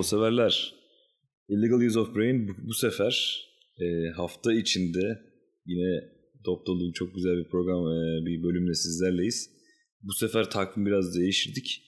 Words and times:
futbol 0.00 0.18
severler. 0.18 0.74
Illegal 1.48 1.86
Use 1.86 1.98
of 1.98 2.14
Brain 2.16 2.48
bu, 2.48 2.52
bu 2.68 2.74
sefer 2.74 3.44
e, 3.80 4.10
hafta 4.16 4.52
içinde 4.52 5.18
yine 5.66 6.00
top 6.44 6.66
dolu 6.66 6.92
çok 6.92 7.14
güzel 7.14 7.36
bir 7.36 7.48
program, 7.50 7.82
e, 7.86 8.26
bir 8.26 8.42
bölümle 8.42 8.74
sizlerleyiz. 8.74 9.50
Bu 10.02 10.12
sefer 10.12 10.50
takvim 10.50 10.86
biraz 10.86 11.16
değiştirdik. 11.18 11.82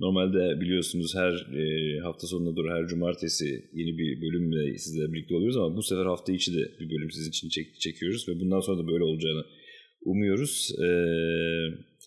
Normalde 0.00 0.60
biliyorsunuz 0.60 1.14
her 1.14 1.32
e, 1.60 1.62
hafta 2.00 2.26
sonuna 2.26 2.56
doğru 2.56 2.70
her 2.70 2.86
cumartesi 2.86 3.44
yeni 3.72 3.98
bir 3.98 4.20
bölümle 4.22 4.78
sizlerle 4.78 5.12
birlikte 5.12 5.34
oluyoruz 5.34 5.56
ama 5.56 5.76
bu 5.76 5.82
sefer 5.82 6.06
hafta 6.06 6.32
içi 6.32 6.52
de 6.52 6.62
bir 6.80 6.90
bölüm 6.90 7.10
sizin 7.10 7.30
için 7.30 7.48
çek, 7.48 7.80
çekiyoruz 7.80 8.28
ve 8.28 8.40
bundan 8.40 8.60
sonra 8.60 8.78
da 8.78 8.86
böyle 8.86 9.04
olacağını 9.04 9.44
umuyoruz. 10.04 10.70
E, 10.84 10.88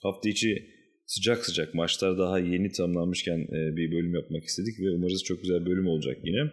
hafta 0.04 0.30
içi 0.30 0.71
sıcak 1.14 1.46
sıcak 1.46 1.74
maçlar 1.74 2.18
daha 2.18 2.40
yeni 2.40 2.72
tamamlanmışken 2.72 3.40
e, 3.40 3.76
bir 3.76 3.92
bölüm 3.92 4.16
yapmak 4.16 4.44
istedik 4.44 4.80
ve 4.80 4.92
umarız 4.96 5.24
çok 5.24 5.42
güzel 5.42 5.66
bölüm 5.66 5.88
olacak 5.88 6.18
yine. 6.24 6.52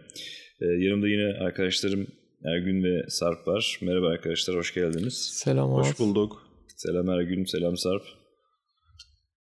E, 0.61 0.65
yanımda 0.85 1.07
yine 1.07 1.43
arkadaşlarım 1.43 2.07
Ergün 2.45 2.83
ve 2.83 3.09
Sarp 3.09 3.47
var. 3.47 3.79
Merhaba 3.81 4.07
arkadaşlar, 4.07 4.55
hoş 4.55 4.73
geldiniz. 4.73 5.29
Selam 5.33 5.71
Hoş 5.71 5.99
bulduk. 5.99 6.43
Selam 6.77 7.09
Ergün, 7.09 7.43
selam 7.43 7.77
Sarp. 7.77 8.03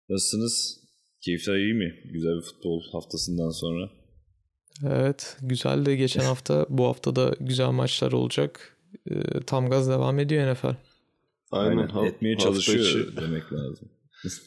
Nasılsınız? 0.09 0.81
Keyifler 1.25 1.57
iyi 1.57 1.75
mi? 1.75 1.95
Güzel 2.13 2.37
bir 2.37 2.43
futbol 2.43 2.83
haftasından 2.93 3.51
sonra. 3.51 3.91
Evet, 4.87 5.37
güzel 5.43 5.87
de 5.87 5.97
geçen 5.97 6.25
hafta. 6.33 6.67
Bu 6.69 6.85
hafta 6.87 7.17
da 7.17 7.35
güzel 7.41 7.71
maçlar 7.71 8.13
olacak. 8.13 8.77
E, 9.11 9.15
tam 9.47 9.71
gaz 9.71 9.89
devam 9.89 10.19
ediyor 10.19 10.53
NFL. 10.53 10.77
Aynen, 11.51 11.89
Ha- 11.89 12.07
etmeye 12.07 12.39
çalışıyor 12.39 13.17
demek 13.17 13.53
lazım. 13.53 13.89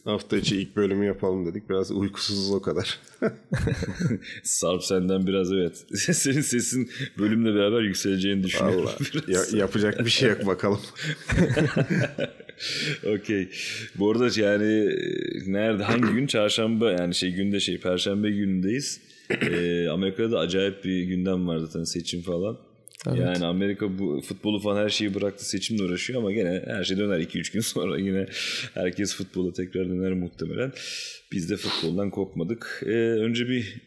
Hafta 0.05 0.37
içi 0.37 0.57
ilk 0.61 0.75
bölümü 0.75 1.05
yapalım 1.05 1.45
dedik. 1.45 1.69
Biraz 1.69 1.91
uykusuzuz 1.91 2.51
o 2.51 2.61
kadar. 2.61 2.99
Sarp 4.43 4.83
senden 4.83 5.27
biraz 5.27 5.51
evet. 5.53 5.85
Senin 6.15 6.41
sesin 6.41 6.89
bölümle 7.17 7.55
beraber 7.55 7.81
yükseleceğini 7.81 8.43
düşünüyorum. 8.43 8.89
Ya- 9.27 9.59
yapacak 9.59 10.05
bir 10.05 10.09
şey 10.09 10.29
yok 10.29 10.45
bakalım. 10.45 10.79
Okey. 13.19 13.49
Bu 13.95 14.11
arada 14.11 14.41
yani 14.41 14.73
e, 14.73 15.51
nerede 15.51 15.83
hangi 15.83 16.13
gün 16.13 16.27
çarşamba 16.27 16.91
yani 16.91 17.15
şey 17.15 17.31
günde 17.31 17.59
şey 17.59 17.79
perşembe 17.79 18.31
günündeyiz. 18.31 19.01
Ee, 19.41 19.87
Amerika'da 19.89 20.31
da 20.31 20.39
acayip 20.39 20.83
bir 20.85 21.03
gündem 21.03 21.47
var 21.47 21.57
zaten 21.57 21.83
seçim 21.83 22.21
falan. 22.21 22.57
Evet. 23.07 23.19
Yani 23.19 23.45
Amerika 23.45 23.99
bu 23.99 24.21
futbolu 24.21 24.59
falan 24.59 24.83
her 24.83 24.89
şeyi 24.89 25.13
bıraktı 25.13 25.49
seçimle 25.49 25.83
uğraşıyor 25.83 26.19
ama 26.19 26.31
gene 26.31 26.63
her 26.65 26.83
şey 26.83 26.97
döner 26.97 27.19
2-3 27.19 27.53
gün 27.53 27.59
sonra 27.61 27.99
yine 27.99 28.25
herkes 28.73 29.15
futbola 29.15 29.53
tekrar 29.53 29.89
döner 29.89 30.13
muhtemelen. 30.13 30.71
Biz 31.31 31.49
de 31.49 31.57
futboldan 31.57 32.09
kopmadık. 32.09 32.83
Ee, 32.85 32.89
önce 32.99 33.47
bir 33.49 33.81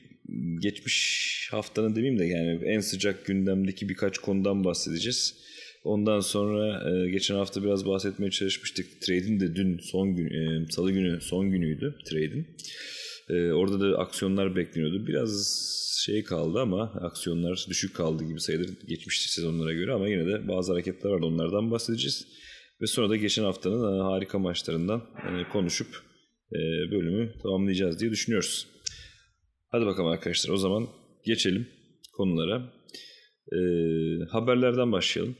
geçmiş 0.58 1.48
haftanın 1.50 1.96
demeyeyim 1.96 2.18
de 2.18 2.24
yani 2.24 2.64
en 2.64 2.80
sıcak 2.80 3.26
gündemdeki 3.26 3.88
birkaç 3.88 4.18
konudan 4.18 4.64
bahsedeceğiz. 4.64 5.34
Ondan 5.84 6.20
sonra 6.20 6.90
e, 6.90 7.10
geçen 7.10 7.34
hafta 7.34 7.62
biraz 7.62 7.86
bahsetmeye 7.86 8.30
çalışmıştık. 8.30 9.00
Trade'in 9.00 9.40
de 9.40 9.56
dün 9.56 9.78
son 9.78 10.16
gün, 10.16 10.26
e, 10.26 10.70
salı 10.70 10.92
günü 10.92 11.20
son 11.20 11.50
günüydü 11.50 11.94
trade'in. 12.04 12.46
E, 13.28 13.52
orada 13.52 13.80
da 13.80 13.98
aksiyonlar 13.98 14.56
bekleniyordu. 14.56 15.06
Biraz 15.06 15.30
şey 16.04 16.24
kaldı 16.24 16.60
ama 16.60 16.82
aksiyonlar 16.82 17.66
düşük 17.68 17.96
kaldı 17.96 18.24
gibi 18.24 18.40
sayılır 18.40 18.70
geçmiş 18.88 19.30
sezonlara 19.30 19.72
göre 19.72 19.92
ama 19.92 20.08
yine 20.08 20.26
de 20.26 20.48
bazı 20.48 20.72
hareketler 20.72 21.10
vardı 21.10 21.26
onlardan 21.26 21.70
bahsedeceğiz. 21.70 22.26
Ve 22.80 22.86
sonra 22.86 23.10
da 23.10 23.16
geçen 23.16 23.44
haftanın 23.44 23.98
e, 23.98 24.02
harika 24.02 24.38
maçlarından 24.38 24.98
e, 25.00 25.48
konuşup 25.48 25.88
e, 26.52 26.58
bölümü 26.90 27.32
tamamlayacağız 27.42 28.00
diye 28.00 28.10
düşünüyoruz. 28.10 28.66
Hadi 29.68 29.86
bakalım 29.86 30.08
arkadaşlar 30.08 30.54
o 30.54 30.56
zaman 30.56 30.88
geçelim 31.26 31.68
konulara. 32.12 32.72
E, 33.52 33.58
haberlerden 34.30 34.92
başlayalım. 34.92 35.36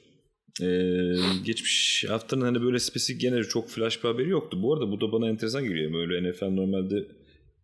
Ee, 0.62 1.14
geçmiş 1.44 2.04
haftanın 2.08 2.40
hani 2.40 2.62
böyle 2.62 2.78
spesifik 2.78 3.20
genel 3.20 3.44
çok 3.44 3.68
flash 3.68 4.04
bir 4.04 4.08
haberi 4.08 4.28
yoktu. 4.28 4.62
Bu 4.62 4.74
arada 4.74 4.90
bu 4.90 5.00
da 5.00 5.12
bana 5.12 5.28
enteresan 5.28 5.64
geliyor. 5.64 5.92
Böyle 5.92 6.30
NFL 6.30 6.44
normalde 6.44 7.06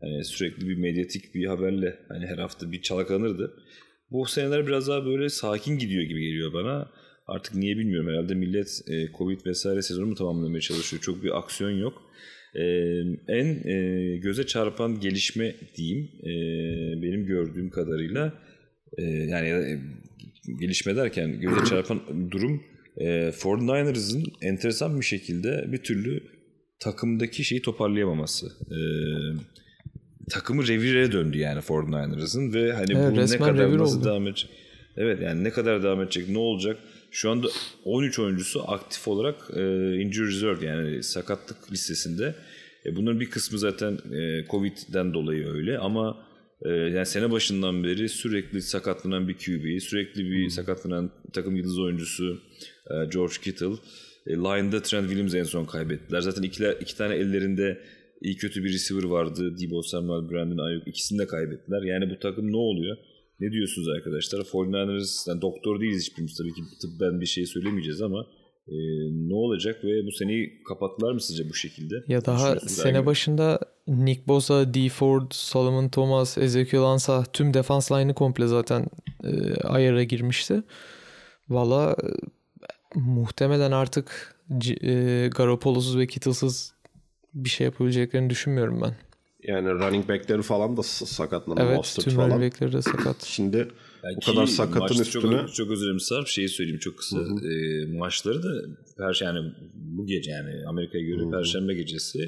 hani 0.00 0.24
sürekli 0.24 0.68
bir 0.68 0.76
medyatik 0.76 1.34
bir 1.34 1.46
haberle 1.46 1.98
hani 2.08 2.26
her 2.26 2.38
hafta 2.38 2.72
bir 2.72 2.82
çalkalanırdı. 2.82 3.54
Bu 4.10 4.26
seneler 4.26 4.66
biraz 4.66 4.88
daha 4.88 5.06
böyle 5.06 5.28
sakin 5.28 5.78
gidiyor 5.78 6.02
gibi 6.02 6.20
geliyor 6.20 6.52
bana. 6.52 6.90
Artık 7.26 7.54
niye 7.54 7.76
bilmiyorum. 7.76 8.08
Herhalde 8.10 8.34
millet 8.34 8.80
e, 8.88 9.12
Covid 9.18 9.46
vesaire 9.46 9.82
sezonu 9.82 10.06
mu 10.06 10.14
tamamlamaya 10.14 10.60
çalışıyor. 10.60 11.02
Çok 11.02 11.22
bir 11.24 11.38
aksiyon 11.38 11.70
yok. 11.70 12.02
Ee, 12.54 12.62
en 13.28 13.68
e, 13.68 14.16
göze 14.16 14.46
çarpan 14.46 15.00
gelişme 15.00 15.54
diyeyim 15.76 16.10
e, 16.22 16.32
benim 17.02 17.26
gördüğüm 17.26 17.70
kadarıyla 17.70 18.34
e, 18.98 19.02
yani 19.02 19.48
e, 19.48 19.78
gelişme 20.60 20.96
derken 20.96 21.40
göze 21.40 21.64
çarpan 21.64 22.30
durum 22.30 22.62
e, 22.96 23.04
49ers'ın 23.28 24.24
enteresan 24.42 25.00
bir 25.00 25.04
şekilde 25.04 25.72
bir 25.72 25.78
türlü 25.78 26.22
takımdaki 26.80 27.44
şeyi 27.44 27.62
toparlayamaması. 27.62 28.46
E, 28.46 28.78
takımı 30.30 30.68
revire 30.68 31.12
döndü 31.12 31.38
yani 31.38 31.60
49ers'ın 31.60 32.54
ve 32.54 32.72
hani 32.72 32.92
Evet, 32.96 33.12
bu 33.12 33.16
ne 33.32 33.38
kadar 33.38 33.78
nasıl 33.78 33.98
oldu. 33.98 34.04
devam 34.04 34.26
edecek? 34.26 34.50
Evet 34.96 35.22
yani 35.22 35.44
ne 35.44 35.50
kadar 35.50 35.82
devam 35.82 36.02
edecek, 36.02 36.28
ne 36.28 36.38
olacak? 36.38 36.76
Şu 37.10 37.30
anda 37.30 37.46
13 37.84 38.18
oyuncusu 38.18 38.70
aktif 38.70 39.08
olarak 39.08 39.36
e, 39.56 39.60
injury 39.94 40.26
reserve 40.28 40.66
yani 40.66 41.02
sakatlık 41.02 41.72
listesinde. 41.72 42.34
E, 42.86 42.96
bunların 42.96 43.20
bir 43.20 43.30
kısmı 43.30 43.58
zaten 43.58 43.98
e, 44.12 44.44
Covid'den 44.50 45.14
dolayı 45.14 45.48
öyle 45.48 45.78
ama 45.78 46.16
e, 46.62 46.68
yani 46.68 47.06
sene 47.06 47.30
başından 47.30 47.84
beri 47.84 48.08
sürekli 48.08 48.62
sakatlanan 48.62 49.28
bir 49.28 49.34
QB, 49.34 49.80
sürekli 49.80 50.30
bir 50.30 50.48
sakatlanan 50.50 51.10
takım 51.32 51.56
yıldız 51.56 51.78
oyuncusu 51.78 52.41
e, 52.91 52.94
George 53.12 53.34
Kittle. 53.42 53.72
E, 54.26 54.30
line'da 54.36 54.82
Trent 54.82 55.06
Williams 55.08 55.34
en 55.34 55.44
son 55.44 55.64
kaybettiler. 55.64 56.20
Zaten 56.20 56.42
iki, 56.42 56.64
iki 56.80 56.97
tane 56.97 57.14
ellerinde 57.14 57.80
iyi 58.20 58.36
kötü 58.36 58.64
bir 58.64 58.72
receiver 58.72 59.04
vardı. 59.04 59.56
Debo 59.60 59.82
Samuel, 59.82 60.31
Brandon 60.31 60.58
Ayuk. 60.58 60.88
İkisini 60.88 61.19
de 61.19 61.26
kaybettiler. 61.26 61.82
Yani 61.82 62.10
bu 62.10 62.19
takım 62.19 62.53
ne 62.53 62.56
oluyor? 62.56 62.97
Ne 63.41 63.53
diyorsunuz 63.53 63.88
arkadaşlar? 63.88 64.41
49ers, 64.41 65.31
yani 65.31 65.42
doktor 65.42 65.81
değiliz 65.81 66.03
hiçbirimiz 66.03 66.36
tabii 66.36 66.53
ki 66.53 66.62
tıbben 66.82 67.20
bir 67.20 67.26
şey 67.26 67.47
söylemeyeceğiz 67.47 68.03
ama 68.03 68.26
e, 68.69 68.76
ne 69.28 69.34
olacak 69.34 69.84
ve 69.84 70.06
bu 70.06 70.12
seneyi 70.12 70.62
kapattılar 70.69 71.12
mı 71.12 71.20
sizce 71.20 71.48
bu 71.48 71.54
şekilde? 71.54 71.94
Ya 72.09 72.25
daha 72.25 72.60
sene 72.60 73.06
başında 73.06 73.59
Nick 73.88 74.28
Bosa, 74.28 74.75
Dee 74.75 74.88
Ford, 74.88 75.26
Solomon 75.30 75.88
Thomas, 75.88 76.38
Ezekiel 76.38 76.82
Ansah 76.82 77.25
tüm 77.32 77.54
defans 77.54 77.92
line'ı 77.92 78.14
komple 78.14 78.47
zaten 78.47 78.86
e, 79.25 79.54
ayara 79.54 80.03
girmişti. 80.03 80.62
Valla 81.48 81.97
e, 82.04 82.09
muhtemelen 82.94 83.72
artık 83.72 84.36
e, 84.82 85.28
Garoppolo'suz 85.36 85.98
ve 85.98 86.06
Kittle'sız 86.06 86.79
bir 87.34 87.48
şey 87.48 87.64
yapabileceklerini 87.64 88.30
düşünmüyorum 88.30 88.80
ben. 88.82 88.94
Yani 89.42 89.70
running 89.70 90.08
back'leri 90.08 90.42
falan 90.42 90.76
da 90.76 90.82
sakatlandı. 90.82 91.60
Evet 91.64 91.76
Mostert 91.76 92.04
tüm 92.04 92.14
falan. 92.14 92.30
running 92.30 92.52
back'leri 92.52 92.72
de 92.72 92.82
sakat. 92.82 93.24
Şimdi 93.24 93.56
Yani 93.56 94.16
bu 94.16 94.20
kadar 94.20 94.46
sakatın 94.46 95.02
üstüne 95.02 95.38
Çok, 95.41 95.54
çok 95.54 95.70
özür 95.70 95.84
dilerim 95.84 96.00
Sarp. 96.00 96.28
Şeyi 96.28 96.48
söyleyeyim 96.48 96.80
çok 96.80 96.98
kısa. 96.98 97.16
Hı 97.18 97.22
hı. 97.22 97.52
E, 97.52 97.86
maçları 97.98 98.42
da 98.42 98.52
her 98.98 99.14
şey 99.14 99.26
yani 99.28 99.52
bu 99.74 100.06
gece 100.06 100.30
yani 100.30 100.50
Amerika'ya 100.66 101.04
göre 101.04 101.22
Hı 101.22 101.26
hı. 101.26 101.30
Perşembe 101.30 101.74
gecesi. 101.74 102.18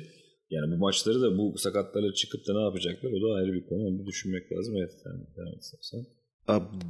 Yani 0.50 0.72
bu 0.72 0.76
maçları 0.76 1.22
da 1.22 1.38
bu 1.38 1.58
sakatlarla 1.58 2.14
çıkıp 2.14 2.46
da 2.48 2.54
ne 2.54 2.62
yapacaklar 2.62 3.10
o 3.10 3.28
da 3.28 3.34
ayrı 3.34 3.52
bir 3.52 3.66
konu. 3.66 3.82
Onu 3.82 4.06
düşünmek 4.06 4.52
lazım. 4.52 4.76
Evet 4.76 4.92
sen 5.04 5.12
devam 5.36 5.54
et 5.54 5.62
istersen. 5.62 5.98
Abi 5.98 6.21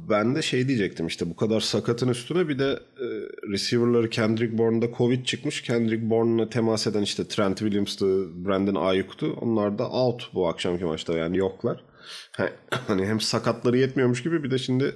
ben 0.09 0.35
de 0.35 0.41
şey 0.41 0.67
diyecektim 0.67 1.07
işte 1.07 1.29
bu 1.29 1.35
kadar 1.35 1.59
sakatın 1.59 2.09
üstüne 2.09 2.47
bir 2.49 2.59
de 2.59 2.79
e, 2.99 3.05
receiver'ları 3.51 4.09
Kendrick 4.09 4.57
Bourne'da 4.57 4.97
Covid 4.97 5.25
çıkmış. 5.25 5.61
Kendrick 5.61 6.09
Bourne'la 6.09 6.49
temas 6.49 6.87
eden 6.87 7.01
işte 7.01 7.27
Trent 7.27 7.59
Williams'tı, 7.59 8.05
Brandon 8.45 8.75
Ayuk'tu. 8.75 9.33
Onlar 9.41 9.77
da 9.77 9.89
out 9.89 10.29
bu 10.33 10.47
akşamki 10.47 10.85
maçta 10.85 11.17
yani 11.17 11.37
yoklar. 11.37 11.83
Ha- 12.31 12.49
Hani 12.87 13.05
hem 13.05 13.19
sakatları 13.21 13.77
yetmiyormuş 13.77 14.23
gibi 14.23 14.43
bir 14.43 14.51
de 14.51 14.57
şimdi 14.57 14.95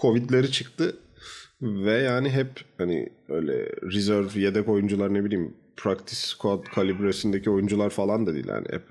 Covid'leri 0.00 0.50
çıktı. 0.50 0.96
Ve 1.62 1.92
yani 1.92 2.30
hep 2.30 2.48
hani 2.78 3.12
öyle 3.28 3.52
reserve 3.66 4.40
yedek 4.40 4.68
oyuncular 4.68 5.14
ne 5.14 5.24
bileyim 5.24 5.56
practice 5.76 6.20
squad 6.20 6.64
kalibresindeki 6.64 7.50
oyuncular 7.50 7.90
falan 7.90 8.26
da 8.26 8.34
değil 8.34 8.48
yani 8.48 8.66
hep 8.70 8.82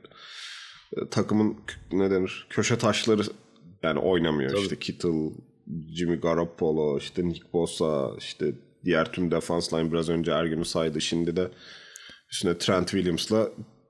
e, 0.97 1.09
takımın 1.09 1.57
ne 1.91 2.11
denir 2.11 2.47
köşe 2.49 2.77
taşları 2.77 3.21
yani 3.83 3.99
oynamıyor 3.99 4.51
Tabii. 4.51 4.61
işte 4.61 4.79
Kittle, 4.79 5.29
Jimmy 5.95 6.15
Garoppolo, 6.15 6.97
işte 6.97 7.27
Nick 7.27 7.53
Bosa, 7.53 8.11
işte 8.17 8.53
diğer 8.85 9.11
tüm 9.11 9.31
defans 9.31 9.73
line 9.73 9.91
biraz 9.91 10.09
önce 10.09 10.31
Ergün'ü 10.31 10.65
saydı. 10.65 11.01
Şimdi 11.01 11.35
de 11.35 11.51
üstüne 12.31 12.57
Trent 12.57 12.89
Williams'la 12.89 13.49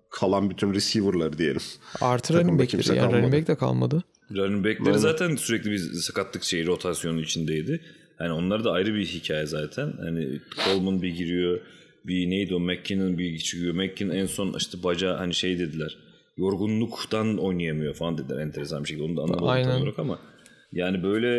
kalan 0.09 0.49
bütün 0.49 0.73
receiver'ları 0.73 1.37
diyelim. 1.37 1.61
Artı 2.01 2.33
running 2.33 2.59
back'leri 2.59 2.97
yani 2.97 3.13
running 3.13 3.33
back 3.33 3.47
de 3.47 3.55
kalmadı. 3.55 4.03
Running 4.31 4.65
back'leri 4.65 4.99
zaten 4.99 5.35
sürekli 5.35 5.71
bir 5.71 5.79
sakatlık 5.79 6.43
şeyi 6.43 6.67
rotasyonu 6.67 7.21
içindeydi. 7.21 7.81
Hani 8.17 8.31
onlar 8.31 8.63
da 8.63 8.71
ayrı 8.71 8.93
bir 8.93 9.05
hikaye 9.05 9.45
zaten. 9.45 9.93
Hani 9.99 10.41
Coleman 10.65 11.01
bir 11.01 11.15
giriyor. 11.15 11.59
Bir 12.05 12.29
neydi 12.29 12.55
o 12.55 12.59
McKinnon 12.59 13.17
bir 13.17 13.37
çıkıyor. 13.37 13.73
McKinnon 13.73 14.15
en 14.15 14.25
son 14.25 14.53
işte 14.57 14.83
bacağı 14.83 15.17
hani 15.17 15.33
şey 15.33 15.59
dediler. 15.59 15.97
Yorgunluktan 16.37 17.37
oynayamıyor 17.37 17.93
falan 17.95 18.17
dediler 18.17 18.37
enteresan 18.39 18.83
bir 18.83 18.87
şekilde. 18.87 19.03
Onu 19.05 19.17
da 19.17 19.21
anlamadım 19.21 19.47
Aynen. 19.47 19.71
tam 19.71 19.81
olarak 19.81 19.99
ama 19.99 20.19
yani 20.71 21.03
böyle 21.03 21.29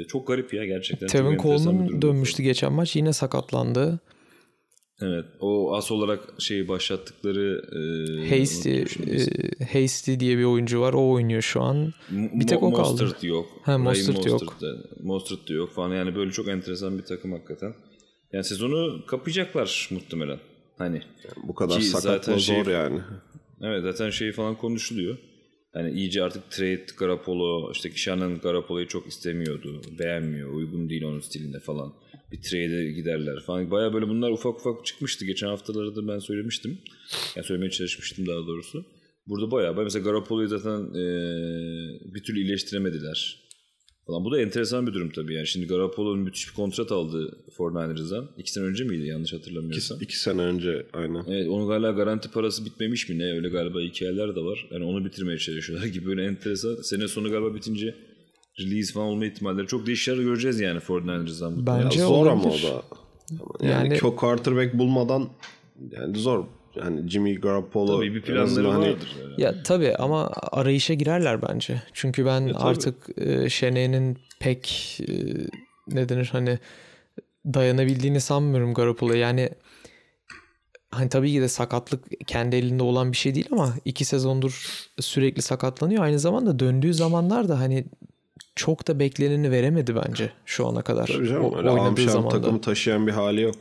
e, 0.00 0.04
çok 0.04 0.28
garip 0.28 0.54
ya 0.54 0.64
gerçekten. 0.66 1.06
Tevin 1.06 1.38
Coleman 1.38 2.02
dönmüştü 2.02 2.42
geçen 2.42 2.72
maç. 2.72 2.96
Yine 2.96 3.12
sakatlandı. 3.12 4.00
Evet. 5.02 5.24
O 5.40 5.74
as 5.74 5.90
olarak 5.92 6.20
şeyi 6.38 6.68
başlattıkları 6.68 7.62
e, 7.72 8.38
Hasty, 8.40 8.80
e, 8.80 9.64
Hasty 9.72 10.14
diye 10.20 10.38
bir 10.38 10.44
oyuncu 10.44 10.80
var. 10.80 10.92
O 10.92 11.10
oynuyor 11.10 11.42
şu 11.42 11.62
an. 11.62 11.92
Bir 12.10 12.46
tek 12.46 12.58
Mo- 12.58 12.66
o 12.66 12.72
kaldı. 12.72 13.02
Mostert 13.02 13.24
yok. 13.24 13.46
Ha, 13.62 13.78
Mostert 13.78 14.26
yok. 14.26 14.42
Mostert 14.42 14.62
da- 14.62 14.76
Mostert 15.02 15.48
da 15.48 15.52
yok 15.52 15.72
falan. 15.72 15.94
Yani 15.94 16.14
böyle 16.14 16.30
çok 16.30 16.48
enteresan 16.48 16.98
bir 16.98 17.02
takım 17.04 17.32
hakikaten. 17.32 17.74
Yani 18.32 18.44
sezonu 18.44 19.06
kapayacaklar 19.06 19.88
muhtemelen. 19.92 20.38
Hani 20.78 21.02
Bu 21.48 21.54
kadar 21.54 21.80
sakatla 21.80 22.10
zaten 22.10 22.38
şey- 22.38 22.64
zor 22.64 22.70
yani. 22.70 23.00
Evet 23.62 23.82
zaten 23.82 24.10
şey 24.10 24.32
falan 24.32 24.58
konuşuluyor. 24.58 25.18
Yani 25.74 25.92
iyice 25.92 26.22
artık 26.22 26.50
trade 26.50 26.86
Garoppolo, 26.98 27.72
işte 27.72 27.90
Shannon 27.90 28.38
Garoppolo'yu 28.38 28.88
çok 28.88 29.06
istemiyordu. 29.06 29.82
Beğenmiyor, 29.98 30.52
uygun 30.54 30.88
değil 30.88 31.02
onun 31.02 31.20
stiline 31.20 31.60
falan. 31.60 31.92
Bir 32.32 32.42
trade'e 32.42 32.92
giderler 32.92 33.40
falan. 33.40 33.70
Baya 33.70 33.92
böyle 33.92 34.08
bunlar 34.08 34.30
ufak 34.30 34.60
ufak 34.60 34.86
çıkmıştı. 34.86 35.24
Geçen 35.24 35.46
haftalarda 35.46 36.08
ben 36.08 36.18
söylemiştim. 36.18 36.78
Yani 37.36 37.46
söylemeye 37.46 37.70
çalışmıştım 37.70 38.26
daha 38.26 38.46
doğrusu. 38.46 38.84
Burada 39.26 39.50
bayağı 39.50 39.76
bayağı 39.76 39.84
mesela 39.84 40.04
Garoppolo'yu 40.04 40.48
zaten 40.48 40.80
eee, 40.94 42.14
bir 42.14 42.22
türlü 42.22 42.40
iyileştiremediler. 42.40 43.42
Falan. 44.06 44.24
Bu 44.24 44.32
da 44.32 44.40
enteresan 44.40 44.86
bir 44.86 44.92
durum 44.94 45.10
tabii 45.10 45.34
yani. 45.34 45.46
Şimdi 45.46 45.66
Garoppolo'nun 45.66 46.18
müthiş 46.18 46.48
bir 46.48 46.54
kontrat 46.54 46.92
aldı 46.92 47.38
49ers'dan. 47.58 48.28
İki 48.38 48.52
sene 48.52 48.64
önce 48.64 48.84
miydi 48.84 49.06
yanlış 49.06 49.32
hatırlamıyorsam. 49.32 49.96
İki, 49.96 50.04
iki 50.04 50.18
sene 50.18 50.42
önce 50.42 50.86
aynen. 50.92 51.24
Evet 51.28 51.48
onun 51.48 51.68
galiba 51.68 51.90
garanti 51.90 52.30
parası 52.30 52.64
bitmemiş 52.64 53.08
mi 53.08 53.18
ne 53.18 53.32
öyle 53.32 53.48
galiba 53.48 53.80
hikayeler 53.80 54.36
de 54.36 54.40
var. 54.40 54.68
Yani 54.70 54.84
onu 54.84 55.04
bitirmeye 55.04 55.38
çalışıyorlar 55.38 55.86
gibi 55.94 56.06
böyle 56.06 56.24
enteresan. 56.24 56.74
Sene 56.82 57.08
sonu 57.08 57.30
galiba 57.30 57.54
bitince 57.54 57.94
release 58.60 58.92
falan 58.92 59.06
olma 59.08 59.26
ihtimalleri 59.26 59.66
çok 59.66 59.86
değişik 59.86 60.04
şeyler 60.04 60.22
göreceğiz 60.22 60.60
yani 60.60 60.78
49ers'dan. 60.80 61.56
bu. 61.56 61.66
Bence 61.66 62.00
Ya 62.00 62.06
zor 62.06 62.26
ama 62.26 62.42
o 62.44 62.46
olabilir. 62.48 62.62
da. 62.68 62.82
Yani, 63.66 63.88
Yani- 63.88 63.98
çok 63.98 64.18
quarterback 64.18 64.74
bulmadan 64.78 65.28
yani 65.90 66.18
zor. 66.18 66.44
Yani 66.76 67.08
Jimmy 67.08 67.34
Garoppolo 67.40 67.96
Tabii 67.96 68.14
bir 68.14 68.22
planları 68.22 68.68
hani 68.68 68.88
vardır. 68.90 69.16
yani. 69.22 69.42
Ya 69.42 69.62
tabii 69.62 69.94
ama 69.96 70.30
arayışa 70.52 70.94
girerler 70.94 71.42
bence. 71.42 71.82
Çünkü 71.92 72.26
ben 72.26 72.48
tabii. 72.48 72.58
artık 72.58 73.18
e, 73.18 73.50
Şene'nin 73.50 74.18
pek 74.40 74.98
e, 75.08 75.12
ne 75.88 76.08
denir 76.08 76.28
hani 76.32 76.58
dayanabildiğini 77.46 78.20
sanmıyorum 78.20 78.74
Garoppolo'ya. 78.74 79.20
Yani 79.20 79.48
hani 80.90 81.08
tabii 81.08 81.32
ki 81.32 81.40
de 81.40 81.48
sakatlık 81.48 82.04
kendi 82.26 82.56
elinde 82.56 82.82
olan 82.82 83.12
bir 83.12 83.16
şey 83.16 83.34
değil 83.34 83.48
ama 83.52 83.74
iki 83.84 84.04
sezondur 84.04 84.66
sürekli 85.00 85.42
sakatlanıyor. 85.42 86.04
Aynı 86.04 86.18
zamanda 86.18 86.58
döndüğü 86.58 86.94
zamanlar 86.94 87.48
da 87.48 87.58
hani 87.60 87.84
çok 88.56 88.88
da 88.88 88.98
bekleneni 88.98 89.50
veremedi 89.50 89.96
bence 89.96 90.30
şu 90.46 90.66
ana 90.66 90.82
kadar. 90.82 91.06
Tabii 91.06 91.28
canım 91.28 91.44
O- 91.44 91.72
oynadığı 91.72 92.10
zamanda. 92.10 92.40
takımı 92.40 92.60
taşıyan 92.60 93.06
bir 93.06 93.12
hali 93.12 93.40
yok. 93.40 93.54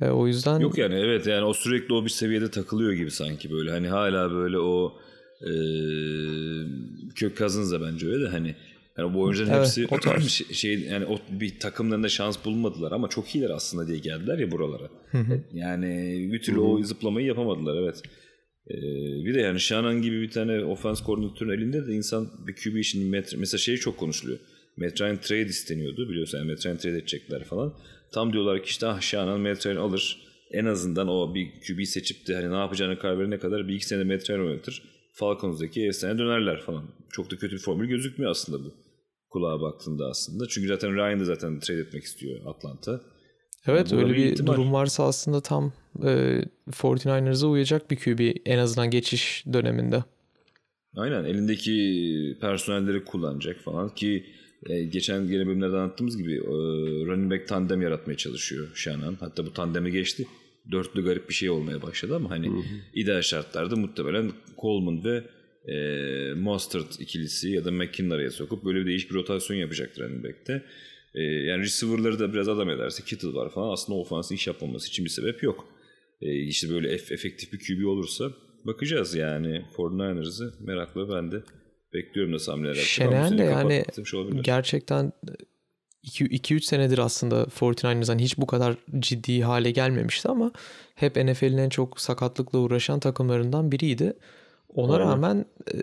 E, 0.00 0.08
o 0.08 0.26
yüzden 0.26 0.60
Yok 0.60 0.78
yani 0.78 0.94
evet 0.94 1.26
yani 1.26 1.44
o 1.44 1.54
sürekli 1.54 1.94
o 1.94 2.04
bir 2.04 2.10
seviyede 2.10 2.50
takılıyor 2.50 2.92
gibi 2.92 3.10
sanki 3.10 3.50
böyle. 3.50 3.70
Hani 3.70 3.88
hala 3.88 4.30
böyle 4.30 4.58
o 4.58 4.92
e, 5.40 5.52
kök 7.14 7.36
kazınız 7.36 7.80
bence 7.82 8.06
öyle 8.06 8.24
de 8.24 8.28
hani 8.28 8.54
yani 8.98 9.14
bu 9.14 9.20
oyuncuların 9.20 9.50
Evet, 9.50 9.66
hepsi 9.66 9.86
o 9.90 10.00
tarz. 10.00 10.28
şey, 10.28 10.46
şey 10.46 10.80
yani 10.80 11.06
o 11.06 11.18
bir 11.30 11.58
takımlarında 11.60 12.08
şans 12.08 12.44
bulmadılar 12.44 12.92
ama 12.92 13.08
çok 13.08 13.34
iyiler 13.34 13.50
aslında 13.50 13.86
diye 13.86 13.98
geldiler 13.98 14.38
ya 14.38 14.50
buralara. 14.50 14.90
Yani 15.52 15.86
bir 16.32 16.42
türlü 16.42 16.60
o 16.60 16.82
zıplamayı 16.82 17.26
yapamadılar 17.26 17.82
evet. 17.82 18.02
Ee, 18.70 18.74
bir 19.24 19.34
de 19.34 19.40
yani 19.40 19.60
Shannon 19.60 20.02
gibi 20.02 20.22
bir 20.22 20.30
tane 20.30 20.64
ofans 20.64 21.02
koordinatörün 21.02 21.50
elinde 21.50 21.86
de 21.86 21.92
insan 21.92 22.30
bir 22.46 22.54
QB 22.54 22.76
için 22.76 23.06
metre, 23.06 23.36
mesela 23.36 23.58
şey 23.58 23.76
çok 23.76 23.98
konuşuluyor. 23.98 24.38
Matt 24.76 25.00
Ryan 25.00 25.20
trade 25.20 25.46
isteniyordu 25.46 26.08
biliyorsun 26.08 26.38
yani 26.38 26.50
Matt 26.50 26.66
Ryan 26.66 26.76
trade 26.76 26.98
edecekler 26.98 27.44
falan. 27.44 27.74
Tam 28.14 28.32
diyorlar 28.32 28.62
ki 28.62 28.66
işte 28.68 28.86
ah 28.86 29.00
Ryan 29.00 29.76
alır. 29.76 30.24
En 30.50 30.64
azından 30.64 31.08
o 31.08 31.34
bir 31.34 31.50
QB 31.50 31.84
seçip 31.84 32.26
de 32.28 32.34
hani 32.34 32.50
ne 32.50 32.56
yapacağını 32.56 32.98
karar 32.98 33.18
verene 33.18 33.38
kadar 33.38 33.68
bir 33.68 33.74
iki 33.74 33.86
sene 33.86 34.04
Ryan 34.04 34.40
oynatır. 34.40 34.82
Falcons'daki 35.12 35.86
efsane 35.86 36.18
dönerler 36.18 36.60
falan. 36.60 36.84
Çok 37.10 37.30
da 37.30 37.36
kötü 37.36 37.54
bir 37.56 37.60
formül 37.60 37.88
gözükmüyor 37.88 38.30
aslında 38.30 38.64
bu. 38.64 38.74
Kulağa 39.30 39.60
baktığında 39.60 40.06
aslında. 40.06 40.48
Çünkü 40.48 40.68
zaten 40.68 40.96
Ryan 40.96 41.20
da 41.20 41.24
zaten 41.24 41.60
trade 41.60 41.78
etmek 41.80 42.04
istiyor 42.04 42.40
Atlanta. 42.46 43.00
Evet 43.66 43.92
Yani 43.92 44.02
öyle 44.02 44.12
bir 44.12 44.18
bir 44.18 44.32
ihtimal. 44.32 44.52
durum 44.52 44.72
varsa 44.72 45.04
aslında 45.04 45.40
tam 45.40 45.72
e, 46.04 46.40
49ers'a 46.70 47.46
uyacak 47.46 47.90
bir 47.90 47.96
QB 47.96 48.36
en 48.46 48.58
azından 48.58 48.90
geçiş 48.90 49.44
döneminde. 49.52 50.04
Aynen 50.96 51.24
elindeki 51.24 52.38
personelleri 52.40 53.04
kullanacak 53.04 53.60
falan 53.60 53.94
ki 53.94 54.26
e, 54.66 54.84
geçen 54.84 55.28
gene 55.28 55.46
bölümlerde 55.46 55.76
anlattığımız 55.76 56.16
gibi 56.16 56.34
e, 56.34 56.46
running 57.06 57.32
back 57.32 57.48
tandem 57.48 57.82
yaratmaya 57.82 58.16
çalışıyor 58.16 58.68
Shannon. 58.74 59.16
Hatta 59.20 59.46
bu 59.46 59.52
tandemi 59.52 59.92
geçti. 59.92 60.26
Dörtlü 60.72 61.04
garip 61.04 61.28
bir 61.28 61.34
şey 61.34 61.50
olmaya 61.50 61.82
başladı 61.82 62.16
ama 62.16 62.30
hani 62.30 62.46
ideal 62.94 63.22
şartlarda 63.22 63.76
muhtemelen 63.76 64.32
Coleman 64.60 65.04
ve 65.04 65.24
e, 65.72 66.34
Mostert 66.34 67.00
ikilisi 67.00 67.50
ya 67.50 67.64
da 67.64 67.70
McKinnon 67.70 68.10
araya 68.10 68.30
sokup 68.30 68.64
böyle 68.64 68.80
bir 68.80 68.86
değişik 68.86 69.10
bir 69.10 69.14
rotasyon 69.14 69.56
yapacaktır 69.56 70.02
running 70.02 70.24
back'te. 70.24 70.62
E, 71.14 71.22
yani 71.22 71.62
receiver'ları 71.62 72.18
da 72.18 72.32
biraz 72.32 72.48
adam 72.48 72.70
ederse 72.70 73.02
Kittle 73.04 73.34
var 73.34 73.50
falan 73.50 73.72
aslında 73.72 73.98
ofansı 73.98 74.34
iş 74.34 74.46
yapmaması 74.46 74.88
için 74.88 75.04
bir 75.04 75.10
sebep 75.10 75.42
yok. 75.42 75.68
E, 76.20 76.36
işte 76.36 76.70
böyle 76.70 76.88
ef- 76.88 77.14
efektif 77.14 77.52
bir 77.52 77.58
QB 77.58 77.86
olursa 77.86 78.30
bakacağız 78.64 79.14
yani 79.14 79.62
49ers'ı 79.76 80.54
merakla 80.60 81.08
ben 81.08 81.32
de 81.32 81.42
bekliyorum 81.94 82.32
nasıl 82.32 82.52
hamleler 82.52 82.74
Şener 82.74 83.38
de 83.38 83.42
yani 83.42 83.84
olabilir. 84.14 84.42
gerçekten 84.42 85.12
2-3 86.04 86.60
senedir 86.60 86.98
aslında 86.98 87.42
49ers'dan 87.42 88.18
hiç 88.18 88.38
bu 88.38 88.46
kadar 88.46 88.76
ciddi 88.98 89.42
hale 89.42 89.70
gelmemişti 89.70 90.28
ama 90.28 90.52
hep 90.94 91.16
NFL'in 91.16 91.58
en 91.58 91.68
çok 91.68 92.00
sakatlıkla 92.00 92.58
uğraşan 92.58 93.00
takımlarından 93.00 93.72
biriydi. 93.72 94.12
Ona 94.74 94.92
Aynen. 94.92 95.08
rağmen 95.08 95.44
e, 95.74 95.76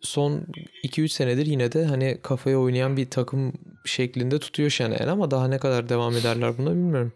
son 0.00 0.46
2-3 0.84 1.08
senedir 1.08 1.46
yine 1.46 1.72
de 1.72 1.84
hani 1.84 2.18
kafaya 2.22 2.58
oynayan 2.58 2.96
bir 2.96 3.10
takım 3.10 3.52
şeklinde 3.84 4.38
tutuyor 4.38 4.70
Şener 4.70 5.08
ama 5.08 5.30
daha 5.30 5.48
ne 5.48 5.58
kadar 5.58 5.88
devam 5.88 6.16
ederler 6.16 6.58
buna 6.58 6.70
bilmiyorum. 6.70 7.12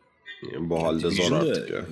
Bu 0.60 0.82
halde 0.82 1.10
zor 1.10 1.32
artık 1.32 1.70
ya. 1.70 1.84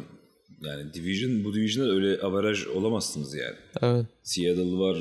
Yani 0.60 0.94
division 0.94 1.44
bu 1.44 1.54
division'da 1.54 1.92
öyle 1.92 2.20
avaraj 2.20 2.66
olamazsınız 2.66 3.34
yani. 3.34 3.56
Evet. 3.82 4.06
Seattle 4.22 4.78
var, 4.78 4.96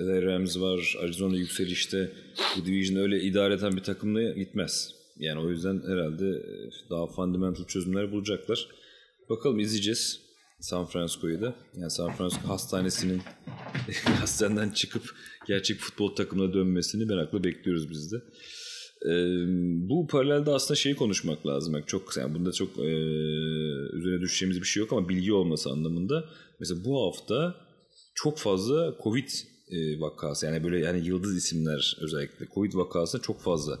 LA 0.00 0.22
Rams 0.22 0.60
var, 0.60 0.96
Arizona 1.02 1.36
yükselişte. 1.36 2.12
Bu 2.56 2.66
division 2.66 3.02
öyle 3.02 3.20
idare 3.20 3.54
eden 3.54 3.76
bir 3.76 3.82
takımla 3.82 4.22
gitmez. 4.22 4.94
Yani 5.18 5.40
o 5.40 5.50
yüzden 5.50 5.82
herhalde 5.86 6.26
e, 6.26 6.54
daha 6.90 7.06
fundamental 7.06 7.64
çözümler 7.64 8.12
bulacaklar. 8.12 8.68
Bakalım 9.30 9.60
izleyeceğiz 9.60 10.20
San 10.60 10.86
Francisco'yu 10.86 11.40
da. 11.40 11.54
Yani 11.76 11.90
San 11.90 12.12
Francisco 12.12 12.48
hastanesinin 12.48 13.22
hastaneden 14.04 14.70
çıkıp 14.70 15.14
gerçek 15.46 15.78
futbol 15.78 16.14
takımına 16.14 16.54
dönmesini 16.54 17.04
merakla 17.04 17.44
bekliyoruz 17.44 17.90
biz 17.90 18.12
de. 18.12 18.16
Ee, 19.04 19.10
bu 19.88 20.06
paralelde 20.06 20.50
aslında 20.50 20.76
şeyi 20.76 20.96
konuşmak 20.96 21.46
lazım. 21.46 21.74
Yani 21.74 21.84
çok 21.86 22.16
yani 22.16 22.34
bunda 22.34 22.52
çok 22.52 22.78
e, 22.78 22.82
üzerine 23.92 24.20
düşeceğimiz 24.20 24.60
bir 24.60 24.66
şey 24.66 24.80
yok 24.80 24.92
ama 24.92 25.08
bilgi 25.08 25.32
olması 25.32 25.70
anlamında. 25.70 26.24
Mesela 26.60 26.84
bu 26.84 27.06
hafta 27.06 27.54
çok 28.14 28.38
fazla 28.38 28.94
Covid 29.02 29.28
e, 29.70 30.00
vakası 30.00 30.46
yani 30.46 30.64
böyle 30.64 30.78
yani 30.78 31.06
yıldız 31.06 31.36
isimler 31.36 31.96
özellikle 32.00 32.46
Covid 32.54 32.74
vakasına 32.74 33.22
çok 33.22 33.40
fazla 33.40 33.78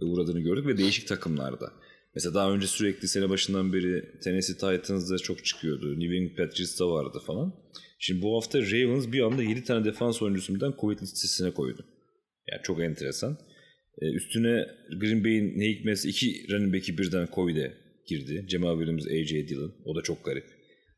e, 0.00 0.04
uğradığını 0.04 0.40
gördük 0.40 0.66
ve 0.66 0.76
değişik 0.76 1.08
takımlarda. 1.08 1.72
Mesela 2.14 2.34
daha 2.34 2.50
önce 2.52 2.66
sürekli 2.66 3.08
sene 3.08 3.30
başından 3.30 3.72
beri 3.72 4.20
Tennessee 4.24 4.54
Titans'da 4.56 5.18
çok 5.18 5.44
çıkıyordu. 5.44 6.00
New 6.00 6.16
England 6.16 6.36
Patriots'ta 6.36 6.90
vardı 6.90 7.18
falan. 7.26 7.54
Şimdi 7.98 8.22
bu 8.22 8.36
hafta 8.36 8.58
Ravens 8.58 9.12
bir 9.12 9.20
anda 9.20 9.42
7 9.42 9.64
tane 9.64 9.84
defans 9.84 10.22
oyuncusu 10.22 10.54
birden 10.54 10.74
Covid 10.80 11.00
listesine 11.00 11.50
koydu. 11.50 11.84
Yani 12.48 12.62
çok 12.62 12.80
enteresan. 12.80 13.38
Ee, 14.02 14.06
üstüne 14.06 14.66
Green 15.00 15.24
Bay'in 15.24 15.58
ne 15.58 15.68
hikmetse 15.68 16.08
iki 16.08 16.46
running 16.50 16.74
back'i 16.74 16.98
birden 16.98 17.28
Covid'e 17.34 17.72
girdi. 18.06 18.44
Cemal 18.48 18.78
Williams, 18.78 19.06
A.J. 19.06 19.48
Dillon. 19.48 19.72
O 19.84 19.96
da 19.96 20.02
çok 20.02 20.24
garip. 20.24 20.44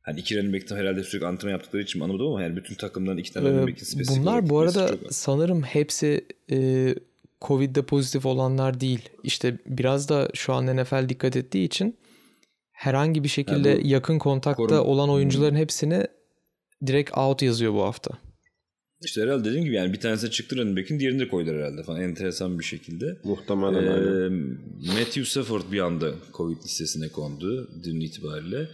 Hani 0.03 0.21
iki 0.21 0.37
running 0.39 0.55
back'ten 0.55 0.77
herhalde 0.77 1.05
sürekli 1.05 1.27
antrenman 1.27 1.53
yaptıkları 1.53 1.83
için 1.83 1.99
mi 1.99 2.05
anlamadım 2.05 2.27
ama 2.27 2.43
yani 2.43 2.57
bütün 2.57 2.75
takımdan 2.75 3.19
iki 3.19 3.33
tane 3.33 3.49
Ee, 3.49 3.51
running 3.53 3.69
back'in 3.69 3.85
spesifik 3.85 4.21
Bunlar 4.23 4.49
bu 4.49 4.59
arada 4.61 4.89
çok 4.89 5.13
sanırım 5.13 5.63
hepsi 5.63 6.25
e, 6.51 6.95
Covid'de 7.43 7.83
pozitif 7.83 8.27
olanlar 8.27 8.81
değil. 8.81 9.09
İşte 9.25 9.59
biraz 9.67 10.09
da 10.09 10.31
şu 10.35 10.53
an 10.53 10.77
NFL 10.77 11.09
dikkat 11.09 11.37
ettiği 11.37 11.65
için 11.65 11.97
herhangi 12.73 13.25
bir 13.25 13.29
şekilde 13.29 13.83
bu 13.83 13.87
yakın 13.87 14.19
kontakta 14.19 14.63
korun- 14.63 14.79
olan 14.79 15.11
oyuncuların 15.11 15.57
hepsini 15.57 16.07
direkt 16.87 17.19
out 17.19 17.43
yazıyor 17.43 17.73
bu 17.75 17.83
hafta. 17.83 18.19
İşte 19.07 19.23
herhalde 19.23 19.45
dediğim 19.45 19.65
gibi 19.65 19.75
yani 19.75 19.93
bir 19.93 20.01
tanesi 20.01 20.31
çıktı 20.31 20.57
running 20.57 20.79
back'in 20.79 21.01
diğerini 21.01 21.21
de 21.21 21.29
koydular 21.29 21.57
herhalde 21.57 21.83
falan 21.83 22.01
enteresan 22.01 22.59
bir 22.59 22.65
şekilde. 22.65 23.17
Muhtemelen 23.25 23.75
aynen. 23.75 23.93
Ee, 23.93 24.29
Matthew 24.87 25.25
Stafford 25.25 25.63
bir 25.73 25.81
anda 25.81 26.11
Covid 26.35 26.57
listesine 26.65 27.09
kondu 27.09 27.69
dün 27.85 28.01
itibariyle. 28.01 28.69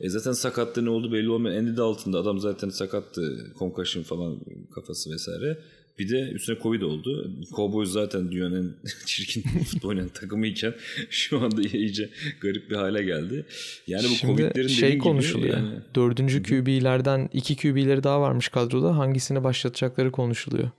E 0.00 0.08
zaten 0.08 0.32
sakatlığı 0.32 0.84
ne 0.84 0.90
oldu 0.90 1.12
belli 1.12 1.30
olmayan 1.30 1.56
Andy 1.58 1.76
Dalton'da 1.76 2.18
adam 2.18 2.40
zaten 2.40 2.68
sakattı. 2.68 3.52
Concussion 3.58 4.02
falan 4.02 4.40
kafası 4.74 5.10
vesaire. 5.10 5.58
Bir 5.98 6.08
de 6.08 6.20
üstüne 6.30 6.58
Covid 6.62 6.82
oldu. 6.82 7.32
Cowboys 7.56 7.88
zaten 7.88 8.32
dünyanın 8.32 8.76
en 8.84 8.88
çirkin 9.06 9.42
futbol 9.42 9.88
oynayan 9.88 10.08
takımıyken 10.08 10.74
şu 11.10 11.40
anda 11.40 11.62
iyice 11.62 12.10
garip 12.40 12.70
bir 12.70 12.76
hale 12.76 13.02
geldi. 13.02 13.46
Yani 13.86 14.04
bu 14.04 14.08
Şimdi 14.08 14.36
Covid'lerin 14.42 14.68
şey 14.68 14.76
dediğin 14.78 14.92
gibi 14.92 15.02
konuşuluyor. 15.02 15.56
yani 15.56 15.68
Dördüncü 15.94 16.42
QB'lerden 16.42 17.28
iki 17.32 17.56
QB'leri 17.56 18.02
daha 18.04 18.20
varmış 18.20 18.48
kadroda. 18.48 18.96
Hangisini 18.98 19.44
başlatacakları 19.44 20.12
konuşuluyor. 20.12 20.70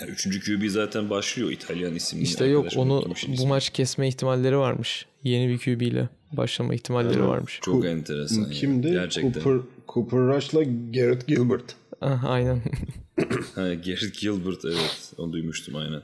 yani 0.00 0.10
üçüncü 0.10 0.40
QB 0.40 0.68
zaten 0.68 1.10
başlıyor 1.10 1.50
İtalyan 1.50 1.94
isimli. 1.94 2.22
İşte 2.22 2.44
yok 2.44 2.66
onu 2.76 3.04
bu 3.38 3.46
maç 3.46 3.70
kesme 3.70 4.08
ihtimalleri 4.08 4.58
varmış. 4.58 5.06
Yeni 5.24 5.48
bir 5.48 5.58
QB 5.58 5.82
ile 5.82 6.08
başlama 6.32 6.74
ihtimalleri 6.74 7.26
varmış. 7.26 7.58
çok 7.62 7.86
enteresan. 7.86 8.42
yani. 8.42 8.54
Kimdi? 8.54 8.90
Gerçekten. 8.90 9.40
Cooper, 9.42 9.66
Cooper 9.88 10.18
Rush'la 10.20 10.62
Garrett 10.94 11.26
Gilbert. 11.26 11.76
Ah, 12.00 12.24
aynen. 12.24 12.62
Ha, 13.54 13.74
Garrett 13.74 14.20
Gilbert 14.20 14.64
evet 14.64 15.12
onu 15.18 15.32
duymuştum 15.32 15.76
aynen. 15.76 16.02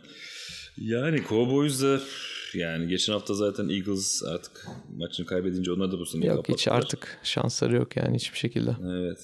Yani 0.77 1.23
Cowboys 1.29 1.83
da 1.83 2.01
yani 2.55 2.89
geçen 2.89 3.13
hafta 3.13 3.35
zaten 3.35 3.69
Eagles 3.69 4.23
artık 4.25 4.67
maçını 4.97 5.27
kaybedince 5.27 5.73
onlar 5.73 5.93
da 5.93 5.99
bu 5.99 6.07
sene 6.07 6.27
yok 6.27 6.49
hiç 6.49 6.65
kapattılar. 6.65 6.77
artık 6.77 7.19
şansları 7.23 7.77
yok 7.77 7.97
yani 7.97 8.17
hiçbir 8.17 8.39
şekilde. 8.39 8.77
Evet. 8.85 9.19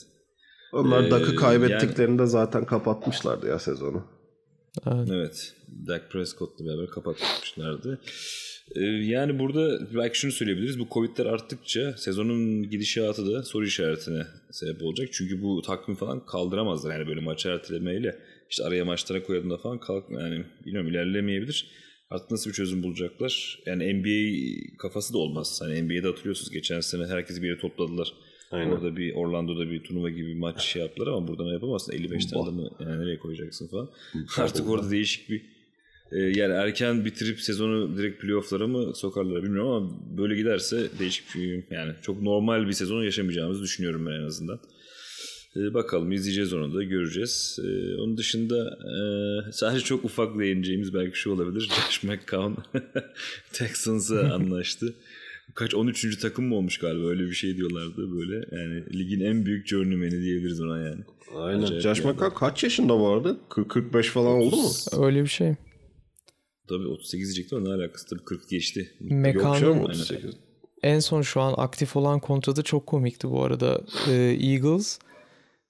Onlar 0.73 1.03
Ee, 1.05 1.11
Dak'ı 1.11 1.37
kaybettiklerinde 1.37 2.27
zaten 2.27 2.65
kapatmışlardı 2.65 3.47
ya 3.47 3.59
sezonu. 3.59 4.05
Evet. 4.87 5.55
Dak 5.87 6.11
Prescott'la 6.11 6.65
beraber 6.65 6.87
kapatmışlardı. 6.91 8.01
Ee, 8.77 8.81
yani 8.85 9.39
burada 9.39 9.79
belki 9.95 10.19
şunu 10.19 10.33
söyleyebiliriz. 10.33 10.79
Bu 10.79 10.89
Covid'ler 10.91 11.27
arttıkça 11.27 11.93
sezonun 11.97 12.71
gidişatı 12.71 13.33
da 13.33 13.43
soru 13.43 13.67
işaretine 13.67 14.23
sebep 14.51 14.83
olacak. 14.83 15.09
Çünkü 15.13 15.43
bu 15.43 15.63
takvim 15.63 15.97
falan 15.97 16.27
kaldıramazlar. 16.27 16.99
Yani 16.99 17.09
böyle 17.09 17.21
maç 17.21 17.47
ertelemeyle 17.47 18.19
işte 18.51 18.65
araya 18.65 18.85
maçlara 18.85 19.23
koyadığında 19.23 19.59
falan 19.59 19.79
kalk 19.79 20.05
yani 20.11 20.45
bilmiyorum 20.67 20.91
ilerlemeyebilir. 20.91 21.67
Artık 22.11 22.31
nasıl 22.31 22.51
bir 22.51 22.55
çözüm 22.55 22.83
bulacaklar? 22.83 23.59
Yani 23.67 23.95
NBA 23.95 24.77
kafası 24.79 25.15
da 25.15 25.19
olmaz. 25.19 25.61
Hani 25.63 25.83
NBA'de 25.83 26.07
hatırlıyorsunuz 26.09 26.51
geçen 26.51 26.81
sene 26.81 27.07
herkesi 27.07 27.43
bir 27.43 27.49
yere 27.49 27.59
topladılar. 27.59 28.13
Aynen. 28.51 28.71
Orada 28.71 28.97
bir 28.97 29.15
Orlando'da 29.15 29.71
bir 29.71 29.85
turnuva 29.85 30.11
gibi 30.11 30.27
bir 30.27 30.39
maç 30.39 30.63
şey 30.63 30.83
yaptılar 30.83 31.07
ama 31.07 31.29
burada 31.29 31.45
ne 31.45 31.53
yapamazsın? 31.53 31.93
55 31.93 32.27
tane 32.27 32.43
adamı 32.43 32.71
yani 32.81 33.01
nereye 33.01 33.19
koyacaksın 33.19 33.69
falan. 33.69 33.91
Artık 34.37 34.71
orada 34.71 34.91
değişik 34.91 35.31
bir 35.31 35.43
yani 36.13 36.55
erken 36.55 37.05
bitirip 37.05 37.41
sezonu 37.41 37.99
direkt 37.99 38.23
playoff'lara 38.23 38.67
mı 38.67 38.95
sokarlar 38.95 39.43
bilmiyorum 39.43 39.71
ama 39.71 39.91
böyle 40.19 40.37
giderse 40.37 40.89
değişik 40.99 41.35
bir 41.35 41.65
yani 41.71 41.93
çok 42.03 42.23
normal 42.23 42.67
bir 42.67 42.73
sezon 42.73 43.03
yaşamayacağımızı 43.03 43.63
düşünüyorum 43.63 44.07
ben 44.07 44.13
en 44.13 44.25
azından. 44.25 44.61
E, 45.57 45.75
bakalım 45.75 46.13
izleyeceğiz 46.13 46.53
onu 46.53 46.75
da 46.75 46.83
göreceğiz. 46.83 47.59
E, 47.65 48.01
onun 48.01 48.17
dışında 48.17 48.79
e, 49.49 49.53
sadece 49.53 49.85
çok 49.85 50.05
ufak 50.05 50.39
değineceğimiz 50.39 50.95
belki 50.95 51.19
şu 51.19 51.31
olabilir. 51.31 51.61
Josh 51.87 52.03
McCown 52.03 52.53
Texans'a 53.53 54.21
anlaştı. 54.35 54.95
Kaç 55.55 55.75
13. 55.75 56.19
takım 56.19 56.45
mı 56.45 56.55
olmuş 56.55 56.79
galiba 56.79 57.07
öyle 57.07 57.23
bir 57.23 57.35
şey 57.35 57.57
diyorlardı 57.57 58.17
böyle. 58.17 58.35
Yani 58.53 58.99
ligin 58.99 59.21
en 59.21 59.47
büyük 59.47 59.67
journeyman'i 59.67 60.23
diyebiliriz 60.23 60.61
ona 60.61 60.79
yani. 60.79 61.05
Aynen. 61.37 61.63
Acayip 61.63 61.83
Josh. 61.83 62.05
McCown 62.05 62.35
kaç 62.35 62.65
yaşında 62.65 62.99
bu 63.01 63.09
arada? 63.09 63.37
40-45 63.51 64.03
falan 64.03 64.33
oldu 64.33 64.57
mu? 64.57 64.71
Öyle 65.05 65.23
bir 65.23 65.29
şey. 65.29 65.55
Tabii 66.71 66.87
38 66.89 67.29
diyecektim 67.29 67.59
ama 67.59 67.69
ne 67.69 67.75
alakası 67.75 68.07
tabii 68.07 68.25
40 68.25 68.49
geçti. 68.49 68.93
Yok 69.01 69.11
canım 69.11 69.23
Mekanın 69.23 69.79
38. 69.79 70.31
en 70.83 70.99
son 71.01 71.23
şu 71.23 71.41
an 71.41 71.55
aktif 71.57 71.97
olan 71.97 72.21
kontratı 72.21 72.63
çok 72.63 72.87
komikti 72.87 73.31
bu 73.31 73.45
arada. 73.45 73.81
Ee, 74.09 74.13
Eagles 74.41 74.99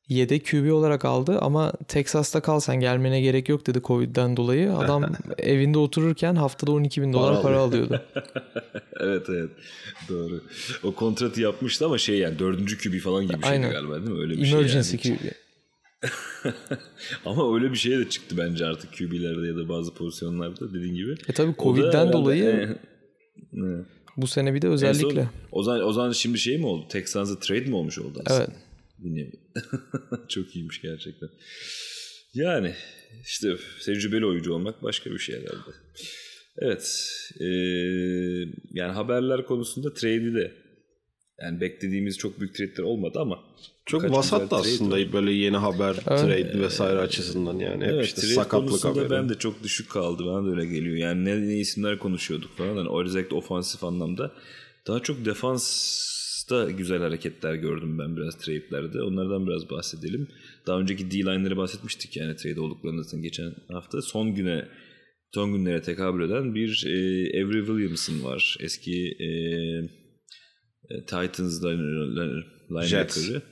yedek 0.08 0.46
QB 0.50 0.72
olarak 0.72 1.04
aldı 1.04 1.38
ama 1.38 1.72
Texas'ta 1.88 2.40
kal 2.40 2.60
sen 2.60 2.80
gelmene 2.80 3.20
gerek 3.20 3.48
yok 3.48 3.66
dedi 3.66 3.80
Covid'den 3.84 4.36
dolayı. 4.36 4.76
Adam 4.76 5.04
evinde 5.38 5.78
otururken 5.78 6.34
haftada 6.34 6.72
12 6.72 7.02
bin 7.02 7.12
dolar 7.12 7.42
Para 7.42 7.58
alıyordu. 7.58 8.02
evet 9.00 9.26
evet 9.28 9.50
doğru. 10.08 10.40
O 10.82 10.94
kontratı 10.94 11.40
yapmıştı 11.40 11.86
ama 11.86 11.98
şey 11.98 12.18
yani 12.18 12.38
dördüncü 12.38 12.78
QB 12.78 13.00
falan 13.00 13.26
gibi 13.26 13.42
bir 13.42 13.46
şeydi 13.46 13.66
galiba 13.66 13.96
değil 13.96 14.10
mi? 14.10 14.20
Öyle 14.20 14.32
bir 14.36 14.52
Emergency 14.52 14.96
şey 14.96 15.12
yani. 15.12 15.20
QB. 15.20 15.26
ama 17.24 17.54
öyle 17.54 17.70
bir 17.72 17.76
şey 17.76 17.98
de 17.98 18.08
çıktı 18.08 18.34
bence 18.38 18.66
artık 18.66 18.92
QB'lerde 18.98 19.46
ya 19.46 19.56
da 19.56 19.68
bazı 19.68 19.94
pozisyonlarda 19.94 20.74
dediğin 20.74 20.94
gibi. 20.94 21.12
E 21.28 21.32
tabii 21.32 21.52
da 21.52 21.56
Covid'den 21.62 21.90
herhalde- 21.92 22.12
dolayı 22.12 22.44
e, 22.44 23.56
bu 24.16 24.26
sene 24.26 24.54
bir 24.54 24.62
de 24.62 24.66
En 24.66 24.76
son- 24.76 24.88
özellikle. 24.88 25.28
o 25.52 25.62
zaman, 25.62 25.84
o 25.86 25.92
zaman 25.92 26.12
şimdi 26.12 26.38
şey 26.38 26.58
mi 26.58 26.66
oldu? 26.66 26.86
Texans'a 26.88 27.38
trade 27.38 27.60
mi 27.64 27.74
olmuş 27.74 27.98
oldu 27.98 28.22
aslında? 28.26 28.44
Evet. 28.44 28.56
Nevi. 29.04 29.32
Çok 30.28 30.56
iyiymiş 30.56 30.80
gerçekten. 30.82 31.28
Yani 32.34 32.74
işte 33.26 33.56
tecrübeli 33.84 34.26
oyuncu 34.26 34.54
olmak 34.54 34.82
başka 34.82 35.10
bir 35.10 35.18
şey 35.18 35.36
herhalde. 35.36 35.70
Evet. 36.58 37.08
eee, 37.40 38.48
yani 38.72 38.92
haberler 38.92 39.46
konusunda 39.46 39.94
trade'i 39.94 40.34
de 40.34 40.52
yani 41.42 41.60
beklediğimiz 41.60 42.18
çok 42.18 42.40
büyük 42.40 42.54
trade'ler 42.54 42.82
olmadı 42.84 43.18
ama 43.20 43.38
Çok 43.86 44.10
vasat 44.10 44.50
da 44.50 44.56
aslında 44.56 44.94
var. 44.96 45.12
böyle 45.12 45.32
yeni 45.32 45.56
haber, 45.56 45.94
trade 45.94 46.60
vesaire 46.60 46.98
açısından 46.98 47.58
yani. 47.58 47.84
Hep 47.84 47.90
Evet, 47.92 48.04
işte 48.06 48.20
trade 48.20 48.34
sakatlık 48.34 48.68
konusunda 48.68 49.00
haberi. 49.00 49.10
ben 49.10 49.28
de 49.28 49.34
çok 49.34 49.62
düşük 49.62 49.90
kaldı. 49.90 50.26
Bana 50.26 50.46
da 50.46 50.50
öyle 50.50 50.66
geliyor. 50.66 50.96
Yani 50.96 51.24
ne, 51.24 51.48
ne 51.48 51.58
isimler 51.58 51.98
konuşuyorduk 51.98 52.56
falan. 52.56 52.76
Yani 52.76 52.88
özellikle 53.04 53.36
ofansif 53.36 53.84
anlamda. 53.84 54.32
Daha 54.86 55.00
çok 55.00 55.24
defansta 55.24 56.70
güzel 56.70 56.98
hareketler 56.98 57.54
gördüm 57.54 57.98
ben 57.98 58.16
biraz 58.16 58.34
trade'lerde. 58.38 59.02
Onlardan 59.02 59.46
biraz 59.46 59.70
bahsedelim. 59.70 60.28
Daha 60.66 60.80
önceki 60.80 61.10
D-line'ları 61.10 61.56
bahsetmiştik 61.56 62.16
yani 62.16 62.36
trade 62.36 62.60
olduklarında 62.60 63.02
zaten 63.02 63.22
geçen 63.22 63.54
hafta. 63.72 64.02
Son 64.02 64.34
güne 64.34 64.68
son 65.34 65.52
günlere 65.52 65.82
tekabül 65.82 66.24
eden 66.30 66.54
bir 66.54 66.84
e, 66.86 66.90
Avery 67.44 67.66
Williamson 67.66 68.22
var. 68.24 68.56
Eski 68.60 69.06
e, 69.20 69.28
Titans 71.06 71.62
line- 71.64 72.16
linebacker'ı. 72.16 73.42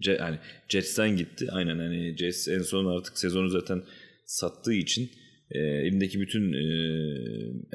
Ce- 0.00 0.18
yani 0.18 0.38
Jets'ten 0.68 1.16
gitti. 1.16 1.48
Aynen 1.52 1.78
hani 1.78 2.16
Jets 2.18 2.48
en 2.48 2.62
son 2.62 2.86
artık 2.96 3.18
sezonu 3.18 3.48
zaten 3.48 3.82
sattığı 4.26 4.72
için 4.74 5.10
e, 5.50 5.58
elindeki 5.58 6.20
bütün 6.20 6.52
e, 6.52 6.66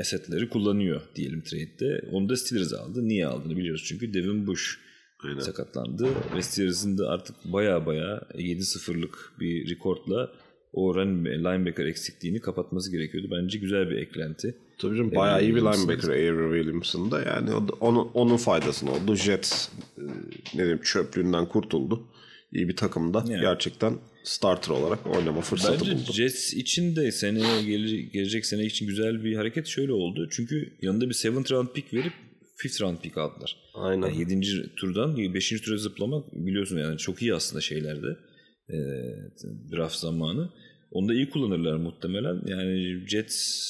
assetleri 0.01 0.49
kullanıyor 0.49 1.01
diyelim 1.15 1.41
trade'de. 1.41 2.01
Onu 2.11 2.29
da 2.29 2.35
Steelers 2.37 2.73
aldı. 2.73 3.07
Niye 3.07 3.25
aldığını 3.27 3.57
biliyoruz 3.57 3.83
çünkü 3.87 4.13
Devin 4.13 4.47
Bush 4.47 4.77
Aynen. 5.23 5.39
sakatlandı 5.39 6.07
ve 6.35 6.41
Steelers'ın 6.41 6.97
da 6.97 7.09
artık 7.09 7.35
baya 7.45 7.85
baya 7.85 8.21
7-0'lık 8.33 9.33
bir 9.39 9.69
rekortla 9.69 10.31
o 10.77 10.95
linebacker 10.95 11.85
eksikliğini 11.85 12.39
kapatması 12.39 12.91
gerekiyordu. 12.91 13.27
Bence 13.31 13.59
güzel 13.59 13.89
bir 13.89 13.95
eklenti. 13.95 14.55
Tabii 14.77 14.97
canım 14.97 15.15
bayağı 15.15 15.43
iyi 15.43 15.55
bir 15.55 15.61
linebacker 15.61 16.09
Avery 16.09 16.57
Williamson 16.57 17.11
da 17.11 17.21
yani 17.21 17.49
onun, 17.79 18.09
onun 18.13 18.37
faydasını 18.37 18.91
oldu. 18.91 19.15
Jets 19.15 19.69
e, 19.97 20.01
ne 20.53 20.57
diyeyim 20.57 20.81
çöplüğünden 20.83 21.45
kurtuldu. 21.45 22.07
İyi 22.53 22.67
bir 22.67 22.75
takımda 22.75 23.23
Yani. 23.27 23.41
gerçekten 23.41 23.93
starter 24.23 24.71
olarak 24.73 25.07
oynama 25.07 25.41
fırsatı 25.41 25.81
Bence 25.81 25.95
buldu. 25.95 26.11
Jets 26.13 26.53
için 26.53 26.95
de 26.95 27.11
seneye 27.11 27.63
gelecek, 27.63 28.13
gelecek 28.13 28.45
sene 28.45 28.65
için 28.65 28.87
güzel 28.87 29.23
bir 29.23 29.35
hareket 29.35 29.67
şöyle 29.67 29.91
oldu. 29.93 30.27
Çünkü 30.31 30.73
yanında 30.81 31.09
bir 31.09 31.13
7th 31.13 31.53
round 31.53 31.67
pick 31.67 31.93
verip 31.93 32.13
5th 32.65 32.81
round 32.81 32.97
pick 32.97 33.17
aldılar. 33.17 33.57
Aynen. 33.75 34.07
Yani 34.07 34.19
7. 34.19 34.75
turdan 34.75 35.17
5. 35.17 35.61
tura 35.61 35.77
zıplamak 35.77 36.33
biliyorsun 36.33 36.77
yani 36.77 36.97
çok 36.97 37.21
iyi 37.21 37.33
aslında 37.33 37.61
şeylerde. 37.61 38.17
E, 38.69 38.77
draft 39.71 39.95
zamanı. 39.95 40.49
Onu 40.91 41.09
da 41.09 41.13
iyi 41.13 41.29
kullanırlar 41.29 41.75
muhtemelen. 41.75 42.41
Yani 42.45 42.99
Jets 43.07 43.63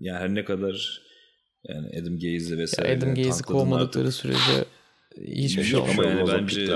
yani 0.00 0.18
her 0.18 0.34
ne 0.34 0.44
kadar 0.44 1.02
yani 1.68 1.88
Adam 2.00 2.14
Gaze'le 2.14 2.50
Ya 2.50 2.58
vesaire 2.58 2.96
Adam 2.96 3.08
Gaze'i 3.08 3.30
tankladın 3.30 3.58
kovmadıkları 3.58 4.06
artık. 4.06 4.20
sürece 4.20 4.64
hiçbir 5.26 5.64
şey 5.64 5.80
olmaz. 5.80 5.98
ama 5.98 6.08
yani 6.08 6.28
bence 6.28 6.66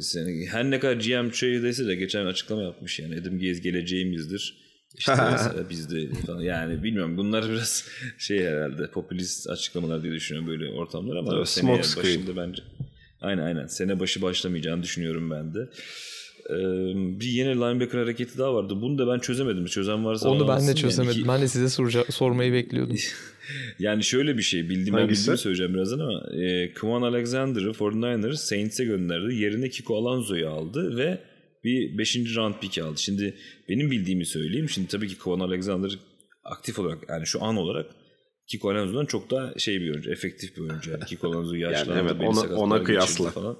seni, 0.00 0.46
her 0.46 0.70
ne 0.70 0.80
kadar 0.80 0.94
GM 0.94 1.62
dese 1.62 1.86
de 1.86 1.94
geçen 1.94 2.26
açıklama 2.26 2.62
yapmış 2.62 2.98
yani 2.98 3.20
Adam 3.20 3.38
Gaze 3.38 3.60
geleceğimizdir. 3.60 4.66
İşte 4.98 5.12
mesela 5.30 5.70
biz 5.70 5.90
de 5.90 6.08
falan. 6.26 6.40
yani 6.40 6.82
bilmiyorum 6.82 7.16
bunlar 7.16 7.48
biraz 7.50 7.88
şey 8.18 8.38
herhalde 8.44 8.90
popülist 8.90 9.50
açıklamalar 9.50 10.02
diye 10.02 10.12
düşünüyorum 10.12 10.48
böyle 10.50 10.70
ortamlar 10.70 11.16
ama 11.16 11.36
Evet, 11.36 11.48
screen. 11.48 11.78
başında 11.78 12.36
bence 12.36 12.62
aynen 13.20 13.42
aynen 13.42 13.66
sene 13.66 14.00
başı 14.00 14.22
başlamayacağını 14.22 14.82
düşünüyorum 14.82 15.30
ben 15.30 15.54
de. 15.54 15.68
Ee, 16.50 16.54
bir 17.20 17.26
yeni 17.26 17.48
linebacker 17.56 17.98
hareketi 17.98 18.38
daha 18.38 18.54
vardı. 18.54 18.74
Bunu 18.82 18.98
da 18.98 19.06
ben 19.14 19.18
çözemedim. 19.18 19.66
Çözen 19.66 20.04
varsa 20.04 20.28
Onu 20.28 20.48
ben 20.48 20.60
de 20.60 20.64
Yani 20.64 20.76
çözemedim. 20.76 21.20
iki- 21.20 21.28
Ben 21.28 21.42
de 21.42 21.48
size 21.48 21.68
sorca- 21.68 22.12
sormayı 22.12 22.52
bekliyordum. 22.52 22.96
yani 23.78 24.04
şöyle 24.04 24.36
bir 24.38 24.42
şey 24.42 24.68
bildiğim 24.68 24.94
ben 24.94 25.00
Hangisi? 25.00 25.20
bildiğimi 25.20 25.38
söyleyeceğim 25.38 25.74
birazdan 25.74 25.98
ama 25.98 26.22
e, 26.42 26.72
Kwan 26.72 27.02
Alexander'ı 27.02 27.70
49ers 27.74 28.36
Saints'e 28.36 28.84
gönderdi. 28.84 29.34
Yerine 29.34 29.68
Kiko 29.68 29.96
Alonso'yu 29.96 30.48
aldı 30.48 30.96
ve 30.96 31.18
bir 31.64 31.98
5. 31.98 32.16
round 32.36 32.54
pick 32.60 32.78
aldı. 32.78 32.98
Şimdi 33.00 33.34
benim 33.68 33.90
bildiğimi 33.90 34.26
söyleyeyim. 34.26 34.68
Şimdi 34.68 34.88
tabii 34.88 35.08
ki 35.08 35.14
Kwan 35.18 35.40
Alexander 35.40 35.98
aktif 36.44 36.78
olarak 36.78 36.98
yani 37.08 37.26
şu 37.26 37.44
an 37.44 37.56
olarak 37.56 37.86
Kiko 38.48 38.70
Alonso'dan 38.70 39.06
çok 39.06 39.30
daha 39.30 39.58
şey 39.58 39.80
bir 39.80 39.90
oyuncu, 39.90 40.10
efektif 40.12 40.56
bir 40.56 40.60
oyuncu. 40.62 40.90
Yani 40.90 41.04
Kiko 41.04 41.28
Alonso 41.28 41.54
yaşlandı, 41.54 42.00
evet, 42.02 42.20
belli 42.20 42.28
ona- 42.28 42.56
ona 42.56 42.82
kıyasla. 42.84 43.30
Falan. 43.30 43.56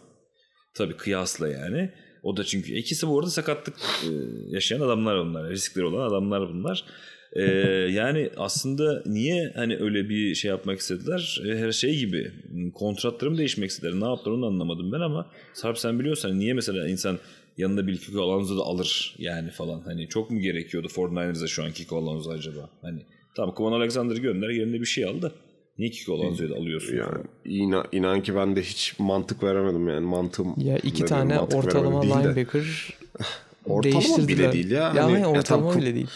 Tabii 0.75 0.97
kıyasla 0.97 1.49
yani. 1.49 1.91
O 2.27 2.37
da 2.37 2.45
çünkü 2.45 2.73
ikisi 2.73 3.09
bu 3.09 3.19
arada 3.19 3.31
sakatlık 3.31 3.75
e, 4.03 4.11
yaşayan 4.49 4.81
adamlar 4.81 5.17
onlar. 5.17 5.51
Riskleri 5.51 5.87
olan 5.87 6.09
adamlar 6.09 6.49
bunlar. 6.49 6.85
E, 7.33 7.43
yani 7.91 8.31
aslında 8.37 9.03
niye 9.07 9.53
hani 9.55 9.77
öyle 9.77 10.09
bir 10.09 10.35
şey 10.35 10.49
yapmak 10.49 10.79
istediler? 10.79 11.43
E, 11.49 11.59
her 11.59 11.73
şey 11.73 11.99
gibi 11.99 12.33
kontratları 12.75 13.31
mı 13.31 13.39
değişmek 13.39 13.71
istediler? 13.71 14.01
Ne 14.01 14.05
yaptılar 14.05 14.35
onu 14.35 14.47
anlamadım 14.47 14.93
ben 14.93 15.01
ama 15.01 15.31
Sarp 15.55 15.79
sen 15.79 15.99
biliyorsan 15.99 16.39
niye 16.39 16.55
mesela 16.55 16.89
insan 16.89 17.19
yanında 17.59 17.87
bir 17.87 17.99
Kiko 17.99 18.23
Alonso 18.23 18.59
da 18.59 18.63
alır 18.63 19.15
yani 19.19 19.51
falan. 19.51 19.81
Hani 19.81 20.09
çok 20.09 20.31
mu 20.31 20.41
gerekiyordu 20.41 20.89
49ers'a 20.89 21.47
şu 21.47 21.65
an 21.65 21.73
Kiko 21.73 21.97
Alonso 21.97 22.31
acaba? 22.31 22.71
Hani 22.83 23.03
tamam 23.35 23.55
Kwan 23.55 23.73
Alexander'ı 23.73 24.19
gönder 24.19 24.49
yerine 24.49 24.81
bir 24.81 24.87
şey 24.87 25.05
al 25.05 25.23
da 25.23 25.33
niye 25.79 25.91
Kiko 25.91 26.15
Alonso'yu 26.15 26.51
da 26.51 26.55
alıyorsun? 26.55 26.97
Yani 26.97 27.19
inan, 27.45 27.85
inan 27.93 28.23
ki 28.23 28.35
ben 28.37 28.57
de 28.57 28.63
hiç 28.63 28.95
mantık 28.99 29.43
veremedim 29.43 29.89
yani 29.89 30.07
mantığım. 30.07 30.55
Ya 30.57 30.79
iki 30.79 31.03
ne 31.03 31.07
tane 31.07 31.41
ortalama 31.41 32.03
değil 32.03 32.15
de. 32.15 32.19
linebacker 32.19 32.63
Ortalama 33.65 33.83
değiştirdiler. 34.01 34.29
bile 34.39 34.53
değil 34.53 34.71
ya. 34.71 34.93
Ya 34.97 35.05
Hani- 35.05 35.21
ya 35.21 35.27
ortalama 35.27 35.73
tam- 35.73 35.81
bile 35.83 35.95
değil. 35.95 36.07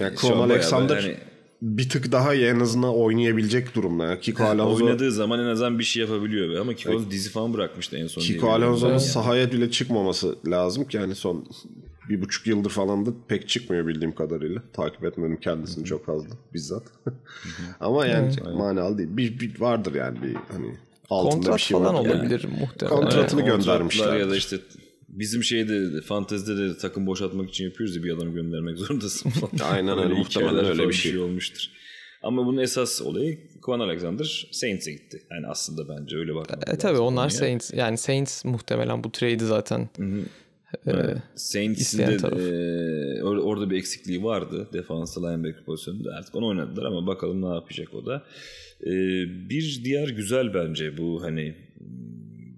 Yani 0.00 0.08
an 0.10 0.14
Kwon 0.16 0.30
bayağı 0.32 0.44
Alexander 0.44 0.96
hani- 1.02 1.16
bir 1.62 1.88
tık 1.88 2.12
daha 2.12 2.34
iyi 2.34 2.46
en 2.46 2.60
azından 2.60 2.94
oynayabilecek 2.94 3.74
durumda. 3.74 4.04
Yani 4.04 4.20
Kiko 4.20 4.44
Alonso, 4.44 4.84
Oynadığı 4.84 5.12
zaman 5.12 5.40
en 5.40 5.44
azından 5.44 5.78
bir 5.78 5.84
şey 5.84 6.02
yapabiliyor. 6.02 6.54
be. 6.54 6.58
Ama 6.60 6.74
Kiko 6.74 6.90
Alonso 6.90 7.10
dizi 7.10 7.30
falan 7.30 7.54
bırakmıştı 7.54 7.96
en 7.96 8.06
son. 8.06 8.22
Kiko 8.22 8.50
Alonso'nun 8.50 8.98
sahaya 8.98 9.52
bile 9.52 9.70
çıkmaması 9.70 10.36
lazım 10.46 10.84
ki 10.88 10.96
yani 10.96 11.14
son 11.14 11.44
bir 12.08 12.22
buçuk 12.22 12.46
yıldır 12.46 12.70
falan 12.70 13.06
da 13.06 13.10
pek 13.28 13.48
çıkmıyor 13.48 13.86
bildiğim 13.86 14.14
kadarıyla. 14.14 14.62
Takip 14.72 15.04
etmedim 15.04 15.40
kendisini 15.40 15.84
çok 15.84 16.06
fazla 16.06 16.28
bizzat. 16.54 16.82
Ama 17.80 18.06
yani 18.06 18.32
manalı 18.56 18.98
değil. 18.98 19.08
Bir, 19.12 19.40
bir 19.40 19.60
vardır 19.60 19.94
yani 19.94 20.22
bir 20.22 20.34
hani 20.52 20.76
altında 21.10 21.34
Kontrat 21.34 21.54
bir 21.54 21.60
şey 21.60 21.78
falan 21.78 21.94
var. 21.94 22.00
olabilir 22.00 22.44
muhtemelen. 22.60 23.00
Kontratını 23.00 23.40
Kontratlar 23.40 23.56
göndermişler. 23.56 24.16
Ya 24.16 24.30
da 24.30 24.36
işte 24.36 24.56
bizim 25.08 25.44
şeyde 25.44 26.00
fantezide 26.00 26.56
de 26.56 26.78
takım 26.78 27.06
boşaltmak 27.06 27.48
için 27.48 27.64
yapıyoruz 27.64 27.96
ya 27.96 28.02
bir 28.02 28.16
adam 28.16 28.34
göndermek 28.34 28.78
zorundasın 28.78 29.30
falan. 29.30 29.70
Aynen 29.72 29.98
öyle, 29.98 30.14
muhtemelen 30.14 30.64
öyle 30.64 30.88
bir 30.88 30.92
şey. 30.92 31.18
olmuştur. 31.18 31.70
Ama 32.22 32.46
bunun 32.46 32.58
esas 32.58 33.02
olayı 33.02 33.38
Kwan 33.62 33.80
Alexander 33.80 34.48
Saints'e 34.52 34.92
gitti. 34.92 35.22
Yani 35.30 35.46
aslında 35.46 35.88
bence 35.88 36.16
öyle 36.16 36.34
bakmak 36.34 36.68
E 36.68 36.78
tabii 36.78 36.98
onlar. 36.98 37.28
Saints. 37.28 37.74
Yani 37.74 37.98
Saints 37.98 38.44
muhtemelen 38.44 39.04
bu 39.04 39.12
trade'i 39.12 39.46
zaten 39.46 39.88
Saints'in 41.34 41.82
isteyen 41.82 42.10
de 42.12 42.16
taraf. 42.16 42.38
e, 42.38 42.42
or- 43.22 43.40
orada 43.40 43.70
bir 43.70 43.76
eksikliği 43.76 44.24
vardı 44.24 44.68
defanslı 44.72 45.22
linebacker 45.22 45.64
pozisyonunda. 45.64 46.10
Artık 46.18 46.34
onu 46.34 46.46
oynadılar 46.46 46.84
ama 46.84 47.06
bakalım 47.06 47.42
ne 47.42 47.54
yapacak 47.54 47.94
o 47.94 48.06
da. 48.06 48.24
E, 48.80 48.90
bir 49.50 49.80
diğer 49.84 50.08
güzel 50.08 50.54
bence 50.54 50.98
bu 50.98 51.22
hani 51.22 51.54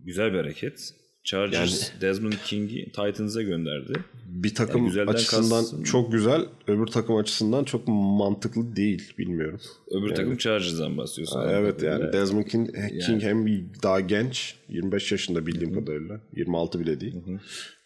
güzel 0.05 0.33
bir 0.33 0.39
hareket. 0.39 0.95
Chargers 1.25 2.01
Desmond 2.01 2.33
King'i 2.45 2.85
Titans'a 2.85 3.43
gönderdi. 3.43 3.93
Bir 4.27 4.55
takım 4.55 4.87
Yani 4.97 5.11
açısından 5.11 5.61
kastım- 5.61 5.83
çok 5.85 6.13
güzel, 6.13 6.43
öbür 6.67 6.87
takım 6.87 7.17
açısından 7.17 7.65
çok 7.65 7.89
mantıklı 7.89 8.77
değil 8.77 9.13
bilmiyorum. 9.19 9.61
Öbür 9.91 10.15
takım 10.15 10.37
Chargers'dan 10.37 10.97
bahsediyorsun. 10.97 11.41
Ha, 11.41 11.51
evet 11.53 11.83
yani 11.83 11.99
kadarıyla. 12.01 12.13
Desmond 12.13 12.45
King, 12.45 12.69
King 13.07 13.23
hem 13.23 13.47
daha 13.83 14.01
genç, 14.01 14.55
25 14.69 15.13
yaşında 15.13 15.47
bildiğim 15.47 15.75
kadarıyla, 15.75 16.21
26 16.37 16.81
bile 16.81 17.01
değil. 17.01 17.15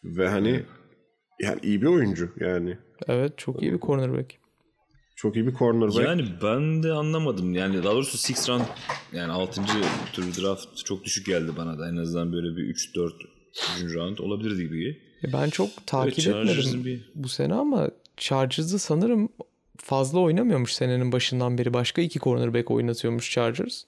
Ve 0.04 0.28
hani 0.28 0.62
yani 1.42 1.58
iyi 1.62 1.82
bir 1.82 1.86
oyuncu 1.86 2.30
yani. 2.40 2.78
evet 3.08 3.32
çok 3.38 3.62
iyi 3.62 3.72
bir 3.72 3.80
cornerback. 3.80 4.43
Çok 5.16 5.36
iyi 5.36 5.46
bir 5.46 5.54
cornerback. 5.54 6.00
Yani 6.08 6.24
ben 6.42 6.82
de 6.82 6.92
anlamadım. 6.92 7.54
Yani 7.54 7.84
daha 7.84 7.94
doğrusu 7.94 8.32
6 8.32 8.52
round 8.52 8.62
yani 9.12 9.32
6. 9.32 9.60
tur 10.12 10.22
draft 10.42 10.84
çok 10.84 11.04
düşük 11.04 11.26
geldi 11.26 11.52
bana 11.56 11.78
da. 11.78 11.88
En 11.88 11.96
azından 11.96 12.32
böyle 12.32 12.56
bir 12.56 12.74
3-4 12.74 13.12
3. 13.84 13.94
round 13.94 14.18
olabilirdi 14.18 14.62
gibi. 14.62 14.98
E 15.24 15.32
Ben 15.32 15.50
çok 15.50 15.86
takip 15.86 16.24
Chargers'ın 16.24 16.58
etmedim 16.60 16.84
bir- 16.84 17.10
bu 17.14 17.28
sene 17.28 17.54
ama 17.54 17.90
Chargers'ı 18.16 18.78
sanırım 18.78 19.28
fazla 19.76 20.20
oynamıyormuş 20.20 20.72
senenin 20.72 21.12
başından 21.12 21.58
beri. 21.58 21.74
Başka 21.74 22.02
iki 22.02 22.18
cornerback 22.18 22.70
oynatıyormuş 22.70 23.30
Chargers. 23.30 23.82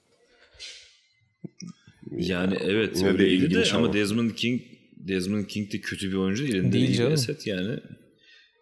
Yani 2.16 2.56
evet 2.60 3.00
de 3.02 3.08
öyleydi 3.08 3.54
de, 3.54 3.64
ama 3.74 3.84
ama. 3.84 3.92
Desmond 3.92 4.30
King 4.30 4.62
Desmond 4.96 5.44
King 5.46 5.72
de 5.72 5.80
kötü 5.80 6.08
bir 6.10 6.16
oyuncu 6.16 6.48
değil. 6.48 6.72
Değil 6.72 6.96
canım. 6.98 7.10
yani. 7.44 7.78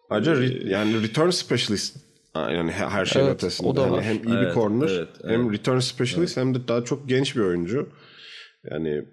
Ayrıca 0.09 0.31
re- 0.33 0.69
yani 0.69 1.03
return 1.03 1.29
specialist 1.29 1.97
yani 2.39 2.71
he- 2.71 2.89
her 2.89 3.05
şeyin 3.05 3.25
Evet, 3.25 3.35
ötesinde. 3.35 3.67
o 3.69 3.75
da 3.75 3.81
Yani 3.81 4.01
hem 4.01 4.15
iyi 4.15 4.23
bir 4.25 4.31
Evet, 4.45 4.53
corner 4.53 4.89
evet, 4.89 5.09
hem 5.27 5.53
return 5.53 5.79
specialist 5.79 6.37
hem 6.37 6.55
de 6.55 6.67
daha 6.67 6.83
çok 6.83 7.09
genç 7.09 7.35
bir 7.35 7.41
oyuncu. 7.41 7.89
Yani 8.71 8.89
e, 8.89 9.03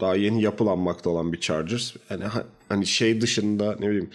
daha 0.00 0.16
yeni 0.16 0.42
yapılanmakta 0.42 1.10
olan 1.10 1.32
bir 1.32 1.40
Chargers. 1.40 1.96
Yani 2.10 2.24
ha- 2.24 2.44
hani 2.68 2.86
şey 2.86 3.20
dışında 3.20 3.76
ne 3.80 3.88
bileyim 3.88 4.10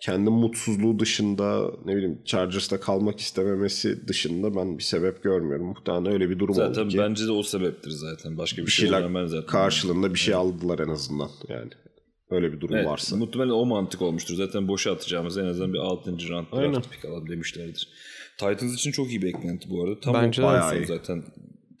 kendi 0.00 0.30
mutsuzluğu 0.30 0.98
dışında 0.98 1.70
ne 1.84 1.96
bileyim 1.96 2.18
Chargers'ta 2.24 2.80
kalmak 2.80 3.20
istememesi 3.20 4.08
dışında 4.08 4.54
ben 4.56 4.78
bir 4.78 4.82
sebep 4.82 5.22
görmüyorum. 5.22 5.66
Muhtemelen 5.66 6.12
öyle 6.12 6.30
bir 6.30 6.38
durum 6.38 6.54
Zaten 6.54 6.82
oldu 6.82 6.88
ki 6.88 6.98
bence 6.98 7.26
de 7.26 7.32
o 7.32 7.42
sebeptir 7.42 7.90
zaten. 7.90 8.38
Başka 8.38 8.62
bir, 8.62 8.66
bir 8.66 8.72
şey 8.72 8.94
olmayan 8.94 9.26
zaten. 9.26 9.46
karşılığında 9.46 10.14
bir 10.14 10.18
şey 10.18 10.34
aldılar 10.34 10.78
en 10.78 10.88
azından 10.88 11.28
yani. 11.48 11.70
Öyle 12.30 12.52
bir 12.52 12.60
durum 12.60 12.76
Evet, 12.76 12.86
varsa. 12.86 13.16
Muhtemelen 13.16 13.50
o 13.50 13.64
mantık 13.64 14.02
olmuştur. 14.02 14.34
Zaten 14.34 14.68
boşa 14.68 14.92
atacağımız 14.92 15.38
en 15.38 15.44
azından 15.44 15.72
bir 15.72 15.78
6. 15.78 16.10
round 16.10 16.46
draft 16.52 16.90
pick 16.90 17.04
alalım 17.04 17.28
demişlerdir. 17.28 17.88
Titans 18.38 18.74
için 18.74 18.92
çok 18.92 19.10
iyi 19.10 19.22
beklenti 19.22 19.70
bu 19.70 19.84
arada. 19.84 20.00
Tam 20.00 20.14
Bence 20.14 20.42
o 20.42 20.46
pozisyon 20.46 20.70
Bayağı 20.70 20.82
iyi. 20.82 20.86
zaten 20.86 21.24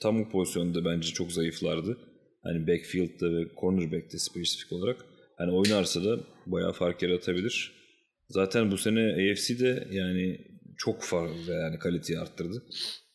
tam 0.00 0.20
o 0.20 0.28
pozisyonda 0.28 0.84
bence 0.84 1.08
çok 1.08 1.32
zayıflardı. 1.32 1.98
Hani 2.42 2.66
backfield'da 2.66 3.34
ve 3.34 3.44
cornerback'te 3.60 4.18
spesifik 4.18 4.72
olarak. 4.72 5.04
Hani 5.38 5.52
oynarsa 5.52 6.04
da 6.04 6.20
bayağı 6.46 6.72
fark 6.72 7.02
yaratabilir. 7.02 7.72
Zaten 8.28 8.70
bu 8.70 8.78
sene 8.78 9.12
AFC'de 9.12 9.88
yani 9.90 10.40
çok 10.78 11.02
fazla 11.02 11.54
yani 11.54 11.78
kaliteyi 11.78 12.18
arttırdı. 12.18 12.62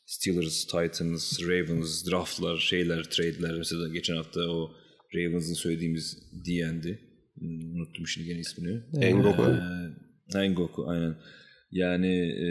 Steelers, 0.06 0.66
Titans, 0.66 1.42
Ravens, 1.44 2.12
draftlar, 2.12 2.58
şeyler, 2.58 3.04
trade'ler. 3.04 3.58
Mesela 3.58 3.88
geçen 3.88 4.16
hafta 4.16 4.42
o 4.42 4.72
Ravens'ın 5.16 5.54
söylediğimiz 5.54 6.18
DN'di. 6.46 7.13
Unuttum 7.42 8.08
şimdi 8.08 8.28
gene 8.28 8.40
ismini. 8.40 8.82
Engoku. 9.02 9.44
Ee, 10.36 10.40
Engoku 10.40 10.86
aynen. 10.88 11.16
Yani 11.72 12.18
e, 12.18 12.48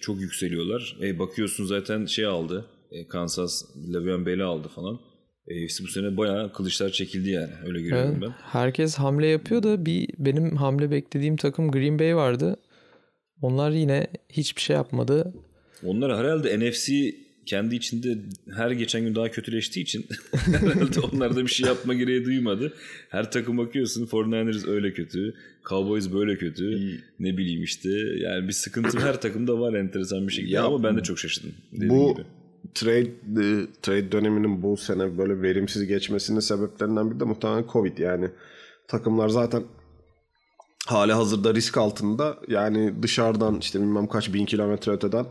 çok 0.00 0.20
yükseliyorlar. 0.20 0.96
E, 1.02 1.18
bakıyorsun 1.18 1.64
zaten 1.64 2.06
şey 2.06 2.24
aldı. 2.26 2.66
E, 2.90 3.06
Kansas 3.06 3.64
Le'Veon 3.94 4.26
Bell'i 4.26 4.42
aldı 4.42 4.68
falan. 4.68 4.94
AFC 5.50 5.84
bu 5.84 5.88
sene 5.88 6.16
bayağı 6.16 6.52
kılıçlar 6.52 6.90
çekildi 6.90 7.30
yani. 7.30 7.52
Öyle 7.66 7.80
görüyorum 7.80 8.10
Evet. 8.12 8.22
ben. 8.22 8.30
Herkes 8.42 8.94
hamle 8.94 9.26
yapıyor 9.26 9.62
da 9.62 9.86
bir 9.86 10.08
benim 10.18 10.56
hamle 10.56 10.90
beklediğim 10.90 11.36
takım 11.36 11.70
Green 11.70 11.98
Bay 11.98 12.16
vardı. 12.16 12.56
Onlar 13.42 13.70
yine 13.70 14.06
hiçbir 14.28 14.60
şey 14.60 14.76
yapmadı. 14.76 15.34
Onlar 15.84 16.18
herhalde 16.18 16.58
NFC 16.60 16.92
kendi 17.48 17.76
içinde 17.76 18.18
her 18.56 18.70
geçen 18.70 19.02
gün 19.02 19.14
daha 19.14 19.30
kötüleştiği 19.30 19.82
için 19.82 20.06
herhalde 20.32 21.00
onlar 21.00 21.36
da 21.36 21.42
bir 21.42 21.50
şey 21.50 21.66
yapma 21.66 21.94
gereği 21.94 22.24
duymadı. 22.24 22.72
Her 23.08 23.30
takım 23.30 23.58
bakıyorsun 23.58 24.06
49ers 24.06 24.70
öyle 24.70 24.92
kötü, 24.92 25.34
Cowboys 25.68 26.12
böyle 26.12 26.38
kötü, 26.38 26.80
ne 27.18 27.36
bileyim 27.36 27.62
işte. 27.62 27.88
Yani 28.18 28.48
bir 28.48 28.52
sıkıntı 28.52 29.00
her 29.00 29.20
takımda 29.20 29.60
var 29.60 29.74
enteresan 29.74 30.28
bir 30.28 30.32
şekilde 30.32 30.54
Ya 30.54 30.64
ama 30.64 30.82
ben 30.82 30.96
de 30.96 31.02
çok 31.02 31.18
şaşırdım. 31.18 31.52
bu 31.72 32.14
gibi. 32.14 32.26
trade 32.74 33.10
e, 33.42 33.66
trade 33.82 34.12
döneminin 34.12 34.62
bu 34.62 34.76
sene 34.76 35.18
böyle 35.18 35.42
verimsiz 35.42 35.86
geçmesinin 35.86 36.40
sebeplerinden 36.40 37.10
biri 37.10 37.20
de 37.20 37.24
muhtemelen 37.24 37.64
Covid. 37.72 37.98
Yani 37.98 38.28
takımlar 38.88 39.28
zaten 39.28 39.62
hali 40.88 41.12
hazırda 41.12 41.54
risk 41.54 41.76
altında. 41.76 42.38
Yani 42.48 43.02
dışarıdan 43.02 43.58
işte 43.58 43.80
bilmem 43.80 44.06
kaç 44.06 44.32
bin 44.32 44.46
kilometre 44.46 44.92
öteden 44.92 45.26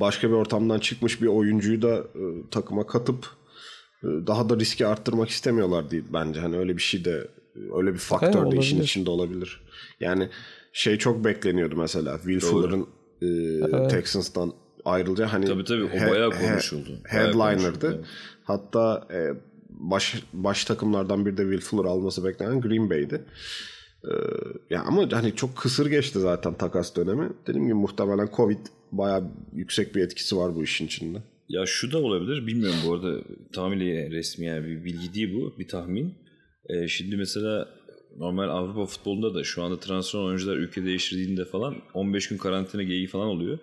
başka 0.00 0.28
bir 0.28 0.34
ortamdan 0.34 0.78
çıkmış 0.78 1.22
bir 1.22 1.26
oyuncuyu 1.26 1.82
da 1.82 1.96
e, 1.96 2.22
takıma 2.50 2.86
katıp 2.86 3.26
e, 4.02 4.06
daha 4.26 4.48
da 4.48 4.56
riski 4.58 4.86
arttırmak 4.86 5.28
istemiyorlar 5.28 5.90
değil 5.90 6.04
bence. 6.12 6.40
Hani 6.40 6.56
öyle 6.58 6.76
bir 6.76 6.82
şey 6.82 7.04
de 7.04 7.28
öyle 7.76 7.92
bir 7.92 7.98
faktör 7.98 8.50
de 8.50 8.56
işin 8.56 8.82
içinde 8.82 9.10
olabilir. 9.10 9.60
Yani 10.00 10.28
şey 10.72 10.98
çok 10.98 11.24
bekleniyordu 11.24 11.76
mesela. 11.76 12.16
Will 12.16 12.40
Fuller'ın 12.40 12.86
e, 13.22 13.88
Texans'tan 13.88 14.52
ayrılacağı 14.84 15.28
hani 15.28 15.46
Tabii 15.46 15.64
tabii, 15.64 15.84
o 15.84 15.88
he- 15.88 16.10
bayağı 16.10 16.30
he- 16.30 16.48
konuşuldu. 16.48 16.88
Bayağı 17.12 17.26
Headliner'dı. 17.26 17.60
konuşuldu, 17.60 17.94
evet. 17.94 18.04
Hatta 18.44 19.08
e, 19.12 19.18
baş 19.70 20.22
baş 20.32 20.64
takımlardan 20.64 21.26
bir 21.26 21.36
de 21.36 21.42
Will 21.42 21.60
Fuller 21.60 21.84
alması 21.84 22.24
beklenen 22.24 22.60
Green 22.60 22.90
Bay'di. 22.90 23.24
Ee, 24.04 24.14
ya 24.70 24.82
ama 24.82 25.08
hani 25.12 25.34
çok 25.36 25.56
kısır 25.56 25.86
geçti 25.86 26.18
zaten 26.18 26.54
takas 26.54 26.96
dönemi. 26.96 27.32
Dediğim 27.46 27.66
gibi 27.66 27.74
muhtemelen 27.74 28.28
Covid 28.36 28.58
bayağı 28.92 29.24
yüksek 29.54 29.94
bir 29.94 30.02
etkisi 30.02 30.36
var 30.36 30.54
bu 30.54 30.64
işin 30.64 30.86
içinde. 30.86 31.18
Ya 31.48 31.66
şu 31.66 31.92
da 31.92 31.98
olabilir. 31.98 32.46
Bilmiyorum 32.46 32.78
bu 32.86 32.94
arada 32.94 33.20
tamamıyla 33.52 34.10
resmi 34.10 34.46
yani 34.46 34.66
bir 34.66 34.84
bilgi 34.84 35.14
değil 35.14 35.34
bu. 35.34 35.58
Bir 35.58 35.68
tahmin. 35.68 36.14
Ee, 36.68 36.88
şimdi 36.88 37.16
mesela 37.16 37.68
normal 38.16 38.48
Avrupa 38.48 38.86
futbolunda 38.86 39.34
da 39.34 39.44
şu 39.44 39.62
anda 39.62 39.80
transfer 39.80 40.18
oyuncular 40.18 40.56
ülke 40.56 40.84
değiştirdiğinde 40.84 41.44
falan 41.44 41.74
15 41.94 42.28
gün 42.28 42.38
karantina 42.38 42.82
geyiği 42.82 43.06
falan 43.06 43.26
oluyor. 43.26 43.58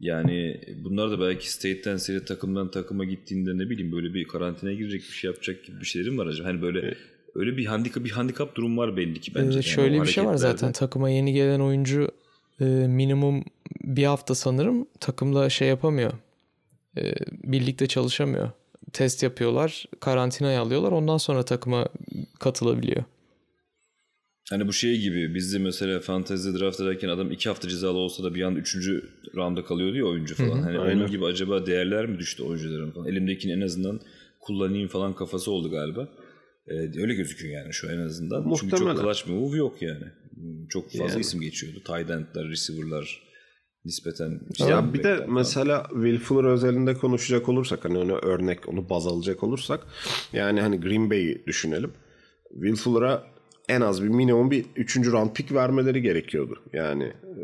Yani 0.00 0.60
bunlar 0.84 1.10
da 1.10 1.20
belki 1.20 1.52
state'ten 1.52 1.96
seri 1.96 2.24
takımdan 2.24 2.70
takıma 2.70 3.04
gittiğinde 3.04 3.58
ne 3.58 3.70
bileyim 3.70 3.92
böyle 3.92 4.14
bir 4.14 4.28
karantinaya 4.28 4.76
girecek 4.76 5.00
bir 5.00 5.16
şey 5.16 5.30
yapacak 5.30 5.64
gibi 5.64 5.80
bir 5.80 5.86
şeylerim 5.86 6.18
var 6.18 6.26
acaba. 6.26 6.48
Hani 6.48 6.62
böyle 6.62 6.94
öyle 7.34 7.56
bir 7.56 7.66
handikap 7.66 8.04
bir 8.04 8.10
handikap 8.10 8.54
durum 8.54 8.78
var 8.78 8.96
belli 8.96 9.20
ki 9.20 9.34
bence. 9.34 9.48
Ee, 9.48 9.52
Yani 9.52 9.64
şöyle 9.64 10.00
o 10.00 10.02
bir 10.02 10.08
şey 10.08 10.24
var 10.24 10.36
zaten 10.36 10.72
takıma 10.72 11.10
yeni 11.10 11.32
gelen 11.32 11.60
oyuncu 11.60 12.08
e, 12.60 12.64
minimum 12.64 13.44
bir 13.84 14.04
hafta 14.04 14.34
sanırım 14.34 14.86
takımla 15.00 15.50
şey 15.50 15.68
yapamıyor. 15.68 16.12
E, 16.96 17.14
birlikte 17.42 17.86
çalışamıyor. 17.86 18.50
Test 18.92 19.22
yapıyorlar, 19.22 19.84
karantinaya 20.00 20.60
alıyorlar. 20.60 20.92
Ondan 20.92 21.18
sonra 21.18 21.42
takıma 21.42 21.88
katılabiliyor. 22.38 23.04
Hani 24.50 24.68
bu 24.68 24.72
şey 24.72 25.00
gibi 25.00 25.34
bizde 25.34 25.58
mesela 25.58 26.00
fantezi 26.00 26.58
draft 26.58 26.80
ederken 26.80 27.08
adam 27.08 27.32
iki 27.32 27.48
hafta 27.48 27.68
cezalı 27.68 27.98
olsa 27.98 28.24
da 28.24 28.34
bir 28.34 28.42
anda 28.42 28.58
üçüncü 28.58 29.08
rounda 29.34 29.64
kalıyordu 29.64 29.96
ya 29.96 30.04
oyuncu 30.04 30.34
falan. 30.34 30.62
Hani 30.62 30.78
aynen. 30.78 30.96
onun 30.96 31.10
gibi 31.10 31.24
acaba 31.24 31.66
değerler 31.66 32.06
mi 32.06 32.18
düştü 32.18 32.42
oyuncuların 32.42 32.90
falan. 32.90 33.06
Elimdekini 33.06 33.52
en 33.52 33.60
azından 33.60 34.00
kullanayım 34.40 34.88
falan 34.88 35.14
kafası 35.14 35.50
oldu 35.50 35.70
galiba. 35.70 36.08
Ee, 36.68 36.74
öyle 36.74 37.14
gözüküyor 37.14 37.54
yani 37.62 37.72
şu 37.72 37.86
en 37.90 37.98
azından. 37.98 38.54
Çünkü 38.60 38.66
Muhtemelen. 38.76 38.94
çok 38.96 39.04
clutch 39.04 39.28
move 39.28 39.56
yok 39.56 39.82
yani. 39.82 40.04
Çok 40.68 40.84
fazla 40.92 41.04
Yani. 41.04 41.20
isim 41.20 41.40
geçiyordu. 41.40 41.78
Tight 41.84 42.10
end'ler, 42.10 42.48
receiver'lar 42.48 43.22
nispeten. 43.84 44.40
Ya 44.58 44.94
bir 44.94 45.02
de 45.02 45.16
falan. 45.16 45.32
mesela 45.32 45.86
Will 45.90 46.18
Fuller 46.18 46.44
özelinde 46.48 46.94
konuşacak 46.94 47.48
olursak 47.48 47.84
hani 47.84 47.98
onu 47.98 48.12
örnek 48.18 48.68
onu 48.68 48.88
baz 48.90 49.06
alacak 49.06 49.42
olursak 49.42 49.80
yani 50.32 50.60
hani 50.60 50.80
Green 50.80 51.10
Bay'i 51.10 51.46
düşünelim. 51.46 51.92
Will 52.52 52.74
Fuller'a 52.76 53.24
en 53.68 53.80
az 53.80 54.02
bir 54.02 54.08
minimum 54.08 54.50
bir 54.50 54.64
3. 54.76 54.96
round 54.96 55.30
pick 55.34 55.52
vermeleri 55.54 56.02
gerekiyordu. 56.02 56.62
Yani 56.72 57.04
e, 57.04 57.42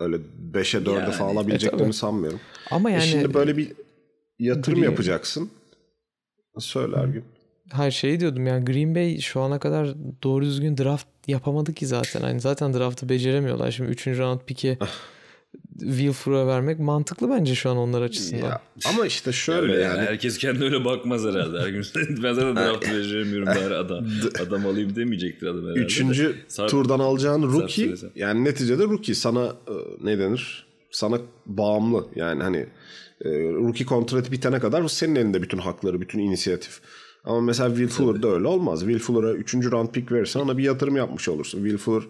öyle 0.00 0.16
5'e 0.52 0.80
4'e 0.84 0.92
Yani, 1.00 1.12
falan 1.12 1.30
e, 1.36 1.38
alabileceklerini 1.38 1.82
tabii. 1.82 1.92
sanmıyorum. 1.92 2.40
Ama 2.70 2.90
E 2.90 2.92
yani 2.92 3.02
şimdi 3.02 3.34
böyle 3.34 3.56
bir 3.56 3.72
yatırım 4.38 4.78
Green- 4.78 4.84
yapacaksın. 4.84 5.50
Söyler 6.58 7.04
gün. 7.04 7.24
Her 7.72 7.90
şeyi 7.90 8.20
diyordum 8.20 8.46
yani 8.46 8.64
Green 8.64 8.94
Bay 8.94 9.20
şu 9.20 9.40
ana 9.40 9.58
kadar 9.58 9.94
doğru 10.22 10.44
düzgün 10.44 10.78
draft 10.78 11.06
yapamadı 11.26 11.72
ki 11.74 11.86
zaten. 11.86 12.20
Hani 12.20 12.40
zaten 12.40 12.74
draftı 12.74 13.08
beceremiyorlar. 13.08 13.70
Şimdi 13.70 13.90
3. 13.90 14.06
round 14.06 14.40
pick'i 14.46 14.78
Will 15.78 16.12
Fuller'a 16.12 16.46
vermek 16.46 16.78
mantıklı 16.78 17.30
bence 17.30 17.54
şu 17.54 17.70
an 17.70 17.76
onlar 17.76 18.02
açısından. 18.02 18.46
Ya, 18.48 18.60
ama 18.94 19.06
işte 19.06 19.32
şöyle 19.32 19.60
Öyle 19.72 19.82
yani. 19.82 19.98
yani 19.98 20.06
Herkes 20.08 20.38
kendi 20.38 20.64
öyle 20.64 20.84
bakmaz 20.84 21.24
herhalde. 21.24 21.58
Her 21.60 21.68
gün 21.68 21.84
ben 22.22 22.32
zaten 22.32 22.56
draft 22.56 22.82
beceremiyorum 22.92 23.46
bari 23.46 23.74
adam. 23.74 24.06
Adam 24.46 24.66
alayım 24.66 24.96
demeyecektir 24.96 25.46
adam 25.46 25.62
herhalde. 25.62 25.80
de. 25.80 25.84
Üçüncü 25.84 26.34
Sarp- 26.48 26.68
turdan 26.70 26.98
alacağın 26.98 27.42
rookie 27.42 27.84
söylesem. 27.84 28.10
yani 28.16 28.44
neticede 28.44 28.82
rookie 28.84 29.14
sana 29.14 29.44
e, 29.46 29.72
ne 30.04 30.18
denir? 30.18 30.66
Sana 30.90 31.18
bağımlı 31.46 32.06
yani 32.16 32.42
hani 32.42 32.66
e, 33.24 33.28
rookie 33.30 33.86
kontratı 33.86 34.32
bitene 34.32 34.58
kadar 34.58 34.88
senin 34.88 35.14
elinde 35.14 35.42
bütün 35.42 35.58
hakları, 35.58 36.00
bütün 36.00 36.18
inisiyatif. 36.18 36.80
Ama 37.24 37.40
mesela 37.40 37.68
Will 37.68 37.88
Fuller'da 37.88 38.28
öyle 38.28 38.46
olmaz. 38.46 38.80
Will 38.80 38.98
Fuller'a 38.98 39.32
3. 39.32 39.54
round 39.54 39.88
pick 39.88 40.12
verirsen 40.12 40.40
ona 40.40 40.58
bir 40.58 40.62
yatırım 40.64 40.96
yapmış 40.96 41.28
olursun. 41.28 41.58
Will 41.58 41.78
Fuller 41.78 42.02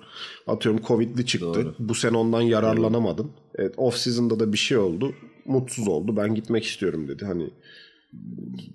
atıyorum 0.47 0.81
Covid'li 0.87 1.27
çıktı. 1.27 1.47
Doğru. 1.55 1.75
Bu 1.79 1.95
sene 1.95 2.17
ondan 2.17 2.41
yararlanamadın. 2.41 3.31
Evet, 3.55 3.75
off 3.77 3.97
season'da 3.97 4.41
da 4.41 4.53
bir 4.53 4.59
şey 4.59 4.77
oldu. 4.79 5.15
Mutsuz 5.47 5.89
oldu. 5.89 6.17
Ben 6.17 6.35
gitmek 6.35 6.65
istiyorum 6.65 7.09
dedi. 7.09 7.25
Hani 7.25 7.51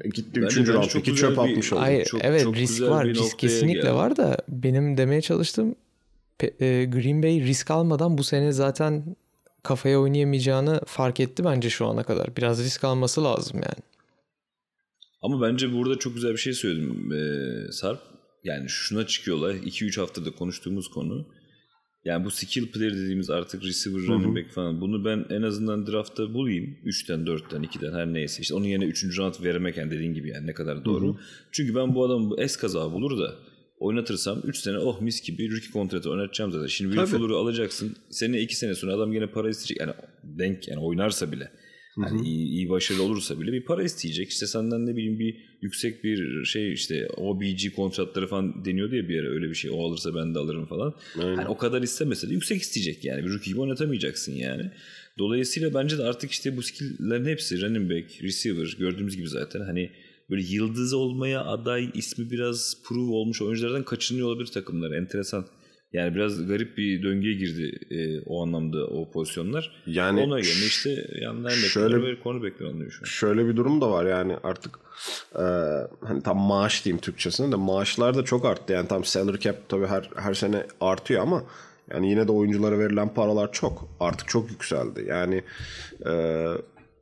e, 0.01 0.09
gitti 0.09 0.41
Bence- 0.41 0.47
3. 0.47 0.57
bence 0.59 0.73
round 0.73 0.89
pick'i 0.89 1.15
çöp 1.15 1.31
bir- 1.31 1.37
atmış 1.37 1.73
oldu. 1.73 1.81
Ay, 1.81 2.03
Çok- 2.03 2.25
evet 2.25 2.43
çok 2.43 2.55
risk 2.55 2.81
var. 2.81 3.05
Risk 3.07 3.39
kesinlikle 3.39 3.81
geldi. 3.81 3.93
var 3.93 4.17
da 4.17 4.37
benim 4.49 4.97
demeye 4.97 5.21
çalıştığım 5.21 5.75
e, 6.41 6.85
Green 6.85 7.23
Bay 7.23 7.41
risk 7.41 7.71
almadan 7.71 8.17
bu 8.17 8.23
sene 8.23 8.51
zaten 8.51 9.15
kafaya 9.63 9.99
oynayamayacağını 9.99 10.81
fark 10.85 11.19
etti 11.19 11.43
bence 11.43 11.69
şu 11.69 11.85
ana 11.85 12.03
kadar. 12.03 12.35
Biraz 12.37 12.63
risk 12.63 12.83
alması 12.83 13.23
lazım 13.23 13.55
yani. 13.57 13.83
Ama 15.21 15.41
bence 15.41 15.73
burada 15.73 15.99
çok 15.99 16.13
güzel 16.13 16.31
bir 16.31 16.37
şey 16.37 16.53
söyledim 16.53 17.11
ee, 17.13 17.71
Sarp. 17.71 17.99
Yani 18.43 18.69
şuna 18.69 19.07
çıkıyor 19.07 19.37
olay. 19.37 19.55
2-3 19.55 19.99
haftada 19.99 20.31
konuştuğumuz 20.31 20.89
konu. 20.89 21.27
Yani 22.05 22.25
bu 22.25 22.31
skill 22.31 22.71
player 22.71 22.93
dediğimiz 22.93 23.29
artık 23.29 23.63
receiver, 23.63 24.07
running 24.07 24.37
back 24.37 24.51
falan. 24.51 24.81
Bunu 24.81 25.05
ben 25.05 25.25
en 25.29 25.41
azından 25.41 25.87
draftta 25.87 26.33
bulayım. 26.33 26.77
3'ten, 26.85 27.19
4'ten, 27.19 27.63
2'den 27.63 27.93
her 27.93 28.13
neyse. 28.13 28.41
İşte 28.41 28.53
onun 28.53 28.65
yerine 28.65 28.85
3. 28.85 29.17
round 29.17 29.33
vermek 29.43 29.77
yani 29.77 29.91
dediğin 29.91 30.13
gibi 30.13 30.29
yani 30.29 30.47
ne 30.47 30.53
kadar 30.53 30.85
doğru. 30.85 31.17
Çünkü 31.51 31.75
ben 31.75 31.95
bu 31.95 32.05
adamı 32.05 32.29
bu 32.29 32.41
es 32.41 32.57
kaza 32.57 32.91
bulur 32.91 33.19
da 33.19 33.35
oynatırsam 33.79 34.41
3 34.43 34.57
sene 34.57 34.77
oh 34.77 35.01
mis 35.01 35.21
gibi 35.21 35.51
rookie 35.51 35.71
kontratı 35.71 36.11
oynatacağım 36.11 36.51
zaten. 36.51 36.67
Şimdi 36.67 36.95
Will. 36.95 37.17
Fuller'ı 37.17 37.35
alacaksın. 37.35 37.95
Sene 38.09 38.41
2 38.41 38.55
sene 38.55 38.75
sonra 38.75 38.93
adam 38.93 39.13
yine 39.13 39.27
para 39.27 39.49
isteyecek. 39.49 39.79
Yani 39.79 39.93
denk 40.23 40.67
yani 40.67 40.79
oynarsa 40.79 41.31
bile. 41.31 41.51
Hani 42.03 42.27
iyi, 42.27 42.47
iyi 42.47 42.69
başarılı 42.69 43.03
olursa 43.03 43.41
bile 43.41 43.53
bir 43.53 43.61
para 43.61 43.83
isteyecek. 43.83 44.29
İşte 44.29 44.47
senden 44.47 44.85
ne 44.85 44.95
bileyim 44.95 45.19
bir 45.19 45.37
yüksek 45.61 46.03
bir 46.03 46.45
şey 46.45 46.73
işte 46.73 47.07
OBG 47.17 47.75
kontratları 47.75 48.27
falan 48.27 48.65
deniyordu 48.65 48.95
ya 48.95 49.09
bir 49.09 49.19
ara 49.19 49.27
öyle 49.27 49.49
bir 49.49 49.55
şey. 49.55 49.71
O 49.73 49.85
alırsa 49.85 50.15
ben 50.15 50.35
de 50.35 50.39
alırım 50.39 50.65
falan. 50.65 50.93
Aynen. 51.21 51.35
Hani 51.35 51.47
o 51.47 51.57
kadar 51.57 51.81
istemese 51.81 52.29
de 52.29 52.33
yüksek 52.33 52.61
isteyecek 52.61 53.05
yani. 53.05 53.25
Bir 53.25 53.29
rookie 53.29 53.51
gibi 53.51 53.61
oynatamayacaksın 53.61 54.33
yani. 54.33 54.71
Dolayısıyla 55.19 55.73
bence 55.73 55.97
de 55.97 56.03
artık 56.03 56.31
işte 56.31 56.57
bu 56.57 56.61
skill'lerin 56.61 57.25
hepsi 57.25 57.61
running 57.61 57.91
back, 57.91 58.23
receiver 58.23 58.75
gördüğümüz 58.79 59.17
gibi 59.17 59.27
zaten 59.27 59.61
hani 59.61 59.89
böyle 60.29 60.41
yıldız 60.41 60.93
olmaya 60.93 61.45
aday 61.45 61.89
ismi 61.93 62.31
biraz 62.31 62.77
prove 62.83 63.11
olmuş 63.11 63.41
oyunculardan 63.41 63.83
kaçınıyor 63.83 64.27
olabilir 64.27 64.47
takımlar. 64.47 64.91
Enteresan. 64.91 65.45
Yani 65.93 66.15
biraz 66.15 66.47
garip 66.47 66.77
bir 66.77 67.03
döngüye 67.03 67.33
girdi 67.35 67.79
e, 67.91 68.21
o 68.25 68.43
anlamda 68.43 68.87
o 68.87 69.11
pozisyonlar. 69.11 69.83
Yani 69.85 70.21
Ona 70.21 70.39
göre 70.39 70.49
işte 70.67 71.07
yanlar 71.21 71.49
şöyle- 71.51 71.95
bekler 71.97 72.11
ve 72.11 72.23
cornerbackler 72.23 72.65
alınıyor 72.67 72.91
şu 72.91 72.99
an. 73.01 73.05
şöyle 73.05 73.47
bir 73.47 73.55
durum 73.55 73.81
da 73.81 73.91
var 73.91 74.05
yani 74.05 74.35
artık 74.43 74.79
e, 75.35 75.43
hani 76.07 76.23
tam 76.23 76.37
maaş 76.37 76.85
diyeyim 76.85 77.01
Türkçesine 77.01 77.51
de 77.51 77.55
maaşlar 77.55 78.15
da 78.17 78.23
çok 78.25 78.45
arttı. 78.45 78.73
Yani 78.73 78.87
tam 78.87 79.03
salary 79.03 79.37
cap 79.39 79.69
tabii 79.69 79.85
her 79.87 80.09
her 80.15 80.33
sene 80.33 80.63
artıyor 80.81 81.21
ama 81.21 81.43
yani 81.91 82.09
yine 82.09 82.27
de 82.27 82.31
oyunculara 82.31 82.79
verilen 82.79 83.13
paralar 83.13 83.51
çok 83.51 83.89
artık 83.99 84.27
çok 84.27 84.49
yükseldi. 84.51 85.05
Yani 85.07 85.43
e, 86.09 86.45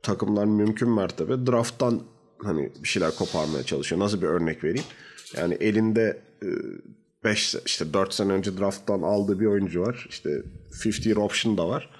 takımlar 0.02 0.44
mümkün 0.44 0.90
mertebe 0.90 1.46
drafttan 1.46 2.00
hani 2.42 2.70
bir 2.82 2.88
şeyler 2.88 3.10
koparmaya 3.14 3.62
çalışıyor. 3.62 4.00
Nasıl 4.00 4.22
bir 4.22 4.26
örnek 4.26 4.64
vereyim? 4.64 4.86
Yani 5.36 5.54
elinde 5.54 6.20
5 7.28 7.56
işte 7.66 7.92
4 7.92 8.14
sene 8.14 8.32
önce 8.32 8.58
drafttan 8.58 9.02
aldığı 9.02 9.40
bir 9.40 9.46
oyuncu 9.46 9.82
var. 9.82 10.06
İşte 10.10 10.30
50 10.86 11.08
year 11.08 11.16
option 11.16 11.58
da 11.58 11.68
var. 11.68 11.90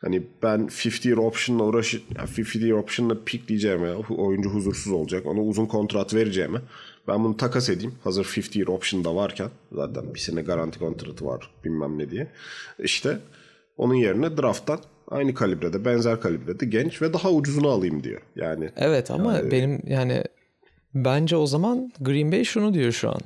Hani 0.00 0.22
ben 0.42 0.68
50 0.84 1.08
year 1.08 1.18
option'la 1.18 1.64
uğraş 1.64 1.94
yani 1.94 2.28
50 2.56 2.66
year 2.66 2.78
option'la 2.78 3.24
pick 3.24 3.48
diyeceğime 3.48 3.94
oyuncu 3.94 4.50
huzursuz 4.50 4.92
olacak. 4.92 5.26
Ona 5.26 5.40
uzun 5.40 5.66
kontrat 5.66 6.14
vereceğime 6.14 6.60
ben 7.08 7.24
bunu 7.24 7.36
takas 7.36 7.68
edeyim. 7.68 7.94
Hazır 8.04 8.34
50 8.36 8.58
year 8.58 8.68
option 8.68 9.04
da 9.04 9.14
varken 9.14 9.48
zaten 9.72 10.14
bir 10.14 10.18
sene 10.18 10.42
garanti 10.42 10.78
kontratı 10.78 11.26
var 11.26 11.50
bilmem 11.64 11.98
ne 11.98 12.10
diye. 12.10 12.26
İşte 12.78 13.18
onun 13.76 13.94
yerine 13.94 14.36
drafttan 14.36 14.80
aynı 15.08 15.34
kalibrede 15.34 15.84
benzer 15.84 16.20
kalibrede 16.20 16.66
genç 16.66 17.02
ve 17.02 17.12
daha 17.12 17.30
ucuzunu 17.30 17.68
alayım 17.68 18.04
diyor. 18.04 18.20
Yani 18.36 18.70
Evet 18.76 19.10
ama 19.10 19.50
benim 19.50 19.82
yani 19.86 20.24
bence 20.94 21.36
o 21.36 21.46
zaman 21.46 21.92
Green 22.00 22.32
Bay 22.32 22.44
şunu 22.44 22.74
diyor 22.74 22.92
şu 22.92 23.10
an. 23.10 23.20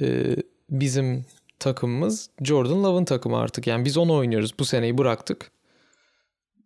Ee, 0.00 0.36
bizim 0.72 1.24
takımımız 1.58 2.30
Jordan 2.42 2.84
Love'ın 2.84 3.04
takımı 3.04 3.38
artık. 3.38 3.66
Yani 3.66 3.84
biz 3.84 3.96
onu 3.96 4.14
oynuyoruz. 4.14 4.58
Bu 4.58 4.64
seneyi 4.64 4.98
bıraktık. 4.98 5.50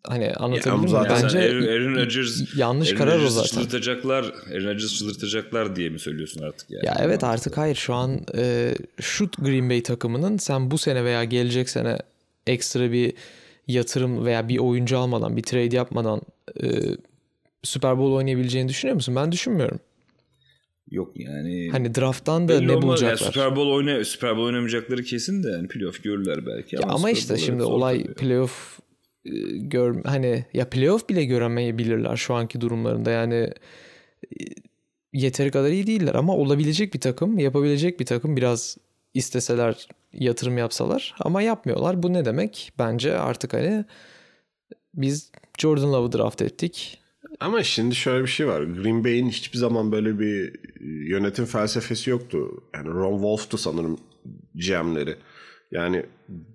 Hani 0.08 0.32
anlatabildim 0.32 0.80
mi? 0.80 0.88
zaten 0.88 1.22
Bence 1.22 1.38
Aaron, 1.38 1.96
Rodgers, 1.96 2.56
yanlış 2.56 2.88
Aaron 2.88 2.98
karar 2.98 3.18
o 3.18 3.28
zaten. 3.28 3.48
çıldırtacaklar, 3.48 4.24
Aaron 4.24 4.64
Rodgers'ı 4.64 4.94
çıldırtacaklar 4.94 5.76
diye 5.76 5.88
mi 5.88 5.98
söylüyorsun 5.98 6.42
artık 6.42 6.70
yani? 6.70 6.86
Ya 6.86 6.96
evet 7.00 7.24
artık 7.24 7.58
hayır 7.58 7.74
şu 7.74 7.94
an 7.94 8.20
e, 8.36 8.74
şu 9.00 9.30
Green 9.38 9.70
Bay 9.70 9.82
takımının 9.82 10.36
sen 10.36 10.70
bu 10.70 10.78
sene 10.78 11.04
veya 11.04 11.24
gelecek 11.24 11.70
sene 11.70 11.98
ekstra 12.46 12.92
bir 12.92 13.12
yatırım 13.66 14.24
veya 14.24 14.48
bir 14.48 14.58
oyuncu 14.58 14.98
almadan 14.98 15.36
bir 15.36 15.42
trade 15.42 15.76
yapmadan 15.76 16.22
e, 16.62 16.66
Super 17.62 17.98
Bowl 17.98 18.12
oynayabileceğini 18.12 18.68
düşünüyor 18.68 18.94
musun? 18.94 19.16
Ben 19.16 19.32
düşünmüyorum. 19.32 19.80
Yok 20.90 21.12
yani. 21.20 21.68
Hani 21.72 21.94
draft'tan 21.94 22.48
da 22.48 22.52
Belli 22.52 22.66
ne 22.66 22.72
olmaz. 22.72 22.82
bulacaklar? 22.84 23.08
Yani 23.08 23.32
Super 23.32 23.56
Bowl 23.56 23.70
oyna 23.70 24.04
Super 24.04 24.30
Bowl 24.30 24.46
oynamayacakları 24.46 25.02
kesin 25.02 25.42
de 25.42 25.48
yani 25.50 25.68
playoff 25.68 26.02
görürler 26.02 26.46
belki. 26.46 26.76
Ya 26.76 26.82
ama 26.82 26.98
Super 26.98 27.12
işte 27.12 27.36
şimdi 27.36 27.62
olay 27.62 28.02
tabii. 28.02 28.14
playoff 28.14 28.78
e, 29.24 29.30
gör 29.56 30.04
hani 30.04 30.44
ya 30.54 30.70
playoff 30.70 31.08
bile 31.08 31.24
göremeyebilirler 31.24 32.16
şu 32.16 32.34
anki 32.34 32.60
durumlarında. 32.60 33.10
Yani 33.10 33.34
e, 33.34 34.44
yeteri 35.12 35.50
kadar 35.50 35.70
iyi 35.70 35.86
değiller 35.86 36.14
ama 36.14 36.36
olabilecek 36.36 36.94
bir 36.94 37.00
takım, 37.00 37.38
yapabilecek 37.38 38.00
bir 38.00 38.06
takım 38.06 38.36
biraz 38.36 38.76
isteseler 39.14 39.88
yatırım 40.12 40.58
yapsalar 40.58 41.14
ama 41.18 41.42
yapmıyorlar. 41.42 42.02
Bu 42.02 42.12
ne 42.12 42.24
demek? 42.24 42.72
Bence 42.78 43.18
artık 43.18 43.52
hani 43.52 43.84
biz 44.94 45.30
Jordan 45.58 45.92
Love'ı 45.92 46.12
draft 46.18 46.42
ettik. 46.42 46.98
Ama 47.40 47.62
şimdi 47.62 47.94
şöyle 47.94 48.24
bir 48.24 48.30
şey 48.30 48.46
var. 48.46 48.62
Green 48.62 49.04
Bay'in 49.04 49.28
hiçbir 49.28 49.58
zaman 49.58 49.92
böyle 49.92 50.18
bir 50.18 50.52
yönetim 50.80 51.44
felsefesi 51.44 52.10
yoktu. 52.10 52.64
Yani 52.74 52.88
Ron 52.88 53.12
Wolf'tu 53.12 53.58
sanırım 53.58 53.98
GM'leri. 54.54 55.16
Yani 55.70 56.06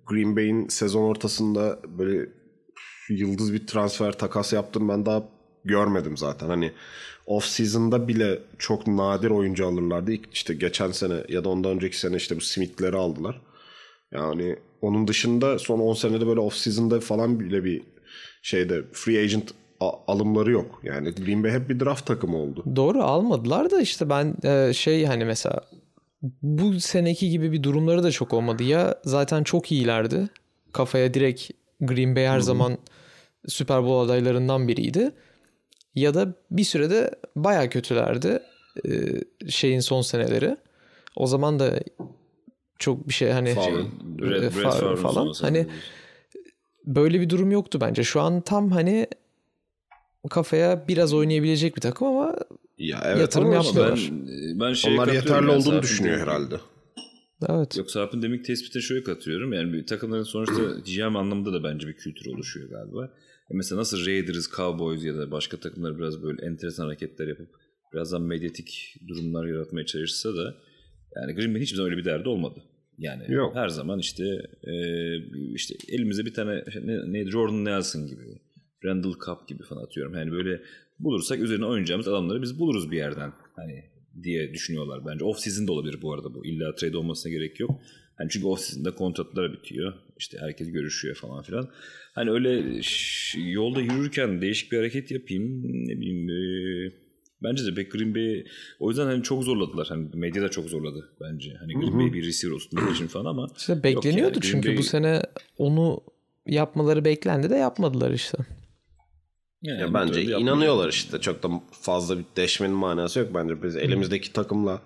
Green 0.06 0.36
Bay'in 0.36 0.68
sezon 0.68 1.02
ortasında 1.02 1.80
böyle 1.98 2.30
yıldız 3.10 3.54
bir 3.54 3.68
transfer 3.68 4.12
takas 4.12 4.54
yaptığını 4.54 4.90
ben 4.90 5.06
daha 5.06 5.24
görmedim 5.66 6.18
zaten. 6.18 6.48
Hani 6.48 6.72
off 7.26 7.46
season'da 7.46 8.08
bile 8.08 8.40
çok 8.58 8.88
nadir 8.88 9.30
oyuncu 9.30 9.68
alırlardı. 9.68 10.12
İşte 10.34 10.54
geçen 10.54 10.92
sene 10.92 11.24
ya 11.30 11.44
da 11.44 11.50
ondan 11.50 11.72
önceki 11.72 12.00
sene 12.00 12.16
işte 12.16 12.36
bu 12.36 12.42
Smith'leri 12.42 12.96
aldılar. 12.96 13.42
Yani 14.12 14.56
onun 14.82 15.08
dışında 15.08 15.60
son 15.60 15.80
10 15.80 15.94
senede 15.94 16.28
böyle 16.28 16.40
off 16.40 16.56
season'da 16.56 17.00
falan 17.00 17.40
bile 17.40 17.64
bir 17.64 17.82
şeyde 18.42 18.84
free 18.94 19.20
agent 19.24 19.54
alımları 20.08 20.52
yok. 20.52 20.82
Yani 20.84 21.12
Green 21.12 21.44
Bay 21.44 21.52
hep 21.52 21.70
bir 21.70 21.80
draft 21.80 22.06
takımı 22.06 22.38
oldu. 22.38 22.64
Doğru 22.76 23.04
almadılar 23.04 23.72
da 23.72 23.82
işte 23.82 24.10
ben 24.10 24.36
e, 24.44 24.74
şey 24.74 25.06
hani 25.06 25.26
mesela 25.26 25.62
bu 26.42 26.80
seneki 26.80 27.30
gibi 27.30 27.52
bir 27.52 27.64
durumları 27.64 28.04
da 28.04 28.12
çok 28.12 28.34
olmadı 28.34 28.64
ya 28.64 28.96
zaten 29.04 29.44
çok 29.44 29.72
iyilerdi. 29.72 30.30
Kafaya 30.74 31.14
direkt 31.14 31.52
Green 31.82 32.16
Bay 32.16 32.26
her 32.26 32.34
Hı-hı. 32.34 32.44
zaman 32.44 32.78
Super 33.48 33.84
Bowl 33.84 34.06
adaylarından 34.06 34.68
biriydi. 34.68 35.12
Ya 35.96 36.14
da 36.14 36.34
bir 36.52 36.64
sürede 36.64 37.12
baya 37.36 37.70
kötülerdi 37.70 38.40
e, 38.86 38.92
şeyin 39.50 39.80
son 39.80 40.02
seneleri. 40.02 40.58
O 41.16 41.28
zaman 41.28 41.60
da 41.60 41.80
çok 42.80 43.08
bir 43.08 43.14
şey 43.14 43.32
hani 43.32 43.54
Favre, 43.54 43.84
Brad, 44.04 44.42
Brad 44.42 44.52
Favre 44.52 44.96
falan. 44.96 45.34
Hani 45.42 45.68
böyle 46.86 47.22
bir 47.22 47.30
durum 47.30 47.52
yoktu 47.52 47.82
bence. 47.82 48.04
Şu 48.04 48.22
an 48.22 48.42
tam 48.42 48.72
hani 48.72 49.08
kafaya 50.30 50.88
biraz 50.88 51.14
oynayabilecek 51.14 51.76
bir 51.76 51.82
takım 51.82 52.08
ama 52.08 52.36
ya 52.78 53.02
evet, 53.06 53.20
yatırım 53.20 53.54
yapmıyorlar. 53.54 54.10
Ben, 54.12 54.60
ben 54.60 54.74
şey 54.74 54.94
Onlar 54.94 55.14
yeterli 55.14 55.50
olduğunu 55.50 55.82
düşünüyor 55.82 56.20
herhalde. 56.20 56.56
Evet. 57.50 57.78
Yok 57.78 57.92
Sarp'ın 57.92 58.22
demek 58.22 58.46
tespite 58.46 58.82
şöyle 58.82 59.04
katıyorum. 59.04 59.54
Yani 59.54 59.74
bir 59.74 59.86
takımların 59.86 60.24
sonuçta 60.24 60.62
GM 60.96 61.16
anlamında 61.16 61.54
da 61.54 61.64
bence 61.64 61.88
bir 61.88 61.94
kültür 61.94 62.26
oluşuyor 62.34 62.70
galiba. 62.70 63.06
E 63.52 63.54
mesela 63.54 63.80
nasıl 63.80 64.06
Raiders, 64.06 64.52
Cowboys 64.56 65.04
ya 65.04 65.18
da 65.18 65.32
başka 65.32 65.58
takımlar 65.58 65.98
biraz 65.98 66.24
böyle 66.24 66.46
enteresan 66.46 66.86
hareketler 66.86 67.28
yapıp 67.28 67.50
birazdan 67.94 68.22
medyatik 68.22 68.96
durumlar 69.08 69.46
yaratmaya 69.46 69.86
çalışsa 69.86 70.36
da 70.36 70.56
yani 71.16 71.36
Green 71.36 71.54
Bay'in 71.54 71.64
hiçbir 71.64 71.78
zaman 71.78 71.92
öyle 71.92 72.02
bir 72.02 72.06
derdi 72.06 72.30
olmadı. 72.30 72.64
Yani 72.98 73.34
Yok. 73.34 73.56
her 73.56 73.70
zaman 73.70 74.00
işte 74.00 74.24
e, 74.64 74.74
işte 75.54 75.76
elimizde 75.88 76.26
bir 76.26 76.34
tane 76.34 76.64
ne, 76.84 77.14
neydi 77.14 77.32
Jordan 77.32 77.66
Nelson 77.66 78.08
gibi 78.08 78.22
Randall 78.86 79.14
Cup 79.26 79.48
gibi 79.48 79.64
falan 79.64 79.84
atıyorum. 79.84 80.16
Yani 80.16 80.32
böyle 80.32 80.62
bulursak 81.00 81.40
üzerine 81.40 81.66
oynayacağımız 81.66 82.08
adamları 82.08 82.42
biz 82.42 82.60
buluruz 82.60 82.92
bir 82.92 82.98
yerden. 82.98 83.34
Hani 83.56 83.84
diye 84.24 84.54
düşünüyorlar 84.54 85.06
bence. 85.06 85.26
Off 85.26 85.40
season 85.40 85.68
da 85.68 85.72
olabilir 85.72 86.02
bu 86.02 86.14
arada 86.14 86.34
bu. 86.34 86.46
İlla 86.46 86.76
trade 86.76 86.98
olmasına 86.98 87.32
gerek 87.32 87.60
yok. 87.60 87.82
Hani 88.16 88.30
çünkü 88.30 88.48
off 88.48 88.60
season'da 88.60 88.96
kontratlar 88.96 89.54
bitiyor. 89.54 89.94
İşte 90.18 90.38
herkes 90.42 90.72
görüşüyor 90.72 91.16
falan 91.16 91.44
filan. 91.44 91.70
Hani 92.14 92.32
öyle 92.32 92.82
yolda 93.38 93.82
yürürken 93.82 94.42
değişik 94.42 94.72
bir 94.72 94.78
hareket 94.78 95.12
yapayım. 95.12 95.64
Ne 95.64 96.00
bileyim 96.00 96.30
e, 96.30 96.92
bence 97.44 97.66
de 97.66 97.74
pek 97.74 97.92
Green 97.92 98.16
Bay 98.16 98.46
o 98.80 98.90
yüzden 98.90 99.06
hani 99.06 99.24
çok 99.24 99.44
zorladılar. 99.44 99.88
Hani 99.88 100.10
medya 100.14 100.44
da 100.44 100.50
çok 100.50 100.70
zorladı 100.70 101.10
bence. 101.22 101.54
Hani 101.60 101.74
Green 101.74 102.00
Bay 102.00 102.14
bir 102.14 102.26
receiver 102.26 102.56
olsun 102.56 102.94
için 102.94 103.08
falan 103.08 103.26
ama. 103.26 103.48
İşte 103.58 103.84
bekleniyordu 103.84 104.34
yani. 104.34 104.52
çünkü 104.52 104.70
Bay... 104.70 104.78
bu 104.78 104.84
sene 104.84 105.22
onu 105.58 106.02
yapmaları 106.48 107.06
beklendi 107.06 107.50
de 107.50 107.56
yapmadılar 107.56 108.12
işte. 108.12 108.38
Yani 109.62 109.82
ya 109.82 109.94
bence 109.94 110.24
inanıyorlar 110.24 110.90
işte. 110.90 111.22
Çok 111.22 111.44
da 111.44 111.50
fazla 111.82 112.18
bir 112.18 112.26
deşmenin 112.36 112.76
manası 112.76 113.20
yok 113.20 113.30
bence. 113.34 113.64
Biz 113.64 113.76
elimizdeki 113.76 114.34
takımla 114.34 114.82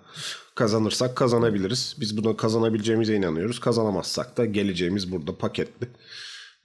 kazanırsak 0.54 1.16
kazanabiliriz. 1.16 1.96
Biz 2.00 2.16
buna 2.16 2.36
kazanabileceğimize 2.36 3.14
inanıyoruz. 3.14 3.60
Kazanamazsak 3.60 4.36
da 4.36 4.44
geleceğimiz 4.44 5.12
burada 5.12 5.38
paketli. 5.38 5.88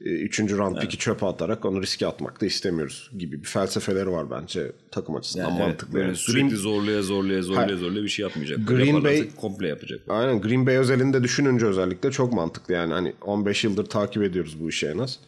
Ee, 0.05 0.09
üçüncü 0.09 0.57
round 0.57 0.73
evet. 0.73 0.81
piki 0.81 0.97
çöpe 0.97 1.25
atarak 1.25 1.65
onu 1.65 1.81
riske 1.81 2.07
atmak 2.07 2.41
da 2.41 2.45
istemiyoruz 2.45 3.11
gibi 3.17 3.39
bir 3.39 3.47
felsefeleri 3.47 4.11
var 4.11 4.31
bence 4.31 4.71
takım 4.91 5.15
açısından 5.15 5.49
yani 5.49 5.59
mantıklı. 5.59 5.97
Evet, 5.97 6.05
böyle 6.07 6.15
sürekli 6.15 6.47
Green... 6.47 6.55
zorlaya 6.55 7.01
zorlaya 7.01 7.41
zorlaya 7.41 7.77
zorlaya 7.77 8.03
bir 8.03 8.09
şey 8.09 8.23
yapmayacak. 8.23 8.67
Green 8.67 9.03
Bay 9.03 9.29
komple 9.35 9.67
yapacak. 9.67 9.99
Aynen 10.09 10.41
Green 10.41 10.65
Bay 10.65 10.77
özelinde 10.77 11.23
düşününce 11.23 11.65
özellikle 11.65 12.11
çok 12.11 12.33
mantıklı 12.33 12.73
yani 12.73 12.93
hani 12.93 13.13
15 13.21 13.63
yıldır 13.63 13.85
takip 13.85 14.23
ediyoruz 14.23 14.59
bu 14.59 14.69
işi 14.69 14.87
en 14.87 14.97
az. 14.97 15.19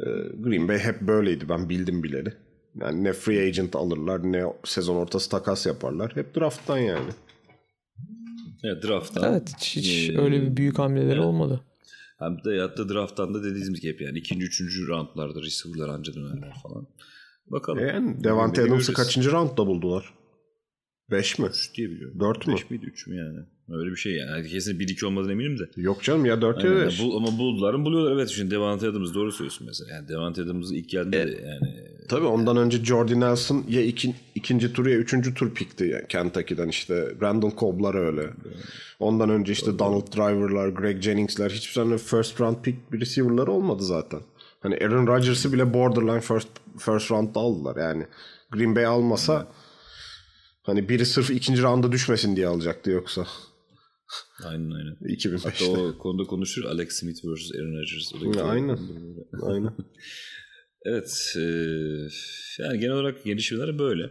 Ee, 0.00 0.10
Green 0.42 0.68
Bay 0.68 0.78
hep 0.78 1.00
böyleydi 1.00 1.48
ben 1.48 1.68
bildim 1.68 2.02
bileli. 2.02 2.34
Yani 2.80 3.04
ne 3.04 3.12
free 3.12 3.46
agent 3.46 3.76
alırlar 3.76 4.32
ne 4.32 4.44
sezon 4.64 4.96
ortası 4.96 5.30
takas 5.30 5.66
yaparlar. 5.66 6.16
Hep 6.16 6.36
drafttan 6.36 6.78
yani. 6.78 7.10
Evet 8.64 8.82
drafttan. 8.82 9.32
Evet 9.32 9.52
hiç 9.58 10.10
ee, 10.10 10.18
öyle 10.18 10.42
bir 10.42 10.56
büyük 10.56 10.78
hamleleri 10.78 11.12
evet. 11.12 11.24
olmadı. 11.24 11.60
Hem 12.18 12.44
de 12.44 12.54
yattı 12.54 12.88
drafttan 12.88 13.34
da 13.34 13.44
dediğimiz 13.44 13.80
gibi 13.80 14.04
yani 14.04 14.18
ikinci, 14.18 14.46
üçüncü 14.46 14.88
roundlarda 14.88 15.42
receiver'lar 15.42 15.88
anca 15.88 16.14
dönerler 16.14 16.54
falan. 16.62 16.86
Bakalım. 17.46 17.78
E 17.78 17.82
yani 17.82 18.24
Devante 18.24 18.62
Adams'ı 18.62 18.92
kaçıncı 18.92 19.32
roundda 19.32 19.66
buldular? 19.66 20.14
Beş 21.10 21.38
mi? 21.38 21.46
Üç 21.46 21.74
diye 21.76 21.90
biliyorum. 21.90 22.20
Dört 22.20 22.46
mü? 22.46 22.54
Beş 22.54 22.70
miydi 22.70 22.86
üç 22.86 23.06
mü 23.06 23.16
yani? 23.16 23.38
Öyle 23.72 23.90
bir 23.90 23.96
şey 23.96 24.12
yani. 24.12 24.48
Kesin 24.48 24.80
bir 24.80 24.88
iki 24.88 25.06
olmadığına 25.06 25.32
eminim 25.32 25.58
de. 25.58 25.68
Yok 25.76 26.02
canım 26.02 26.24
ya 26.24 26.42
dört 26.42 26.64
ya 26.64 26.76
beş. 26.76 27.02
Bu, 27.02 27.16
ama 27.16 27.38
buldular 27.38 27.74
mı 27.74 27.84
buluyorlar. 27.84 28.12
Evet 28.12 28.28
şimdi 28.28 28.50
Devante 28.50 28.88
Adams 28.88 29.14
doğru 29.14 29.32
söylüyorsun 29.32 29.66
mesela. 29.66 29.94
Yani 29.94 30.08
Devante 30.08 30.42
Adams'ı 30.42 30.74
ilk 30.74 30.88
geldi 30.88 31.16
e, 31.16 31.26
de 31.26 31.48
yani. 31.48 31.90
Tabii 32.08 32.26
ondan 32.26 32.56
önce 32.56 32.84
Jordy 32.84 33.20
Nelson 33.20 33.64
ya 33.68 33.82
iki, 33.82 34.14
ikinci 34.34 34.72
tur 34.72 34.86
ya 34.86 34.96
üçüncü 34.96 35.34
tur 35.34 35.54
pikti 35.54 35.84
yani 35.84 36.04
Kentucky'den 36.08 36.68
işte. 36.68 37.14
Randall 37.22 37.50
Cobb'lar 37.58 37.94
öyle. 37.94 38.20
Evet. 38.20 38.56
Ondan 39.00 39.30
önce 39.30 39.52
işte 39.52 39.78
Donald 39.78 40.16
Driver'lar, 40.16 40.68
Greg 40.68 41.02
Jennings'ler 41.02 41.50
hiçbir 41.50 41.74
tane 41.74 41.98
first 41.98 42.40
round 42.40 42.56
pick 42.62 42.78
receiver'lar 42.92 43.46
olmadı 43.46 43.84
zaten. 43.84 44.20
Hani 44.60 44.74
Aaron 44.74 45.06
Rodgers'ı 45.06 45.52
bile 45.52 45.74
borderline 45.74 46.20
first, 46.20 46.48
first 46.78 47.10
round'da 47.10 47.40
aldılar 47.40 47.76
yani. 47.76 48.06
Green 48.50 48.76
Bay 48.76 48.86
almasa 48.86 49.34
evet. 49.36 49.46
hani 50.62 50.88
biri 50.88 51.06
sırf 51.06 51.30
ikinci 51.30 51.62
rounda 51.62 51.92
düşmesin 51.92 52.36
diye 52.36 52.46
alacaktı 52.46 52.90
yoksa. 52.90 53.26
Aynen 54.44 54.70
aynen. 54.70 54.96
2005'te. 55.00 55.66
Hatta 55.66 55.80
o 55.80 55.98
konuda 55.98 56.24
konuşur 56.24 56.64
Alex 56.64 56.92
Smith 56.92 57.18
vs. 57.24 57.52
Aaron 57.54 57.72
Rodgers. 57.76 58.12
Aynen. 58.42 58.78
aynen. 59.42 59.72
evet. 60.84 61.32
E, 61.36 61.40
yani 62.62 62.78
genel 62.78 62.92
olarak 62.92 63.24
gelişmeler 63.24 63.78
böyle. 63.78 64.10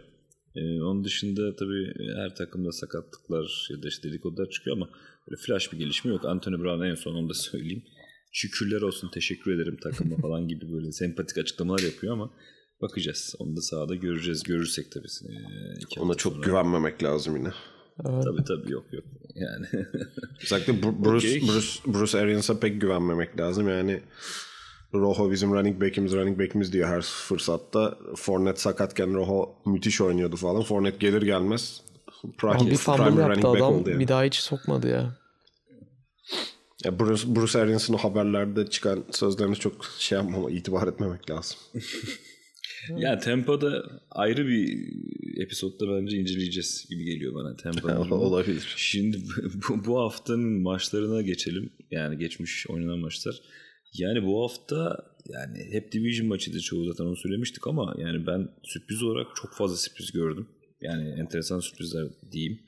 E, 0.56 0.82
onun 0.82 1.04
dışında 1.04 1.56
tabii 1.56 1.92
her 2.16 2.34
takımda 2.34 2.72
sakatlıklar 2.72 3.68
ya 3.70 3.82
da 3.82 3.88
işte 3.88 4.08
dedikodular 4.08 4.50
çıkıyor 4.50 4.76
ama 4.76 4.90
böyle 5.28 5.40
flash 5.42 5.72
bir 5.72 5.78
gelişme 5.78 6.10
yok. 6.10 6.24
Anthony 6.24 6.58
Brown 6.58 6.82
en 6.82 6.94
son 6.94 7.14
onu 7.14 7.28
da 7.28 7.34
söyleyeyim. 7.50 7.82
Şükürler 8.32 8.82
olsun 8.82 9.10
teşekkür 9.14 9.54
ederim 9.54 9.76
takıma 9.82 10.16
falan 10.16 10.48
gibi 10.48 10.72
böyle 10.72 10.92
sempatik 10.92 11.38
açıklamalar 11.38 11.80
yapıyor 11.82 12.12
ama 12.12 12.30
bakacağız. 12.82 13.34
Onu 13.38 13.56
da 13.56 13.60
sahada 13.60 13.94
göreceğiz. 13.94 14.42
Görürsek 14.42 14.92
tabii. 14.92 15.06
E, 15.96 16.00
Ona 16.00 16.14
çok 16.14 16.32
sonra. 16.32 16.46
güvenmemek 16.46 17.02
lazım 17.02 17.36
yine. 17.36 17.52
Evet. 18.08 18.24
Tabii 18.24 18.44
tabii 18.44 18.72
yok 18.72 18.84
yok. 18.92 19.04
Yani. 19.34 19.66
Özellikle 20.42 20.82
Bruce, 20.82 21.28
okay. 21.28 21.40
Bruce, 21.48 21.68
Bruce 21.86 22.18
Arians'a 22.18 22.60
pek 22.60 22.80
güvenmemek 22.80 23.40
lazım. 23.40 23.68
Yani 23.68 24.00
Rojo 24.94 25.30
bizim 25.30 25.52
running 25.52 25.82
back'imiz 25.82 26.12
running 26.12 26.40
back'imiz 26.40 26.72
diyor 26.72 26.88
her 26.88 27.02
fırsatta. 27.02 27.98
Fournette 28.16 28.60
sakatken 28.60 29.14
Rojo 29.14 29.54
müthiş 29.66 30.00
oynuyordu 30.00 30.36
falan. 30.36 30.62
Fournette 30.62 30.98
gelir 30.98 31.22
gelmez 31.22 31.82
prime, 32.38 32.70
bir 32.70 32.76
fumble 32.76 33.22
yaptı 33.22 33.48
adam 33.48 33.74
yani. 33.86 33.98
bir 33.98 34.08
daha 34.08 34.22
hiç 34.22 34.34
sokmadı 34.34 34.88
ya. 34.88 35.16
Ya 36.84 36.98
Bruce, 36.98 37.36
Bruce 37.36 37.58
Arians'ın 37.58 37.94
o 37.94 37.98
haberlerde 37.98 38.70
çıkan 38.70 39.04
sözlerine 39.10 39.54
çok 39.54 39.72
şey 39.98 40.18
yapmama, 40.18 40.50
itibar 40.50 40.86
etmemek 40.86 41.30
lazım. 41.30 41.58
ya 42.98 43.18
Tampa'da 43.18 44.00
ayrı 44.10 44.46
bir 44.48 44.88
episodda 45.42 45.96
bence 45.96 46.16
inceleyeceğiz 46.16 46.86
gibi 46.90 47.04
geliyor 47.04 47.34
bana 47.34 47.56
Tampa'nın. 47.56 48.10
Olabilir. 48.10 48.74
Şimdi 48.76 49.18
bu, 49.68 49.84
bu 49.84 49.98
haftanın 49.98 50.62
maçlarına 50.62 51.22
geçelim. 51.22 51.72
Yani 51.90 52.18
geçmiş 52.18 52.66
oynanan 52.66 52.98
maçlar. 52.98 53.40
Yani 53.94 54.26
bu 54.26 54.42
hafta 54.42 54.96
yani 55.28 55.72
hep 55.72 55.92
division 55.92 56.28
maçıydı 56.28 56.60
çoğu 56.60 56.84
zaten 56.84 57.04
onu 57.04 57.16
söylemiştik 57.16 57.66
ama 57.66 57.94
yani 57.98 58.26
ben 58.26 58.48
sürpriz 58.62 59.02
olarak 59.02 59.26
çok 59.36 59.54
fazla 59.54 59.76
sürpriz 59.76 60.12
gördüm. 60.12 60.48
Yani 60.80 61.08
enteresan 61.08 61.60
sürprizler 61.60 62.06
diyeyim. 62.32 62.60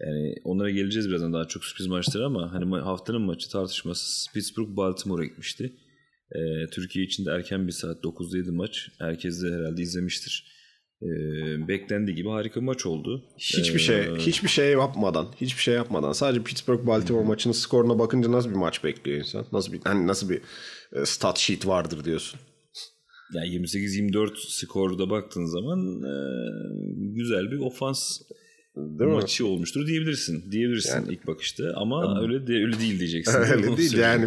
Yani 0.00 0.34
onlara 0.44 0.70
geleceğiz 0.70 1.08
birazdan 1.08 1.32
daha 1.32 1.48
çok 1.48 1.64
sürpriz 1.64 1.86
maçları 1.86 2.24
ama 2.24 2.52
hani 2.52 2.76
haftanın 2.80 3.22
maçı 3.22 3.50
tartışması 3.50 4.32
Pittsburgh 4.32 4.76
Baltimore'a 4.76 5.24
gitmişti. 5.24 5.72
Ee, 6.34 6.70
Türkiye 6.70 7.04
için 7.04 7.26
de 7.26 7.30
erken 7.30 7.66
bir 7.66 7.72
saat 7.72 8.04
9'daydı 8.04 8.52
maç. 8.52 8.88
Herkes 8.98 9.42
de 9.42 9.46
herhalde 9.46 9.82
izlemiştir. 9.82 10.56
Ee, 11.02 11.06
beklendiği 11.68 12.16
gibi 12.16 12.28
harika 12.28 12.60
bir 12.60 12.66
maç 12.66 12.86
oldu. 12.86 13.24
Hiçbir 13.38 13.78
şey, 13.78 14.00
ee, 14.00 14.04
şey 14.04 14.16
hiçbir 14.16 14.48
şey 14.48 14.72
yapmadan, 14.72 15.26
hiçbir 15.40 15.62
şey 15.62 15.74
yapmadan 15.74 16.12
sadece 16.12 16.42
Pittsburgh 16.42 16.86
Baltimore 16.86 17.26
maçının 17.26 17.52
skoruna 17.52 17.98
bakınca 17.98 18.32
nasıl 18.32 18.50
bir 18.50 18.54
maç 18.54 18.84
bekliyor 18.84 19.18
insan? 19.18 19.46
Nasıl 19.52 19.72
bir 19.72 19.80
hani 19.84 20.06
nasıl 20.06 20.30
bir 20.30 20.40
e, 20.92 21.06
stat 21.06 21.38
sheet 21.38 21.66
vardır 21.66 22.04
diyorsun. 22.04 22.40
Yani 23.34 23.46
28-24 23.46 24.30
skorda 24.36 25.10
baktığın 25.10 25.44
zaman 25.44 26.02
e, 26.02 26.14
güzel 27.14 27.50
bir 27.50 27.58
ofans 27.58 28.20
Değil 28.76 29.10
mi? 29.10 29.16
maçı 29.16 29.46
olmuştur 29.46 29.86
diyebilirsin. 29.86 30.44
Diyebilirsin 30.52 30.94
Yani- 30.94 31.12
ilk 31.12 31.26
bakışta 31.26 31.72
ama 31.76 32.22
öyle 32.22 32.46
de, 32.46 32.52
öyle 32.52 32.78
değil 32.80 32.98
diyeceksin. 32.98 33.38
Öyle 33.52 33.68
Onu 33.68 33.76
değil 33.76 33.96
yani. 33.96 34.26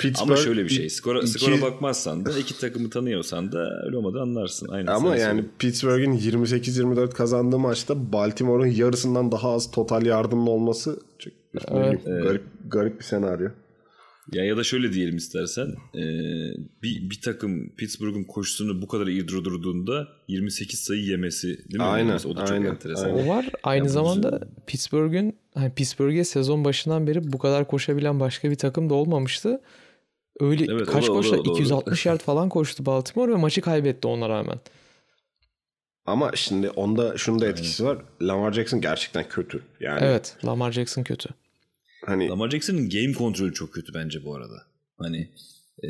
Pittsburgh 0.00 0.22
Ama 0.30 0.36
şöyle 0.36 0.64
bir 0.64 0.68
şey. 0.68 0.90
Skora, 0.90 1.18
iki- 1.20 1.28
skora 1.28 1.62
bakmazsan 1.62 2.26
da 2.26 2.38
iki 2.38 2.58
takımı 2.60 2.90
tanıyorsan 2.90 3.52
da 3.52 3.84
öyle 3.86 3.96
olmadan 3.96 4.20
anlarsın. 4.20 4.68
Aynen 4.68 4.86
Ama 4.86 5.16
yani 5.16 5.38
söyle. 5.40 5.48
Pittsburgh'in 5.58 6.12
28-24 6.12 7.14
kazandığı 7.14 7.58
maçta 7.58 8.12
Baltimore'un 8.12 8.66
yarısından 8.66 9.32
daha 9.32 9.50
az 9.52 9.70
total 9.70 10.06
yardımlı 10.06 10.50
olması 10.50 11.00
çok 11.18 11.32
Evet. 11.70 12.04
garip 12.04 12.42
garip 12.70 12.98
bir 12.98 13.04
senaryo. 13.04 13.48
Ya 14.32 14.44
ya 14.44 14.56
da 14.56 14.64
şöyle 14.64 14.92
diyelim 14.92 15.16
istersen. 15.16 15.66
e, 15.94 16.00
bir, 16.82 17.10
bir 17.10 17.20
takım 17.20 17.70
Pittsburgh'un 17.76 18.24
koşusunu 18.24 18.82
bu 18.82 18.88
kadar 18.88 19.06
iyi 19.06 19.28
durdurduğunda 19.28 20.08
28 20.28 20.80
sayı 20.80 21.02
yemesi 21.02 21.48
değil 21.48 21.76
mi? 21.76 21.82
Aynen, 21.82 22.16
O 22.16 22.36
da 22.36 22.40
çok 22.46 22.50
aynen, 22.50 22.70
enteresan. 22.70 23.10
aynen. 23.10 23.26
O 23.26 23.28
var. 23.28 23.46
Aynı 23.62 23.84
bu 23.84 23.88
zamanda 23.88 24.40
Pittsburgh'ün 24.66 25.36
hani 25.54 25.74
Pittsburgh'e 25.74 26.24
sezon 26.24 26.64
başından 26.64 27.06
beri 27.06 27.32
bu 27.32 27.38
kadar 27.38 27.68
koşabilen 27.68 28.20
başka 28.20 28.50
bir 28.50 28.56
takım 28.56 28.90
da 28.90 28.94
olmamıştı. 28.94 29.60
Öyle 30.40 30.64
Evet, 30.72 30.86
kaç 30.86 31.06
koştu? 31.06 31.36
o 31.36 31.44
da- 31.44 31.50
260 31.50 32.06
yard 32.06 32.20
falan 32.20 32.48
koştu 32.48 32.86
Baltimore 32.86 33.32
ve 33.32 33.36
maçı 33.36 33.60
kaybetti 33.60 34.06
ona 34.08 34.28
rağmen. 34.28 34.58
Ama 36.06 36.30
şimdi 36.34 36.70
onda 36.70 37.16
şunun 37.18 37.40
da 37.40 37.46
etkisi 37.48 37.84
var. 37.84 37.98
Lamar 38.22 38.52
Jackson 38.52 38.80
gerçekten 38.80 39.28
kötü. 39.28 39.62
Yani 39.80 40.00
Evet, 40.02 40.36
Lamar 40.44 40.72
Jackson 40.72 41.02
kötü. 41.02 41.28
Hani 42.06 42.28
Lamar 42.28 42.50
Jackson'ın 42.50 42.88
game 42.88 43.12
kontrolü 43.12 43.54
çok 43.54 43.72
kötü 43.72 43.94
bence 43.94 44.24
bu 44.24 44.34
arada. 44.34 44.62
Hani 44.98 45.30
e, 45.82 45.88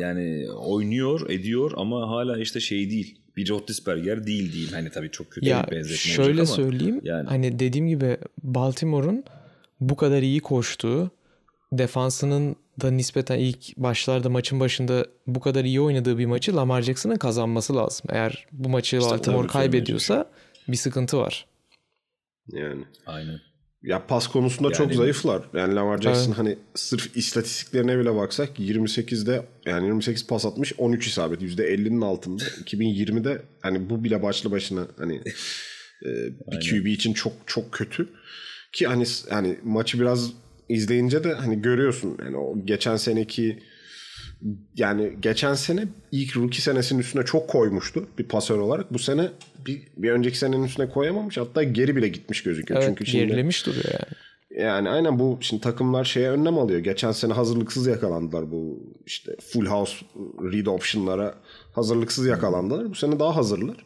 yani 0.00 0.50
oynuyor, 0.50 1.30
ediyor 1.30 1.72
ama 1.76 2.08
hala 2.08 2.38
işte 2.38 2.60
şey 2.60 2.90
değil. 2.90 3.18
Bir 3.36 3.48
Roethlisberger 3.48 4.26
değil 4.26 4.52
değil. 4.52 4.72
Hani 4.72 4.90
tabii 4.90 5.10
çok 5.10 5.30
kötü 5.30 5.48
Ya 5.48 5.66
bir 5.66 5.76
benzetme 5.76 5.96
şöyle 5.96 6.40
ama 6.40 6.46
söyleyeyim. 6.46 7.00
yani. 7.02 7.28
Hani 7.28 7.58
dediğim 7.58 7.88
gibi 7.88 8.16
Baltimore'un 8.42 9.24
bu 9.80 9.96
kadar 9.96 10.22
iyi 10.22 10.40
koştuğu, 10.40 11.10
defansının 11.72 12.56
da 12.80 12.90
nispeten 12.90 13.38
ilk 13.38 13.76
başlarda 13.76 14.30
maçın 14.30 14.60
başında 14.60 15.06
bu 15.26 15.40
kadar 15.40 15.64
iyi 15.64 15.80
oynadığı 15.80 16.18
bir 16.18 16.26
maçı 16.26 16.56
Lamar 16.56 16.82
Jackson'ın 16.82 17.16
kazanması 17.16 17.76
lazım. 17.76 18.06
Eğer 18.08 18.46
bu 18.52 18.68
maçı 18.68 18.96
İşte 18.96 19.10
Baltimore 19.10 19.46
kaybediyorsa 19.46 20.30
bir 20.68 20.76
sıkıntı 20.76 21.18
var. 21.18 21.46
yani 22.52 22.84
Aynen. 23.06 23.40
Ya 23.84 24.06
pas 24.06 24.26
konusunda 24.26 24.70
çok 24.72 24.86
Yani- 24.86 24.96
zayıflar. 24.96 25.42
Yani 25.54 25.74
Lamar 25.74 26.00
Jackson 26.00 26.26
Evet. 26.26 26.38
hani 26.38 26.58
sırf 26.74 27.16
istatistiklerine 27.16 27.98
bile 27.98 28.14
baksak 28.14 28.58
28'de 28.58 29.42
yani 29.66 29.86
28 29.86 30.26
pas 30.26 30.44
atmış 30.46 30.72
13 30.78 31.06
isabet 31.06 31.42
%50'nin 31.42 32.00
altında. 32.00 32.42
2020'de 32.44 33.42
hani 33.60 33.90
bu 33.90 34.04
bile 34.04 34.22
başlı 34.22 34.50
başına 34.50 34.86
hani 34.98 35.16
e, 36.06 36.10
bir 36.52 36.70
QB 36.70 36.86
için 36.86 37.12
çok 37.12 37.32
çok 37.46 37.72
kötü. 37.72 38.08
Ki 38.72 38.86
hani 38.86 39.04
hani 39.30 39.58
maçı 39.64 40.00
biraz 40.00 40.30
izleyince 40.68 41.24
de 41.24 41.32
hani 41.34 41.62
görüyorsun 41.62 42.18
yani 42.24 42.36
o 42.36 42.66
geçen 42.66 42.96
seneki 42.96 43.62
yani 44.76 45.16
geçen 45.20 45.54
sene 45.54 45.84
ilk 46.12 46.36
rookie 46.36 46.60
senesinin 46.60 47.00
üstüne 47.00 47.24
çok 47.24 47.48
koymuştu 47.48 48.06
bir 48.18 48.24
pasör 48.24 48.58
olarak. 48.58 48.92
Bu 48.92 48.98
sene 48.98 49.28
bir, 49.66 49.82
bir 49.96 50.10
önceki 50.10 50.38
senenin 50.38 50.64
üstüne 50.64 50.88
koyamamış. 50.88 51.38
Hatta 51.38 51.62
geri 51.62 51.96
bile 51.96 52.08
gitmiş 52.08 52.42
gözüküyor. 52.42 52.80
Evet, 52.80 52.88
Çünkü 52.88 53.06
şimdi 53.06 53.26
gerilemiş 53.26 53.66
duruyor 53.66 53.84
yani. 53.84 54.64
yani 54.64 54.88
aynen 54.88 55.18
bu 55.18 55.38
şimdi 55.40 55.62
takımlar 55.62 56.04
şeye 56.04 56.30
önlem 56.30 56.58
alıyor. 56.58 56.80
Geçen 56.80 57.12
sene 57.12 57.32
hazırlıksız 57.32 57.86
yakalandılar 57.86 58.50
bu 58.50 58.82
işte 59.06 59.36
full 59.52 59.66
house 59.66 59.94
read 60.52 60.66
option'lara 60.66 61.34
hazırlıksız 61.72 62.26
yakalandılar. 62.26 62.90
Bu 62.90 62.94
sene 62.94 63.18
daha 63.18 63.36
hazırlar. 63.36 63.76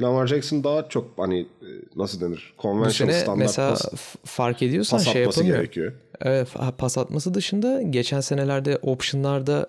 Lamar 0.00 0.26
Jackson 0.26 0.64
daha 0.64 0.88
çok 0.88 1.10
hani 1.16 1.40
e, 1.40 1.68
nasıl 1.96 2.20
denir? 2.20 2.54
Sene 2.90 3.12
standart 3.12 3.38
mesela 3.38 3.68
pas, 3.68 4.14
fark 4.24 4.62
ediyorsan 4.62 4.98
pas 4.98 5.12
şey 5.12 5.22
yapamıyor. 5.22 5.56
gerekiyor. 5.56 5.92
Evet, 6.20 6.48
pas 6.78 6.98
atması 6.98 7.34
dışında 7.34 7.82
geçen 7.82 8.20
senelerde 8.20 8.78
optionlarda 8.82 9.66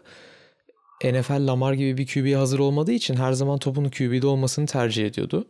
NFL 1.04 1.48
Lamar 1.48 1.74
gibi 1.74 1.98
bir 1.98 2.08
QB 2.08 2.36
hazır 2.36 2.60
olmadığı 2.60 2.92
için 2.92 3.16
her 3.16 3.34
zaman 3.34 3.60
topun 3.60 3.84
QB'de 3.90 4.28
olmasını 4.28 4.66
tercih 4.66 5.06
ediyordu. 5.06 5.48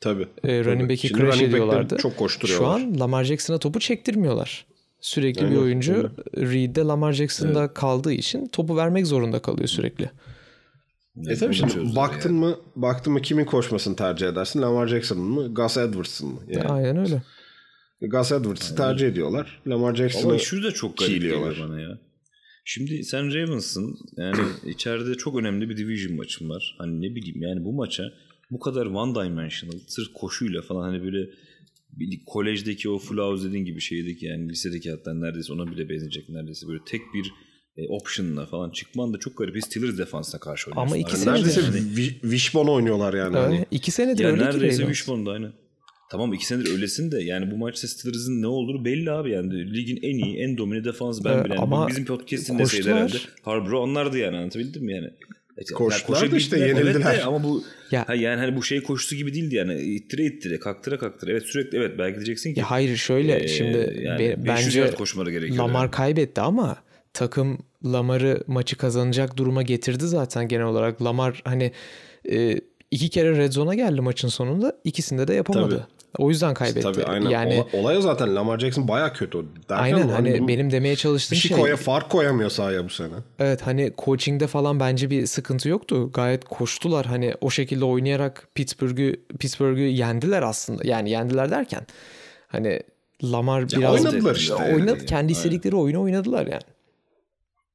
Tabii. 0.00 0.28
E, 0.44 0.64
running 0.64 0.90
back'i 0.90 1.08
crash 1.08 1.42
ediyorlardı. 1.42 1.96
Çok 1.96 2.12
Şu 2.12 2.18
koşturuyorlar. 2.18 2.74
an 2.74 3.00
Lamar 3.00 3.24
Jackson'a 3.24 3.58
topu 3.58 3.80
çektirmiyorlar. 3.80 4.66
Sürekli 5.00 5.40
bir 5.40 5.46
Aynen, 5.46 5.58
oyuncu 5.58 6.10
Reed'de 6.36 6.80
Lamar 6.80 7.12
Jackson'da 7.12 7.74
kaldığı 7.74 8.12
için 8.12 8.46
topu 8.46 8.76
vermek 8.76 9.06
zorunda 9.06 9.38
kalıyor 9.38 9.68
sürekli. 9.68 10.10
E 11.28 11.34
tabii 11.34 11.54
şimdi 11.54 11.96
baktın 11.96 12.30
yani. 12.30 12.40
mı 12.40 12.56
baktın 12.76 13.12
mı 13.12 13.22
kimin 13.22 13.44
koşmasını 13.44 13.96
tercih 13.96 14.28
edersin? 14.28 14.62
Lamar 14.62 14.86
Jackson'ın 14.86 15.22
mı? 15.22 15.54
Gus 15.54 15.76
Edwards'ın 15.76 16.28
mı? 16.28 16.40
Yani 16.48 16.68
Aynen 16.68 16.96
öyle. 16.96 17.22
Gus 18.02 18.32
Edwards'ı 18.32 18.76
tercih 18.76 19.08
ediyorlar. 19.08 19.62
Lamar 19.66 19.88
Ama 19.88 19.96
Jackson'ı 19.96 20.40
şu 20.40 20.62
da 20.62 20.72
çok 20.72 20.96
garip 20.96 21.12
geliyor 21.12 21.56
bana 21.62 21.80
ya. 21.80 21.98
Şimdi 22.64 23.04
sen 23.04 23.34
Ravens'ın 23.34 23.96
yani 24.16 24.40
içeride 24.66 25.14
çok 25.14 25.36
önemli 25.38 25.68
bir 25.70 25.76
division 25.76 26.16
maçın 26.16 26.48
var. 26.48 26.74
Hani 26.78 27.02
ne 27.02 27.14
bileyim 27.14 27.42
yani 27.42 27.64
bu 27.64 27.72
maça 27.72 28.04
bu 28.50 28.58
kadar 28.58 28.86
one 28.86 29.14
dimensional 29.14 29.78
sırf 29.86 30.12
koşuyla 30.14 30.62
falan 30.62 30.82
hani 30.82 31.04
böyle 31.04 31.30
bir 31.92 32.20
kolejdeki 32.26 32.88
o 32.90 32.98
full 32.98 33.18
house 33.18 33.48
dediğin 33.48 33.64
gibi 33.64 33.80
şeydeki 33.80 34.26
yani 34.26 34.48
lisedeki 34.48 34.90
hatta 34.90 35.14
neredeyse 35.14 35.52
ona 35.52 35.66
bile 35.66 35.88
benzeyecek 35.88 36.28
neredeyse 36.28 36.68
böyle 36.68 36.80
tek 36.86 37.00
bir 37.14 37.32
e, 37.76 37.88
option'la 37.88 38.46
falan 38.46 38.70
çıkman 38.70 39.14
da 39.14 39.18
çok 39.18 39.38
garip. 39.38 39.64
Steelers 39.64 39.98
defansına 39.98 40.40
karşı 40.40 40.70
oynuyorsun. 40.70 40.94
Ama 40.94 40.96
iki 40.96 41.10
Hani 41.10 41.20
senedir- 41.24 41.38
Neredeyse 41.38 41.60
yani- 41.60 41.94
wi- 42.00 42.20
wishbone 42.20 42.70
oynuyorlar 42.70 43.14
yani. 43.14 43.36
Evet, 43.36 43.46
Hani. 43.46 43.66
iki 43.70 43.90
senedir 43.90 44.24
ya 44.24 44.30
öyle 44.30 44.38
ki 44.42 44.46
neredeyse. 44.48 44.82
Wishbone'da 44.82 45.30
aynen. 45.30 45.52
Tamam 46.10 46.32
iki 46.34 46.46
senedir 46.46 46.70
öylesin 46.72 47.12
de 47.12 47.22
yani 47.22 47.50
bu 47.50 47.56
maçta 47.56 47.88
Steelers'ın 47.88 48.42
ne 48.42 48.46
olduğunu 48.46 48.84
belli 48.84 49.10
abi 49.10 49.30
yani. 49.30 49.74
Ligin 49.74 49.96
en 50.02 50.18
iyi, 50.24 50.36
en 50.36 50.56
domine 50.58 50.84
defans 50.84 51.24
ben 51.24 51.38
Ee, 51.38 51.44
bile. 51.44 51.54
Yani 51.54 51.62
ama 51.62 51.88
bizim 51.88 52.04
podcast'in 52.04 52.58
deseydi 52.58 52.90
herhalde. 52.90 53.16
Harbro 53.42 53.80
onlardı 53.80 54.18
yani 54.18 54.36
anlatabildim 54.36 54.84
mi 54.84 54.92
yani? 54.92 55.10
Evet, 55.58 55.70
Koştular 55.72 56.22
yani 56.22 56.32
da 56.32 56.36
işte 56.36 56.58
yenildiler. 56.58 56.94
Evet 56.94 57.04
de 57.04 57.24
ama 57.24 57.44
bu 57.44 57.64
Ya- 57.90 58.08
ha 58.08 58.14
yani 58.14 58.40
hani 58.40 58.56
bu 58.56 58.62
şey 58.62 58.82
koşusu 58.82 59.16
gibi 59.16 59.34
değildi 59.34 59.54
yani. 59.54 59.80
İttire 59.82 60.24
ittire, 60.24 60.58
kaktıra 60.58 60.98
kaktıra. 60.98 61.30
Evet 61.30 61.42
sürekli 61.42 61.78
evet 61.78 61.98
belki 61.98 62.16
diyeceksin 62.16 62.54
ki. 62.54 62.60
Ya 62.60 62.70
hayır 62.70 62.96
şöyle 62.96 63.44
e, 63.44 63.48
şimdi 63.48 64.00
yani 64.04 64.18
be- 64.18 64.44
500 64.46 64.46
bence 64.46 64.94
koşmaları 64.94 65.30
gerekiyor. 65.30 65.58
Lamar 65.64 65.80
yani. 65.82 65.90
kaybetti 65.90 66.40
ama 66.40 66.76
takım 67.12 67.58
Lamar'ı 67.84 68.42
maçı 68.46 68.76
kazanacak 68.76 69.36
duruma 69.36 69.62
getirdi 69.62 70.06
zaten 70.06 70.48
genel 70.48 70.66
olarak. 70.66 71.02
Lamar 71.02 71.42
hani 71.44 71.72
e, 72.30 72.60
iki 72.90 73.08
kere 73.08 73.36
red 73.36 73.52
zone'a 73.52 73.74
geldi 73.74 74.00
maçın 74.00 74.28
sonunda. 74.28 74.76
ikisinde 74.84 75.28
de 75.28 75.34
yapamadı. 75.34 75.70
Tabii. 75.78 75.93
O 76.18 76.28
yüzden 76.30 76.54
kaybetti. 76.54 76.80
Tabii 76.80 77.04
aynen. 77.04 77.30
Yani 77.30 77.64
Ola- 77.72 77.80
olay 77.82 77.96
o 77.96 78.00
zaten 78.00 78.34
Lamar 78.36 78.58
Jackson 78.58 78.88
baya 78.88 79.12
kötü. 79.12 79.38
Derken 79.68 79.84
aynen 79.84 80.08
hani 80.08 80.40
bu- 80.42 80.48
benim 80.48 80.70
demeye 80.70 80.96
çalıştığım 80.96 81.38
şey 81.38 81.48
şey, 81.48 81.58
koya 81.58 81.76
fark 81.76 82.10
koyamıyor 82.10 82.50
sahaya 82.50 82.84
bu 82.84 82.88
sene. 82.90 83.14
evet 83.38 83.62
hani 83.62 83.92
coaching'de 84.04 84.46
falan 84.46 84.80
bence 84.80 85.10
bir 85.10 85.26
sıkıntı 85.26 85.68
yoktu. 85.68 86.10
Gayet 86.14 86.44
koştular. 86.44 87.06
Hani 87.06 87.34
o 87.40 87.50
şekilde 87.50 87.84
oynayarak 87.84 88.48
Pittsburgh'ü 88.54 89.16
Pittsburgh'ü 89.38 89.80
yendiler 89.82 90.42
aslında. 90.42 90.82
Yani 90.84 91.10
yendiler 91.10 91.50
derken 91.50 91.86
hani 92.48 92.80
Lamar 93.24 93.68
biraz 93.70 93.94
oynadılar 94.06 94.34
işte. 94.36 94.54
oynadı 94.54 94.98
kendi 95.06 95.14
Aynen. 95.14 95.28
istedikleri 95.28 95.76
oyunu 95.76 96.02
oynadılar 96.02 96.46
yani. 96.46 96.62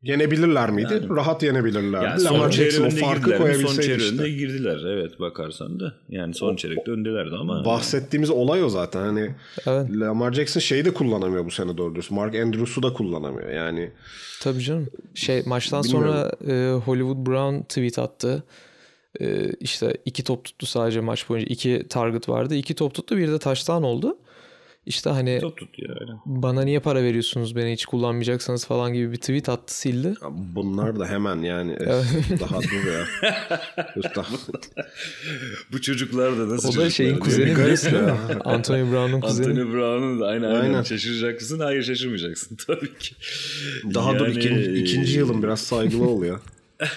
Yenebilirler 0.03 0.69
miydi? 0.71 0.93
Yani. 0.93 1.09
Rahat 1.09 1.43
yenebilirler. 1.43 2.03
Yani 2.03 2.23
Lamar 2.23 2.39
son 2.39 2.51
Jackson 2.51 2.83
o 2.85 2.89
çeyreğinde 2.89 3.05
farkı 3.05 3.19
girdiler. 3.29 3.39
mi? 3.39 3.45
Son 3.45 3.59
koyabilseydi 3.59 3.87
çeyreğinde 3.87 4.29
işte. 4.29 4.37
girdiler. 4.37 4.79
Evet 4.85 5.19
bakarsan 5.19 5.79
da. 5.79 5.93
Yani 6.09 6.33
son 6.33 6.55
çeyrekte 6.55 6.91
öndelerdi 6.91 7.35
ama. 7.35 7.65
Bahsettiğimiz 7.65 8.29
olay 8.29 8.63
o 8.63 8.69
zaten. 8.69 8.99
Hani 9.01 9.35
Evet. 9.67 9.89
Lamar 9.91 10.33
Jackson 10.33 10.59
şeyi 10.59 10.85
de 10.85 10.93
kullanamıyor 10.93 11.45
bu 11.45 11.51
sene 11.51 11.77
doğru 11.77 11.95
dürüst. 11.95 12.11
Mark 12.11 12.35
Andrews'u 12.35 12.83
da 12.83 12.93
kullanamıyor. 12.93 13.49
Yani 13.49 13.91
Tabii 14.41 14.59
canım. 14.63 14.87
Şey 15.15 15.43
maçtan 15.45 15.83
Bilmiyorum. 15.83 16.13
sonra 16.41 16.53
e, 16.53 16.73
Hollywood 16.73 17.25
Brown 17.27 17.61
tweet 17.61 17.99
attı. 17.99 18.43
E, 19.21 19.51
işte 19.59 19.97
iki 20.05 20.23
top 20.23 20.45
tuttu 20.45 20.65
sadece 20.65 20.99
maç 20.99 21.29
boyunca. 21.29 21.47
iki 21.49 21.85
target 21.89 22.29
vardı. 22.29 22.55
İki 22.55 22.75
top 22.75 22.93
tuttu. 22.93 23.17
Bir 23.17 23.27
de 23.31 23.39
taştan 23.39 23.83
oldu. 23.83 24.17
İşte 24.89 25.09
hani 25.09 25.39
Top 25.41 25.57
tut 25.57 25.79
ya. 25.79 25.87
Aynen. 26.01 26.17
bana 26.25 26.61
niye 26.61 26.79
para 26.79 27.03
veriyorsunuz 27.03 27.55
beni 27.55 27.73
hiç 27.73 27.85
kullanmayacaksanız 27.85 28.65
falan 28.65 28.93
gibi 28.93 29.11
bir 29.11 29.17
tweet 29.17 29.49
attı 29.49 29.77
sildi. 29.77 30.13
bunlar 30.31 30.99
da 30.99 31.07
hemen 31.07 31.41
yani 31.41 31.77
daha 32.39 32.61
dur 32.61 32.91
ya. 32.91 33.05
Bu 35.71 35.81
çocuklar 35.81 36.37
da 36.37 36.49
nasıl 36.49 36.69
O 36.79 36.81
da 36.81 36.89
şeyin 36.89 37.19
kuzeni 37.19 37.51
biliyorsun 37.55 37.91
değil 37.91 38.03
mi? 38.03 38.11
Anthony 38.45 38.91
Brown'un 38.91 39.21
kuzeni. 39.21 39.47
Anthony 39.47 39.73
Brown'un 39.73 40.19
da 40.21 40.27
aynen, 40.27 40.43
aynen 40.49 40.61
Aynen. 40.61 40.83
şaşıracaksın. 40.83 41.59
Hayır 41.59 41.83
şaşırmayacaksın 41.83 42.55
tabii 42.67 42.97
ki. 42.97 43.15
Daha 43.93 44.19
dur 44.19 44.27
Yani- 44.27 44.37
ikinci, 44.39 44.71
ikinci 44.73 45.17
yılın 45.17 45.43
biraz 45.43 45.61
saygılı 45.61 46.07
ol 46.09 46.23
ya. 46.23 46.39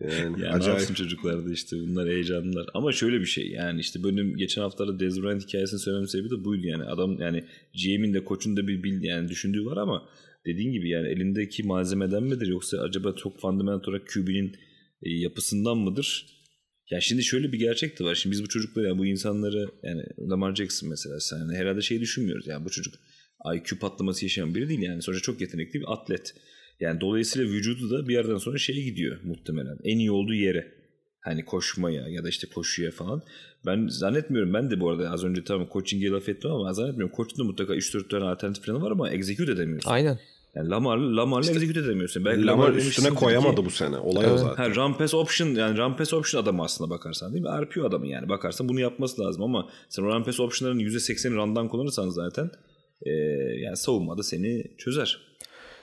Yani 0.00 0.42
Ya 0.42 0.48
ne 0.48 0.48
acayip. 0.48 0.78
yapsın 0.78 0.94
çocuklar 0.94 1.46
da 1.46 1.52
işte 1.52 1.76
bunlar 1.76 2.08
heyecanlılar. 2.08 2.66
Ama 2.74 2.92
şöyle 2.92 3.20
bir 3.20 3.26
şey 3.26 3.48
yani 3.48 3.80
işte 3.80 4.04
benim 4.04 4.36
geçen 4.36 4.62
haftalarda 4.62 5.00
Dez 5.00 5.22
Bryant 5.22 5.48
hikayesini 5.48 5.80
söylemem 5.80 6.08
sebebi 6.08 6.30
de 6.30 6.44
buydu 6.44 6.66
yani. 6.66 6.84
Adam 6.84 7.20
yani 7.20 7.44
GM'in 7.74 8.14
de 8.14 8.24
koçun 8.24 8.56
da 8.56 8.68
bir 8.68 8.82
bil, 8.82 9.02
yani 9.02 9.28
düşündüğü 9.28 9.64
var 9.64 9.76
ama 9.76 10.08
dediğin 10.46 10.72
gibi 10.72 10.88
yani 10.88 11.08
elindeki 11.08 11.62
malzemeden 11.62 12.22
midir 12.22 12.46
yoksa 12.46 12.78
acaba 12.78 13.14
çok 13.16 13.40
fundamental 13.40 13.88
olarak 13.88 14.08
QB'nin 14.08 14.56
e, 15.02 15.10
yapısından 15.10 15.78
mıdır? 15.78 16.26
Ya 16.90 17.00
şimdi 17.00 17.22
şöyle 17.22 17.52
bir 17.52 17.58
gerçek 17.58 18.00
de 18.00 18.04
var. 18.04 18.14
Şimdi 18.14 18.32
biz 18.32 18.42
bu 18.42 18.48
çocukları 18.48 18.86
yani 18.86 18.98
bu 18.98 19.06
insanları 19.06 19.68
yani 19.82 20.02
Lamar 20.30 20.54
Jackson 20.54 20.88
mesela 20.88 21.20
sen 21.20 21.36
hani 21.36 21.56
herhalde 21.56 21.82
şey 21.82 22.00
düşünmüyoruz. 22.00 22.46
Yani 22.46 22.64
bu 22.64 22.70
çocuk 22.70 22.94
IQ 23.56 23.78
patlaması 23.78 24.24
yaşayan 24.24 24.54
biri 24.54 24.68
değil 24.68 24.82
yani. 24.82 25.02
Sonuçta 25.02 25.22
çok 25.22 25.40
yetenekli 25.40 25.80
bir 25.80 25.92
atlet. 25.92 26.34
Yani 26.80 27.00
dolayısıyla 27.00 27.48
vücudu 27.52 27.90
da 27.90 28.08
bir 28.08 28.14
yerden 28.14 28.36
sonra 28.36 28.58
şeye 28.58 28.82
gidiyor 28.82 29.16
muhtemelen. 29.24 29.78
En 29.84 29.98
iyi 29.98 30.10
olduğu 30.10 30.34
yere. 30.34 30.72
Hani 31.20 31.44
koşmaya 31.44 32.08
ya 32.08 32.24
da 32.24 32.28
işte 32.28 32.46
koşuya 32.54 32.90
falan. 32.90 33.22
Ben 33.66 33.86
zannetmiyorum. 33.88 34.54
Ben 34.54 34.70
de 34.70 34.80
bu 34.80 34.90
arada 34.90 35.10
az 35.10 35.24
önce 35.24 35.44
tamam 35.44 35.68
coaching'e 35.72 36.08
laf 36.10 36.28
ettim 36.28 36.50
ama 36.50 36.72
zannetmiyorum. 36.72 37.14
Koçun 37.16 37.38
da 37.38 37.44
mutlaka 37.44 37.74
3-4 37.74 38.08
tane 38.08 38.24
alternatif 38.24 38.64
planı 38.64 38.82
var 38.82 38.90
ama 38.90 39.10
execute 39.10 39.52
edemiyorsun. 39.52 39.90
Aynen. 39.90 40.18
Yani 40.54 40.68
Lamar, 40.68 40.96
Lamar'la 40.98 41.50
execute 41.50 41.80
edemiyorsun. 41.80 42.24
Belki 42.24 42.46
Lamar 42.46 42.70
demişsindir 42.72 42.90
üstüne 42.90 43.08
ki- 43.08 43.14
koyamadı 43.14 43.64
bu 43.64 43.70
sene. 43.70 43.96
Olay 43.98 44.26
o 44.26 44.28
Evet. 44.28 44.40
zaten. 44.40 44.62
Ha, 44.62 44.74
run 44.74 44.92
pass 44.92 45.14
option 45.14 45.48
yani 45.48 45.78
run 45.78 45.96
pass 45.96 46.12
option 46.14 46.42
adamı 46.42 46.62
aslında 46.62 46.90
bakarsan 46.90 47.32
değil 47.32 47.44
mi? 47.44 47.50
RPO 47.50 47.84
adamı 47.86 48.06
yani 48.06 48.28
bakarsan 48.28 48.68
bunu 48.68 48.80
yapması 48.80 49.22
lazım 49.22 49.42
ama 49.42 49.68
sen 49.88 50.02
o 50.02 50.06
run 50.06 50.22
pass 50.24 50.40
option'ların 50.40 50.78
%80'i 50.78 51.34
run'dan 51.34 51.68
kullanırsan 51.68 52.08
zaten 52.08 52.50
e, 53.02 53.10
yani 53.64 53.76
savunmada 53.76 54.22
seni 54.22 54.64
çözer. 54.78 55.18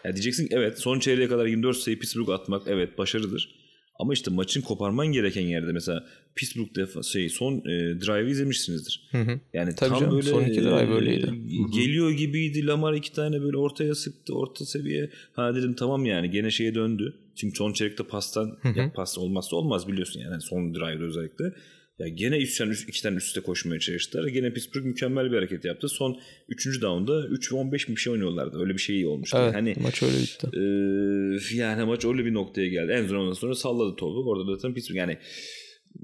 Ya 0.06 0.14
diyeceksin 0.14 0.48
ki 0.48 0.56
evet 0.56 0.80
son 0.80 1.00
çeyreğe 1.00 1.28
kadar 1.28 1.46
24 1.46 1.78
sayı 1.78 2.00
Pittsburgh 2.00 2.30
atmak 2.30 2.62
evet 2.68 2.98
başarıdır. 2.98 3.64
Ama 4.00 4.14
işte 4.14 4.32
maçın 4.32 4.62
koparman 4.62 5.08
gereken 5.08 5.42
yerde 5.42 5.72
mesela 5.72 6.06
Pittsburgh 6.36 6.76
defa, 6.76 7.04
şey, 7.04 7.30
son 7.30 7.54
e, 7.58 8.02
drive'ı 8.02 8.30
izlemişsinizdir. 8.30 9.10
Yani 9.54 9.76
Tabii 9.76 9.90
tam 9.90 10.00
canım, 10.00 10.16
böyle 10.16 10.30
son 10.30 10.44
iki 10.44 10.62
drive 10.62 10.94
e, 10.94 10.96
öyleydi. 10.96 11.32
geliyor 11.74 12.12
gibiydi. 12.12 12.68
Lamar 12.68 12.94
iki 12.94 13.14
tane 13.14 13.42
böyle 13.42 13.58
ortaya 13.58 13.96
sıktı. 13.96 14.34
Orta 14.34 14.66
seviye. 14.66 15.10
Ha 15.34 15.56
dedim 15.56 15.74
tamam 15.74 16.06
yani 16.06 16.32
gene 16.32 16.52
şeye 16.52 16.76
döndü. 16.76 17.14
Çünkü 17.36 17.56
son 17.56 17.74
çeyrekte 17.74 18.04
pastan 18.04 18.58
ya 18.76 18.92
pas 18.96 19.18
olmazsa 19.18 19.56
olmaz 19.56 19.88
biliyorsun 19.88 20.20
yani 20.20 20.42
son 20.42 20.76
drive'da 20.76 21.04
özellikle. 21.04 21.54
Ya 22.00 22.08
gene 22.08 22.38
üstten 22.38 22.68
üst, 22.70 22.90
iki 22.90 23.04
tane 23.04 23.16
üstte 23.16 23.42
koşmaya 23.42 23.80
çalıştılar. 23.80 24.28
Gene 24.28 24.54
Pittsburgh 24.54 24.86
mükemmel 24.86 25.32
bir 25.32 25.36
hareket 25.36 25.66
yaptı. 25.66 25.88
Son 25.90 26.20
3. 26.50 26.82
down'da 26.82 27.28
3 27.28 27.52
ve 27.54 27.56
15 27.56 27.88
mi 27.88 27.96
bir 27.96 28.02
şey 28.02 28.14
oynuyorlardı. 28.14 28.60
Öyle 28.60 28.74
bir 28.74 28.80
şey 28.80 29.06
olmuştu. 29.06 29.38
Evet 29.42 29.56
hani 29.56 29.76
maç 29.82 30.04
öyle 30.04 30.18
bitti. 30.18 30.48
ee, 30.54 31.56
yani 31.56 31.84
maç 31.86 32.06
öyle 32.06 32.26
bir 32.26 32.34
noktaya 32.34 32.68
geldi. 32.68 32.92
En 32.92 33.08
son 33.08 33.16
ondan 33.16 33.34
sonra 33.34 33.56
salladı 33.56 33.96
topu. 33.96 34.30
Orada 34.30 34.48
da 34.48 34.56
zaten 34.56 34.74
Pittsburgh. 34.74 34.98
Yani 34.98 35.18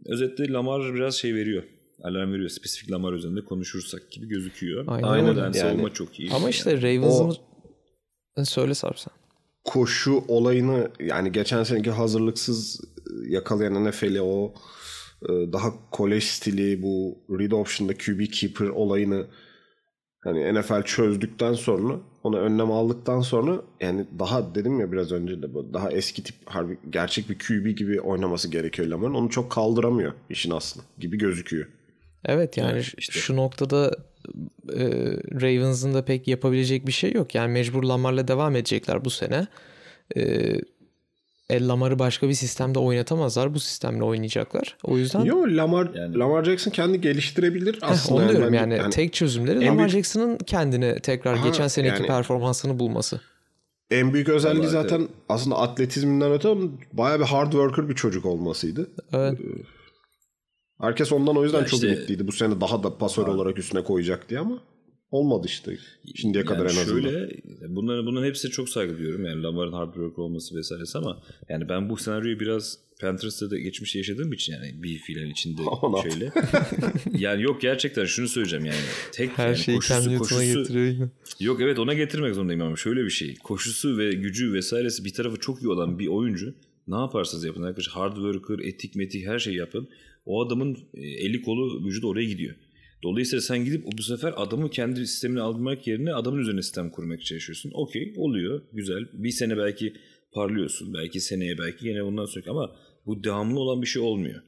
özetle 0.05 0.47
Lamar 0.49 0.93
biraz 0.95 1.15
şey 1.15 1.35
veriyor. 1.35 1.63
Alarm 2.03 2.33
veriyor. 2.33 2.49
Spesifik 2.49 2.91
Lamar 2.91 3.13
üzerinde 3.13 3.41
konuşursak 3.41 4.11
gibi 4.11 4.27
gözüküyor. 4.27 4.85
Aynen 4.87 5.07
Aynen 5.07 5.29
öyle. 5.29 5.39
yani. 5.39 5.53
Savunma 5.53 5.93
çok 5.93 6.19
iyi. 6.19 6.31
Ama 6.31 6.49
işte 6.49 6.69
Yani 6.71 6.81
Ravens'ın 6.83 8.43
söyle 8.43 8.73
Sarpsan. 8.73 9.13
koşu 9.63 10.23
olayını 10.27 10.91
yani 10.99 11.31
geçen 11.31 11.63
seneki 11.63 11.89
hazırlıksız 11.91 12.81
yakalayan 13.27 13.85
NFL'i 13.89 14.21
o 14.21 14.53
e, 14.55 14.78
daha 15.27 15.73
kolej 15.91 16.23
stili 16.23 16.81
bu 16.81 17.17
read 17.29 17.51
option'da 17.51 17.93
QB 17.93 18.31
keeper 18.31 18.67
olayını 18.67 19.27
hani 20.19 20.53
NFL 20.53 20.83
çözdükten 20.83 21.53
sonra 21.53 21.93
ona 22.23 22.37
önlem 22.37 22.71
aldıktan 22.71 23.21
sonra 23.21 23.61
yani 23.81 24.05
daha 24.19 24.55
dedim 24.55 24.79
ya 24.79 24.91
biraz 24.91 25.11
önce 25.11 25.41
de 25.41 25.53
bu 25.53 25.73
daha 25.73 25.91
eski 25.91 26.23
tip 26.23 26.35
harbi 26.45 26.77
gerçek 26.89 27.29
bir 27.29 27.39
QB 27.39 27.77
gibi 27.77 28.01
oynaması 28.01 28.51
gerekiyor 28.51 28.87
Lamar'ın. 28.87 29.13
Onu 29.13 29.29
çok 29.29 29.51
kaldıramıyor 29.51 30.13
işin 30.29 30.51
aslı 30.51 30.81
gibi 30.99 31.17
gözüküyor. 31.17 31.67
Evet 32.25 32.57
yani 32.57 32.83
ş- 32.83 32.93
işte. 32.97 33.19
şu 33.19 33.35
noktada 33.35 33.95
e, 34.75 34.85
Ravens'ın 35.41 35.93
da 35.93 36.05
pek 36.05 36.27
yapabilecek 36.27 36.87
bir 36.87 36.91
şey 36.91 37.13
yok. 37.13 37.35
Yani 37.35 37.51
mecbur 37.53 37.83
Lamar'la 37.83 38.27
devam 38.27 38.55
edecekler 38.55 39.05
bu 39.05 39.09
sene. 39.09 39.47
E, 40.17 40.53
e, 41.49 41.67
Lamar'ı 41.67 41.99
başka 41.99 42.29
bir 42.29 42.33
sistemde 42.33 42.79
oynatamazlar. 42.79 43.53
Bu 43.53 43.59
sistemle 43.59 44.03
oynayacaklar. 44.03 44.77
O 44.83 44.97
yüzden 44.97 45.23
Yo 45.25 45.43
Lamar 45.47 45.91
Yani- 45.95 46.17
Lamar 46.17 46.43
Jackson 46.43 46.71
kendi 46.71 47.01
geliştirebilir 47.01 47.73
Heh, 47.81 47.89
aslında. 47.89 48.21
onu 48.21 48.29
diyorum 48.29 48.53
ben- 48.53 48.69
yani, 48.69 48.89
tek 48.89 49.13
çözümleri 49.13 49.65
Lamar 49.65 49.77
büyük- 49.77 49.89
Jackson'ın 49.91 50.37
kendini 50.37 50.99
tekrar 50.99 51.33
Aha, 51.33 51.47
geçen 51.47 51.67
seneki 51.67 51.93
yani- 51.95 52.07
performansını 52.07 52.79
bulması. 52.79 53.21
En 53.91 54.13
büyük 54.13 54.29
özelliği 54.29 54.59
Vallahi 54.59 54.71
zaten 54.71 55.07
aslında 55.29 55.57
atletizminden 55.57 56.31
öte 56.31 56.55
bayağı 56.93 57.19
bir 57.19 57.25
hard 57.25 57.51
worker 57.51 57.89
bir 57.89 57.95
çocuk 57.95 58.25
olmasıydı. 58.25 58.87
Evet. 59.13 59.39
Herkes 60.81 61.11
ondan 61.11 61.37
o 61.37 61.43
yüzden 61.43 61.59
Ya 61.59 61.65
çok 61.65 61.73
işte- 61.73 61.87
ümitliydi. 61.87 62.27
Bu 62.27 62.31
sene 62.31 62.61
daha 62.61 62.83
da 62.83 62.97
pasör 62.97 63.27
olarak 63.27 63.59
üstüne 63.59 63.83
koyacak 63.83 64.29
diye 64.29 64.39
ama 64.39 64.59
olmadı 65.11 65.47
işte. 65.47 65.77
Şimdiye 66.15 66.45
kadar 66.45 66.65
en 66.65 66.69
yani 66.69 66.79
azından. 66.79 67.01
şöyle 67.01 67.41
bunların 67.67 68.05
bunların 68.05 68.27
hepsine 68.27 68.51
çok 68.51 68.69
saygı 68.69 68.97
duyuyorum. 68.97 69.25
Yani 69.25 69.43
Lamar'ın 69.43 69.73
hard 69.73 69.93
work 69.93 70.19
olması 70.19 70.55
vesairesi 70.55 70.97
ama 70.97 71.21
yani 71.49 71.69
ben 71.69 71.89
bu 71.89 71.97
senaryoyu 71.97 72.39
biraz 72.39 72.77
Panthers'ta 73.01 73.51
da 73.51 73.57
geçmişte 73.57 73.99
yaşadığım 73.99 74.33
için 74.33 74.53
yani 74.53 74.83
bir 74.83 74.97
filan 74.97 75.29
içinde 75.29 75.61
Aman 75.81 76.01
şöyle. 76.01 76.31
yani 77.17 77.43
yok 77.43 77.61
gerçekten 77.61 78.05
şunu 78.05 78.27
söyleyeceğim 78.27 78.65
yani 78.65 78.79
tek 79.11 79.37
Her 79.37 79.47
yani 79.47 79.57
şeyi 79.57 79.75
koşusu, 79.75 80.03
kendi 80.03 80.17
koşusu, 80.17 80.43
getiriyor. 80.43 81.09
Yok 81.39 81.61
evet 81.61 81.79
ona 81.79 81.93
getirmek 81.93 82.35
zorundayım 82.35 82.61
ama 82.61 82.75
şöyle 82.75 83.05
bir 83.05 83.09
şey. 83.09 83.35
Koşusu 83.35 83.97
ve 83.97 84.11
gücü 84.11 84.53
vesairesi 84.53 85.05
bir 85.05 85.13
tarafı 85.13 85.39
çok 85.39 85.63
iyi 85.63 85.67
olan 85.69 85.99
bir 85.99 86.07
oyuncu 86.07 86.53
ne 86.87 86.95
yaparsanız 86.95 87.43
yapın 87.45 87.63
arkadaşlar 87.63 87.93
hard 87.93 88.15
worker, 88.15 88.65
etik 88.65 88.95
metik 88.95 89.27
her 89.27 89.39
şeyi 89.39 89.57
yapın. 89.57 89.89
O 90.25 90.45
adamın 90.45 90.77
e, 90.93 91.07
eli 91.07 91.41
kolu 91.41 91.85
vücudu 91.85 92.07
oraya 92.07 92.25
gidiyor. 92.25 92.55
Dolayısıyla 93.03 93.41
sen 93.41 93.65
gidip 93.65 93.85
bu 93.97 94.03
sefer 94.03 94.33
adamı 94.35 94.69
kendi 94.69 95.07
sistemine 95.07 95.41
almak 95.41 95.87
yerine 95.87 96.13
adamın 96.13 96.39
üzerine 96.39 96.61
sistem 96.61 96.89
kurmak 96.89 97.25
çalışıyorsun. 97.25 97.71
Okey 97.73 98.13
oluyor 98.17 98.61
güzel. 98.73 99.05
Bir 99.13 99.31
sene 99.31 99.57
belki 99.57 99.93
parlıyorsun. 100.33 100.93
Belki 100.93 101.19
seneye 101.19 101.57
belki 101.57 101.87
yine 101.87 102.05
bundan 102.05 102.25
sonra 102.25 102.45
ama 102.49 102.75
bu 103.05 103.23
devamlı 103.23 103.59
olan 103.59 103.81
bir 103.81 103.87
şey 103.87 104.01
olmuyor. 104.01 104.41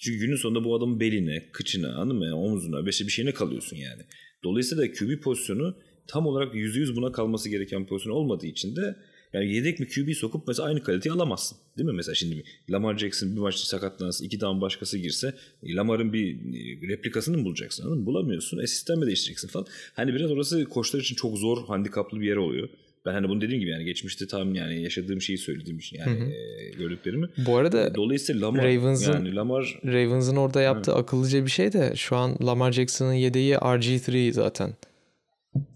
Çünkü 0.00 0.18
günün 0.18 0.36
sonunda 0.36 0.64
bu 0.64 0.76
adamın 0.76 1.00
beline, 1.00 1.50
kıçına, 1.52 1.94
anladın 1.94 2.18
mı? 2.18 2.36
Omzuna, 2.36 2.86
beşe 2.86 3.04
bir 3.06 3.10
şeyine 3.12 3.32
kalıyorsun 3.32 3.76
yani. 3.76 4.02
Dolayısıyla 4.44 4.92
QB 4.92 5.22
pozisyonu 5.22 5.76
tam 6.08 6.26
olarak 6.26 6.54
%100 6.54 6.96
buna 6.96 7.12
kalması 7.12 7.48
gereken 7.48 7.86
pozisyon 7.86 8.14
olmadığı 8.14 8.46
için 8.46 8.76
de 8.76 8.96
yani 9.32 9.54
yedek 9.54 9.80
bir 9.80 9.88
QB 9.88 10.14
sokup 10.14 10.48
mesela 10.48 10.68
aynı 10.68 10.82
kaliteyi 10.82 11.12
alamazsın. 11.12 11.58
Değil 11.78 11.88
mi? 11.88 11.94
Mesela 11.96 12.14
şimdi 12.14 12.42
Lamar 12.70 12.98
Jackson 12.98 13.32
bir 13.36 13.40
maçta 13.40 13.64
sakatlansın, 13.66 14.24
iki 14.24 14.40
down 14.40 14.60
başkası 14.60 14.98
girse 14.98 15.34
Lamar'ın 15.64 16.12
bir 16.12 16.34
e, 16.34 16.88
replikasını 16.88 17.38
mı 17.38 17.44
bulacaksın? 17.44 17.82
Anladın 17.84 18.00
mı? 18.00 18.06
Bulamıyorsun. 18.06 18.58
E 18.58 18.66
sistem 18.66 18.98
mi 18.98 19.06
değiştireceksin 19.06 19.48
falan. 19.48 19.66
Hani 19.94 20.14
biraz 20.14 20.30
orası 20.30 20.64
koçlar 20.64 21.00
için 21.00 21.14
çok 21.14 21.38
zor, 21.38 21.66
handikaplı 21.66 22.20
bir 22.20 22.26
yer 22.26 22.36
oluyor. 22.36 22.68
Ben 23.06 23.12
hani 23.12 23.28
bunu 23.28 23.40
dediğim 23.40 23.60
gibi 23.60 23.70
yani 23.70 23.84
geçmişte 23.84 24.26
tam 24.26 24.54
yani 24.54 24.82
yaşadığım 24.82 25.20
şeyi 25.22 25.38
söylediğim 25.38 25.78
için 25.78 25.98
yani 25.98 26.34
e, 26.34 26.70
gördüklerimi. 26.78 27.28
Bu 27.46 27.56
arada 27.56 27.94
Dolayısıyla 27.94 28.46
Lamar 28.46 28.64
Ravens'ın- 28.64 29.12
yani 29.12 29.34
Lamar 29.34 29.78
Ravens'ın 29.86 30.36
orada 30.36 30.60
yaptığı 30.60 30.94
akıllıca 30.94 31.44
bir 31.44 31.50
şey 31.50 31.72
de 31.72 31.92
şu 31.96 32.16
an 32.16 32.36
Lamar 32.46 32.72
Jackson'ın 32.72 33.12
yedeği 33.12 33.54
RG3 33.54 34.32
zaten. 34.32 34.74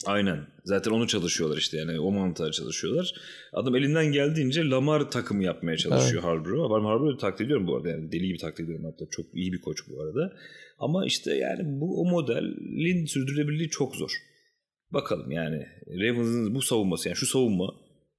Aynen. 0.06 0.46
Zaten 0.64 0.90
onu 0.90 1.06
çalışıyorlar 1.06 1.56
işte 1.56 1.78
yani 1.78 2.00
o 2.00 2.10
mantığa 2.10 2.50
çalışıyorlar. 2.52 3.14
Adam 3.52 3.76
elinden 3.76 4.06
geldiğince 4.06 4.64
Lamar 4.64 5.10
takımı 5.10 5.44
yapmaya 5.44 5.76
çalışıyor 5.76 6.22
Harbaugh'u. 6.22 6.76
Ben 6.76 6.84
Harbaugh'u 6.84 7.16
takdir 7.16 7.44
ediyorum 7.44 7.66
bu 7.66 7.76
arada 7.76 7.88
yani 7.88 8.12
deli 8.12 8.26
gibi 8.26 8.38
takdir 8.38 8.64
ediyorum 8.64 8.84
hatta 8.84 9.04
çok 9.10 9.26
iyi 9.34 9.52
bir 9.52 9.60
koç 9.60 9.78
bu 9.88 10.02
arada. 10.02 10.32
Ama 10.78 11.06
işte 11.06 11.34
yani 11.34 11.60
bu 11.64 12.00
o 12.00 12.10
modelin 12.10 13.06
sürdürülebilirliği 13.06 13.68
çok 13.68 13.96
zor. 13.96 14.10
Bakalım 14.90 15.30
yani 15.30 15.66
Ravens'ın 15.88 16.54
bu 16.54 16.62
savunması 16.62 17.08
yani 17.08 17.16
şu 17.16 17.26
savunma 17.26 17.74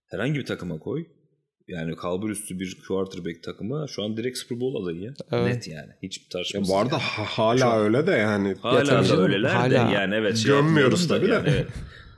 herhangi 0.08 0.40
bir 0.40 0.46
takıma 0.46 0.80
koy. 0.80 1.06
Yani 1.68 1.96
kalbur 1.96 2.30
üstü 2.30 2.60
bir 2.60 2.78
quarterback 2.88 3.44
takımı 3.44 3.86
şu 3.90 4.04
an 4.04 4.18
direkt 4.18 4.38
Super 4.38 4.60
Bowl 4.60 4.84
adayı 4.84 5.02
ya. 5.02 5.14
Evet. 5.32 5.54
Net 5.56 5.68
yani. 5.68 5.92
Hiç 6.04 6.18
Ya 6.18 6.24
tartışmasız. 6.32 6.70
bu 6.74 6.78
arada 6.78 6.94
yani. 6.96 7.02
ha- 7.04 7.24
hala 7.26 7.80
öyle 7.80 8.08
de 8.08 8.12
yani. 8.12 8.56
Hala 8.62 8.86
da 8.86 9.04
canım, 9.04 9.24
öyleler 9.24 9.72
de 9.72 9.78
hala 9.78 9.92
yani 9.92 10.16
evet. 10.16 10.38
Şey 10.38 10.52
gömmüyoruz 10.52 11.08
tabii 11.08 11.28
de. 11.28 11.32
yani, 11.32 11.50
evet. 11.50 11.68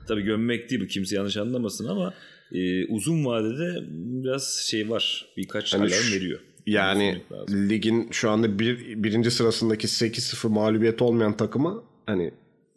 Tabii 0.08 0.22
gömmek 0.22 0.70
değil 0.70 0.82
bu 0.82 0.88
kimse 0.88 1.16
yanlış 1.16 1.38
anlamasın 1.38 1.88
ama 1.88 2.14
e, 2.52 2.86
uzun 2.86 3.26
vadede 3.26 3.84
biraz 4.24 4.50
şey 4.70 4.90
var. 4.90 5.26
Birkaç 5.38 5.74
Hani 5.74 5.82
alarm 5.82 5.92
şu- 5.94 6.16
veriyor. 6.16 6.40
Yani 6.68 7.22
ligin 7.50 8.08
şu 8.12 8.30
anda 8.30 8.60
bir, 8.60 9.04
birinci 9.04 9.32
sırasındaki 9.32 9.88
8-0 9.88 10.48
mağlubiyet 10.50 11.02
olmayan 11.02 11.38
takımı 11.38 11.84
hani 12.06 12.32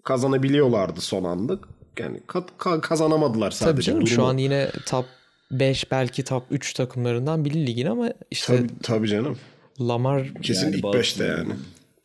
kazanabiliyorlardı 0.04 1.00
son 1.00 1.24
anda. 1.24 1.58
Yani 1.98 2.18
ka- 2.28 2.48
ka- 2.58 2.80
kazanamadılar 2.80 3.50
sadece. 3.50 3.72
Tabii 3.72 3.82
canım 3.82 4.06
şu 4.06 4.14
Durumu- 4.16 4.26
an 4.28 4.36
yine 4.38 4.70
top 4.86 5.04
5 5.50 5.90
belki 5.90 6.24
top 6.24 6.44
3 6.50 6.72
takımlarından 6.74 7.44
biri 7.44 7.66
ligin 7.66 7.86
ama 7.86 8.10
işte 8.30 8.56
Tabii, 8.56 8.68
tabii 8.82 9.08
canım. 9.08 9.38
Lamar 9.80 10.34
Kesin 10.42 10.66
Yani 10.66 10.76
ilk 10.76 10.84
Baltimore- 10.84 10.98
5'te 10.98 11.24
yani. 11.24 11.52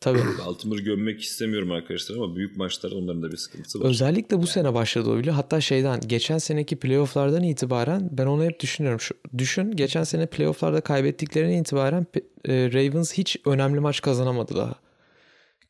tabii 0.00 0.18
Baltimore'u 0.46 0.84
gömmek 0.84 1.20
istemiyorum 1.22 1.70
arkadaşlar 1.72 2.16
ama 2.16 2.36
büyük 2.36 2.56
maçlar 2.56 2.92
onların 2.92 3.22
da 3.22 3.32
bir 3.32 3.36
sıkıntısı 3.36 3.80
var. 3.80 3.84
özellikle 3.88 4.42
bu 4.42 4.46
sene 4.46 4.74
başladı 4.74 5.10
o 5.10 5.18
bile. 5.18 5.30
Hatta 5.30 5.60
şeyden 5.60 6.00
geçen 6.06 6.38
seneki 6.38 6.76
playofflardan 6.76 7.42
itibaren 7.42 8.08
ben 8.12 8.26
onu 8.26 8.44
hep 8.44 8.60
düşünüyorum. 8.60 9.00
Şu, 9.00 9.14
düşün 9.38 9.70
geçen 9.72 10.04
sene 10.04 10.26
playofflarda 10.26 10.80
kaybettiklerine 10.80 11.58
itibaren 11.58 12.06
e, 12.48 12.72
Ravens 12.72 13.12
hiç 13.12 13.36
önemli 13.46 13.80
maç 13.80 14.00
kazanamadı 14.02 14.56
daha. 14.56 14.74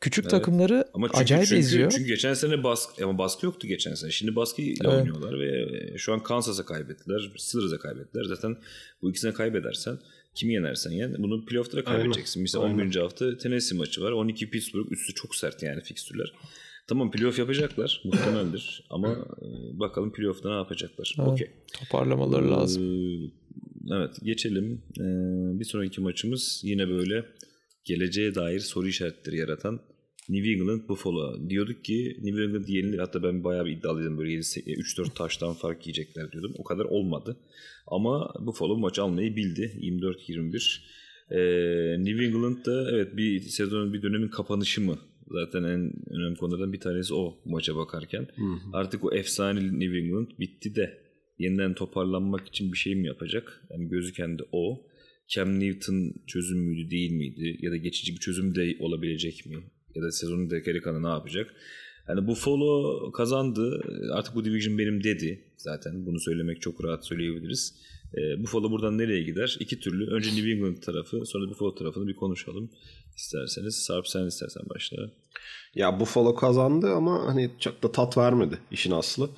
Küçük 0.05 0.31
takımları 0.31 0.85
Ama 0.95 1.07
çünkü, 1.09 1.19
acayip 1.19 1.47
çünkü, 1.47 1.59
eziyor. 1.59 1.91
Çünkü 1.91 2.05
geçen 2.05 2.35
sene 2.35 2.65
baskı 2.65 3.05
ama 3.05 3.19
baskı 3.19 3.47
yoktu 3.47 3.67
geçen 3.69 3.95
sene. 3.95 4.11
Şimdi 4.11 4.37
baskıyla 4.37 4.75
Evet. 4.85 4.95
oynuyorlar 4.95 5.41
ve 5.41 5.77
e, 5.95 5.99
şu 5.99 6.13
an 6.13 6.23
Kansas'a 6.23 6.65
kaybettiler. 6.67 7.33
Steelers'a 7.37 7.79
kaybettiler. 7.79 8.25
Zaten 8.25 8.57
bu 9.03 9.11
ikisine 9.11 9.33
kaybedersen 9.33 9.99
kimi 10.35 10.53
yenersen 10.53 10.91
yen 10.91 11.15
bunu 11.19 11.45
playoff'lara 11.47 11.85
kaybedeceksin. 11.85 12.43
Mesela 12.43 12.65
Aynen. 12.65 12.75
11. 12.75 12.97
hafta 12.97 13.39
Tennessee 13.39 13.79
maçı 13.79 14.03
var. 14.03 14.13
12 14.13 14.51
Pittsburgh 14.51 14.93
üstü 14.93 15.15
çok 15.15 15.37
sert 15.37 15.63
yani 15.63 15.81
fikstürler. 15.81 16.33
Tamam 16.87 17.11
playoff 17.11 17.39
yapacaklar. 17.39 18.01
Muhtemeldir. 18.05 18.85
Ama 18.91 19.13
e, 19.43 19.79
bakalım 19.79 20.13
playoff'ta 20.13 20.49
ne 20.49 20.57
yapacaklar. 20.57 21.17
Evet. 21.19 21.29
Okey. 21.29 21.51
Toparlamaları 21.73 22.51
lazım. 22.51 22.83
Ee, 22.83 23.31
Evet 23.93 24.11
geçelim. 24.23 24.83
Ee, 25.01 25.03
bir 25.61 25.65
sonraki 25.65 26.01
maçımız 26.01 26.61
yine 26.65 26.89
böyle 26.89 27.25
geleceğe 27.85 28.35
dair 28.35 28.61
soru 28.61 28.89
işaretleri 28.89 29.37
yaratan 29.39 29.81
New 30.29 30.53
England 30.53 30.89
Buffalo. 30.89 31.51
Diyorduk 31.51 31.85
ki 31.85 32.16
New 32.22 32.43
England 32.43 32.68
yenilir. 32.68 32.99
Hatta 32.99 33.22
ben 33.22 33.45
bayağı 33.45 33.66
bir 33.66 33.70
iddialıydım. 33.70 34.18
Böyle 34.18 34.31
3-4 34.31 35.14
taştan 35.14 35.55
fark 35.55 35.87
yiyecekler 35.87 36.33
diyordum. 36.33 36.55
O 36.59 36.64
kadar 36.64 36.85
olmadı. 36.85 37.37
Ama 37.87 38.35
Buffalo 38.41 38.77
maç 38.79 38.99
almayı 38.99 39.37
bildi. 39.37 39.72
24-21. 39.81 40.81
Ee, 41.31 42.05
New 42.05 42.25
England'da 42.25 42.91
evet 42.91 43.16
bir 43.16 43.41
sezonun 43.41 43.93
bir 43.93 44.03
dönemin 44.03 44.29
kapanışı 44.29 44.81
mı? 44.81 44.99
Zaten 45.31 45.62
en 45.62 45.93
önemli 46.11 46.37
konulardan 46.37 46.72
bir 46.72 46.81
tanesi 46.81 47.14
o 47.14 47.39
maça 47.45 47.77
bakarken. 47.77 48.27
Artık 48.72 49.05
o 49.05 49.14
efsane 49.14 49.61
New 49.81 49.99
England 49.99 50.29
bitti 50.41 50.75
de 50.75 50.99
yeniden 51.39 51.75
toparlanmak 51.75 52.49
için 52.49 52.72
bir 52.72 52.79
şey 52.79 52.95
mi 52.95 53.07
yapacak? 53.07 53.66
Yani 53.70 53.89
gözüken 53.89 54.39
de 54.39 54.43
o. 54.53 54.87
Cam 55.29 55.61
Newton 55.61 56.12
çözüm 56.27 56.59
müydü 56.59 56.91
değil 56.91 57.12
miydi? 57.12 57.57
Ya 57.61 57.70
da 57.70 57.77
geçici 57.77 58.12
bir 58.12 58.18
çözüm 58.18 58.55
de 58.55 58.77
olabilecek 58.81 59.47
mi? 59.47 59.57
Ya 59.95 60.03
da 60.03 60.12
sezonun 60.12 60.49
geri 60.49 60.80
kalanı 60.80 61.03
ne 61.03 61.09
yapacak? 61.09 61.55
Yani 62.09 62.26
Buffalo 62.26 63.12
kazandı. 63.12 63.80
Artık 64.12 64.34
bu 64.34 64.45
division 64.45 64.78
benim 64.78 65.05
dedi. 65.05 65.45
Zaten 65.57 66.07
bunu 66.07 66.20
söylemek 66.20 66.62
çok 66.62 66.84
rahat 66.84 67.07
söyleyebiliriz. 67.07 67.74
E, 68.16 68.42
Buffalo 68.42 68.70
buradan 68.70 68.99
nereye 68.99 69.22
gider? 69.22 69.57
İki 69.61 69.80
türlü. 69.80 70.14
Önce 70.14 70.30
New 70.30 70.51
England 70.51 70.76
tarafı 70.76 71.26
sonra 71.26 71.51
Buffalo 71.51 71.74
tarafını 71.74 72.07
bir 72.07 72.14
konuşalım 72.14 72.70
isterseniz. 73.16 73.76
Sarp 73.76 74.09
sen 74.09 74.26
istersen 74.26 74.62
başla. 74.68 74.97
Ya 75.74 76.01
Buffalo 76.01 76.34
kazandı 76.34 76.92
ama 76.92 77.26
hani 77.26 77.51
çok 77.61 77.82
da 77.82 77.92
tat 77.92 78.18
vermedi 78.18 78.59
işin 78.70 78.90
aslı. 78.90 79.30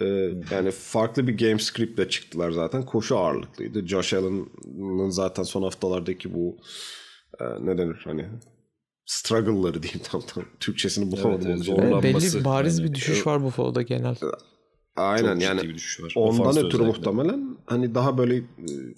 Ee, 0.00 0.04
yani 0.50 0.70
farklı 0.70 1.26
bir 1.28 1.38
game 1.38 1.58
scriptle 1.58 2.08
çıktılar 2.08 2.50
zaten. 2.50 2.86
Koşu 2.86 3.18
ağırlıklıydı. 3.18 3.86
Josh 3.86 4.14
Allen'ın 4.14 5.10
zaten 5.10 5.42
son 5.42 5.62
haftalardaki 5.62 6.34
bu 6.34 6.56
e, 7.40 7.44
ne 7.66 7.78
denir 7.78 8.00
hani 8.04 8.28
struggle'ları 9.06 9.82
diyeyim 9.82 10.00
tam 10.10 10.20
tam. 10.20 10.44
Türkçesini 10.60 11.12
bulamadım. 11.12 11.46
Evet, 11.46 11.46
evet, 11.46 11.58
zorlanması. 11.64 12.36
belli 12.38 12.44
bariz 12.44 12.78
Yani, 12.78 12.88
bir 12.88 12.94
düşüş 12.94 13.26
var 13.26 13.42
Buffalo'da 13.42 13.82
genel. 13.82 14.16
Aynen 14.96 15.32
Çok 15.34 15.42
yani 15.42 15.62
bir 15.62 15.74
düşüş 15.74 16.00
var. 16.04 16.12
ondan 16.16 16.48
ötürü 16.50 16.66
özellikle. 16.66 16.86
muhtemelen 16.86 17.56
hani 17.66 17.94
daha 17.94 18.18
böyle 18.18 18.36
e, 18.36 18.44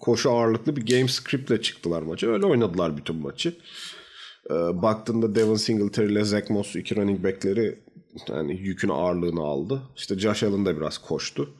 koşu 0.00 0.30
ağırlıklı 0.30 0.76
bir 0.76 0.86
game 0.86 1.08
scriptle 1.08 1.60
çıktılar 1.62 2.02
maça. 2.02 2.26
Öyle 2.28 2.46
oynadılar 2.46 2.96
bütün 2.96 3.16
maçı. 3.16 3.56
Ee, 4.50 4.54
baktığında 4.82 5.34
Devin 5.34 5.54
Singletary 5.54 6.12
ile 6.12 6.24
Zach 6.24 6.50
Moss 6.50 6.76
iki 6.76 6.96
running 6.96 7.24
back'leri 7.24 7.78
yani 8.28 8.56
yükün 8.60 8.88
ağırlığını 8.88 9.40
aldı. 9.40 9.82
İşte 9.96 10.18
Josh 10.18 10.42
Allen 10.42 10.66
da 10.66 10.76
biraz 10.76 10.98
koştu. 10.98 11.50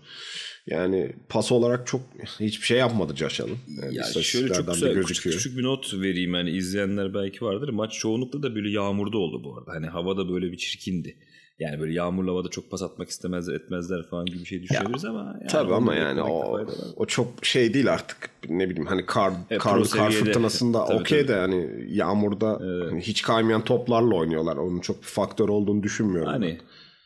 Yani 0.66 1.12
pas 1.28 1.52
olarak 1.52 1.86
çok 1.86 2.00
hiçbir 2.40 2.66
şey 2.66 2.78
yapmadı 2.78 3.16
Josh 3.16 3.40
Allen. 3.40 3.56
Yani 3.82 3.96
Ya 3.96 4.04
şöyle 4.04 4.54
çok 4.54 4.74
güzel 4.74 4.88
küçük, 4.94 5.08
gözüküyor. 5.08 5.36
küçük 5.36 5.58
bir 5.58 5.62
not 5.62 5.94
vereyim 5.94 6.34
yani 6.34 6.50
izleyenler 6.50 7.14
belki 7.14 7.44
vardır. 7.44 7.68
Maç 7.68 7.92
çoğunlukla 7.92 8.42
da 8.42 8.54
böyle 8.54 8.70
yağmurda 8.70 9.18
oldu 9.18 9.44
bu 9.44 9.58
arada. 9.58 9.72
Hani 9.72 9.86
havada 9.86 10.28
böyle 10.28 10.52
bir 10.52 10.56
çirkindi. 10.56 11.16
Yani 11.58 11.80
böyle 11.80 11.92
yağmurlu 11.92 12.30
havada 12.32 12.48
çok 12.48 12.70
pas 12.70 12.82
atmak 12.82 13.08
istemezler 13.08 13.54
etmezler 13.54 14.02
falan 14.10 14.26
gibi 14.26 14.38
bir 14.38 14.44
şey 14.44 14.62
düşünebiliriz 14.62 15.04
ama. 15.04 15.36
Yani 15.40 15.50
Tabii 15.50 15.74
ama 15.74 15.92
da 15.92 15.96
yani 15.96 16.22
o, 16.22 16.66
o 16.96 17.06
çok 17.06 17.44
şey 17.46 17.74
değil 17.74 17.92
artık. 17.92 18.30
Ne 18.48 18.68
bileyim 18.70 18.86
hani 18.86 19.06
kar, 19.06 19.32
E, 19.50 19.58
kar 19.58 19.84
seviyede. 19.84 20.12
fırtınasında 20.12 20.84
okey 21.00 21.28
de 21.28 21.32
yani 21.32 21.86
yağmurda 21.90 22.58
hani 22.90 23.00
hiç 23.00 23.22
kaymayan 23.22 23.64
toplarla 23.64 24.14
oynuyorlar. 24.14 24.56
Onun 24.56 24.80
çok 24.80 25.02
bir 25.02 25.06
faktör 25.06 25.48
olduğunu 25.48 25.82
düşünmüyorum. 25.82 26.32
ben. 26.42 26.58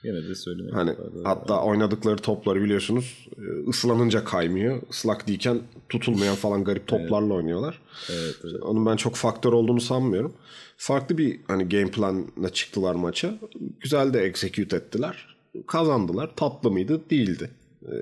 Yine 0.05 0.29
de 0.29 0.35
söylemek 0.35 0.75
Hani 0.75 0.95
hatta 1.25 1.63
oynadıkları 1.63 2.17
topları 2.17 2.63
biliyorsunuz 2.63 3.29
e, 3.37 3.69
ıslanınca 3.71 4.25
kaymıyor. 4.25 4.83
Islak 4.91 5.29
değilken 5.29 5.61
tutulmayan 5.89 6.35
falan 6.35 6.65
garip 6.65 6.87
toplarla 6.87 7.35
oynuyorlar. 7.35 7.81
Evet, 8.11 8.35
evet. 8.45 8.63
Onun 8.63 8.87
ben 8.87 8.97
çok 8.97 9.15
faktör 9.17 9.53
olduğunu 9.53 9.81
sanmıyorum. 9.81 10.33
Farklı 10.77 11.19
bir 11.19 11.41
hani 11.49 11.69
game 11.69 11.91
planla 11.91 12.51
çıktılar 12.53 12.95
maça. 12.95 13.39
Güzel 13.81 14.15
de 14.15 14.21
execute 14.21 14.77
ettiler. 14.77 15.37
Kazandılar. 15.67 16.31
Tatlı 16.37 16.71
mıydı? 16.71 17.01
Değildi. 17.11 17.51
E, 17.83 17.93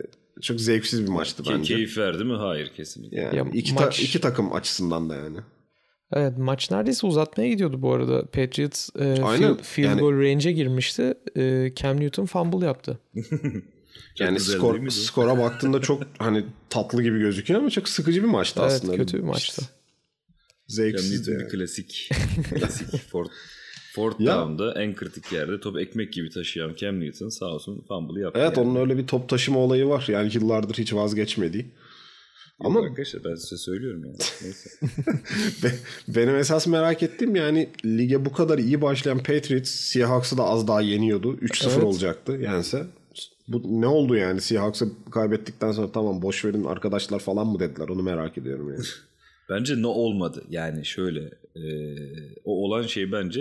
Çok 0.40 0.60
zevksiz 0.60 1.02
bir 1.02 1.08
maçtı 1.08 1.42
Ki- 1.42 1.50
bence. 1.52 1.74
Keyif 1.74 1.98
verdi 1.98 2.24
mi? 2.24 2.34
Hayır 2.36 2.68
kesinlikle. 2.76 3.20
Yani 3.20 3.36
Ya 3.36 3.44
iki, 3.52 3.74
ta- 3.74 3.84
maç- 3.84 4.02
iki 4.02 4.20
takım 4.20 4.52
açısından 4.52 5.10
da 5.10 5.14
yani. 5.14 5.38
Evet 6.12 6.38
maç 6.38 6.70
neredeyse 6.70 7.06
uzatmaya 7.06 7.48
gidiyordu 7.48 7.82
bu 7.82 7.92
arada. 7.92 8.22
Patriots 8.26 8.88
e, 8.98 9.04
Aynen. 9.22 9.38
field, 9.54 9.62
field 9.62 9.86
Yani- 9.88 10.00
goal 10.00 10.12
range'e 10.12 10.52
girmişti. 10.52 11.14
E, 11.36 11.72
Cam 11.76 12.00
Newton 12.00 12.26
fumble 12.26 12.66
yaptı. 12.66 12.98
yani 14.18 14.40
skor, 14.40 14.88
skora 14.90 15.38
baktığında 15.38 15.80
çok 15.80 16.02
hani 16.18 16.44
tatlı 16.70 17.02
gibi 17.02 17.18
gözüküyor 17.18 17.60
ama 17.60 17.70
çok 17.70 17.88
sıkıcı 17.88 18.22
bir 18.22 18.28
maçtı 18.28 18.60
Evet, 18.62 18.72
aslında. 18.72 18.96
kötü 18.96 19.18
bir 19.18 19.22
maçtı. 19.22 19.62
Cam 19.62 19.68
Zevksiz 20.68 21.12
Newton 21.12 21.32
yani. 21.32 21.42
bir 21.44 21.48
klasik. 21.58 22.10
klasik. 22.54 23.08
Ford, 23.10 23.26
Ford 23.94 24.12
Ya. 24.18 24.34
down'da 24.36 24.82
en 24.82 24.94
kritik 24.94 25.32
yerde 25.32 25.60
topu 25.60 25.80
ekmek 25.80 26.12
gibi 26.12 26.30
taşıyan 26.30 26.74
Cam 26.76 27.00
Newton 27.00 27.28
sağ 27.28 27.46
olsun 27.46 27.84
fumble'ı 27.88 28.20
yaptı. 28.22 28.40
Evet 28.42 28.56
yani. 28.56 28.68
onun 28.68 28.80
öyle 28.80 28.98
bir 28.98 29.06
top 29.06 29.28
taşıma 29.28 29.58
olayı 29.58 29.86
var. 29.88 30.04
Yani 30.08 30.30
yıllardır 30.34 30.74
hiç 30.74 30.94
vazgeçmediği. 30.94 31.66
Ama 32.60 32.80
arkadaşlar 32.80 33.24
ben 33.24 33.34
size 33.34 33.56
söylüyorum 33.56 34.04
yani. 34.04 34.16
Neyse. 34.42 34.70
be- 35.62 35.78
benim 36.08 36.36
esas 36.36 36.66
merak 36.66 37.02
ettiğim 37.02 37.36
yani 37.36 37.68
lige 37.84 38.24
bu 38.24 38.32
kadar 38.32 38.58
iyi 38.58 38.82
başlayan 38.82 39.18
Patriots 39.18 39.70
Seahawks'ı 39.70 40.38
da 40.38 40.44
az 40.44 40.68
daha 40.68 40.80
yeniyordu. 40.80 41.36
3-0 41.36 41.72
Evet. 41.72 41.84
olacaktı 41.84 42.32
yense. 42.32 42.86
Bu 43.48 43.80
ne 43.80 43.86
oldu 43.86 44.16
yani? 44.16 44.40
Seahawks'ı 44.40 44.88
kaybettikten 45.10 45.72
sonra 45.72 45.92
tamam 45.92 46.22
boş 46.22 46.44
verin 46.44 46.64
arkadaşlar 46.64 47.18
falan 47.18 47.46
mı 47.46 47.60
dediler? 47.60 47.88
Onu 47.88 48.02
merak 48.02 48.38
ediyorum 48.38 48.68
yani. 48.72 48.84
Bence 49.50 49.82
ne 49.82 49.86
olmadı. 49.86 50.44
Yani 50.50 50.84
şöyle 50.86 51.20
e, 51.56 51.64
o 52.44 52.64
olan 52.64 52.82
şey 52.82 53.12
bence 53.12 53.40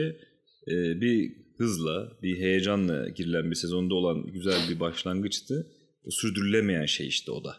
e, 0.68 1.02
bir 1.02 1.32
hızla, 1.58 2.12
bir 2.24 2.38
heyecanla 2.38 3.10
girilen 3.10 3.50
bir 3.52 3.56
sezonda 3.56 3.94
olan 3.94 4.24
güzel 4.26 4.60
bir 4.70 4.80
başlangıçtı. 4.80 5.68
Sürdürülemeyen 6.10 6.86
şey 6.86 7.08
işte 7.08 7.32
o 7.32 7.44
da 7.44 7.56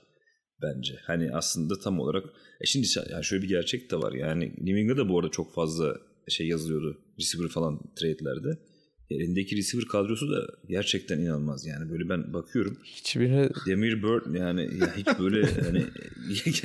bence. 0.63 0.95
Hani 1.03 1.33
aslında 1.33 1.79
tam 1.79 2.01
olarak 2.01 2.25
e 2.61 2.67
şimdi 2.67 2.87
yani 3.11 3.25
şöyle 3.25 3.43
bir 3.43 3.49
gerçek 3.49 3.91
de 3.91 3.97
var. 3.97 4.13
Yani 4.13 4.45
New 4.45 4.81
England'da 4.81 5.09
bu 5.09 5.19
arada 5.19 5.31
çok 5.31 5.55
fazla 5.55 5.97
şey 6.29 6.49
yazılıyordu. 6.49 7.01
Receiver 7.21 7.49
falan 7.49 7.81
trade'lerde. 7.97 8.59
Elindeki 9.11 9.57
receiver 9.57 9.89
kadrosu 9.89 10.31
da 10.31 10.47
gerçekten 10.69 11.19
inanılmaz. 11.19 11.67
Yani 11.67 11.91
böyle 11.91 12.09
ben 12.09 12.33
bakıyorum. 12.33 12.79
Hiçbirini 12.85 13.51
Demir 13.67 14.03
Bird 14.03 14.35
yani 14.35 14.61
ya 14.81 14.97
hiç 14.97 15.07
böyle 15.21 15.47
hani 15.47 15.85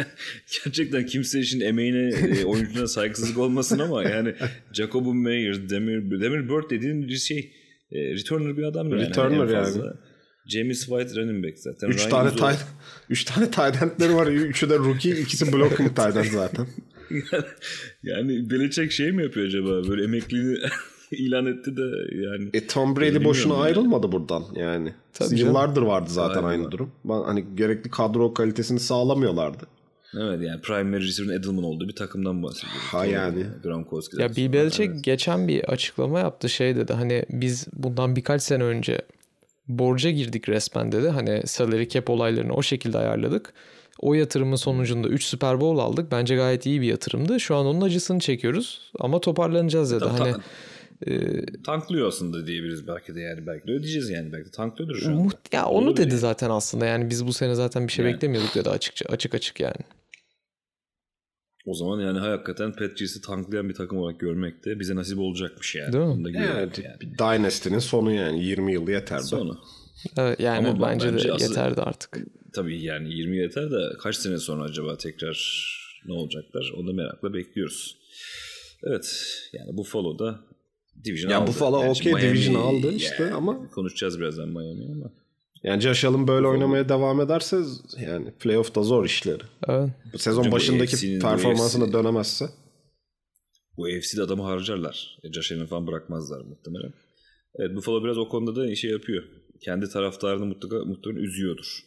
gerçekten 0.63 1.05
kimse 1.05 1.39
için 1.39 1.61
emeğine 1.61 2.09
e, 2.09 2.45
oyuncuna 2.45 2.87
saygısızlık 2.87 3.37
olmasın 3.37 3.79
ama 3.79 4.03
yani 4.03 4.35
Jacobu 4.73 5.13
Meyer, 5.13 5.69
Demir 5.69 6.21
Demir 6.21 6.49
Bird 6.49 6.69
dediğin 6.69 7.07
bir 7.07 7.17
şey 7.17 7.51
e, 7.91 8.13
returner 8.13 8.57
bir 8.57 8.63
adam 8.63 8.89
yani. 8.89 9.01
Returner 9.01 9.41
en 9.41 9.63
fazla. 9.63 9.85
yani. 9.85 9.95
James 10.47 10.79
White 10.85 11.21
running 11.21 11.45
back 11.45 11.59
zaten. 11.59 11.87
3 11.89 11.97
Ryan 11.99 12.09
tane 12.09 12.29
Guzzo- 12.29 12.49
tight 12.51 12.65
3 13.09 13.23
tane 13.25 13.51
tight 13.51 13.81
endleri 13.83 14.15
var. 14.15 14.27
Üçü 14.27 14.69
de 14.69 14.77
rookie, 14.77 15.19
ikisi 15.21 15.53
blocking 15.53 15.95
tight 15.95 16.15
end 16.17 16.25
zaten. 16.31 16.67
yani 18.03 18.49
Belichick 18.49 18.91
şey 18.91 19.11
mi 19.11 19.23
yapıyor 19.23 19.47
acaba? 19.47 19.87
Böyle 19.89 20.03
emekliliğini 20.03 20.57
ilan 21.11 21.45
etti 21.45 21.77
de 21.77 21.81
yani. 22.15 22.49
E 22.53 22.67
Tom 22.67 22.95
Brady 22.95 23.23
boşuna 23.23 23.53
yani. 23.53 23.63
ayrılmadı 23.63 24.11
buradan 24.11 24.43
yani. 24.55 24.93
Tabii 25.13 25.29
canım. 25.29 25.45
Yıllardır 25.47 25.81
vardı 25.81 26.09
zaten 26.09 26.33
Galiba. 26.33 26.47
aynı 26.47 26.71
durum. 26.71 26.91
Ben, 27.05 27.21
hani 27.23 27.45
gerekli 27.55 27.89
kadro 27.89 28.33
kalitesini 28.33 28.79
sağlamıyorlardı. 28.79 29.63
Evet 30.13 30.41
yani 30.41 30.61
primary 30.61 31.03
receiver'ın 31.03 31.39
Edelman 31.39 31.63
olduğu 31.63 31.87
bir 31.87 31.95
takımdan 31.95 32.43
bahsediyoruz. 32.43 32.81
Ha 32.81 33.05
yani. 33.05 33.45
Gronkowski'den 33.63 34.23
ya 34.23 34.35
Bill. 34.35 34.53
Belichick 34.53 34.91
Evet. 34.93 35.03
geçen 35.03 35.47
bir 35.47 35.63
açıklama 35.63 36.19
yaptı 36.19 36.49
şey 36.49 36.75
dedi 36.75 36.93
hani 36.93 37.25
biz 37.29 37.67
bundan 37.73 38.15
birkaç 38.15 38.41
sene 38.41 38.63
önce 38.63 39.01
borca 39.67 40.09
girdik 40.09 40.49
resmen 40.49 40.91
dedi. 40.91 41.09
Hani 41.09 41.47
salary 41.47 41.87
cap 41.87 42.09
olaylarını 42.09 42.53
o 42.53 42.61
şekilde 42.63 42.97
ayarladık. 42.97 43.53
O 43.99 44.13
yatırımın 44.13 44.55
sonucunda 44.55 45.07
3 45.07 45.23
Super 45.23 45.61
Bowl 45.61 45.79
aldık. 45.79 46.11
Bence 46.11 46.35
gayet 46.35 46.65
iyi 46.65 46.81
bir 46.81 46.87
yatırımdı. 46.87 47.39
Şu 47.39 47.55
an 47.55 47.65
onun 47.65 47.81
acısını 47.81 48.19
çekiyoruz 48.19 48.91
ama 48.99 49.21
toparlanacağız 49.21 49.91
dedi. 49.91 49.99
Tabii, 49.99 50.11
hani 50.19 50.33
ta- 50.33 50.41
tanklıyor 51.65 52.07
aslında 52.07 52.47
diyebiliriz 52.47 52.87
belki 52.87 53.15
de 53.15 53.21
yani 53.21 53.47
belki 53.47 53.67
de 53.67 53.71
ödeyeceğiz 53.71 54.09
yani 54.09 54.33
belki 54.33 54.45
de 54.47 54.51
tanklıyordur 54.51 54.95
şu 54.95 55.09
muht- 55.09 55.53
ya 55.55 55.65
onu 55.65 55.77
Olabilir 55.87 55.97
dedi 55.97 56.09
yani. 56.09 56.19
zaten 56.19 56.49
aslında. 56.49 56.85
Yani 56.85 57.09
biz 57.09 57.27
bu 57.27 57.33
sene 57.33 57.55
zaten 57.55 57.87
bir 57.87 57.91
şey 57.91 58.05
Yani. 58.05 58.13
beklemiyorduk 58.15 58.55
dedi 58.55 58.69
açıkça 58.69 59.05
açık 59.09 59.35
açık 59.35 59.59
yani. 59.59 59.75
O 61.65 61.73
zaman 61.73 61.99
yani 61.99 62.19
hakikaten 62.19 62.71
Patriots'ı 62.71 63.21
tanklayan 63.21 63.69
bir 63.69 63.73
takım 63.73 63.97
olarak 63.97 64.19
görmek 64.19 64.65
de 64.65 64.79
bize 64.79 64.95
nasip 64.95 65.19
olacakmış 65.19 65.75
yani. 65.75 65.93
Değil 65.93 66.05
mi? 66.05 66.49
Evet, 66.55 66.79
yani. 66.83 67.01
bir 67.01 67.17
Dynasty'nin 67.17 67.79
sonu 67.79 68.11
yani 68.11 68.43
20 68.45 68.73
yıl 68.73 68.87
yeterdi. 68.87 69.23
Sonu. 69.23 69.59
Evet, 70.17 70.39
yani 70.39 70.67
Ama 70.67 70.89
bence, 70.89 71.07
bence 71.13 71.27
de 71.27 71.33
asıl- 71.33 71.47
yeterdi 71.49 71.81
artık. 71.81 72.17
Tabii 72.53 72.83
yani 72.83 73.13
20 73.13 73.37
yeter 73.37 73.71
de 73.71 73.77
kaç 73.99 74.15
sene 74.15 74.37
sonra 74.37 74.63
acaba 74.63 74.97
tekrar 74.97 75.67
ne 76.05 76.13
olacaklar 76.13 76.73
onu 76.77 76.87
da 76.87 76.93
merakla 76.93 77.33
bekliyoruz. 77.33 77.97
Evet 78.83 79.25
yani 79.53 79.77
Buffalo'da 79.77 80.39
Division 81.05 81.31
Ya 81.31 81.37
aldı. 81.37 81.47
Buffalo 81.47 81.81
Gerçi 81.81 82.09
okey, 82.09 82.29
Division 82.29 82.55
aldı 82.55 82.93
işte 82.93 83.23
yani 83.23 83.33
ama- 83.33 83.69
Konuşacağız 83.69 84.19
birazdan 84.19 84.47
Miami 84.49 84.85
ama. 84.91 85.11
Yani 85.63 85.81
Josh 85.81 86.05
Allen 86.05 86.27
böyle 86.27 86.47
oynamaya 86.47 86.89
devam 86.89 87.21
ederse 87.21 87.57
yani 87.99 88.31
playoff'ta 88.31 88.83
zor 88.83 89.05
işleri. 89.05 89.43
Evet. 89.67 89.89
Bu 90.13 90.17
sezon 90.17 90.45
Bu 90.45 90.51
başındaki 90.51 91.19
performansına 91.19 91.83
AFC 91.83 91.93
dönemezse. 91.93 92.45
Bu 93.77 93.85
AFC'de 93.85 94.21
adamı 94.21 94.43
harcarlar. 94.43 95.17
E, 95.23 95.33
Josh 95.33 95.51
Allen 95.51 95.65
falan 95.65 95.87
bırakmazlar 95.87 96.41
muhtemelen. 96.41 96.93
Evet 97.55 97.75
Buffalo 97.75 98.03
biraz 98.03 98.17
o 98.17 98.29
konuda 98.29 98.55
da 98.55 98.75
şey 98.75 98.91
yapıyor. 98.91 99.23
Kendi 99.61 99.89
taraftarını 99.89 100.45
mutlaka 100.45 100.85
muhtemelen 100.85 101.23
üzüyordur. 101.23 101.79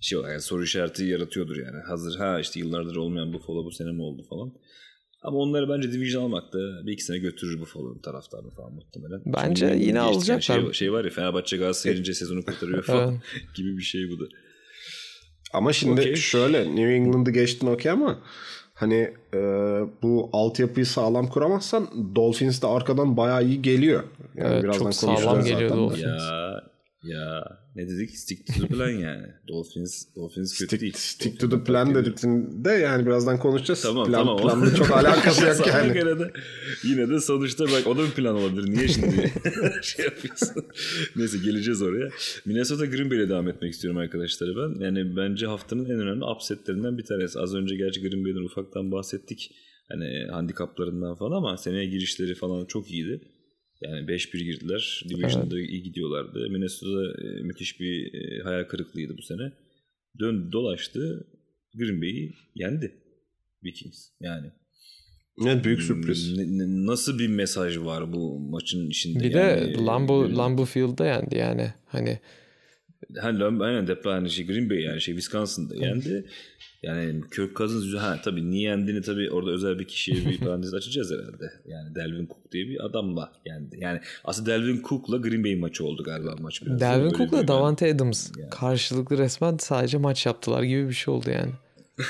Şey 0.00 0.18
yani 0.18 0.40
soru 0.40 0.64
işareti 0.64 1.04
yaratıyordur 1.04 1.56
yani. 1.56 1.82
Hazır 1.88 2.18
ha 2.18 2.40
işte 2.40 2.60
yıllardır 2.60 2.96
olmayan 2.96 3.32
Buffalo 3.32 3.64
bu 3.64 3.70
sene 3.70 3.92
mi 3.92 4.02
oldu 4.02 4.22
falan. 4.30 4.52
Ama 5.22 5.38
onları 5.38 5.68
bence 5.68 5.92
division 5.92 6.22
almak 6.22 6.52
da 6.52 6.86
bir 6.86 6.92
iki 6.92 7.04
sene 7.04 7.18
götürür 7.18 7.60
Buffalo'nun 7.60 7.98
taraftarını 7.98 8.50
falan 8.50 8.72
muhtemelen. 8.72 9.22
Bence 9.26 9.68
Çünkü 9.68 9.84
yine 9.84 10.00
alacaklar. 10.00 10.40
Şey, 10.40 10.72
şey 10.72 10.92
var 10.92 11.04
ya 11.04 11.10
Fenerbahçe 11.10 11.56
Galatasaray 11.56 11.94
gelince 11.94 12.14
sezonu 12.14 12.44
kurtarıyor 12.44 12.82
falan 12.82 13.20
gibi 13.54 13.76
bir 13.78 13.82
şey 13.82 14.10
bu 14.10 14.20
da. 14.20 14.24
Ama 15.52 15.72
şimdi 15.72 16.00
Okey. 16.00 16.16
şöyle 16.16 16.76
New 16.76 16.94
England'ı 16.94 17.30
geçtin 17.30 17.66
okey 17.66 17.92
ama 17.92 18.18
hani 18.74 19.14
e, 19.34 19.38
bu 20.02 20.30
altyapıyı 20.32 20.86
sağlam 20.86 21.28
kuramazsan 21.28 22.14
Dolphins 22.14 22.62
de 22.62 22.66
arkadan 22.66 23.16
bayağı 23.16 23.44
iyi 23.44 23.62
geliyor. 23.62 24.02
Yani 24.34 24.52
Evet, 24.52 24.64
birazdan 24.64 24.84
çok 24.84 24.94
sağlam 24.94 25.44
geliyor 25.44 25.70
zaten. 25.70 25.76
Dolphins. 25.78 26.02
Ya 26.02 26.71
ya 27.02 27.44
ne 27.76 27.88
dedik? 27.88 28.16
Stick 28.18 28.46
to 28.46 28.52
the 28.52 28.66
plan 28.66 28.90
yani. 28.90 29.26
Dolphins 29.48 30.06
Dolphins 30.16 30.58
kötü 30.58 30.66
Stick, 30.66 30.80
değil. 30.80 30.92
stick 30.96 31.40
to 31.40 31.48
the 31.48 31.64
plan 31.64 31.94
dediklerinde 31.94 32.70
yani 32.70 33.06
birazdan 33.06 33.38
konuşacağız. 33.38 33.82
Tamam 33.82 34.06
plan, 34.06 34.18
tamam. 34.18 34.36
Planla 34.42 34.74
çok 34.74 34.90
alakası 34.96 35.46
yok 35.46 35.66
yani. 35.66 35.92
göre 35.92 36.18
de 36.18 36.32
yine 36.84 37.08
de 37.08 37.20
sonuçta 37.20 37.64
bak 37.64 37.86
o 37.86 37.96
da 37.98 38.02
bir 38.02 38.10
plan 38.10 38.36
olabilir. 38.36 38.70
Niye 38.70 38.88
şimdi 38.88 39.14
şey 39.82 40.04
yapıyorsun? 40.04 40.64
Neyse 41.16 41.38
geleceğiz 41.44 41.82
oraya. 41.82 42.08
Minnesota 42.44 42.86
Green 42.86 43.10
Bay'le 43.10 43.28
devam 43.28 43.48
etmek 43.48 43.72
istiyorum 43.72 44.00
arkadaşlar 44.00 44.48
ben. 44.56 44.84
Yani 44.84 45.16
bence 45.16 45.46
haftanın 45.46 45.84
en 45.84 46.00
önemli 46.00 46.24
upsetlerinden 46.24 46.98
bir 46.98 47.04
tanesi. 47.04 47.38
Az 47.38 47.54
önce 47.54 47.76
gerçi 47.76 48.00
Green 48.00 48.24
Bay'den 48.24 48.44
ufaktan 48.44 48.92
bahsettik. 48.92 49.50
Hani 49.88 50.26
handikaplarından 50.30 51.14
falan 51.14 51.36
ama 51.36 51.56
seneye 51.56 51.86
girişleri 51.86 52.34
falan 52.34 52.64
çok 52.66 52.90
iyiydi. 52.90 53.20
Yani 53.82 54.06
5-1 54.06 54.44
girdiler. 54.44 55.02
Division'da 55.08 55.60
iyi 55.60 55.82
gidiyorlardı. 55.82 56.50
Minnesota 56.50 57.22
e, 57.22 57.42
müthiş 57.42 57.80
bir 57.80 58.14
e, 58.14 58.42
hayal 58.42 58.64
kırıklığıydı 58.64 59.18
bu 59.18 59.22
sene. 59.22 59.52
Döndü 60.18 60.52
dolaştı. 60.52 61.26
Green 61.74 62.02
Bay'i 62.02 62.32
yendi. 62.54 62.92
Vikings 63.64 64.08
yani. 64.20 64.46
Evet 65.46 65.64
büyük 65.64 65.82
sürpriz. 65.82 66.36
Ne- 66.38 66.58
ne- 66.58 66.86
nasıl 66.86 67.18
bir 67.18 67.28
mesaj 67.28 67.78
var 67.78 68.12
bu 68.12 68.38
maçın 68.40 68.90
içinde? 68.90 69.24
Bir 69.24 69.30
yani? 69.34 69.74
de 69.74 69.84
Lambo 69.84 70.36
Lambo 70.36 70.64
Field'da 70.64 71.06
yendi 71.06 71.38
yani. 71.38 71.74
Hani 71.86 72.18
Lam- 73.14 73.62
aynen 73.62 73.86
depla 73.86 74.12
hani 74.12 74.30
şey 74.30 74.46
Green 74.46 74.70
Bay 74.70 74.80
yani 74.80 75.00
şey 75.00 75.14
Wisconsin'da 75.14 75.76
yendi. 75.76 76.24
Yani 76.82 77.20
Kirk 77.34 77.56
Cousins 77.56 77.84
yüzü- 77.84 77.98
ha 77.98 78.20
tabii 78.24 78.50
niye 78.50 78.62
yendiğini 78.62 79.02
tabii 79.02 79.30
orada 79.30 79.50
özel 79.50 79.78
bir 79.78 79.84
kişiye 79.84 80.16
bir 80.26 80.38
parantez 80.38 80.74
açacağız 80.74 81.10
herhalde. 81.12 81.52
Yani 81.66 81.94
Delvin 81.94 82.26
Cook 82.26 82.52
diye 82.52 82.68
bir 82.68 82.84
adamla 82.86 83.32
yendi. 83.46 83.76
Yani 83.80 84.00
aslında 84.24 84.50
Delvin 84.50 84.82
Cook'la 84.88 85.16
Green 85.16 85.44
Bay 85.44 85.54
maçı 85.54 85.84
oldu 85.84 86.02
galiba 86.02 86.34
maç 86.40 86.62
biraz. 86.66 86.80
Delvin 86.80 87.04
Öyle 87.04 87.16
Cook'la 87.16 87.48
Davante 87.48 87.94
Adams 87.94 88.30
karşılıklı 88.50 89.18
resmen 89.18 89.56
sadece 89.60 89.98
maç 89.98 90.26
yaptılar 90.26 90.62
gibi 90.62 90.88
bir 90.88 90.94
şey 90.94 91.14
oldu 91.14 91.30
yani. 91.30 91.52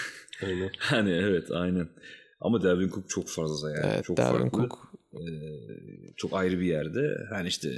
Aynen. 0.46 0.70
Hani 0.78 1.11
evet 1.11 1.50
aynen. 1.53 1.88
Ama 2.40 2.62
Delvin 2.62 2.88
Cook 2.88 3.09
çok 3.09 3.28
fazla 3.28 3.70
yani. 3.70 3.86
Evet 3.94 4.05
çok 4.05 4.16
Delvin 4.16 4.30
farklı. 4.38 4.59
Cook 4.59 4.92
Ee, 5.14 5.18
çok 6.16 6.34
ayrı 6.34 6.61
bir 6.61 6.66
yerde. 6.66 7.18
Yani 7.32 7.48
işte 7.48 7.68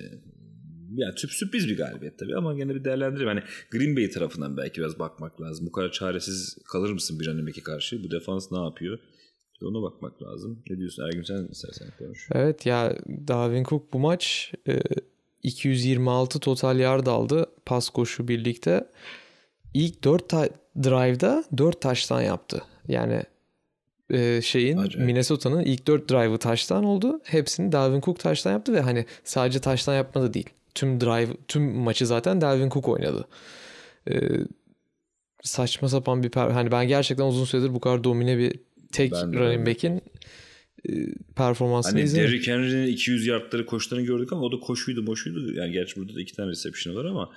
yani 0.97 1.15
sürp- 1.15 1.33
sürpriz 1.33 1.69
bir 1.69 1.77
galibiyet 1.77 2.19
tabii 2.19 2.37
ama 2.37 2.55
gene 2.55 2.75
bir 2.75 2.85
değerlendirelim. 2.85 3.29
Hani 3.29 3.43
Green 3.71 3.97
Bay 3.97 4.11
tarafından 4.11 4.57
belki 4.57 4.81
biraz 4.81 4.99
bakmak 4.99 5.41
lazım. 5.41 5.67
Bu 5.67 5.73
kadar 5.73 5.93
çaresiz 5.93 6.57
kalır 6.73 6.91
mısın 6.91 7.21
bir 7.21 7.47
back'e 7.47 7.63
karşı? 7.63 8.05
Bu 8.05 8.11
defans 8.11 8.53
ne 8.53 8.59
yapıyor? 8.65 8.99
De 9.63 9.67
ona 9.67 9.83
bakmak 9.83 10.23
lazım. 10.23 10.63
Ne 10.71 10.79
diyorsun 10.79 11.03
Ergün 11.07 11.23
sen 11.23 11.49
istersen 11.53 11.89
konuş. 11.99 12.29
Evet 12.33 12.67
ya 12.67 12.97
Dalvin 13.29 13.65
Cook 13.65 13.93
bu 13.93 13.99
maç 13.99 14.53
e, 14.69 14.81
226 15.43 16.39
total 16.41 16.79
yard 16.79 17.07
aldı 17.07 17.47
pas 17.67 17.89
koşu 17.91 18.29
birlikte. 18.29 18.89
İlk 19.75 20.05
4 20.05 20.29
ta- 20.29 20.49
drive'da 20.83 21.45
4 21.59 21.81
taştan 21.81 22.23
yaptı. 22.23 22.63
Yani 22.89 23.23
e, 24.11 24.43
şeyin 24.43 24.77
Acayip. 24.77 25.07
Minnesota'nın 25.07 25.61
ilk 25.63 25.87
4 25.87 26.11
drive'ı 26.11 26.39
taştan 26.39 26.85
oldu. 26.85 27.21
Hepsini 27.25 27.73
Dalvin 27.73 28.01
Cook 28.01 28.19
taştan 28.21 28.53
yaptı 28.53 28.73
ve 28.73 28.81
hani 28.81 29.07
sadece 29.25 29.61
taştan 29.61 29.95
yapmadı 29.95 30.35
değil. 30.35 30.51
Tüm 30.75 31.01
drive 31.01 31.31
tüm 31.49 31.63
maçı 31.75 32.07
zaten 32.07 32.41
Dalvin 32.41 32.71
Cook 32.71 32.89
oynadı. 32.89 33.29
E, 34.11 34.15
saçma 35.43 35.89
sapan 35.89 36.23
bir 36.23 36.31
per- 36.31 36.53
hani 36.53 36.71
ben 36.73 36.89
gerçekten 36.89 37.25
uzun 37.25 37.45
süredir 37.45 37.75
bu 37.75 37.81
kadar 37.81 38.05
domine 38.05 38.39
bir 38.39 38.53
tek 38.93 39.13
Ben 39.13 39.33
running 39.35 39.67
back'in 39.69 40.03
e, 40.89 40.93
performansını 41.37 41.93
Hani 41.93 42.03
izlemedim. 42.05 42.33
Derrick 42.33 42.53
Henry'nin 42.53 42.87
200 42.87 43.27
yardları 43.27 43.67
koştuğunu 43.67 44.05
gördük 44.05 44.33
ama 44.33 44.43
o 44.43 44.53
da 44.53 44.61
koşuydu 44.61 45.07
boşuydu. 45.07 45.53
Yani 45.55 45.73
gerçi 45.73 45.97
burada 45.97 46.15
da 46.15 46.21
iki 46.21 46.37
tane 46.37 46.51
reception'ı 46.51 46.97
var 46.97 47.05
ama 47.05 47.31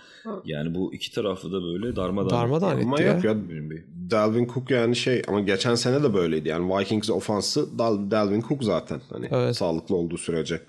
yani 0.45 0.75
bu 0.75 0.93
iki 0.93 1.11
tarafı 1.11 1.51
da 1.51 1.61
böyle 1.63 1.95
darmadağın. 1.95 2.29
Darmadağın 2.41 2.81
Ama 2.81 2.95
etti 2.95 3.03
ya. 3.03 3.13
yok 3.13 3.23
ya 3.23 3.35
Bay. 3.69 3.77
Dalvin 4.11 4.47
Cook 4.53 4.71
yani 4.71 4.95
şey 4.95 5.21
ama 5.27 5.39
geçen 5.39 5.75
sene 5.75 6.03
de 6.03 6.13
böyleydi. 6.13 6.49
Yani 6.49 6.77
Vikings 6.79 7.09
ofansı 7.09 7.79
Dal, 7.79 8.11
Dalvin 8.11 8.41
Cook 8.41 8.63
zaten. 8.63 9.01
Hani 9.09 9.27
Evet. 9.31 9.55
sağlıklı 9.57 9.95
olduğu 9.95 10.17
sürece. 10.17 10.61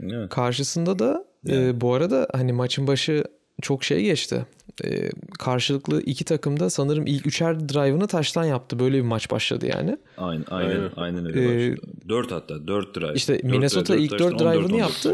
Evet. 0.00 0.28
Karşısında 0.30 0.98
da 0.98 1.24
e, 1.48 1.80
bu 1.80 1.94
arada 1.94 2.28
hani 2.32 2.52
maçın 2.52 2.86
başı 2.86 3.24
çok 3.62 3.84
şey 3.84 4.02
geçti. 4.04 4.46
E, 4.84 5.10
karşılıklı 5.38 6.02
iki 6.02 6.24
takım 6.24 6.60
da 6.60 6.70
sanırım 6.70 7.06
ilk 7.06 7.26
üçer 7.26 7.68
drive'ını 7.68 8.06
taştan 8.06 8.44
yaptı. 8.44 8.78
Böyle 8.78 8.96
bir 8.96 9.02
maç 9.02 9.30
başladı 9.30 9.66
yani. 9.66 9.96
Aynen 10.18 10.44
aynen 10.50 10.70
Aynen. 10.70 10.90
aynen 10.96 11.26
öyle 11.26 11.66
Ee, 11.66 11.70
başladı. 11.72 11.90
4 12.08 12.32
hatta 12.32 12.66
4 12.66 12.96
drive. 12.96 13.14
işte 13.14 13.34
Dört 13.34 13.44
Minnesota 13.44 13.92
drive, 13.94 14.02
ilk 14.02 14.10
dört 14.10 14.20
dört 14.20 14.30
taştan, 14.30 14.46
14, 14.48 14.56
drive'ını 14.68 14.74
14 14.84 15.04
yaptı. 15.04 15.12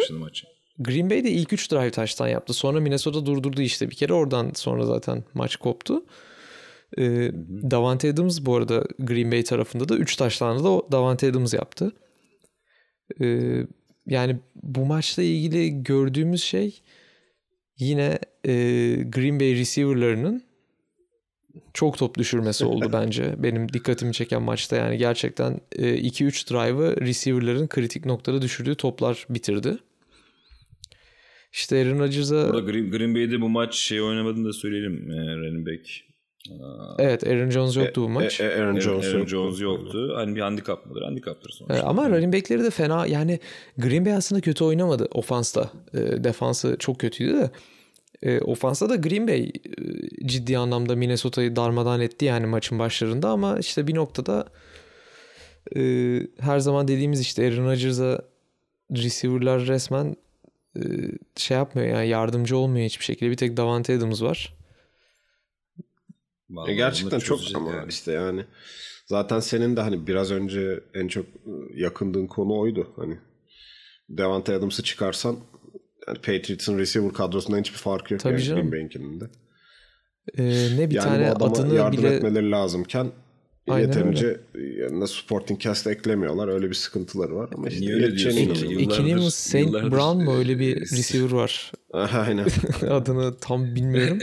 Green 0.78 1.10
Bay 1.10 1.24
de 1.24 1.30
ilk 1.30 1.52
üç 1.52 1.70
drive 1.72 1.90
taştan 1.90 2.28
yaptı. 2.28 2.52
Sonra 2.54 2.80
Minnesota 2.80 3.26
durdurdu 3.26 3.60
işte 3.62 3.90
bir 3.90 3.94
kere. 3.94 4.12
Oradan 4.12 4.50
sonra 4.54 4.86
zaten 4.86 5.24
maç 5.34 5.56
koptu. 5.56 6.04
E, 6.98 7.02
Davante 7.70 8.10
Adams 8.10 8.40
bu 8.40 8.56
arada 8.56 8.84
Green 8.98 9.32
Bay 9.32 9.44
tarafında 9.44 9.88
da 9.88 9.96
3 9.96 10.16
taşlarını 10.16 10.64
da 10.64 10.68
o 10.70 10.88
Davante 10.92 11.30
Adams 11.30 11.54
yaptı. 11.54 11.92
E, 13.20 13.56
yani 14.10 14.36
bu 14.62 14.86
maçla 14.86 15.22
ilgili 15.22 15.82
gördüğümüz 15.82 16.42
şey 16.42 16.80
yine 17.78 18.18
e, 18.44 18.52
Green 19.02 19.40
Bay 19.40 19.54
receiver'larının 19.54 20.42
çok 21.74 21.98
top 21.98 22.18
düşürmesi 22.18 22.64
oldu 22.64 22.90
bence. 22.92 23.34
Benim 23.38 23.72
dikkatimi 23.72 24.12
çeken 24.12 24.42
maçta 24.42 24.76
yani 24.76 24.98
gerçekten 24.98 25.60
e, 25.72 25.94
2-3 25.94 26.50
drive'ı 26.50 27.00
receiver'ların 27.00 27.68
kritik 27.68 28.06
noktada 28.06 28.42
düşürdüğü 28.42 28.74
toplar 28.74 29.26
bitirdi. 29.30 29.78
İşte 31.52 31.82
Aaron 31.82 31.98
Rodgers'a 31.98 32.48
Green, 32.60 32.90
Green 32.90 33.14
Bay'de 33.14 33.40
bu 33.40 33.48
maç 33.48 33.74
şey 33.74 34.02
oynamadığını 34.02 34.48
da 34.48 34.52
söyleyelim. 34.52 35.10
E, 35.10 35.36
running 35.36 35.68
back. 35.68 36.09
Aa, 36.48 36.94
evet 36.98 37.26
Aaron 37.26 37.50
Jones 37.50 37.76
yoktu 37.76 38.02
bu 38.02 38.08
maç. 38.08 38.40
E, 38.40 38.44
e, 38.44 38.60
Aaron 38.60 38.80
Jones, 38.80 39.06
Aaron 39.06 39.18
yoktu. 39.18 39.30
Jones 39.30 39.60
yoktu. 39.60 40.12
Hani 40.16 40.36
bir 40.36 40.40
handikap 40.40 40.86
mıdır? 40.86 41.02
Handikaptır 41.02 41.50
sonuçta. 41.50 41.74
Evet, 41.74 41.84
ama 41.86 42.10
running 42.10 42.34
back'leri 42.34 42.64
de 42.64 42.70
fena 42.70 43.06
yani 43.06 43.40
Green 43.78 44.06
Bay 44.06 44.12
aslında 44.12 44.40
kötü 44.40 44.64
oynamadı 44.64 45.08
ofansta. 45.12 45.70
E, 45.94 46.24
defansı 46.24 46.76
çok 46.78 46.98
kötüydü 46.98 47.34
de. 47.34 47.50
E, 48.22 48.40
ofansta 48.40 48.88
da 48.88 48.96
Green 48.96 49.28
Bay 49.28 49.40
e, 49.42 49.52
ciddi 50.26 50.58
anlamda 50.58 50.96
Minnesota'yı 50.96 51.56
darmadan 51.56 52.00
etti 52.00 52.24
yani 52.24 52.46
maçın 52.46 52.78
başlarında 52.78 53.28
ama 53.28 53.58
işte 53.58 53.86
bir 53.86 53.94
noktada 53.94 54.46
e, 55.76 55.80
her 56.40 56.58
zaman 56.58 56.88
dediğimiz 56.88 57.20
işte 57.20 57.46
Aaron 57.46 57.64
Rodgers'a 57.64 58.22
receiver'lar 58.96 59.66
resmen 59.66 60.16
e, 60.76 60.82
şey 61.36 61.56
yapmıyor 61.56 61.88
yani 61.88 62.08
yardımcı 62.08 62.56
olmuyor 62.56 62.86
hiçbir 62.86 63.04
şekilde. 63.04 63.30
Bir 63.30 63.36
tek 63.36 63.56
Davante 63.56 63.96
Adams 63.96 64.22
var. 64.22 64.59
Vallahi 66.50 66.70
E, 66.70 66.74
gerçekten 66.74 67.18
çok 67.18 67.40
ama 67.54 67.70
yani. 67.70 67.88
işte 67.88 68.12
yani 68.12 68.44
zaten 69.06 69.40
senin 69.40 69.76
de 69.76 69.80
hani 69.80 70.06
biraz 70.06 70.30
önce 70.30 70.80
en 70.94 71.08
çok 71.08 71.26
yakındığın 71.74 72.26
konu 72.26 72.58
oydu. 72.58 72.92
Hani 72.96 73.18
Devante 74.08 74.54
Adams'ı 74.54 74.82
çıkarsan 74.82 75.36
yani 76.08 76.18
Patriots'ın 76.18 76.78
receiver 76.78 77.12
kadrosundan 77.12 77.60
hiçbir 77.60 77.78
farkı 77.78 78.14
yok. 78.14 78.22
Tabii 78.22 78.32
yani 78.32 78.42
canım. 78.44 78.60
Green 78.60 78.72
Bay'inkinin 78.72 79.20
de. 79.20 79.24
E, 80.38 80.44
ne 80.78 80.90
bir 80.90 80.94
yani 80.94 81.04
tane 81.04 81.26
bu 81.30 81.36
adama 81.36 81.52
adını 81.52 81.74
yardım 81.74 81.98
bile 81.98 82.14
etmeleri 82.14 82.50
lazımken 82.50 83.10
Aynen 83.74 83.86
yeterince 83.86 84.40
yanına 84.78 85.06
supporting 85.06 85.60
cast 85.60 85.86
eklemiyorlar. 85.86 86.48
Öyle 86.48 86.68
bir 86.70 86.74
sıkıntıları 86.74 87.36
var. 87.36 87.50
Ama 87.54 87.68
işte 87.68 87.80
Niye 87.80 87.94
öyle 87.94 88.16
diyorsun? 88.16 89.28
St. 89.28 89.54
yıllardır- 89.54 89.90
Brown 89.90 90.24
mu 90.24 90.36
öyle 90.38 90.58
bir 90.58 90.80
receiver 90.80 91.30
var. 91.30 91.72
Aynen. 91.92 92.46
Adını 92.90 93.36
tam 93.40 93.74
bilmiyorum. 93.74 94.18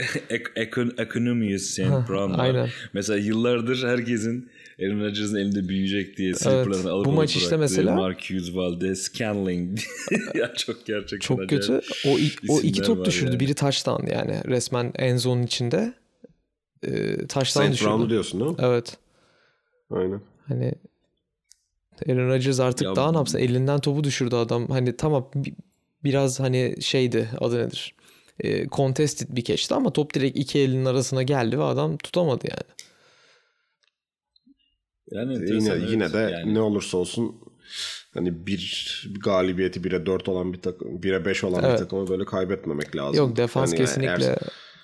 Economius. 0.98 1.78
Ha, 1.78 2.06
Brown 2.08 2.32
var. 2.32 2.38
aynen. 2.38 2.68
Mesela 2.92 3.18
yıllardır 3.18 3.86
herkesin 3.88 4.48
Aaron 4.82 5.00
Rodgers'ın 5.00 5.36
elinde 5.36 5.68
büyüyecek 5.68 6.16
diye 6.16 6.34
slipper'larını 6.34 6.90
alıp 6.90 7.06
Bu 7.06 7.12
maç 7.12 7.36
işte 7.36 7.56
mesela- 7.56 7.94
Marcus 7.94 8.54
Valdez, 8.56 9.02
Scanling. 9.02 9.78
ya 10.34 10.54
çok 10.54 10.86
gerçekten 10.86 11.18
Çok 11.18 11.48
kötü. 11.48 11.80
O, 12.06 12.16
o 12.48 12.60
iki 12.60 12.82
top 12.82 13.06
düşürdü. 13.06 13.30
yani. 13.30 13.40
Biri 13.40 13.54
touchdown 13.54 14.06
yani. 14.06 14.40
Resmen 14.46 14.92
end 14.94 15.18
zone'un 15.18 15.42
içinde. 15.42 15.92
Ee, 16.82 17.16
touchdown 17.16 17.44
Saint 17.44 17.72
düşürdü. 17.72 17.88
Brown'u 17.90 18.10
diyorsun 18.10 18.40
değil 18.40 18.50
mi? 18.50 18.56
Evet. 18.60 18.96
Aynen. 19.90 20.20
Hani 20.48 20.72
Aaron 22.08 22.28
Rodgers 22.28 22.60
artık 22.60 22.86
Ya 22.86 22.96
daha 22.96 23.10
ne 23.12 23.16
yapsın? 23.16 23.38
Elinden 23.38 23.78
topu 23.78 24.04
düşürdü 24.04 24.36
adam. 24.36 24.68
Hani 24.68 24.96
tamam 24.96 25.30
bi- 25.34 25.54
biraz 26.04 26.40
hani 26.40 26.76
şeydi 26.80 27.28
adı 27.40 27.58
nedir? 27.66 27.94
E, 28.40 28.68
contested 28.68 29.26
bir 29.30 29.44
keçti 29.44 29.74
ama 29.74 29.92
top 29.92 30.14
direkt 30.14 30.38
iki 30.38 30.58
elinin 30.58 30.84
arasına 30.84 31.22
geldi 31.22 31.58
ve 31.58 31.64
adam 31.64 31.96
tutamadı 31.96 32.46
yani. 32.50 32.74
Yani 35.10 35.32
Yine, 35.54 35.68
evet. 35.68 35.90
yine 35.90 36.12
de 36.12 36.18
Yani 36.18 36.54
ne 36.54 36.60
olursa 36.60 36.98
olsun 36.98 37.36
hani 38.14 38.46
bir 38.46 39.10
galibiyeti 39.24 39.84
1'e 39.84 40.06
4 40.06 40.28
olan 40.28 40.52
bir 40.52 40.60
takım, 40.62 41.02
1'e 41.02 41.24
5 41.24 41.44
olan 41.44 41.64
Evet. 41.64 41.72
bir 41.72 41.84
takımı 41.84 42.08
böyle 42.08 42.24
kaybetmemek 42.24 42.96
lazım. 42.96 43.16
Yok 43.16 43.36
defans 43.36 43.70
Hani 43.70 43.80
yani 43.80 43.86
kesinlikle 43.88 44.36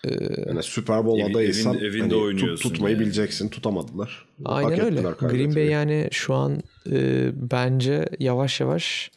eğer- 0.09 0.47
yani 0.49 0.63
Super 0.63 1.05
Bowl 1.07 1.21
Evi- 1.21 1.31
adayıysan 1.31 1.75
evinde- 1.79 1.87
evinde 1.87 2.15
hani 2.15 2.37
tut- 2.41 2.61
tutmayı 2.63 2.95
yani. 2.95 3.05
bileceksin. 3.05 3.49
Tutamadılar. 3.49 4.27
aynen 4.45 4.71
Hak 4.77 4.85
öyle. 4.85 5.01
Green 5.37 5.55
Bay 5.55 5.67
yani 5.67 6.09
şu 6.13 6.35
an 6.35 6.63
e, 6.91 7.31
bence 7.51 8.05
yavaş 8.19 8.61
yavaş 8.61 9.11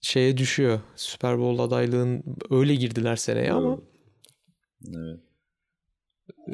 şeye 0.00 0.36
düşüyor. 0.36 0.80
Super 0.96 1.38
Bowl 1.38 1.62
adaylığın 1.62 2.22
öyle 2.50 2.74
girdiler 2.74 3.16
seneye 3.16 3.52
ama 3.52 3.78
evet. 4.88 5.20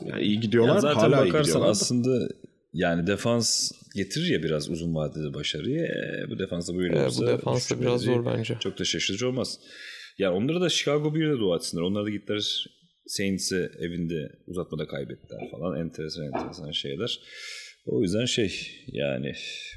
Yani 0.06 0.22
iyi 0.22 0.40
gidiyorlar. 0.40 0.74
Ya 0.74 0.80
zaten 0.80 1.00
hala 1.00 1.24
iyi 1.24 1.28
bakarsan 1.28 1.60
aslında 1.62 2.28
yani 2.72 3.06
defans 3.06 3.72
getirir 3.96 4.26
ya 4.30 4.42
biraz 4.42 4.70
uzun 4.70 4.94
vadede 4.94 5.34
başarıyı. 5.34 5.80
E, 5.80 6.30
bu 6.30 6.38
defansa 6.38 6.74
böyle 6.76 6.98
e, 6.98 7.02
olursa 7.02 7.22
bu 7.22 7.26
defans 7.26 7.70
da 7.70 7.80
biraz 7.80 8.00
zor 8.00 8.26
bence. 8.26 8.56
Çok 8.60 8.78
da 8.78 8.84
şaşırtıcı 8.84 9.28
olmaz. 9.28 9.58
Yani 10.18 10.36
onlara 10.36 10.60
da 10.60 10.68
Chicago 10.68 11.14
bir 11.14 11.28
de 11.30 11.38
dua 11.38 11.56
etsinler. 11.56 11.82
Onlar 11.82 12.04
da 12.04 12.10
gittiler 12.10 12.66
Saints'e 13.10 13.70
evinde 13.78 14.32
uzatmada 14.46 14.86
kaybettiler 14.86 15.50
falan. 15.50 15.80
Enteresan 15.80 16.24
enteresan 16.24 16.70
şeyler. 16.70 17.20
O 17.86 18.02
yüzden 18.02 18.24
şey 18.24 18.52
yani 18.86 19.32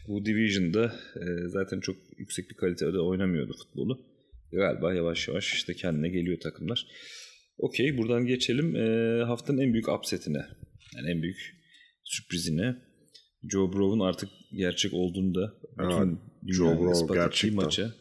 bu 0.07 0.25
division'da 0.25 0.85
e, 1.15 1.23
zaten 1.47 1.79
çok 1.79 1.95
yüksek 2.17 2.49
bir 2.49 2.55
kalitede 2.55 2.99
oynamıyordu 2.99 3.53
futbolu. 3.53 3.99
Galiba 4.51 4.93
yavaş 4.93 5.27
yavaş 5.27 5.53
işte 5.53 5.73
kendine 5.73 6.09
geliyor 6.09 6.39
takımlar. 6.39 6.87
Okey 7.57 7.97
buradan 7.97 8.25
geçelim 8.25 8.75
e, 8.75 9.23
haftanın 9.23 9.57
en 9.57 9.73
büyük 9.73 9.89
upsetine. 9.89 10.45
Yani 10.95 11.11
en 11.11 11.21
büyük 11.21 11.37
sürprizine. 12.03 12.75
Joe 13.51 13.73
Burrow'un 13.73 13.99
artık 13.99 14.29
gerçek 14.57 14.93
olduğunu 14.93 15.35
da 15.35 15.53
bütün 15.79 16.07
Evet, 16.07 16.55
Joe 16.55 16.73
ettiği 16.73 17.13
gerçekten. 17.13 17.55
maça 17.55 17.93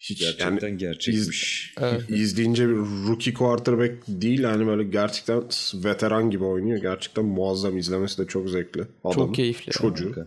Hiç 0.00 0.20
gerçekten 0.20 0.68
yani 0.68 0.78
gerçekmiş. 0.78 1.74
Evet. 1.80 2.10
izleyince 2.10 2.68
bir 2.68 2.74
rookie 3.08 3.34
quarterback 3.34 3.94
değil 4.08 4.40
yani 4.40 4.66
böyle 4.66 4.84
gerçekten 4.84 5.42
veteran 5.74 6.30
gibi 6.30 6.44
oynuyor. 6.44 6.78
Gerçekten 6.80 7.24
muazzam 7.24 7.78
izlemesi 7.78 8.18
de 8.18 8.26
çok 8.26 8.48
zevkli. 8.50 8.82
Adamın, 9.04 9.14
Çok 9.26 9.34
keyifli. 9.34 9.72
Çocuğu. 9.72 10.14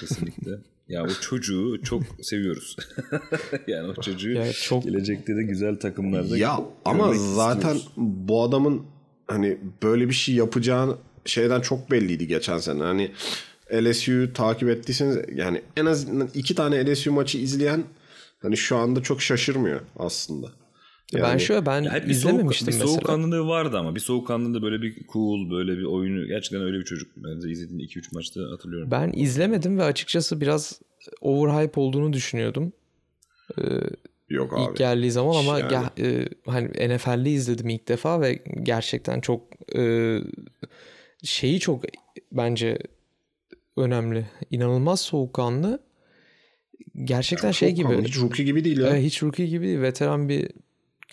Kesinlikle. 0.00 0.50
Ya 0.88 1.04
o 1.04 1.08
çocuğu 1.20 1.80
çok 1.84 2.02
seviyoruz. 2.22 2.76
yani 3.66 3.88
o 3.98 4.02
çocuğu 4.02 4.30
Ya 4.30 4.52
çok- 4.52 4.84
gelecekte 4.84 5.36
de 5.36 5.42
güzel 5.42 5.76
takımlarda 5.76 6.38
Ya 6.38 6.60
ama 6.84 7.14
zaten 7.14 7.74
istiyoruz. 7.74 7.88
bu 7.96 8.42
adamın 8.42 8.82
hani 9.26 9.58
böyle 9.82 10.08
bir 10.08 10.14
şey 10.14 10.34
yapacağını 10.34 10.96
şeyden 11.24 11.60
çok 11.60 11.90
belliydi 11.90 12.26
geçen 12.26 12.58
sene. 12.58 12.82
Hani 12.82 13.10
LSU'yu 13.74 14.32
takip 14.32 14.68
ettiyseniz 14.68 15.18
yani 15.34 15.62
en 15.76 15.86
azından 15.86 16.28
iki 16.34 16.54
tane 16.54 16.92
LSU 16.92 17.12
maçı 17.12 17.38
izleyen 17.38 17.84
hani 18.44 18.56
şu 18.56 18.76
anda 18.76 19.02
çok 19.02 19.22
şaşırmıyor 19.22 19.80
aslında. 19.98 20.46
ben 21.14 21.18
Yani- 21.18 21.40
şöyle 21.40 21.66
ben 21.66 21.82
Ya 21.82 21.92
hep 21.92 22.04
bir 22.04 22.10
izlememiştim 22.10 22.66
soğuk, 22.66 22.80
bir 22.80 22.84
mesela. 22.84 22.86
soğukkanlılığı 22.88 23.46
vardı 23.48 23.78
ama 23.78 23.94
bir 23.94 24.00
soğukkanlılığı 24.00 24.62
böyle 24.62 24.82
bir 24.82 25.06
cool 25.12 25.50
böyle 25.50 25.78
bir 25.78 25.84
oyunu 25.84 26.26
gerçekten 26.26 26.62
öyle 26.62 26.78
bir 26.78 26.84
çocuk. 26.84 27.12
Ben 27.16 27.42
de 27.42 27.50
izlediğim 27.50 27.80
2-3 27.80 28.12
maçta 28.12 28.40
hatırlıyorum. 28.52 28.90
Ben 28.90 29.12
izlemedim 29.14 29.78
ve 29.78 29.82
açıkçası 29.84 30.40
biraz 30.40 30.80
overhype 31.20 31.80
olduğunu 31.80 32.12
düşünüyordum. 32.12 32.72
Ee, 33.58 33.62
Yok 34.28 34.52
ilk 34.58 34.68
abi. 34.70 34.78
geldiği 34.78 35.10
zaman 35.10 35.36
ama 35.36 35.58
Yani. 35.58 35.70
gel- 35.70 36.04
e, 36.06 36.28
hani 36.46 36.68
NFL'de 36.88 37.30
izledim 37.30 37.68
ilk 37.68 37.88
defa 37.88 38.20
ve 38.20 38.42
gerçekten 38.62 39.20
çok 39.20 39.42
e, 39.76 40.18
şeyi 41.22 41.60
çok 41.60 41.84
bence 42.32 42.78
önemli. 43.76 44.26
İnanılmaz 44.50 45.00
soğukkanlı. 45.00 45.78
Gerçekten 47.04 47.50
şey 47.50 47.76
Çok 47.76 47.90
gibi. 47.92 48.02
Hiç 48.04 48.18
rookie 48.18 48.44
gibi 48.44 48.64
değil 48.64 48.78
ya. 48.78 48.88
Evet, 48.88 49.02
hiç 49.02 49.22
rookie 49.22 49.46
gibi 49.46 49.66
değil. 49.66 49.80
Veteran 49.80 50.28
bir 50.28 50.50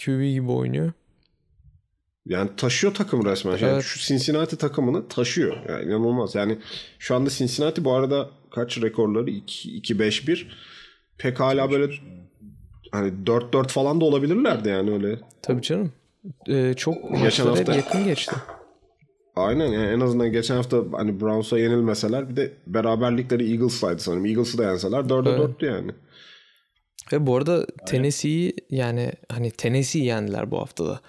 QB 0.05 0.22
gibi 0.34 0.51
oynuyor. 0.51 0.91
Yani 2.26 2.49
taşıyor 2.57 2.93
takım 2.93 3.26
resmen. 3.26 3.51
Yani 3.51 3.66
Evet. 3.66 3.84
Şu 3.84 3.99
Cincinnati 3.99 4.57
takımını 4.57 5.07
taşıyor. 5.07 5.57
Yani 5.70 5.86
inanılmaz. 5.86 6.36
Yani 6.36 6.57
şu 6.99 7.16
anda 7.16 7.30
Cincinnati 7.30 7.86
bu 7.86 7.93
arada 7.93 8.30
kaç 8.51 8.82
rekorları? 8.82 9.30
2-5-1. 9.30 10.45
Pek 11.18 11.39
hala 11.39 11.72
böyle 11.72 11.93
hani 12.91 13.12
4-4 13.26 13.68
falan 13.68 14.01
da 14.01 14.05
olabilirlerdi 14.05 14.70
yani 14.70 14.91
öyle. 14.91 15.20
Tabii 15.41 15.62
canım. 15.62 15.93
Ee, 16.47 16.74
çok 16.78 16.95
Geçen 17.24 17.45
hafta- 17.45 17.76
yakın 17.76 18.03
geçti. 18.03 18.36
Aynen 19.42 19.68
yani 19.68 19.88
en 19.88 20.00
azından 20.00 20.32
geçen 20.32 20.56
hafta 20.56 20.84
hani 20.92 21.22
Browns'a 21.22 21.60
yenilmeseler 21.60 22.30
bir 22.30 22.36
de 22.36 22.54
beraberlikleri 22.68 23.52
Eagles'laydı 23.52 24.02
sanırım. 24.02 24.26
Eagles'ı 24.26 24.58
da 24.58 24.64
yenseler 24.64 25.00
4'e 25.00 25.30
Evet. 25.30 25.39
4'tü 25.39 25.66
yani. 25.66 25.92
Ve 27.14 27.28
bu 27.28 27.38
arada 27.38 27.66
Tennessee'yi 27.88 28.54
yani 28.70 29.12
hani 29.30 29.52
Tennessee'yi 29.52 30.06
yendiler 30.06 30.52
bu 30.52 30.60
haftada. 30.60 31.02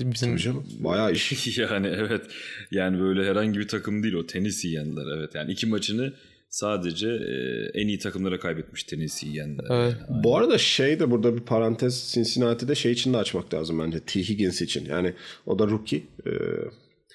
Bizim 0.00 0.30
Tabii 0.30 0.40
canım. 0.40 0.66
Bayağı 0.78 1.12
iş. 1.12 1.58
yani 1.58 1.86
evet. 1.86 2.22
Yani 2.70 3.00
böyle 3.00 3.30
herhangi 3.30 3.58
bir 3.58 3.68
takım 3.68 4.02
değil 4.02 4.14
o. 4.14 4.26
Tennessee 4.26 4.70
yendiler 4.70 5.18
evet. 5.18 5.34
Yani 5.34 5.52
iki 5.52 5.66
maçını 5.66 6.12
sadece 6.48 7.08
e, 7.08 7.70
en 7.80 7.88
iyi 7.88 7.98
takımlara 7.98 8.38
kaybetmiş 8.40 8.84
Tennessee'yi 8.84 9.36
yendiler. 9.36 9.66
Evet. 9.70 9.96
Yani. 10.10 10.24
Bu 10.24 10.36
arada 10.36 10.58
şey 10.58 11.00
de 11.00 11.10
burada 11.10 11.36
bir 11.36 11.40
parantez 11.40 12.12
Cincinnati'de 12.14 12.74
şey 12.74 12.92
için 12.92 13.12
de 13.12 13.16
açmak 13.16 13.54
lazım 13.54 13.78
bence. 13.78 14.00
T. 14.00 14.20
Higgins 14.20 14.62
için. 14.62 14.84
Yani 14.84 15.14
o 15.46 15.58
da 15.58 15.66
rookie. 15.66 16.02
E, 16.26 16.30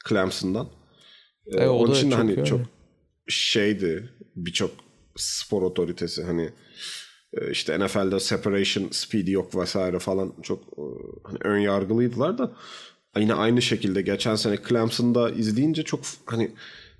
Clemson'dan. 0.09 0.65
E, 0.65 0.69
Evet, 1.57 1.67
o 1.67 1.71
onun 1.71 1.91
da 1.93 1.97
için 1.97 2.09
çok 2.09 2.19
hani 2.19 2.33
iyi. 2.33 2.45
çok 2.45 2.61
şeydi 3.27 4.09
birçok 4.35 4.71
spor 5.15 5.61
otoritesi 5.61 6.23
hani 6.23 6.49
e, 7.33 7.51
işte 7.51 7.79
NFL'de 7.79 8.19
separation 8.19 8.87
speed'i 8.91 9.31
yok 9.31 9.55
vesaire 9.55 9.99
falan 9.99 10.33
çok 10.43 10.63
e, 10.63 10.81
hani 11.23 11.37
ön 11.41 11.59
yargılıydılar 11.59 12.37
da 12.37 12.51
yine 13.17 13.33
aynı 13.33 13.61
şekilde 13.61 14.01
geçen 14.01 14.35
sene 14.35 14.57
Clemson'da 14.69 15.29
izleyince 15.29 15.83
çok 15.83 15.99
hani 16.25 16.51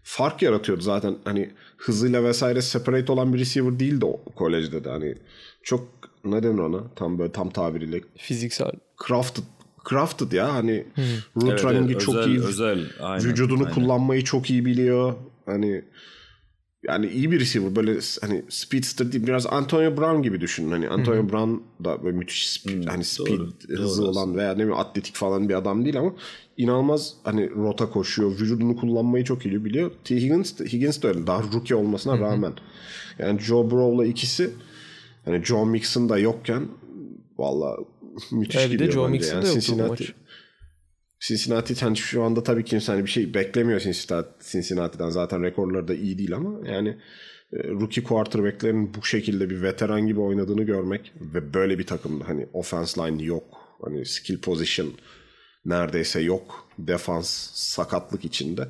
fark 0.04 0.42
yaratıyordu 0.42 0.82
zaten. 0.82 1.16
Hani 1.24 1.52
hızıyla 1.78 2.24
vesaire 2.24 2.62
separate 2.62 3.12
olan 3.12 3.34
bir 3.34 3.40
receiver 3.40 3.80
değildi 3.80 4.06
o 4.06 4.24
kolejde 4.36 4.84
de. 4.84 4.90
Hani 4.90 5.16
çok 5.64 5.88
ne 6.26 6.44
denir 6.44 6.60
ona? 6.60 6.84
Tam 6.96 7.20
böyle 7.20 7.32
tam 7.32 7.50
tabiriyle 7.50 8.02
fiziksel. 8.18 8.72
crafted 9.08 9.44
crafted 9.90 10.32
ya 10.32 10.54
hani 10.54 10.86
route 11.36 11.52
Evet, 11.52 11.64
running'i 11.64 11.92
evet, 11.92 12.02
çok 12.02 12.16
özel, 12.16 12.30
iyi 12.30 12.40
Özel. 12.40 12.86
Aynen, 13.00 13.26
vücudunu 13.26 13.64
aynen. 13.64 13.74
kullanmayı 13.74 14.24
çok 14.24 14.50
iyi 14.50 14.66
biliyor. 14.66 15.14
Hani 15.46 15.84
yani 16.88 17.08
iyi 17.08 17.32
bir 17.32 17.40
receiver 17.40 17.76
böyle 17.76 18.00
hani 18.22 18.44
speedster 18.50 19.12
değil 19.12 19.28
biraz 19.28 19.48
Antonio 19.48 19.98
Brown 19.98 20.22
gibi 20.22 20.42
düşünün. 20.42 20.72
Hani 20.72 20.90
Antonio 20.90 21.30
Brown 21.30 21.64
da 21.84 22.04
böyle 22.04 22.18
müthiş 22.18 22.50
speed, 22.50 22.88
hani 22.88 23.04
speed 23.04 23.40
doğru, 23.40 23.78
hızı 23.78 24.02
doğru 24.02 24.10
olan 24.10 24.36
veya 24.36 24.52
ne 24.52 24.58
bileyim 24.58 24.78
atletik 24.78 25.16
falan 25.16 25.50
bir 25.50 25.54
adam 25.54 25.86
değil 25.86 26.00
ama 26.00 26.14
inanılmaz 26.58 27.14
hani 27.24 27.50
rota 27.50 27.90
koşuyor. 27.90 28.32
Vücudunu 28.32 28.76
kullanmayı 28.76 29.24
çok 29.24 29.46
iyi 29.46 29.66
biliyor. 29.66 29.92
T. 30.04 30.16
Higgins 30.16 30.60
Higgins 30.60 31.02
de 31.02 31.08
öyle 31.08 31.28
daha 31.28 31.44
rookie 31.44 31.76
olmasına 31.76 32.20
rağmen. 32.20 32.54
Yani 33.20 33.40
Joe 33.40 33.72
Burrow'la 33.72 34.06
ikisi 34.06 34.50
hani 35.26 35.46
Joe 35.46 35.66
Mixon 35.66 36.10
da 36.10 36.18
yokken 36.18 36.68
valla 37.38 37.78
müthiş 38.32 38.56
Evet, 38.56 38.70
de 38.70 38.74
gidiyor 38.74 38.92
Joe 38.92 39.08
bence. 39.08 39.18
Mixon 39.18 39.36
Yani 39.36 39.44
bu 39.44 39.54
Cincinnati, 39.54 39.90
maç. 39.90 40.14
Cincinnati 41.20 41.76
hani 41.76 41.98
şu 41.98 42.24
anda 42.24 42.44
tabii 42.44 42.66
kimse 42.66 42.92
hani 42.92 43.06
bir 43.06 43.10
şey 43.10 43.34
beklemiyor 43.34 43.80
Cincinnati, 43.80 44.52
Cincinnati'den. 44.52 45.10
Zaten 45.10 45.44
rekorları 45.44 45.88
da 45.88 45.94
iyi 45.94 46.18
değil 46.18 46.36
ama 46.36 46.68
yani 46.68 46.90
e, 47.54 47.58
rookie 47.68 48.04
quarterback'lerin 48.04 48.94
bu 48.94 49.06
şekilde 49.06 49.50
bir 49.50 49.62
veteran 49.62 50.08
gibi 50.08 50.20
oynadığını 50.20 50.64
görmek 50.64 51.14
ve 51.22 51.54
böyle 51.54 51.80
bir 51.80 51.86
takımda 51.86 52.28
hani 52.28 52.48
offense 52.54 53.02
line 53.02 53.24
yok. 53.24 53.58
Hani 53.82 54.06
skill 54.06 54.42
position 54.42 54.94
neredeyse 55.66 56.22
yok. 56.22 56.68
Defans 56.80 57.30
sakatlık 57.54 58.26
içinde. 58.26 58.68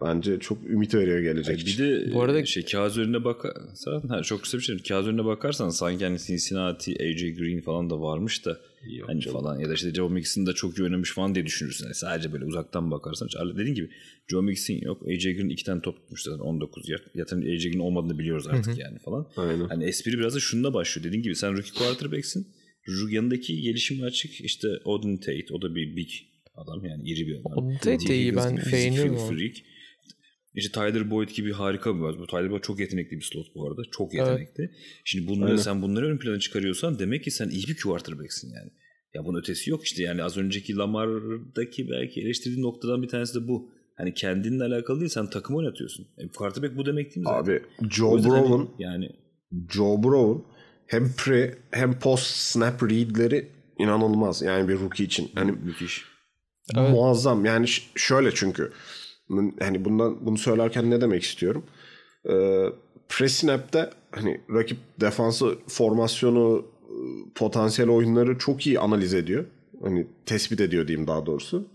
Bence 0.00 0.38
çok 0.38 0.64
ümit 0.64 0.94
veriyor 0.94 1.20
gelecek 1.20 1.66
Bir 1.66 1.78
de 1.78 2.14
Bu 2.14 2.22
arada- 2.22 2.46
şey 2.46 2.64
kağıt 2.64 2.92
üzerine 2.92 3.24
bakarsan 3.24 4.08
ha, 4.08 4.22
çok 4.22 4.42
kısa 4.42 4.58
bir 4.58 4.62
şey. 4.62 4.78
Kağıt 4.78 5.02
üzerine 5.02 5.24
bakarsan 5.24 5.68
sanki 5.68 6.04
hani 6.04 6.18
Cincinnati, 6.18 6.92
AJ 7.02 7.36
Green 7.36 7.60
falan 7.60 7.90
da 7.90 8.00
varmış 8.00 8.46
da 8.46 8.60
hani 9.06 9.20
falan 9.20 9.58
ya 9.58 9.68
da 9.68 9.74
işte 9.74 9.94
Joe 9.94 10.08
Mixon 10.08 10.46
da 10.46 10.52
çok 10.52 10.78
iyi 10.78 10.82
oynamış 10.82 11.12
falan 11.12 11.34
diye 11.34 11.46
düşünürsün. 11.46 11.84
Yani 11.84 11.94
sadece 11.94 12.32
böyle 12.32 12.44
uzaktan 12.44 12.90
bakarsan. 12.90 13.28
Dediğin 13.58 13.74
gibi 13.74 13.90
Joe 14.28 14.42
Mixon 14.42 14.74
yok. 14.74 15.02
AJ 15.08 15.24
Green 15.24 15.48
iki 15.48 15.64
tane 15.64 15.82
top 15.82 15.96
tutmuş 15.96 16.22
zaten 16.22 16.38
19 16.38 16.88
yard. 16.88 17.02
Zaten 17.16 17.40
AJ 17.40 17.70
Green 17.70 17.78
olmadığını 17.78 18.18
biliyoruz 18.18 18.46
artık 18.46 18.78
yani 18.78 18.98
falan. 18.98 19.26
Aynen. 19.36 19.68
Hani 19.68 19.84
espri 19.84 20.18
biraz 20.18 20.34
da 20.34 20.40
şununla 20.40 20.74
başlıyor. 20.74 21.04
Dediğin 21.04 21.22
gibi 21.22 21.36
sen 21.36 21.52
rookie 21.56 21.72
quarterback'sin. 21.78 22.46
Yanındaki 23.10 23.60
gelişimi 23.60 24.04
açık. 24.04 24.40
İşte 24.40 24.68
Odin 24.84 25.16
Tate. 25.16 25.46
O 25.52 25.62
da 25.62 25.74
bir 25.74 25.96
big 25.96 26.08
adam 26.54 26.84
yani 26.84 27.10
iri 27.10 27.26
bir 27.26 27.40
adam. 27.40 27.52
Odin 27.52 27.76
Tate 27.78 28.16
iyi, 28.16 28.36
ben 28.36 28.56
beğeniyorum 28.72 29.16
freak. 29.16 29.56
İşte 30.56 30.72
Tyler 30.72 31.10
Boyd 31.10 31.28
gibi 31.28 31.52
harika 31.52 31.94
bir. 31.94 32.00
Bu 32.00 32.26
Tyler 32.26 32.50
Boyd 32.50 32.62
çok 32.62 32.80
yetenekli 32.80 33.16
bir 33.16 33.22
slot 33.22 33.54
bu 33.54 33.68
arada. 33.68 33.82
Çok 33.92 34.14
yetenekli. 34.14 34.70
Şimdi 35.04 35.28
bunları 35.28 35.50
Aynen. 35.50 35.62
sen 35.62 35.82
bunları 35.82 36.06
ön 36.06 36.18
plana 36.18 36.38
çıkarıyorsan 36.38 36.98
demek 36.98 37.24
ki 37.24 37.30
sen 37.30 37.48
iyi 37.48 37.66
bir 37.68 37.76
quarterback'sin 37.76 38.52
yani. 38.54 38.70
Ya 39.14 39.24
bunun 39.24 39.38
ötesi 39.38 39.70
yok 39.70 39.84
işte 39.84 40.02
yani 40.02 40.22
az 40.22 40.36
önceki 40.36 40.76
Lamar'daki 40.76 41.90
belki 41.90 42.20
eleştirdiğin 42.20 42.62
noktadan 42.62 43.02
bir 43.02 43.08
tanesi 43.08 43.42
de 43.42 43.48
bu. 43.48 43.70
Hani 43.94 44.14
kendinle 44.14 44.64
alakalı 44.64 45.00
değil 45.00 45.10
sen 45.10 45.30
takım 45.30 45.56
oynatıyorsun. 45.56 46.08
E, 46.18 46.28
quarterback 46.28 46.76
bu 46.76 46.86
demek 46.86 47.06
değil 47.06 47.26
mi? 47.26 47.32
zaten? 47.38 47.52
Abi 47.52 47.62
O 47.84 47.88
Joe 47.90 48.10
hani 48.10 48.24
Burrow'un 48.24 48.70
yani 48.78 49.10
Joe 49.70 50.02
Burrow'un 50.02 50.44
hem 50.86 51.12
pre 51.16 51.58
hem 51.70 51.98
post 51.98 52.26
snap 52.26 52.82
read'leri 52.82 53.48
inanılmaz. 53.78 54.42
Yani 54.42 54.68
bir 54.68 54.74
rookie 54.80 55.06
için. 55.06 55.30
Hani 55.34 55.52
müthiş. 55.52 56.04
Evet. 56.76 56.90
muazzam. 56.90 57.44
Yani 57.44 57.66
şöyle 57.94 58.34
çünkü 58.34 58.72
hani 59.60 59.84
bundan 59.84 60.26
bunu 60.26 60.38
söylerken 60.38 60.90
ne 60.90 61.00
demek 61.00 61.22
istiyorum? 61.22 61.64
Ee, 62.28 62.64
pre-snap'te 63.08 63.90
hani 64.10 64.40
rakip 64.50 64.78
defansı 65.00 65.58
formasyonu 65.68 66.66
potansiyel 67.34 67.90
oyunları 67.90 68.38
çok 68.38 68.66
iyi 68.66 68.80
analiz 68.80 69.14
ediyor. 69.14 69.44
Hani 69.82 70.06
tespit 70.26 70.60
ediyor 70.60 70.88
diyeyim 70.88 71.06
daha 71.06 71.26
doğrusu. 71.26 71.66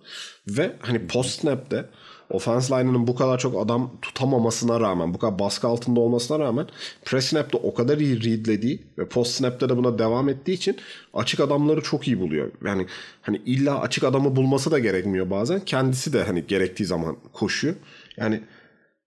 Ve 0.47 0.75
hani 0.79 1.07
post 1.07 1.41
snap'te 1.41 1.85
offense 2.31 2.75
line'ının 2.75 3.07
bu 3.07 3.15
kadar 3.15 3.37
çok 3.37 3.65
adam 3.65 3.91
tutamamasına 4.01 4.79
rağmen, 4.79 5.13
bu 5.13 5.19
kadar 5.19 5.39
baskı 5.39 5.67
altında 5.67 5.99
olmasına 5.99 6.39
rağmen 6.39 6.67
pre 7.05 7.21
snap'te 7.21 7.57
o 7.57 7.73
kadar 7.73 7.97
iyi 7.97 8.17
readlediği 8.17 8.81
ve 8.97 9.07
post 9.07 9.31
snap'te 9.31 9.69
de 9.69 9.77
buna 9.77 9.99
devam 9.99 10.29
ettiği 10.29 10.53
için 10.53 10.77
açık 11.13 11.39
adamları 11.39 11.81
çok 11.81 12.07
iyi 12.07 12.19
buluyor. 12.19 12.51
Yani 12.65 12.85
hani 13.21 13.41
illa 13.45 13.79
açık 13.79 14.03
adamı 14.03 14.35
bulması 14.35 14.71
da 14.71 14.79
gerekmiyor 14.79 15.29
bazen. 15.29 15.59
Kendisi 15.59 16.13
de 16.13 16.23
hani 16.23 16.47
gerektiği 16.47 16.85
zaman 16.85 17.17
koşuyor. 17.33 17.75
Yani 18.17 18.41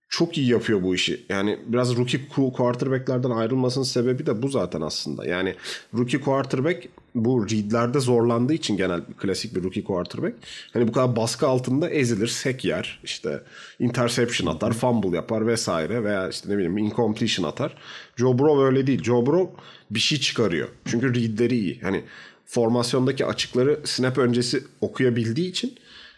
çok 0.08 0.38
iyi 0.38 0.50
yapıyor 0.50 0.82
bu 0.82 0.94
işi. 0.94 1.26
Yani 1.28 1.58
biraz 1.66 1.96
rookie 1.96 2.20
quarterback'lerden 2.56 3.30
ayrılmasının 3.30 3.84
sebebi 3.84 4.26
de 4.26 4.42
bu 4.42 4.48
zaten 4.48 4.80
aslında. 4.80 5.26
Yani 5.26 5.54
rookie 5.94 6.20
quarterback 6.20 6.88
bu 7.14 7.46
readlerde 7.46 8.00
zorlandığı 8.00 8.54
için 8.54 8.76
genel 8.76 9.00
klasik 9.18 9.56
bir 9.56 9.62
rookie 9.62 9.84
quarterback. 9.84 10.36
Hani 10.72 10.88
bu 10.88 10.92
kadar 10.92 11.16
baskı 11.16 11.46
altında 11.46 11.90
ezilir, 11.90 12.26
sek 12.26 12.64
yer, 12.64 13.00
işte 13.04 13.42
interception 13.78 14.54
atar, 14.54 14.72
fumble 14.72 15.16
yapar 15.16 15.46
vesaire 15.46 16.04
veya 16.04 16.28
işte 16.28 16.50
ne 16.50 16.54
bileyim 16.54 16.78
incompletion 16.78 17.48
atar. 17.48 17.76
Joe 18.16 18.38
Burrow 18.38 18.64
öyle 18.64 18.86
değil. 18.86 19.02
Joe 19.02 19.26
Burrow 19.26 19.62
bir 19.90 20.00
şey 20.00 20.18
çıkarıyor. 20.18 20.68
Çünkü 20.84 21.14
readleri 21.14 21.58
iyi. 21.58 21.80
Hani 21.80 22.04
formasyondaki 22.46 23.26
açıkları 23.26 23.80
snap 23.84 24.18
öncesi 24.18 24.64
okuyabildiği 24.80 25.50
için 25.50 25.74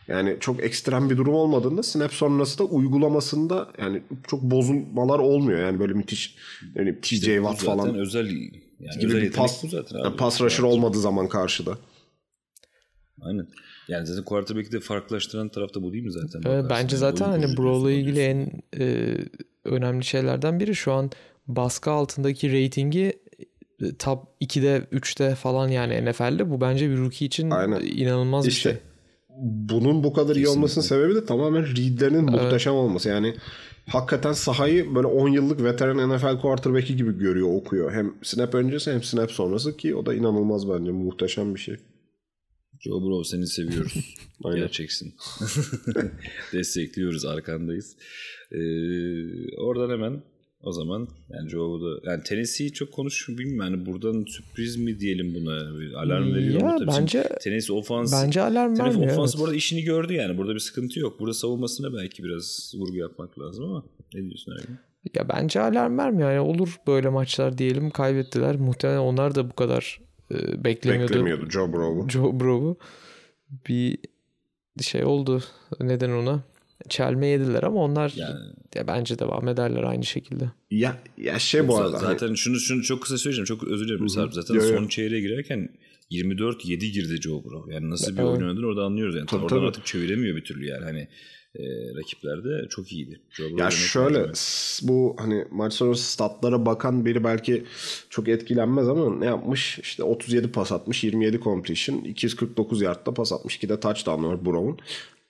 yani 0.08 0.36
çok 0.40 0.64
ekstrem 0.64 1.10
bir 1.10 1.16
durum 1.16 1.34
olmadığında 1.34 1.82
snap 1.82 2.12
sonrası 2.12 2.58
da 2.58 2.64
uygulamasında 2.64 3.68
yani 3.78 4.02
çok 4.28 4.42
bozulmalar 4.42 5.18
olmuyor. 5.18 5.60
Yani 5.60 5.80
böyle 5.80 5.92
müthiş 5.92 6.36
yani 6.74 7.00
TJ 7.00 7.28
Bu 7.28 7.34
Watt 7.34 7.60
zaten 7.60 7.76
falan 7.76 7.94
özel 7.94 8.26
yani 8.80 8.98
gibi 9.00 9.14
bir 9.14 9.32
pas, 9.32 9.62
bu 9.64 9.68
zaten. 9.68 9.98
yani 9.98 10.08
abi. 10.08 10.16
pas 10.16 10.40
rusher 10.40 10.62
olmadığı 10.64 11.00
zaman 11.00 11.28
karşıda. 11.28 11.78
Aynen. 13.20 13.46
Yani 13.88 14.06
zaten 14.06 14.24
quarterback'i 14.24 14.72
de 14.72 14.80
farklılaştıran 14.80 15.48
tarafta 15.48 15.82
bu 15.82 15.92
değil 15.92 16.04
mi 16.04 16.12
zaten? 16.12 16.40
Evet, 16.46 16.64
Bakarsın. 16.64 16.70
bence 16.70 16.96
zaten 16.96 17.24
oyun 17.24 17.32
hani 17.42 17.56
diyorsun, 17.56 17.88
ilgili 17.88 18.20
en 18.20 18.50
e, 18.80 19.16
önemli 19.64 20.04
şeylerden 20.04 20.60
biri 20.60 20.74
şu 20.74 20.92
an 20.92 21.10
baskı 21.46 21.90
altındaki 21.90 22.52
reytingi 22.52 23.12
e, 23.82 23.94
top 23.98 24.22
2'de 24.40 24.86
3'te 24.92 25.34
falan 25.34 25.68
yani 25.68 26.10
NFL'de 26.10 26.50
bu 26.50 26.60
bence 26.60 26.90
bir 26.90 26.98
rookie 26.98 27.26
için 27.26 27.50
Aynen. 27.50 27.80
inanılmaz 27.80 28.44
bir 28.46 28.50
İşte 28.50 28.70
şey. 28.70 28.80
bunun 29.38 30.04
bu 30.04 30.12
kadar 30.12 30.36
iyi 30.36 30.48
olmasının 30.48 30.84
sebebi 30.84 31.14
de 31.14 31.24
tamamen 31.24 31.62
readlerinin 31.62 32.24
muhteşem 32.24 32.74
olması. 32.74 33.08
Yani 33.08 33.34
hakikaten 33.88 34.32
sahayı 34.32 34.94
böyle 34.94 35.06
10 35.06 35.28
yıllık 35.28 35.64
veteran 35.64 36.16
NFL 36.16 36.40
quarterback'i 36.40 36.96
gibi 36.96 37.18
görüyor, 37.18 37.48
okuyor. 37.54 37.92
Hem 37.92 38.14
snap 38.22 38.54
öncesi 38.54 38.92
hem 38.92 39.02
snap 39.02 39.30
sonrası 39.30 39.76
ki 39.76 39.94
o 39.94 40.06
da 40.06 40.14
inanılmaz 40.14 40.68
bence. 40.68 40.90
Muhteşem 40.90 41.54
bir 41.54 41.60
şey. 41.60 41.76
Joe 42.80 43.02
Burrow 43.02 43.36
seni 43.36 43.46
seviyoruz. 43.46 44.16
Gerçeksin. 44.54 45.14
Destekliyoruz 46.52 47.24
arkandayız. 47.24 47.96
Ee, 48.52 48.58
oradan 49.56 49.90
hemen 49.90 50.22
o 50.66 50.72
zaman 50.72 51.08
yani 51.30 51.48
Joe'da 51.50 52.10
yani 52.10 52.22
Tennessee'yi 52.22 52.72
çok 52.72 52.92
konuş 52.92 53.28
bilmiyorum 53.28 53.72
yani 53.74 53.86
buradan 53.86 54.24
sürpriz 54.28 54.76
mi 54.76 55.00
diyelim 55.00 55.34
buna 55.34 55.80
Bir 55.80 55.92
alarm 55.92 56.34
veriyor 56.34 56.60
Ya 56.60 56.66
mu? 56.68 56.78
Tabii 56.78 56.90
bence- 57.00 57.28
Tennessee 57.40 57.76
ofans 57.76 58.12
Bence 58.24 58.40
alarm 58.42 58.74
Tennessee 58.74 59.00
vermiyor. 59.00 59.12
ofans 59.18 59.30
evet. 59.34 59.40
bu 59.40 59.44
arada 59.44 59.56
işini 59.56 59.82
gördü 59.82 60.12
yani 60.12 60.38
burada 60.38 60.54
bir 60.54 60.60
sıkıntı 60.60 61.00
yok. 61.00 61.20
Burada 61.20 61.34
savunmasına 61.34 61.94
belki 61.94 62.24
biraz 62.24 62.72
vurgu 62.78 62.96
yapmak 62.96 63.38
lazım 63.38 63.64
ama 63.64 63.82
ne 64.14 64.22
diyorsun 64.22 64.52
abi? 64.52 64.62
Ya 65.14 65.28
bence 65.28 65.60
alarm 65.60 65.98
vermiyor. 65.98 66.30
Yani 66.30 66.40
olur 66.40 66.76
böyle 66.86 67.08
maçlar 67.08 67.58
diyelim 67.58 67.90
kaybettiler. 67.90 68.56
Muhtemelen 68.56 68.98
onlar 68.98 69.34
da 69.34 69.50
bu 69.50 69.54
kadar 69.54 70.00
e, 70.34 70.64
beklemiyordu. 70.64 71.12
Beklemiyordu 71.12 71.50
Joe 71.50 71.72
Burrow'u. 71.72 72.08
Joe 72.10 72.40
Burrow'u. 72.40 72.76
Bir 73.68 73.98
şey 74.80 75.04
oldu. 75.04 75.42
Neden 75.80 76.10
ona? 76.10 76.42
Çelme 76.88 77.26
yediler 77.26 77.62
ama 77.62 77.80
onlar 77.84 78.12
Yani 78.16 78.38
ya 78.74 78.86
bence 78.86 79.18
devam 79.18 79.48
ederler 79.48 79.82
aynı 79.82 80.04
şekilde. 80.04 80.44
Ya, 80.70 80.96
ya 81.18 81.38
şey 81.38 81.68
bu 81.68 81.78
arada. 81.78 81.96
hani- 81.96 82.00
Zaten 82.18 82.34
şunu 82.34 82.56
şunu 82.60 82.82
çok 82.82 83.02
kısa 83.02 83.18
söyleyeceğim. 83.18 83.46
Çok 83.46 83.64
özür 83.64 83.88
dilerim 83.88 84.08
Sarp. 84.08 84.34
Zaten 84.34 84.54
Yo, 84.54 84.62
yo. 84.62 84.68
son 84.78 84.88
çeyreğe 84.88 85.20
girerken 85.20 85.68
24-7 86.10 86.92
girdi 86.92 87.22
Joe 87.22 87.44
Burrow. 87.44 87.74
Yani 87.74 87.90
nasıl 87.90 88.12
bir 88.12 88.18
Evet. 88.22 88.30
oyun 88.30 88.42
oynadığını 88.42 88.66
orada 88.66 88.84
anlıyoruz. 88.84 89.14
Yani 89.16 89.26
Tabii, 89.26 89.44
oradan 89.44 89.56
tabii. 89.58 89.66
artık 89.68 89.86
çeviremiyor 89.86 90.36
bir 90.36 90.44
türlü 90.44 90.66
yani. 90.66 90.84
Hani 90.84 91.08
e, 91.54 91.62
rakiplerde 91.96 92.68
çok 92.68 92.92
iyiydi. 92.92 93.20
Joe 93.30 93.46
Ya 93.58 93.70
şöyle 93.70 94.24
bu 94.82 95.16
hani 95.18 95.44
maç 95.50 95.72
sonrası 95.72 96.12
statlara 96.12 96.66
bakan 96.66 97.04
biri 97.06 97.24
belki 97.24 97.64
çok 98.10 98.28
etkilenmez 98.28 98.88
ama 98.88 99.16
ne 99.18 99.26
yapmış? 99.26 99.78
İşte 99.78 100.02
37 100.02 100.52
pas 100.52 100.72
atmış, 100.72 101.04
27 101.04 101.40
completion, 101.40 101.98
249 102.04 102.82
yardta 102.82 103.14
pas 103.14 103.32
atmış, 103.32 103.56
2 103.56 103.68
de 103.68 103.80
touchdown 103.80 104.24
var 104.24 104.44
Brown. 104.44 104.82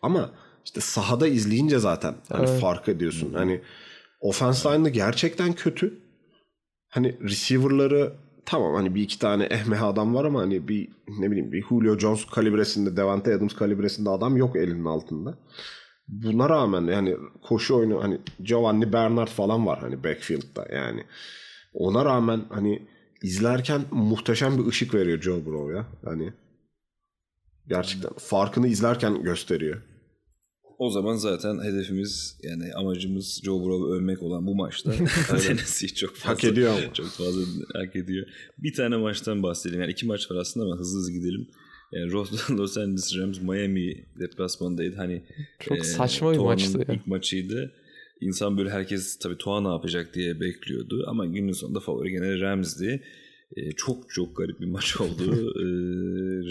Ama 0.03 0.31
işte 0.67 0.81
sahada 0.81 1.27
izleyince 1.27 1.79
zaten 1.79 2.15
hani 2.29 2.47
fark 2.47 2.89
ediyorsun. 2.89 3.35
Hani 3.35 3.61
offense 4.21 4.69
line'ı 4.69 4.89
gerçekten 4.89 5.53
kötü. 5.53 5.99
Hani 6.89 7.17
receiver'ları 7.21 8.13
tamam 8.47 8.75
hani 8.75 8.95
bir 8.95 9.03
iki 9.03 9.19
tane 9.19 9.45
ehmeh 9.45 9.83
adam 9.83 10.15
var 10.15 10.25
ama 10.25 10.41
hani 10.41 10.69
bir 10.69 10.89
ne 11.19 11.31
bileyim 11.31 11.53
bir 11.53 11.65
Julio 11.69 11.99
Jones 11.99 12.27
kalibresinde, 12.27 12.97
Devante 12.97 13.35
Adams 13.35 13.55
kalibresinde 13.55 14.11
adam 14.11 14.37
yok 14.37 14.57
elinin 14.57 14.85
altında. 14.85 15.39
Buna 16.09 16.49
rağmen 16.49 16.83
yani 16.93 17.17
koşu 17.43 17.77
oyunu 17.77 18.03
hani 18.03 18.19
Giovanni 18.43 18.93
Bernard 18.93 19.29
falan 19.29 19.67
var 19.67 19.79
hani 19.79 20.05
backfield'da 20.05 20.67
yani. 20.75 21.05
Ona 21.75 22.05
rağmen 22.05 22.45
hani 22.49 22.89
izlerken 23.23 23.83
muhteşem 23.91 24.59
bir 24.59 24.67
ışık 24.67 24.95
veriyor 24.95 25.23
Joe 25.23 25.45
Burrow 25.45 25.77
ya. 25.77 25.87
Hani 26.05 26.33
gerçekten 27.69 28.11
farkını 28.19 28.69
izlerken 28.69 29.23
gösteriyor. 29.23 29.83
O 30.79 30.91
zaman 30.91 31.15
zaten 31.17 31.59
hedefimiz 31.65 32.39
yani 32.43 32.73
amacımız 32.75 33.41
Joe 33.45 33.61
Burrow'u 33.61 33.95
övmek 33.95 34.23
olan 34.23 34.47
bu 34.47 34.55
maçta 34.55 34.91
Tennessee 35.47 35.89
çok 35.89 36.17
fazla 36.17 36.35
Hak 36.35 36.45
ediyor 36.45 36.73
ama. 36.73 36.93
çok 36.95 37.07
fazla 37.07 37.43
hak 37.75 37.97
ediyor. 37.97 38.27
Bir 38.59 38.73
tane 38.75 38.97
maçtan 38.97 39.43
bahsedelim. 39.43 39.81
Yani 39.81 39.93
iki 39.93 40.07
maç 40.07 40.31
var 40.31 40.37
aslında 40.37 40.67
ama 40.67 40.77
hızlı 40.79 40.99
hızlı 40.99 41.13
gidelim. 41.13 41.49
Yani 41.93 42.11
Los 42.13 42.51
Los 42.51 42.77
Angeles 42.79 43.17
Rams 43.17 43.41
Miami 43.41 44.05
deplasmanındaydı. 44.21 44.97
Hani 44.97 45.23
Çok 45.61 45.79
e, 45.79 45.83
saçma 45.83 46.33
bir 46.33 46.39
maçtı 46.39 46.79
ya. 46.89 46.95
ilk 46.95 47.07
maçıydı. 47.07 47.73
İnsan 48.21 48.59
böyle 48.59 48.71
herkes 48.71 49.19
tabii 49.19 49.39
Tua 49.39 49.61
ne 49.61 49.69
yapacak 49.69 50.15
diye 50.15 50.41
bekliyordu 50.41 51.05
ama 51.09 51.27
günün 51.27 51.53
sonunda 51.53 51.81
favori 51.81 52.11
gene 52.11 52.41
Rams'di. 52.41 53.03
E, 53.57 53.73
çok 53.73 54.11
çok 54.11 54.37
garip 54.37 54.61
bir 54.61 54.67
maç 54.67 55.01
oldu. 55.01 55.25
e, 55.61 55.65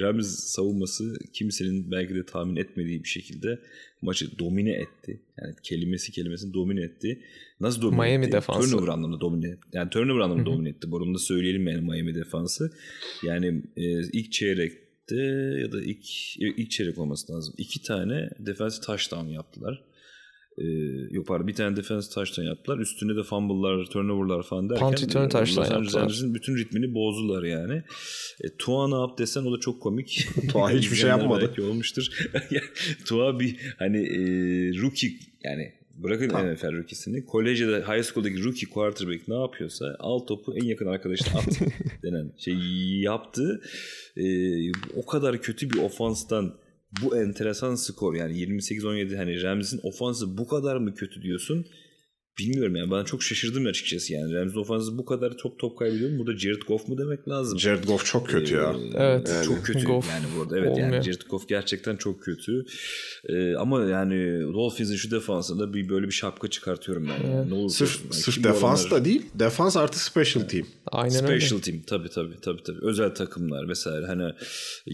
Rams 0.02 0.28
savunması 0.28 1.20
kimsenin 1.34 1.92
belki 1.92 2.16
de 2.16 2.26
tahmin 2.26 2.56
etmediği 2.56 3.04
bir 3.04 3.10
şekilde 3.10 3.60
maçı 4.02 4.40
domine 4.40 4.72
etti. 4.72 5.22
Yani 5.42 5.56
kelimesi 5.64 6.12
kelimesini 6.12 6.54
domine 6.54 6.82
etti. 6.82 7.22
Nasıl 7.60 7.82
domine 7.82 8.02
Miami 8.02 8.26
etti? 8.26 8.32
defansı. 8.36 8.72
Turnover 8.72 8.88
anlamında 8.88 9.22
domine 9.22 9.48
etti. 9.48 9.68
Yani 9.74 9.90
turnover 9.90 10.20
anlamında 10.20 10.46
domine 10.46 10.70
etti. 10.70 10.92
Bu 10.92 10.98
arada 10.98 11.18
söyleyelim 11.18 11.68
yani 11.68 11.82
Miami 11.82 12.16
defansı. 12.16 12.72
Yani 13.24 13.64
e, 13.78 13.84
ilk 14.12 14.32
çeyrekte 14.32 15.16
ya 15.62 15.72
da 15.72 15.82
ilk 15.84 16.38
ilk 16.38 16.72
çeyrek 16.72 16.98
olması 16.98 17.34
lazım. 17.34 17.54
İki 17.58 17.84
tane 17.84 18.30
defensive 18.40 18.86
touchdown 18.86 19.28
yaptılar. 19.28 19.84
Ee, 20.58 20.64
yok 21.12 21.28
pardon 21.28 21.48
bir 21.48 21.54
tane 21.54 21.76
defense 21.76 22.14
touchdown 22.14 22.48
yaptılar. 22.48 22.78
Üstüne 22.78 23.16
de 23.16 23.24
fumble'lar, 23.24 23.86
turnover'lar 23.86 24.44
falan 24.44 24.70
derken 24.70 24.88
Punt 24.88 25.04
return 25.04 25.26
e, 25.26 25.30
touchdown 25.30 25.74
yaptılar. 25.74 26.34
Bütün 26.34 26.58
ritmini 26.58 26.94
bozdular 26.94 27.44
yani. 27.44 27.84
E, 28.44 28.50
Tua 28.58 28.88
ne 28.88 28.96
yap 28.96 29.18
desen 29.18 29.46
o 29.46 29.58
da 29.58 29.60
çok 29.60 29.82
komik. 29.82 30.28
Tua 30.52 30.72
hiçbir 30.72 30.96
şey 30.96 31.10
yapmadı. 31.10 31.46
Belki 31.48 31.62
olmuştur. 31.62 32.08
Tua 33.06 33.40
bir 33.40 33.76
hani 33.78 33.98
e, 33.98 34.20
rookie 34.82 35.12
yani 35.44 35.74
bırakın 35.98 36.28
NFL 36.28 36.78
rookie'sini. 36.78 37.26
Kolejde 37.26 37.68
de 37.68 37.82
high 37.82 38.04
school'daki 38.04 38.44
rookie 38.44 38.70
quarterback 38.70 39.28
ne 39.28 39.36
yapıyorsa 39.36 39.96
al 40.00 40.20
topu 40.20 40.58
en 40.58 40.66
yakın 40.66 40.88
arkadaşına 40.88 41.40
at 41.40 41.60
denen 42.04 42.32
şeyi 42.38 43.02
yaptı. 43.02 43.62
E, 44.18 44.26
o 44.96 45.06
kadar 45.06 45.42
kötü 45.42 45.70
bir 45.70 45.78
ofanstan 45.80 46.54
bu 47.02 47.18
enteresan 47.18 47.76
skor 47.76 48.16
yani 48.16 48.34
28-17 48.34 49.18
hani 49.18 49.44
Rams'in 49.44 49.80
ofansı 49.84 50.38
bu 50.38 50.48
kadar 50.48 50.76
mı 50.76 50.96
kötü 50.96 51.22
diyorsun? 51.22 51.66
Bilmiyorum 52.40 52.76
yani 52.76 52.92
ben 52.92 53.04
çok 53.04 53.24
şaşırdım 53.24 53.66
açıkçası 53.66 54.14
yani. 54.14 54.34
Rams'in 54.34 54.58
ofansı 54.60 54.98
bu 54.98 55.06
kadar 55.06 55.38
top 55.38 55.60
top 55.60 55.80
kaybediyor 55.80 56.10
mu? 56.12 56.20
Burada 56.20 56.38
Jared 56.40 56.62
Goff 56.68 56.88
mu 56.88 56.98
demek 56.98 57.28
lazım? 57.30 57.60
Jared 57.60 57.84
Goff 57.84 58.06
çok 58.06 58.28
kötü 58.30 58.56
ya. 58.56 58.76
Evet. 58.96 59.30
Ee, 59.30 59.44
Çok 59.46 59.66
kötü 59.66 59.86
Goff 59.86 60.10
yani 60.10 60.26
bu 60.38 60.42
arada. 60.42 60.58
Evet 60.58 60.70
olmuyor. 60.72 60.90
yani 60.94 61.04
Jared 61.04 61.22
Goff 61.30 61.48
gerçekten 61.48 61.96
çok 61.96 62.22
kötü. 62.22 62.66
Ee, 63.30 63.56
ama 63.56 63.84
yani 63.84 64.42
Dolphins'in 64.54 64.96
şu 64.96 65.12
defansında 65.12 65.74
bir 65.74 65.90
böyle 65.90 66.08
bir 66.08 66.12
şapka 66.12 66.48
çıkartıyorum 66.48 67.08
ben. 67.10 67.30
Yani. 67.30 67.50
Ne 67.50 67.54
olursa 67.54 67.86
Sırf. 67.86 68.02
Yani 68.04 68.14
sırf 68.14 68.36
kim 68.36 68.44
defans 68.44 68.92
da 68.92 69.06
değil. 69.06 69.26
Defans 69.36 69.78
artı 69.78 70.00
special 70.06 70.44
team. 70.48 70.66
Aynen 70.88 71.28
öyle. 71.28 71.40
Special 71.40 71.62
team 71.62 71.78
tabii 71.88 72.10
tabii 72.10 72.36
tabii 72.42 72.64
tabii. 72.64 72.80
Özel 72.82 73.16
takımlar 73.16 73.70
vesaire. 73.70 74.06
Hani 74.06 74.34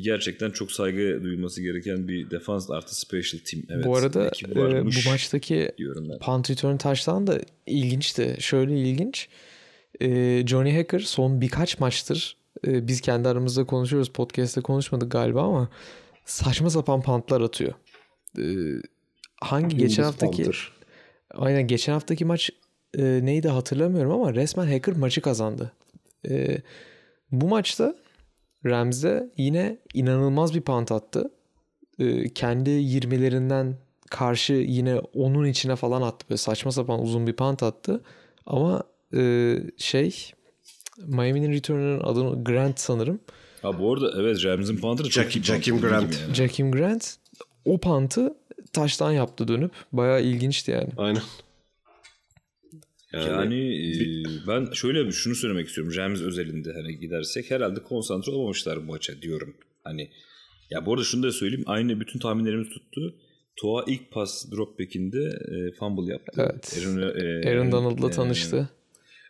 gerçekten 0.02 0.52
çok 0.52 0.72
saygı 0.72 1.24
duyulması 1.24 1.62
gereken 1.62 2.08
bir 2.08 2.30
defans 2.32 2.70
artı 2.70 3.00
special 3.00 3.42
team. 3.46 3.64
Evet. 3.70 3.86
bu 3.86 3.98
arada 3.98 4.32
e, 4.56 4.86
bu 4.86 5.10
maçtaki 5.10 5.72
punt 6.22 6.50
return 6.50 6.78
taştan 6.78 7.28
da 7.28 7.31
ilginçti. 7.66 8.36
Şöyle 8.40 8.80
ilginç. 8.80 9.30
E, 10.02 10.08
Johnny 10.48 10.78
Hacker 10.78 11.00
son 11.00 11.42
birkaç 11.42 11.80
maçtır 11.80 12.38
e, 12.68 12.88
biz 12.88 13.02
kendi 13.02 13.30
aramızda 13.30 13.66
konuşuyoruz. 13.66 14.10
Podcast'te 14.10 14.62
konuşmadık 14.62 15.12
galiba 15.12 15.44
ama 15.44 15.70
saçma 16.26 16.70
sapan 16.70 17.02
puntlar 17.02 17.42
atıyor. 17.42 17.74
E, 18.38 18.44
hangi 19.42 19.78
geçen 19.78 20.04
Yıldız 20.04 20.22
haftaki 20.22 20.44
Panther. 20.44 20.72
aynen 21.32 21.68
geçen 21.68 21.94
haftaki 21.94 22.26
maç 22.26 22.50
e, 22.98 23.04
neydi 23.24 23.48
hatırlamıyorum 23.48 24.12
ama 24.12 24.34
resmen 24.34 24.68
Hacker 24.68 24.96
maçı 24.96 25.22
kazandı. 25.22 25.72
E, 26.30 26.58
bu 27.32 27.48
maçta 27.48 27.96
Rams'de 28.66 29.32
yine 29.38 29.78
inanılmaz 29.94 30.56
bir 30.56 30.62
punt 30.62 30.92
attı. 30.92 31.32
E, 32.00 32.30
kendi 32.34 32.70
20'lerinden 32.70 33.74
karşı 34.12 34.54
yine 34.54 35.00
onun 35.00 35.46
içine 35.46 35.76
falan 35.76 36.02
attı. 36.02 36.26
Böyle 36.30 36.38
saçma 36.38 36.72
sapan 36.72 37.04
uzun 37.04 37.28
bir 37.28 37.34
punt 37.34 37.64
attı. 37.64 38.02
Ama 38.46 38.84
e, 39.16 39.56
şey 39.78 40.32
Miami'nin 40.98 41.52
return'ının 41.52 42.00
adını 42.00 42.44
Grant 42.44 42.80
sanırım. 42.80 43.20
Ha 43.62 43.80
bu 43.80 43.94
arada 43.94 44.14
evet 44.22 44.46
Rams'in 44.46 44.78
Panther'ı 44.78 45.10
çok 45.10 45.26
Jack- 45.26 45.40
iyi 45.40 45.44
Jackim 45.44 45.82
Grant. 45.82 46.20
yani. 46.22 46.36
Jakim 46.36 46.72
Grant 46.72 47.16
o 47.66 47.78
pantı 47.78 48.34
taştan 48.74 49.12
yaptı 49.12 49.48
dönüp. 49.48 49.72
Bayağı 49.92 50.22
ilginçti 50.24 50.72
yani. 50.72 50.90
Aynen. 50.98 51.22
Yani 53.14 53.76
e, 53.76 54.02
ben 54.48 54.72
şöyle 54.74 55.06
bir 55.06 55.12
şunu 55.12 55.36
söylemek 55.36 55.68
istiyorum. 55.68 55.94
Rams 55.96 56.22
özelinde 56.22 56.74
hani 56.74 57.00
gidersek 57.00 57.52
herhalde 57.52 57.84
konsantre 57.84 58.32
olamamışlar 58.32 58.88
bu 58.88 58.92
maça 58.92 59.22
diyorum. 59.22 59.56
Hani 59.84 60.12
ya 60.70 60.86
bu 60.86 60.94
arada 60.94 61.04
şunu 61.04 61.24
da 61.24 61.32
söyleyeyim. 61.32 61.64
Aynı 61.68 62.00
bütün 62.00 62.20
tahminlerimiz 62.20 62.70
tuttu. 62.70 63.16
Toa 63.62 63.84
ilk 63.88 64.12
pas 64.12 64.52
drop 64.52 64.80
back'inde 64.80 65.20
e, 65.52 65.72
fumble 65.72 66.12
yaptı. 66.12 66.42
Evet. 66.52 66.78
Aaron, 66.80 67.02
e, 67.02 67.50
Aaron 67.50 67.72
Donald'la 67.72 68.08
e, 68.08 68.12
tanıştı. 68.12 68.70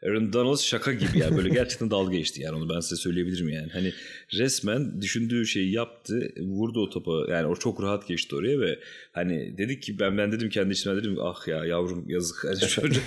Aaron 0.06 0.34
Donald 0.34 0.58
şaka 0.58 0.94
gibi 0.94 1.20
yani 1.20 1.38
böyle 1.38 1.50
gerçekten 1.50 1.92
dalga 1.92 2.18
geçti 2.18 2.42
yani 2.42 2.58
onu 2.58 2.70
ben 2.76 2.80
size 2.80 2.96
söyleyebilirim 2.96 3.50
yani. 3.50 3.70
Hani 3.74 3.94
resmen 4.34 5.02
düşündüğü 5.02 5.46
şeyi 5.46 5.72
yaptı, 5.72 6.32
vurdu 6.40 6.82
o 6.82 6.90
topa 6.90 7.12
yani 7.30 7.48
o 7.48 7.56
çok 7.56 7.84
rahat 7.84 8.08
geçti 8.08 8.36
oraya 8.36 8.60
ve 8.60 8.80
hani 9.12 9.58
dedik 9.58 9.84
ki 9.84 10.00
ben 10.00 10.18
ben 10.18 10.32
dedim 10.32 10.50
kendi 10.50 10.74
içimden 10.74 11.00
dedim 11.00 11.18
ah 11.22 11.48
ya 11.48 11.66
yavrum 11.66 12.10
yazık 12.10 12.44
hani 12.44 12.60
çocuğu, 12.60 13.02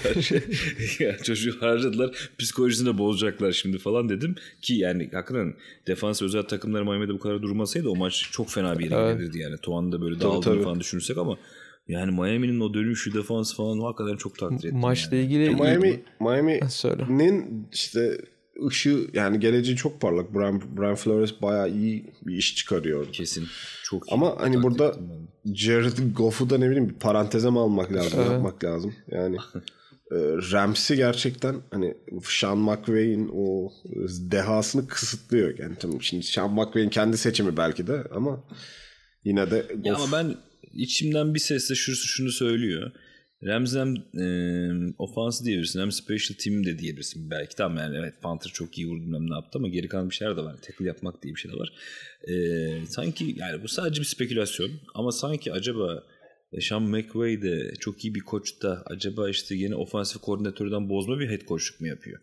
ya 0.98 1.18
çocuğu 1.22 1.56
harcadılar 1.60 2.30
psikolojisini 2.38 2.88
de 2.88 2.98
bozacaklar 2.98 3.52
şimdi 3.52 3.78
falan 3.78 4.08
dedim 4.08 4.34
ki 4.62 4.74
yani 4.74 5.10
hakikaten 5.12 5.54
defans 5.86 6.22
özel 6.22 6.42
takımlar 6.42 6.82
Miami'de 6.82 7.12
bu 7.14 7.18
kadar 7.18 7.42
durmasaydı 7.42 7.88
o 7.88 7.96
maç 7.96 8.28
çok 8.32 8.50
fena 8.50 8.78
bir 8.78 8.84
yere 8.84 8.94
Evet. 8.94 9.12
gidebilirdi 9.12 9.38
yani. 9.38 9.56
Tuan'ın 9.58 9.92
da 9.92 10.00
böyle 10.00 10.14
Tabii, 10.14 10.24
dağıldığını 10.24 10.54
tabii. 10.54 10.62
falan 10.64 10.80
düşünürsek 10.80 11.18
ama 11.18 11.38
yani 11.88 12.10
Miami'nin 12.12 12.60
o 12.60 12.74
dönüşü 12.74 13.14
defans 13.14 13.56
falan 13.56 13.80
hakikaten 13.80 14.16
çok 14.16 14.38
takdir 14.38 14.68
ettim. 14.68 14.78
Maçla 14.78 15.16
yani. 15.16 15.24
ilgili 15.26 15.50
Miami 15.50 16.00
Miami 16.20 16.60
Ha, 16.60 16.68
söyle. 16.68 17.04
Nin 17.08 17.68
işte 17.72 18.18
ışığı 18.66 19.06
yani 19.12 19.40
geleceği 19.40 19.76
çok 19.76 20.00
parlak. 20.00 20.34
Brian, 20.34 20.62
Brian 20.76 20.94
Flores 20.94 21.42
bayağı 21.42 21.70
iyi 21.70 22.12
bir 22.22 22.36
iş 22.36 22.56
çıkarıyor. 22.56 23.12
Kesin. 23.12 23.44
Çok 23.84 24.08
iyi. 24.08 24.14
Ama 24.14 24.36
hani 24.38 24.62
burada. 24.62 24.96
Jared 25.54 26.16
Goff'u 26.16 26.50
da 26.50 26.58
ne 26.58 26.70
bileyim 26.70 26.88
bir 26.88 26.94
paranteze 26.94 27.50
mi 27.50 27.58
almak 27.58 27.92
lazım, 27.92 28.20
Evet. 28.22 28.32
yapmak 28.32 28.64
lazım. 28.64 28.94
Yani 29.10 29.36
e, 30.12 30.16
Rams'i 30.52 30.96
gerçekten 30.96 31.56
hani 31.70 31.94
Sean 32.24 32.58
McVay'in 32.58 33.30
o 33.34 33.72
dehasını 34.30 34.86
kısıtlıyor. 34.86 35.58
Yani 35.58 35.76
tamam 35.80 36.02
şimdi 36.02 36.22
Sean 36.22 36.52
McVay'in 36.52 36.88
kendi 36.88 37.18
seçimi 37.18 37.56
belki 37.56 37.86
de 37.86 38.04
ama 38.14 38.44
yine 39.24 39.50
de 39.50 39.66
Goff 39.74 39.86
Ya 39.86 39.94
ama 39.94 40.12
ben 40.12 40.34
içimden 40.76 41.34
bir 41.34 41.38
sesle 41.38 41.74
şunu, 41.74 41.96
şunu 41.96 42.30
söylüyor. 42.30 42.92
Rams 43.46 43.76
e, 43.76 43.84
ofansı 44.98 45.44
diyebilirsin 45.44 45.80
hem 45.80 45.92
special 45.92 46.36
team 46.38 46.64
de 46.64 46.78
diyebilirsin 46.78 47.30
belki. 47.30 47.56
Tamam 47.56 47.78
yani 47.78 47.96
evet 47.96 48.14
Panther 48.22 48.50
çok 48.50 48.78
iyi 48.78 48.86
vurdu 48.86 49.26
ne 49.30 49.34
yaptı 49.34 49.58
ama 49.58 49.68
geri 49.68 49.88
kalan 49.88 50.10
bir 50.10 50.14
şeyler 50.14 50.36
de 50.36 50.40
var. 50.40 50.56
Tackle 50.56 50.86
yapmak 50.86 51.22
diye 51.22 51.34
bir 51.34 51.40
şey 51.40 51.52
de 51.52 51.56
var. 51.56 51.72
E, 52.28 52.86
sanki 52.86 53.34
yani 53.38 53.62
bu 53.62 53.68
sadece 53.68 54.00
bir 54.00 54.06
spekülasyon 54.06 54.70
ama 54.94 55.12
sanki 55.12 55.52
acaba 55.52 56.04
e, 56.52 56.60
Sean 56.60 56.82
McVay 56.82 57.42
de 57.42 57.74
çok 57.80 58.04
iyi 58.04 58.14
bir 58.14 58.20
koç 58.20 58.62
da 58.62 58.82
acaba 58.86 59.30
işte 59.30 59.54
yeni 59.54 59.74
ofansif 59.74 60.20
koordinatörden 60.20 60.88
bozma 60.88 61.20
bir 61.20 61.28
head 61.28 61.40
coachluk 61.48 61.80
mu 61.80 61.86
yapıyor? 61.86 62.20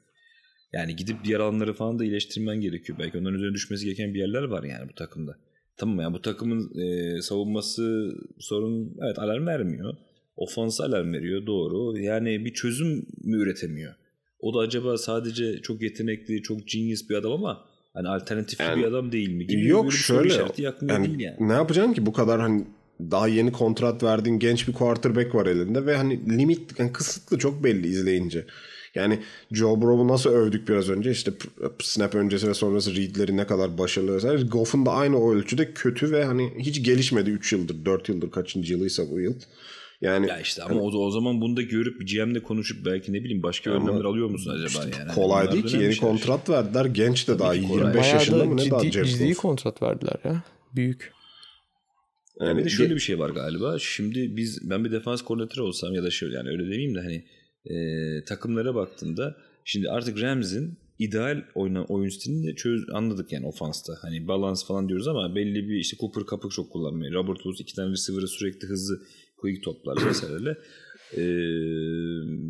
Yani 0.73 0.95
gidip 0.95 1.23
diğer 1.23 1.39
alanları 1.39 1.73
falan 1.73 1.99
da 1.99 2.03
iyileştirmen 2.03 2.61
gerekiyor. 2.61 2.99
Belki 2.99 3.17
onların 3.17 3.35
üzerine 3.35 3.53
düşmesi 3.53 3.85
gereken 3.85 4.13
bir 4.13 4.19
yerler 4.19 4.43
var 4.43 4.63
yani 4.63 4.89
bu 4.89 4.95
takımda. 4.95 5.37
Tamam 5.77 5.99
yani 5.99 6.13
bu 6.13 6.21
takımın 6.21 6.71
e, 6.81 7.21
savunması 7.21 8.11
sorun 8.39 8.97
evet 9.05 9.19
alarm 9.19 9.47
vermiyor. 9.47 9.93
Ofans 10.35 10.81
alarm 10.81 11.13
veriyor 11.13 11.45
doğru. 11.45 11.99
Yani 11.99 12.45
bir 12.45 12.53
çözüm 12.53 13.05
mü 13.23 13.37
üretemiyor? 13.37 13.93
O 14.39 14.53
da 14.53 14.59
acaba 14.59 14.97
sadece 14.97 15.61
çok 15.61 15.81
yetenekli, 15.81 16.41
çok 16.41 16.67
genius 16.67 17.09
bir 17.09 17.15
adam 17.15 17.31
ama 17.31 17.65
hani 17.93 18.07
alternatifli 18.07 18.63
Yani- 18.63 18.81
bir 18.81 18.87
adam 18.87 19.11
değil 19.11 19.29
mi? 19.33 19.47
Gibi 19.47 19.67
Yok 19.67 19.85
bir 19.85 19.91
şöyle 19.91 20.33
yani, 20.33 20.57
değil 20.57 21.19
yani. 21.19 21.35
ne 21.39 21.53
yapacaksın 21.53 21.93
ki 21.93 22.05
bu 22.05 22.13
kadar 22.13 22.41
hani 22.41 22.65
daha 23.11 23.27
yeni 23.27 23.51
kontrat 23.51 24.03
verdiğin 24.03 24.39
genç 24.39 24.67
bir 24.67 24.73
quarterback 24.73 25.35
var 25.35 25.45
elinde 25.45 25.85
ve 25.85 25.95
hani 25.95 26.37
limit 26.37 26.79
yani 26.79 26.93
kısıtlı 26.93 27.37
çok 27.37 27.63
belli 27.63 27.87
izleyince. 27.87 28.45
Yani 28.95 29.19
Joe 29.51 29.81
Burrow'u 29.81 30.07
nasıl 30.07 30.29
övdük 30.29 30.67
biraz 30.69 30.89
önce 30.89 31.11
işte 31.11 31.31
snap 31.81 32.15
öncesi 32.15 32.47
ve 32.47 32.53
sonrası 32.53 32.95
readleri 32.95 33.37
ne 33.37 33.47
kadar 33.47 33.77
başarılı 33.77 34.15
vesaire. 34.15 34.41
Goff'un 34.41 34.85
da 34.85 34.91
aynı 34.91 35.17
o 35.17 35.33
ölçüde 35.33 35.73
kötü 35.73 36.11
ve 36.11 36.25
hani 36.25 36.53
hiç 36.59 36.83
gelişmedi 36.83 37.29
3 37.29 37.53
yıldır 37.53 37.85
4 37.85 38.09
yıldır 38.09 38.31
kaçıncı 38.31 38.73
yılıysa 38.73 39.09
bu 39.11 39.19
yıl. 39.19 39.33
Yani 40.01 40.27
Ya 40.27 40.39
işte 40.39 40.63
ama 40.63 40.81
o, 40.81 40.91
o 40.91 41.11
zaman 41.11 41.41
bunu 41.41 41.57
da 41.57 41.61
görüp 41.61 42.07
GM'le 42.09 42.39
konuşup 42.43 42.85
belki 42.85 43.13
ne 43.13 43.23
bileyim 43.23 43.43
başka 43.43 43.71
önlemler 43.71 44.05
alıyor 44.05 44.29
musun 44.29 44.51
acaba 44.51 44.83
yani? 44.83 44.95
Hani 44.95 45.15
kolay 45.15 45.51
değil 45.51 45.65
ki 45.65 45.77
yeni 45.77 45.97
kontrat 45.97 46.49
verdiler. 46.49 46.85
Genç 46.85 47.27
de 47.27 47.39
daha 47.39 47.53
ki 47.53 47.61
kolay. 47.67 47.77
25 47.77 47.95
Bayağı 47.95 48.13
yaşında 48.13 48.39
da 48.39 48.45
mı 48.45 48.57
ne 48.57 48.71
daha 48.71 48.81
ciddi, 48.81 48.91
Jared 48.91 49.07
ciddi 49.07 49.27
Goff. 49.27 49.37
kontrat 49.37 49.81
verdiler 49.81 50.15
ya. 50.23 50.43
Büyük. 50.75 51.13
Ya 52.39 52.45
bir 52.45 52.55
de 52.55 52.59
Yani 52.59 52.69
şöyle 52.69 52.95
bir 52.95 52.99
şey 52.99 53.19
var 53.19 53.29
galiba. 53.29 53.79
Şimdi 53.79 54.35
biz 54.37 54.69
ben 54.69 54.85
bir 54.85 54.91
defans 54.91 55.21
koordinatörü 55.21 55.61
olsam 55.61 55.93
ya 55.93 56.03
da 56.03 56.11
şöyle 56.11 56.35
yani 56.35 56.49
öyle 56.49 56.63
demeyeyim 56.63 56.95
de 56.95 56.99
hani 56.99 57.25
e, 57.65 57.75
takımlara 58.25 58.75
baktığında 58.75 59.35
şimdi 59.65 59.89
artık 59.89 60.21
Rams'in 60.21 60.77
ideal 60.99 61.43
oyna, 61.55 61.83
oyun 61.85 62.09
stilini 62.09 62.47
de 62.47 62.55
çöz, 62.55 62.89
anladık 62.93 63.31
yani 63.31 63.45
ofansta. 63.47 63.93
Hani 64.01 64.27
balans 64.27 64.67
falan 64.67 64.89
diyoruz 64.89 65.07
ama 65.07 65.35
belli 65.35 65.69
bir 65.69 65.75
işte 65.75 65.97
Cooper 65.99 66.25
kapık 66.25 66.51
çok 66.51 66.71
kullanmıyor. 66.71 67.13
Robert 67.13 67.35
Woods 67.37 67.59
iki 67.61 67.75
tane 67.75 67.91
receiver'ı 67.91 68.27
sürekli 68.27 68.67
hızlı 68.67 69.01
quick 69.37 69.61
toplar 69.63 70.05
vesaireyle. 70.09 70.57
E, 71.17 71.23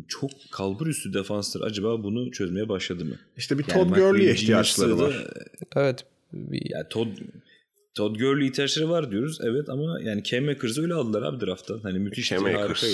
çok 0.08 0.30
kalbur 0.50 0.86
üstü 0.86 1.14
defanslar 1.14 1.66
acaba 1.66 2.02
bunu 2.04 2.30
çözmeye 2.30 2.68
başladı 2.68 3.04
mı? 3.04 3.14
işte 3.36 3.58
bir 3.58 3.64
Yani 3.68 3.88
Todd 3.88 3.96
Gurley'e 3.96 4.32
ihtiyaçları 4.32 4.98
var. 4.98 5.12
da- 5.14 5.44
Evet. 5.80 6.04
Bir, 6.32 6.70
ya 6.70 6.88
Todd 6.88 7.08
Todd 7.94 8.16
Gurley 8.16 8.46
ihtiyaçları 8.46 8.90
var 8.90 9.10
diyoruz. 9.10 9.38
Evet 9.42 9.68
ama 9.68 10.00
yani 10.02 10.24
Cam 10.24 10.48
Akers'ı 10.48 10.82
öyle 10.82 10.94
aldılar 10.94 11.22
abi 11.22 11.46
draft'tan. 11.46 11.80
Hani 11.82 11.98
müthişti, 11.98 12.34
Cam 12.34 12.44
Akers. 12.44 12.84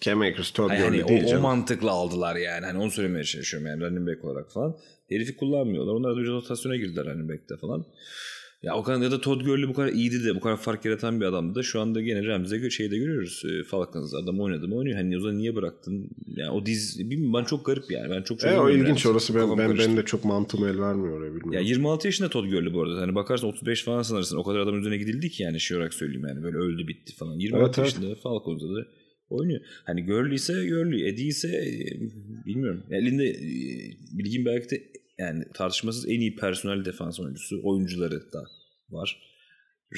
Cam 0.00 0.20
Akers, 0.20 0.50
Todd 0.50 0.70
Hani, 0.70 0.78
Gurley 0.84 1.00
hani 1.00 1.08
değil 1.08 1.22
o, 1.22 1.26
o 1.26 1.28
canım. 1.28 1.42
mantıkla 1.42 1.90
aldılar 1.90 2.36
yani. 2.36 2.66
Hani 2.66 2.78
onu 2.78 2.90
söylemeye 2.90 3.24
çalışıyorum 3.24 3.68
yani 3.68 3.82
running 3.84 4.08
back 4.08 4.24
olarak 4.24 4.52
falan. 4.52 4.76
Herifi 5.08 5.36
kullanmıyorlar. 5.36 5.92
Onlar 5.92 6.16
da 6.16 6.20
rotasyona 6.20 6.76
girdiler 6.76 7.06
running 7.06 7.30
back'te 7.30 7.56
falan. 7.56 7.86
Ya 8.62 8.74
o 8.74 8.82
kadar 8.82 9.02
ya 9.02 9.10
da 9.10 9.20
Todd 9.20 9.40
Gurley 9.40 9.68
bu 9.68 9.72
kadar 9.74 9.88
iyiydi 9.92 10.24
de 10.24 10.34
bu 10.34 10.40
kadar 10.40 10.56
fark 10.56 10.84
yaratan 10.84 11.20
bir 11.20 11.26
adamdı 11.26 11.54
da 11.54 11.62
şu 11.62 11.80
anda 11.80 12.00
gene 12.00 12.26
Ramsey'de 12.26 12.70
şeyde 12.70 12.98
görüyoruz. 12.98 13.42
E, 13.44 13.64
Falcons 13.64 14.14
adam 14.14 14.40
oynadı 14.40 14.68
mı 14.68 14.74
oynuyor. 14.76 14.96
Hani 14.96 15.16
o 15.16 15.20
zaman 15.20 15.38
niye 15.38 15.54
bıraktın? 15.54 16.10
Yani 16.26 16.50
o 16.50 16.66
diz 16.66 16.98
bilmiyorum 17.10 17.34
ben 17.34 17.44
çok 17.44 17.66
garip 17.66 17.90
yani. 17.90 18.10
Ben 18.10 18.22
çok 18.22 18.44
E, 18.44 18.58
o 18.58 18.70
ilginç 18.70 18.88
Ramsey. 18.88 19.12
orası 19.12 19.34
ben, 19.34 19.40
Kafam 19.40 19.58
ben, 19.58 19.66
karıştı. 19.66 19.86
benim 19.88 19.96
de 20.02 20.04
çok 20.04 20.24
mantığım 20.24 20.66
el 20.66 20.78
vermiyor 20.80 21.18
oraya 21.18 21.26
bilmiyorum. 21.28 21.52
Ya 21.52 21.60
26 21.60 22.06
yaşında 22.08 22.28
Todd 22.30 22.44
Gurley 22.50 22.74
bu 22.74 22.82
arada. 22.82 23.00
Hani 23.00 23.14
bakarsan 23.14 23.50
35 23.50 23.84
falan 23.84 24.02
sanırsın. 24.02 24.36
O 24.36 24.42
kadar 24.42 24.58
adam 24.58 24.78
üzerine 24.78 24.96
gidildi 24.98 25.30
ki 25.30 25.42
yani 25.42 25.60
şey 25.60 25.76
olarak 25.76 25.94
söyleyeyim 25.94 26.26
yani. 26.28 26.42
Böyle 26.42 26.56
öldü 26.56 26.88
bitti 26.88 27.14
falan. 27.16 27.34
26 27.38 27.64
Evet, 27.64 27.78
evet. 27.78 28.02
yaşında 28.02 28.20
Falcons'da 28.22 28.74
da 28.76 28.86
oynuyor. 29.30 29.60
Hani 29.84 30.06
Gurley 30.06 30.34
ise 30.34 30.52
Gurley. 30.68 31.08
Eddie 31.08 31.26
ise 31.26 31.48
e, 31.48 32.00
bilmiyorum. 32.46 32.82
Elinde 32.90 33.24
e, 33.30 33.38
bilgim 34.18 34.44
belki 34.44 34.70
de 34.70 34.82
yani 35.18 35.44
tartışmasız 35.54 36.08
en 36.08 36.20
iyi 36.20 36.36
personel 36.36 36.84
defans 36.84 37.20
oyuncusu. 37.20 37.60
Oyuncuları 37.64 38.32
da 38.32 38.44
var. 38.90 39.22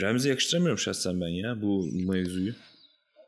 Ramsey 0.01 0.31
yakıştıramıyorum 0.31 0.79
şahsen 0.79 1.21
ben 1.21 1.29
ya 1.29 1.63
bu 1.63 1.87
mevzuyu. 2.09 2.53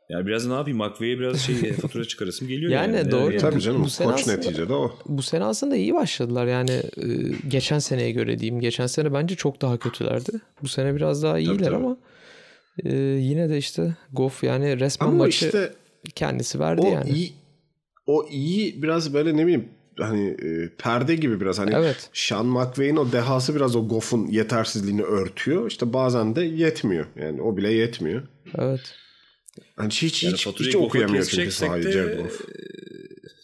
Yani 0.09 0.27
biraz 0.27 0.45
ne 0.47 0.53
yapayım? 0.53 0.77
McVay'e 0.77 1.19
biraz 1.19 1.39
şey 1.41 1.73
fatura 1.81 2.05
çıkarasım 2.05 2.47
geliyor 2.47 2.71
yani. 2.71 2.95
Yani 2.95 3.11
doğru. 3.11 3.37
Tabii 3.37 3.61
canım 3.61 3.83
Bu 3.83 3.89
sene 3.89 4.07
koç 4.11 4.19
aslında- 4.19 4.37
neticede 4.37 4.73
o. 4.73 4.99
Bu 5.05 5.21
sene 5.21 5.43
aslında 5.43 5.75
iyi 5.75 5.93
başladılar. 5.93 6.47
Yani 6.47 6.71
e, 6.71 7.05
geçen 7.47 7.79
seneye 7.79 8.11
göre 8.11 8.39
diyeyim. 8.39 8.61
Geçen 8.61 8.87
sene 8.87 9.13
bence 9.13 9.35
çok 9.35 9.61
daha 9.61 9.77
kötülerdi. 9.77 10.31
Bu 10.61 10.67
sene 10.67 10.95
biraz 10.95 11.23
daha 11.23 11.39
iyiler 11.39 11.57
tabii. 11.65 11.75
ama 11.75 11.97
e, 12.83 12.95
yine 12.97 13.49
de 13.49 13.57
işte 13.57 13.95
Goff 14.13 14.43
yani 14.43 14.79
resmen 14.79 15.07
Ama 15.07 15.17
maçı 15.17 15.45
işte 15.45 15.73
kendisi 16.15 16.59
verdi 16.59 16.81
o 16.81 16.87
yani. 16.89 17.09
iyi 17.09 17.33
o 18.05 18.27
iyi 18.31 18.83
biraz 18.83 19.13
böyle 19.13 19.37
ne 19.37 19.43
bileyim 19.43 19.69
hani 19.97 20.27
e, 20.29 20.69
perde 20.77 21.15
gibi 21.15 21.41
biraz 21.41 21.59
hani 21.59 21.71
Evet. 21.75 22.09
Sean 22.13 22.45
McVay'in 22.45 22.95
o 22.95 23.11
dehası 23.11 23.55
biraz 23.55 23.75
o 23.75 23.87
Goff'un 23.87 24.27
yetersizliğini 24.27 25.03
örtüyor. 25.03 25.67
İşte 25.67 25.93
bazen 25.93 26.35
de 26.35 26.41
yetmiyor. 26.41 27.05
Yani 27.15 27.41
o 27.41 27.57
bile 27.57 27.71
yetmiyor. 27.71 28.21
Evet. 28.57 28.95
Hani 29.75 29.89
hiç 29.89 30.23
Yani 30.23 30.33
hiç, 30.33 30.47
hiç 30.47 30.75
okuyamıyor 30.75 31.25
çünkü 31.25 31.51
sahayı 31.51 31.91
Jared 31.91 32.19
Goff. 32.19 32.41
e, 32.41 32.45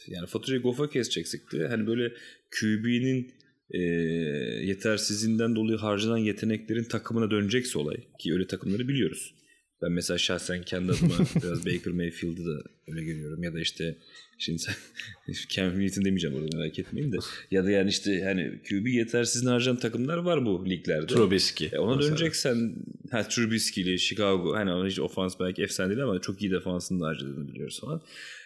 yani 0.07 0.27
faturayı 0.27 0.61
Goff'a 0.61 0.89
keseceksek 0.89 1.51
de 1.51 1.67
hani 1.67 1.87
böyle 1.87 2.13
QB'nin 2.59 3.31
e, 3.71 3.79
yetersizliğinden 4.65 5.55
dolayı 5.55 5.77
harcanan 5.77 6.17
yeteneklerin 6.17 6.83
takımına 6.83 7.31
dönecekse 7.31 7.79
olay 7.79 7.97
ki 8.19 8.33
öyle 8.33 8.47
takımları 8.47 8.87
biliyoruz. 8.87 9.33
Ben 9.81 9.91
mesela 9.91 10.17
şahsen 10.17 10.63
kendi 10.63 10.91
adıma 10.91 11.15
biraz 11.43 11.65
Baker 11.65 11.93
Mayfield'ı 11.93 12.45
da 12.45 12.63
öyle 12.87 13.03
görüyorum 13.03 13.43
ya 13.43 13.53
da 13.53 13.59
işte 13.59 13.97
şimdi 14.37 14.59
sen 14.59 14.75
Cam 15.49 15.79
Newton 15.79 16.05
demeyeceğim 16.05 16.35
orada 16.35 16.57
merak 16.57 16.79
etmeyin 16.79 17.11
de 17.11 17.17
ya 17.51 17.63
da 17.65 17.71
yani 17.71 17.89
işte 17.89 18.23
hani 18.23 18.61
QB 18.69 18.87
yetersizliğini 18.87 19.51
harcayan 19.51 19.79
takımlar 19.79 20.17
var 20.17 20.45
bu 20.45 20.65
liglerde. 20.69 21.07
Trubisky. 21.07 21.69
E 21.73 21.79
ona 21.79 21.95
mesela. 21.95 22.11
döneceksen 22.11 22.75
ha 23.11 23.27
Trubisky'li 23.27 23.99
Chicago 23.99 24.55
hani 24.55 24.71
ona 24.71 24.87
hiç 24.87 24.99
ofans 24.99 25.39
belki 25.39 25.63
efsane 25.63 25.89
değil 25.89 26.03
ama 26.03 26.21
çok 26.21 26.41
iyi 26.41 26.51
defansını 26.51 27.01
da 27.01 27.05
harcadığını 27.07 27.47
biliyoruz 27.47 27.79
falan. 27.81 28.01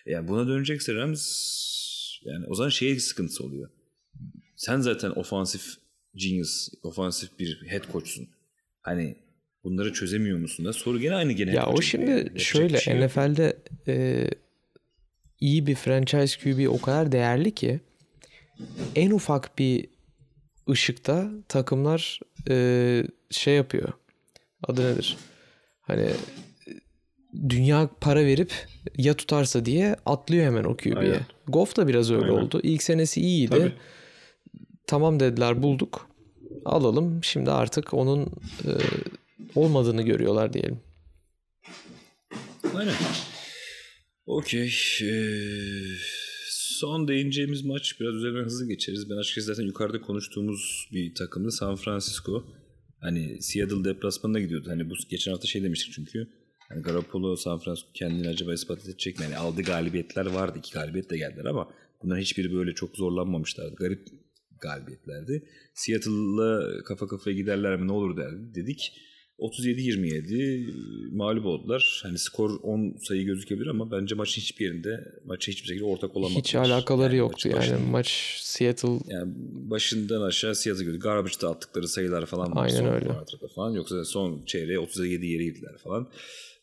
Yani 0.06 0.28
buna 0.28 0.48
dönecekse 0.48 0.94
Rams 0.94 1.24
yani 2.26 2.46
o 2.48 2.56
zaman 2.56 2.70
şey 2.70 3.00
sıkıntısı 3.00 3.44
oluyor. 3.44 3.70
Sen 4.56 4.80
zaten 4.80 5.10
ofansif 5.10 5.74
genius, 6.16 6.70
ofansif 6.84 7.40
bir 7.40 7.62
head 7.68 7.92
coach'sun. 7.92 8.28
Hani 8.82 9.16
bunları 9.64 9.94
çözemiyor 9.94 10.38
musun 10.38 10.66
da 10.66 10.74
soru 10.74 11.00
gene 11.00 11.16
aynı 11.16 11.32
gene. 11.32 11.52
head 11.52 11.58
Ya 11.58 11.66
o 11.66 11.82
şimdi. 11.82 12.12
Yapacak 12.12 12.40
şöyle 12.40 12.78
şey. 12.78 13.06
NFL'de 13.06 13.58
e, 13.88 14.28
iyi 15.40 15.68
bir 15.68 15.76
franchise 15.76 16.40
QB 16.40 16.70
o 16.70 16.82
kadar 16.82 17.12
değerli 17.12 17.52
ki 17.52 17.80
en 18.96 19.12
ufak 19.12 19.58
bir 19.60 19.86
ışıkta 20.70 21.30
takımlar 21.50 22.20
e, 22.50 23.04
şey 23.32 23.56
yapıyor. 23.56 23.90
Adı 24.68 24.94
nedir? 24.94 25.18
Hani 25.82 26.02
e, 26.02 26.12
dünya 27.50 27.90
para 28.02 28.26
verip 28.26 28.54
ya 28.98 29.14
tutarsa 29.14 29.66
diye 29.66 29.96
atlıyor 30.06 30.46
hemen 30.46 30.64
o 30.64 30.78
QB'ye. 30.78 31.20
Goff 31.48 31.78
da 31.78 31.88
biraz 31.88 32.12
öyle 32.12 32.24
Aynen. 32.24 32.34
oldu. 32.34 32.60
İlk 32.64 32.84
senesi 32.84 33.22
iyiydi. 33.22 33.50
Tabii. 33.50 33.74
Tamam 34.88 35.20
dediler 35.20 35.64
bulduk. 35.64 36.10
Alalım. 36.66 37.24
Şimdi 37.24 37.52
artık 37.52 37.94
onun 37.94 38.22
e, 38.66 38.72
olmadığını 39.56 40.02
görüyorlar 40.02 40.54
diyelim. 40.54 40.80
Aynen. 42.76 42.96
Okey. 44.26 44.74
Ee, 45.02 45.24
son 46.50 47.08
değineceğimiz 47.08 47.66
maç 47.66 48.00
biraz 48.00 48.16
üzerinden 48.16 48.44
hızlı 48.44 48.68
geçeriz. 48.68 49.10
Ben 49.10 49.16
açıkçası 49.18 49.48
zaten 49.48 49.64
yukarıda 49.64 50.02
konuştuğumuz 50.02 50.90
bir 50.92 51.16
takımdı 51.16 51.52
San 51.52 51.76
Francisco. 51.76 52.46
Hani 53.00 53.42
Seattle 53.42 53.84
deplasmanına 53.84 54.40
gidiyordu. 54.40 54.70
Hani 54.70 54.90
bu 54.90 54.94
geçen 55.10 55.32
hafta 55.32 55.48
şey 55.48 55.64
demiştik 55.64 55.94
çünkü. 55.94 56.28
Hani 56.70 56.82
Garoppolo 56.82 57.36
San 57.36 57.60
Francisco 57.60 57.90
kendini 57.94 58.30
acaba 58.30 58.54
ispat 58.54 58.86
edecek 58.86 59.20
mi? 59.20 59.24
Yani 59.24 59.38
aldığı 59.38 59.62
galibiyetler 59.62 60.26
vardı. 60.26 60.60
iki 60.60 60.74
galibiyet 60.74 61.10
de 61.10 61.18
geldiler 61.18 61.46
ama 61.46 61.74
bunların 62.04 62.22
hiçbiri 62.22 62.54
böyle 62.54 62.74
çok 62.74 62.98
zorlanmamışlardı. 62.98 63.76
Garip 63.76 64.08
galibiyetlerdi. 64.62 65.50
Seattle'la 65.74 66.84
kafa 66.84 67.08
kafaya 67.08 67.36
giderler 67.36 67.80
mi 67.80 67.88
ne 67.88 67.92
olur 67.92 68.18
derdi. 68.18 68.56
Dedik. 68.56 68.94
37-27 69.44 71.16
mağlup 71.16 71.46
oldular. 71.46 72.02
Hani 72.04 72.18
skor 72.18 72.60
10 72.64 72.96
sayı 73.08 73.26
gözükebilir 73.26 73.68
ama 73.68 73.92
bence 73.92 74.16
maçın 74.16 74.42
hiçbir 74.42 74.66
yerinde 74.66 75.14
maça 75.26 75.52
hiçbir 75.52 75.68
şekilde 75.68 75.86
ortak 75.86 76.18
olamadılar. 76.18 76.44
Hiç 76.44 76.56
alakaları 76.56 77.16
yoktu 77.16 77.50
maçın 77.56 77.74
yani. 77.76 77.90
Maç 77.90 78.38
Seattle 78.42 79.00
yani 79.08 79.34
başından 79.54 80.22
aşağı 80.22 80.56
Seattle 80.56 80.84
gördü. 80.84 81.00
Garbage'da 81.00 81.50
attıkları 81.50 81.88
sayılar 81.88 82.26
falan 82.26 82.56
var. 82.56 82.64
Aynen 82.64 82.78
son 82.78 82.88
öyle. 82.88 83.10
falan. 83.56 83.72
Yoksa 83.72 84.06
son 84.06 84.46
çeyreğe 84.46 84.80
37 84.80 85.26
yere 85.26 85.44
girdiler 85.44 85.78
falan. 85.78 86.08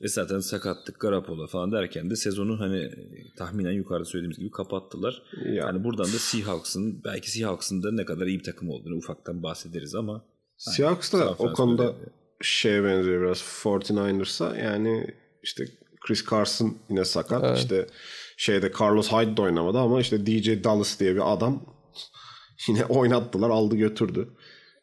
Ve 0.03 0.09
zaten 0.09 0.41
sakatlık, 0.41 1.01
Garoppolo 1.01 1.47
falan 1.47 1.73
derken 1.73 2.11
de 2.11 2.17
sezonu 2.17 2.61
hani 2.61 2.91
tahminen 3.37 3.73
yukarıda 3.73 4.05
söylediğimiz 4.05 4.39
gibi 4.39 4.51
kapattılar. 4.51 5.23
Ya. 5.45 5.55
Yani 5.55 5.85
buradan 5.85 6.05
da 6.05 6.19
Seahawks'ın 6.19 7.05
belki 7.05 7.31
Seahawks'ın 7.31 7.83
da 7.83 7.93
ne 7.93 8.05
kadar 8.05 8.27
iyi 8.27 8.39
bir 8.39 8.45
takım 8.45 8.71
olduğunu 8.71 8.97
ufaktan 8.97 9.43
bahsederiz 9.43 9.95
ama 9.95 10.25
Seahawks 10.57 11.13
da 11.13 11.35
o 11.39 11.53
konuda 11.53 11.87
öyle. 11.87 12.20
Şeye 12.41 12.85
benziyor 12.85 13.23
biraz 13.23 13.39
49ers'a 13.39 14.65
yani 14.65 15.07
işte 15.43 15.65
Chris 16.01 16.31
Carson 16.31 16.79
yine 16.89 17.05
sakat. 17.05 17.59
İşte 17.59 17.87
şeyde 18.37 18.73
Carlos 18.81 19.13
Hyde 19.13 19.37
de 19.37 19.43
oynamadı 19.43 19.79
ama 19.79 20.01
işte 20.01 20.27
DJ 20.27 20.65
Dallas 20.65 21.01
diye 21.01 21.15
bir 21.15 21.33
adam 21.33 21.63
yine 22.69 22.85
oynattılar 22.85 23.51
aldı 23.51 23.77
götürdü. 23.77 24.29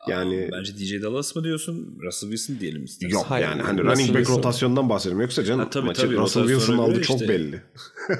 Yani 0.09 0.49
bence 0.51 0.73
DJ 0.77 1.01
Dallas 1.03 1.35
mı 1.35 1.43
diyorsun? 1.43 1.97
Russell 2.03 2.29
Wilson 2.29 2.59
diyelim 2.59 2.85
istersen. 2.85 3.13
yok 3.15 3.25
Hayır, 3.27 3.45
yani 3.45 3.61
hani 3.61 3.79
Russell 3.79 3.91
running 3.93 4.07
back 4.09 4.17
Wilson. 4.17 4.37
rotasyondan 4.37 4.89
bahsediyorum. 4.89 5.21
Yoksa 5.21 5.43
canım 5.43 5.59
Ha, 5.59 5.69
tabii, 5.69 5.85
maçı 5.85 6.01
tabii, 6.01 6.15
Russell 6.17 6.43
Wilson'ın 6.47 6.79
göre 6.79 6.91
aldığı 6.91 7.01
çok 7.01 7.21
işte. 7.21 7.29
belli. 7.33 7.61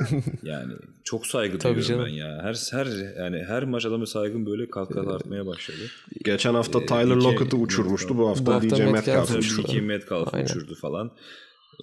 Yani 0.43 0.73
çok 1.03 1.27
saygı 1.27 1.57
Tabii 1.57 1.75
duyuyorum 1.81 2.05
canım. 2.05 2.05
ben 2.05 2.11
ya. 2.13 2.39
Her 2.43 2.55
her 2.71 3.15
yani 3.23 3.43
her 3.47 3.63
maç 3.63 3.85
adama 3.85 4.05
saygım 4.05 4.45
böyle 4.45 4.69
kalk 4.69 4.93
kalk 4.93 5.07
artmaya 5.07 5.45
başladı. 5.45 5.77
Geçen 6.25 6.53
hafta 6.53 6.85
Tyler 6.85 7.15
iki- 7.15 7.25
Lockett'ı 7.25 7.57
uçurmuştu. 7.57 8.17
Bu 8.17 8.29
hafta, 8.29 8.45
Bu 8.45 8.53
hafta 8.53 8.67
DJ 8.67 8.71
Metcalf 8.79 8.93
Metcalf'ı 8.93 9.37
uçurdu. 9.37 9.61
uçurdu. 9.61 9.77
DK 9.77 9.81
Metcalf 9.83 10.33
Aynen. 10.33 10.45
uçurdu 10.45 10.75
falan. 10.75 11.11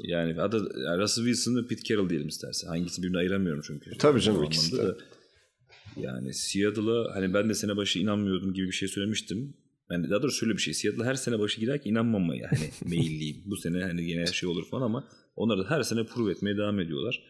Yani 0.02 0.40
adı 0.40 0.56
yani 0.86 1.02
Russell 1.02 1.24
Wilson 1.24 1.56
ve 1.56 1.66
Pete 1.66 1.82
Carroll 1.82 2.08
diyelim 2.08 2.28
istersen. 2.28 2.68
Hangisi 2.68 3.02
birini 3.02 3.18
ayıramıyorum 3.18 3.62
çünkü. 3.66 3.98
Tabii 3.98 4.20
canım, 4.20 4.44
ikisi 4.44 4.76
da. 4.78 4.96
Yani 5.96 6.34
Seattle'a 6.34 7.14
hani 7.14 7.34
ben 7.34 7.48
de 7.48 7.54
sene 7.54 7.76
başı 7.76 7.98
inanmıyordum 7.98 8.54
gibi 8.54 8.66
bir 8.66 8.72
şey 8.72 8.88
söylemiştim. 8.88 9.54
Yani 9.90 10.10
daha 10.10 10.22
doğrusu 10.22 10.38
şöyle 10.38 10.52
bir 10.52 10.62
şey. 10.62 10.74
Seattle'a 10.74 11.06
her 11.06 11.14
sene 11.14 11.38
başı 11.38 11.60
girerken 11.60 11.90
inanmamaya 11.90 12.50
hani 12.50 12.70
meyilliyim. 12.90 13.42
Bu 13.46 13.56
sene 13.56 13.82
hani 13.82 14.10
yine 14.10 14.20
her 14.20 14.26
şey 14.26 14.48
olur 14.48 14.64
falan 14.70 14.82
ama 14.82 15.08
onlar 15.36 15.58
da 15.58 15.70
her 15.70 15.82
sene 15.82 16.06
prove 16.06 16.30
etmeye 16.32 16.56
devam 16.56 16.80
ediyorlar. 16.80 17.22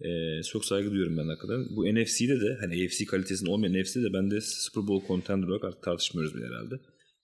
Ee, 0.00 0.42
çok 0.42 0.64
saygı 0.64 0.90
duyuyorum 0.90 1.16
ben 1.16 1.28
hakikaten. 1.28 1.66
Bu 1.76 1.84
NFC'de 1.94 2.40
de 2.40 2.56
hani 2.60 2.84
AFC 2.84 3.04
kalitesinde 3.04 3.50
olmayan 3.50 3.74
NFC'de 3.74 4.02
de 4.02 4.12
ben 4.12 4.30
de 4.30 4.40
Super 4.40 4.86
Bowl 4.86 5.06
contender 5.06 5.46
olarak 5.46 5.64
artık 5.64 5.82
tartışmıyoruz 5.82 6.34
bile 6.34 6.46
herhalde. 6.46 6.74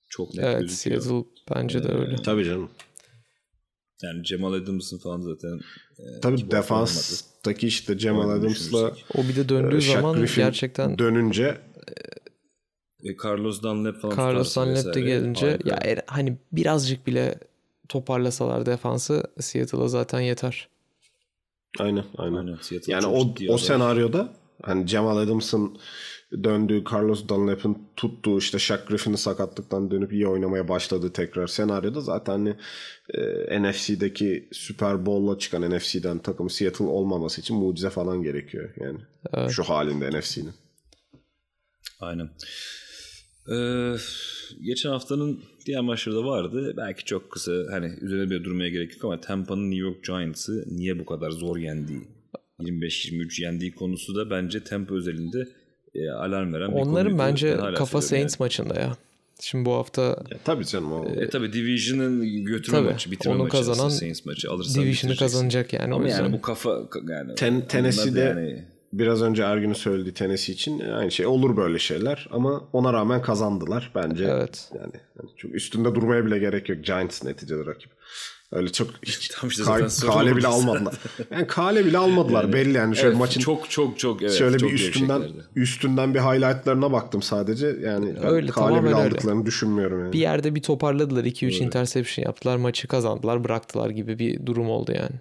Çok 0.09 0.35
net 0.35 0.44
evet 0.44 0.61
gözüküyor. 0.61 1.01
Seattle 1.01 1.28
bence 1.55 1.82
de 1.82 1.89
öyle. 1.89 2.16
Tabii 2.16 2.44
canım. 2.44 2.70
Yani 4.02 4.24
Cemal 4.24 4.52
Adams'ın 4.52 4.98
falan 4.98 5.20
zaten 5.20 5.61
e, 5.98 6.20
Tabii 6.23 6.51
defanstaki 6.51 7.66
işte 7.66 7.98
Jamal 7.98 8.20
Oynadığını 8.20 8.40
Adams'la. 8.40 8.97
O 9.15 9.23
bir 9.28 9.36
de 9.36 9.48
döndüğü 9.48 9.77
e, 9.77 9.81
zaman 9.81 10.16
Griffin 10.16 10.43
gerçekten 10.43 10.98
dönünce 10.98 11.59
Carlos 13.24 13.62
Dunlap 13.62 14.01
falan 14.01 14.16
Carlos 14.16 14.56
Dunlap 14.56 14.94
de 14.94 15.01
gelince 15.01 15.47
harika. 15.51 15.70
ya 15.70 15.76
er- 15.76 16.02
hani 16.06 16.36
birazcık 16.52 17.06
bile 17.06 17.39
toparlasalar 17.89 18.66
defansı 18.66 19.22
Seattle'a 19.40 19.89
zaten 19.89 20.20
yeter. 20.20 20.68
aynen 21.78 22.05
aynen. 22.18 22.36
Aynen, 22.36 22.56
Seattle 22.62 22.93
Yani 22.93 23.06
o 23.06 23.35
o 23.48 23.59
senaryoda 23.59 24.32
hani 24.62 24.86
Jamal 24.86 25.16
Adams'ın 25.16 25.78
döndüğü 26.44 26.85
Carlos 26.93 27.28
Dunlap'ın 27.28 27.78
tuttuğu 27.97 28.39
işte 28.39 28.59
Shaq 28.59 28.78
Griffin'in 28.89 29.16
sakatlıktan 29.16 29.90
dönüp 29.90 30.12
iyi 30.12 30.28
oynamaya 30.28 30.68
başladığı 30.68 31.12
tekrar 31.12 31.47
senaryoda 31.47 32.01
zaten 32.01 32.32
hani 32.32 32.56
e, 33.48 33.62
NFC'deki 33.62 34.48
Super 34.52 35.06
Bowl'la 35.06 35.39
çıkan 35.39 35.70
NFC'den 35.70 36.18
takım 36.18 36.51
Seattle 36.51 36.85
olmaması 36.85 37.40
için 37.40 37.56
mucize 37.56 37.90
falan 37.90 38.22
gerekiyor 38.22 38.70
yani. 38.76 38.98
Evet. 39.35 39.51
Şu 39.51 39.62
halinde 39.64 40.10
NFC'nin. 40.18 40.52
Aynen. 42.01 42.31
Ee, 43.50 43.94
geçen 44.64 44.90
haftanın 44.90 45.40
diğer 45.66 45.80
maçları 45.80 46.16
da 46.16 46.24
vardı. 46.24 46.74
Belki 46.76 47.04
çok 47.04 47.30
kısa 47.30 47.52
hani 47.70 47.92
üzerine 48.00 48.30
bir 48.30 48.44
durmaya 48.44 48.68
gerek 48.68 48.92
yok 48.92 49.04
ama 49.04 49.20
Tampa'nın 49.20 49.70
New 49.70 49.80
York 49.86 50.04
Giants'ı 50.04 50.64
niye 50.70 50.98
bu 50.98 51.06
kadar 51.06 51.30
zor 51.30 51.56
yendiği 51.56 52.00
25-23 52.60 53.42
yendiği 53.42 53.74
konusu 53.74 54.16
da 54.16 54.30
bence 54.30 54.64
Tampa 54.64 54.94
özelinde 54.94 55.48
e, 55.94 56.10
alarm 56.10 56.52
veren 56.54 56.70
bir 56.70 56.76
Onların 56.76 57.18
bence 57.18 57.56
kafa 57.76 58.02
Saints 58.02 58.40
maçında 58.40 58.80
ya. 58.80 58.96
Şimdi 59.40 59.64
bu 59.64 59.72
hafta 59.72 60.02
Ya, 60.02 60.38
tabii 60.44 60.66
canım 60.66 60.92
o. 60.92 61.08
yani. 61.08 61.20
E 61.24 61.28
tabi 61.28 61.52
Division'ın 61.52 62.44
götürme 62.44 62.78
Tabii, 62.78 62.90
maçı, 62.92 63.10
bitirme 63.10 63.34
onu 63.34 63.42
maçı 63.42 63.52
kazanan 63.56 63.88
Saints 63.88 64.24
maçı. 64.26 64.50
Alırsan 64.50 64.82
Division'ı 64.84 65.16
kazanacak 65.16 65.72
yani 65.72 65.94
o 65.94 65.96
Ama 65.96 66.06
yüzden. 66.06 66.22
yani 66.22 66.32
bu 66.32 66.40
kafa 66.40 66.70
yani 67.10 67.34
Ten- 67.34 67.68
Tennessee'de 67.68 68.20
yani 68.20 68.64
biraz 68.98 69.22
önce 69.22 69.42
Ergün'ün 69.42 69.72
söylediği 69.72 70.14
Tennessee 70.14 70.52
için 70.52 70.80
aynı 70.80 71.10
şey. 71.10 71.26
Olur 71.26 71.56
böyle 71.56 71.78
şeyler 71.78 72.28
ama 72.30 72.64
ona 72.72 72.92
rağmen 72.92 73.22
kazandılar 73.22 73.92
bence. 73.94 74.24
Evet. 74.24 74.70
Yani, 74.74 74.92
yani 75.18 75.30
çok 75.36 75.54
üstünde 75.54 75.94
durmaya 75.94 76.26
bile 76.26 76.38
gerek 76.38 76.68
yok. 76.68 76.84
Giants 76.84 77.24
neticede 77.24 77.66
rakip. 77.66 77.90
Öyle 78.52 78.72
çok 78.72 78.90
hiç 79.02 79.28
Tam 79.28 79.50
işte 79.50 79.62
ka- 79.62 80.06
kale 80.06 80.36
bile 80.36 80.46
almadılar. 80.46 80.94
Yani 81.30 81.46
kale 81.46 81.84
bile 81.84 81.98
almadılar 81.98 82.52
belli 82.52 82.76
yani. 82.76 82.96
Şöyle 82.96 83.08
Evet, 83.08 83.18
maçın 83.18 83.40
çok 83.40 83.70
çok 83.70 83.98
çok 83.98 84.22
evet 84.22 84.32
şöyle 84.32 84.58
çok 84.58 84.70
bir 84.70 84.74
üstünden 84.74 85.22
üstünden 85.56 86.14
bir 86.14 86.20
highlightlarına 86.20 86.92
baktım 86.92 87.22
sadece. 87.22 87.66
Yani 87.66 88.14
Öyle, 88.24 88.50
kale 88.50 88.82
bile 88.82 88.86
öyle. 88.86 88.94
aldıklarını 88.94 89.46
düşünmüyorum 89.46 90.00
yani. 90.00 90.12
bir 90.12 90.18
yerde 90.18 90.54
bir 90.54 90.62
toparladılar. 90.62 91.24
2-3 91.24 91.64
interception 91.64 92.24
yaptılar. 92.24 92.56
Maçı 92.56 92.88
kazandılar. 92.88 93.44
Bıraktılar 93.44 93.90
gibi 93.90 94.18
bir 94.18 94.46
durum 94.46 94.70
oldu 94.70 94.92
yani. 94.92 95.20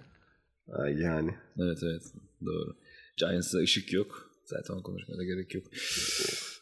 Yani. 1.00 1.30
Evet 1.58 1.78
evet 1.82 2.02
doğru. 2.46 2.74
Giants'da 3.16 3.58
ışık 3.58 3.92
yok. 3.92 4.30
Zaten 4.44 4.82
konuşmaya 4.82 5.18
da 5.18 5.24
gerek 5.24 5.54
yok. 5.54 5.64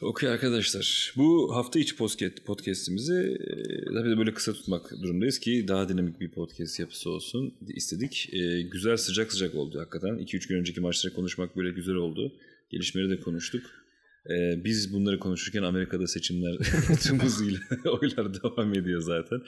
Okey 0.00 0.28
arkadaşlar. 0.28 1.12
Bu 1.16 1.54
hafta 1.54 1.78
içi 1.78 1.96
podcast, 1.96 2.44
podcastimizi 2.44 3.38
e, 3.40 3.84
tabii 3.84 4.10
de 4.10 4.18
böyle 4.18 4.34
kısa 4.34 4.52
tutmak 4.52 4.90
durumdayız 5.02 5.38
ki 5.38 5.68
daha 5.68 5.88
dinamik 5.88 6.20
bir 6.20 6.30
podcast 6.30 6.80
yapısı 6.80 7.10
olsun 7.10 7.54
istedik. 7.68 8.28
E, 8.32 8.62
güzel 8.62 8.96
sıcak 8.96 9.32
sıcak 9.32 9.54
oldu 9.54 9.80
hakikaten. 9.80 10.14
2-3 10.18 10.48
gün 10.48 10.56
önceki 10.56 10.80
maçları 10.80 11.14
konuşmak 11.14 11.56
böyle 11.56 11.70
güzel 11.70 11.94
oldu. 11.94 12.32
Gelişmeleri 12.70 13.10
de 13.10 13.20
konuştuk. 13.20 13.81
E, 14.30 14.64
biz 14.64 14.92
bunları 14.92 15.18
konuşurken 15.18 15.62
Amerika'da 15.62 16.06
seçimler 16.06 16.56
tüm 17.02 17.20
hızıyla 17.20 17.60
oylar 17.84 18.34
devam 18.42 18.74
ediyor 18.74 19.00
zaten. 19.00 19.42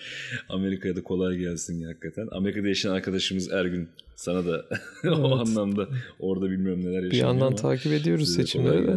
Amerika'ya 0.49 0.97
da 0.97 1.03
kolay 1.03 1.37
gelsin 1.39 1.85
hakikaten. 1.85 2.29
Amerika'da 2.33 2.69
yaşayan 2.69 2.93
arkadaşımız 2.93 3.53
Ergün 3.53 3.89
sana 4.17 4.47
da 4.47 4.67
o 5.11 5.37
anlamda 5.37 5.89
orada 6.19 6.51
bilmiyorum 6.51 6.81
neler 6.81 7.03
Bir 7.03 7.05
yaşanıyor 7.05 7.29
yandan 7.29 7.47
ama 7.47 7.57
takip 7.57 7.93
ediyoruz 7.93 8.35
seçimleri 8.35 8.87
de. 8.87 8.97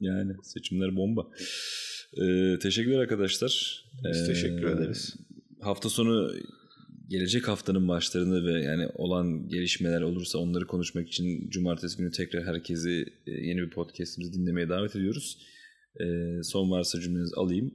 Yani 0.00 0.32
seçimler 0.42 0.96
bomba. 0.96 1.26
Ee, 2.22 2.58
teşekkürler 2.58 2.98
arkadaşlar. 2.98 3.84
Biz 4.12 4.20
Ee, 4.22 4.26
teşekkür 4.26 4.64
ederiz. 4.64 5.16
Hafta 5.60 5.88
sonu 5.88 6.32
gelecek 7.10 7.48
haftanın 7.48 7.82
maçlarını 7.82 8.46
ve 8.46 8.62
yani 8.62 8.88
olan 8.94 9.48
gelişmeler 9.48 10.00
olursa 10.02 10.38
onları 10.38 10.66
konuşmak 10.66 11.08
için 11.08 11.50
cumartesi 11.50 11.98
günü 11.98 12.10
tekrar 12.10 12.44
herkesi 12.44 13.06
e, 13.26 13.30
yeni 13.30 13.60
bir 13.62 13.70
podcastimizi 13.70 14.32
dinlemeye 14.32 14.68
davet 14.68 14.96
ediyoruz. 14.96 15.38
Ee, 16.00 16.42
son 16.42 16.70
varsa 16.70 17.00
cümlenizi 17.00 17.36
alayım. 17.36 17.74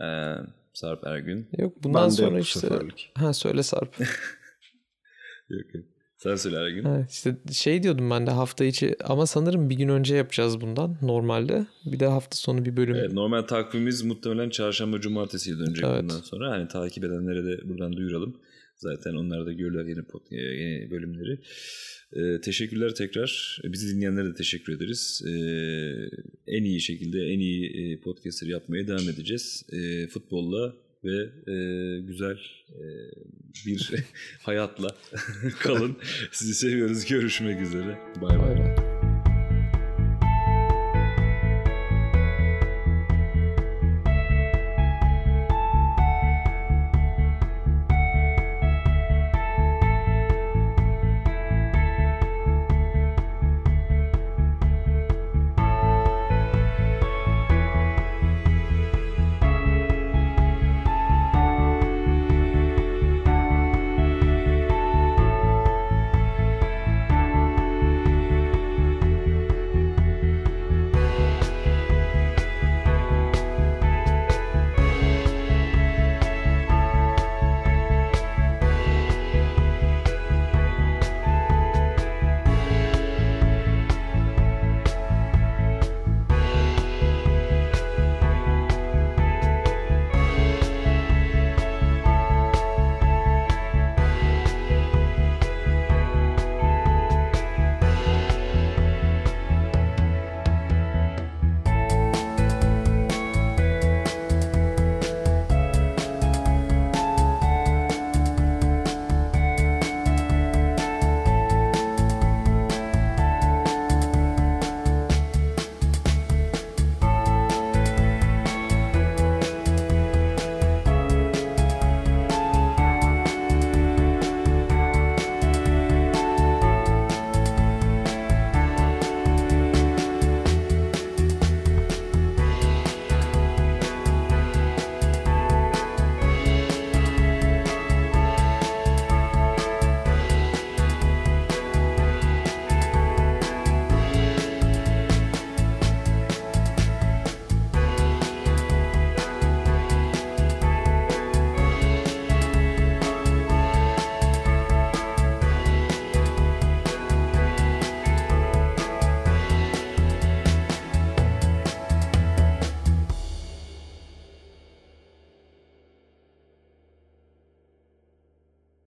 Ee, 0.00 0.34
Sarp 0.74 1.06
Ergün. 1.06 1.48
Yok 1.58 1.82
bundan 1.84 2.04
Ben 2.04 2.08
sonra 2.08 2.40
işte 2.40 2.60
seferlik. 2.60 3.12
ha 3.14 3.32
söyle 3.32 3.62
Sarp. 3.62 3.98
Yok, 5.50 5.74
yok. 5.74 5.84
Sen 6.22 6.36
söyle 6.36 6.56
Ergün. 6.56 6.84
ha, 6.84 7.06
işte 7.10 7.36
şey 7.52 7.82
diyordum 7.82 8.10
ben 8.10 8.26
de 8.26 8.30
hafta 8.30 8.64
içi 8.64 8.94
ama 9.04 9.26
sanırım 9.26 9.70
bir 9.70 9.74
gün 9.74 9.88
önce 9.88 10.16
yapacağız 10.16 10.60
bundan 10.60 10.96
normalde. 11.02 11.66
Bir 11.84 12.00
de 12.00 12.06
hafta 12.06 12.36
sonu 12.36 12.64
bir 12.64 12.76
bölüm. 12.76 12.94
Evet, 12.94 13.12
normal 13.12 13.42
takvimimiz 13.42 14.02
muhtemelen 14.02 14.50
çarşamba 14.50 15.00
cumartesiye 15.00 15.58
dönecek 15.58 15.84
Evet. 15.88 16.02
bundan 16.02 16.20
sonra. 16.20 16.50
Hani 16.50 16.68
takip 16.68 17.04
edenlere 17.04 17.44
de 17.44 17.68
buradan 17.68 17.92
duyuralım. 17.92 18.36
Zaten 18.76 19.14
onlar 19.14 19.46
da 19.46 19.52
görürler 19.52 19.84
yeni, 19.84 20.00
e, 20.30 20.62
yeni 20.62 20.90
bölümleri. 20.90 21.38
Ee, 22.12 22.40
teşekkürler 22.40 22.94
tekrar. 22.94 23.60
Bizi 23.64 23.96
dinleyenlere 23.96 24.28
de 24.28 24.34
teşekkür 24.34 24.76
ederiz. 24.76 25.22
Ee, 25.26 25.32
en 26.46 26.64
iyi 26.64 26.80
şekilde 26.80 27.18
en 27.18 27.38
iyi 27.38 27.66
e, 27.66 28.00
podcastleri 28.00 28.50
yapmaya 28.50 28.86
devam 28.86 29.08
edeceğiz. 29.08 29.64
Ee, 29.72 30.06
futbolla 30.06 30.74
ve 31.04 31.16
e, 31.52 31.56
güzel 32.00 32.36
e, 32.68 32.82
bir 33.66 33.92
hayatla 34.42 34.88
kalın. 35.60 35.96
Sizi 36.32 36.54
seviyoruz. 36.54 37.04
Görüşmek 37.04 37.60
üzere. 37.60 37.98
Bay 38.22 38.38
bay. 38.38 38.81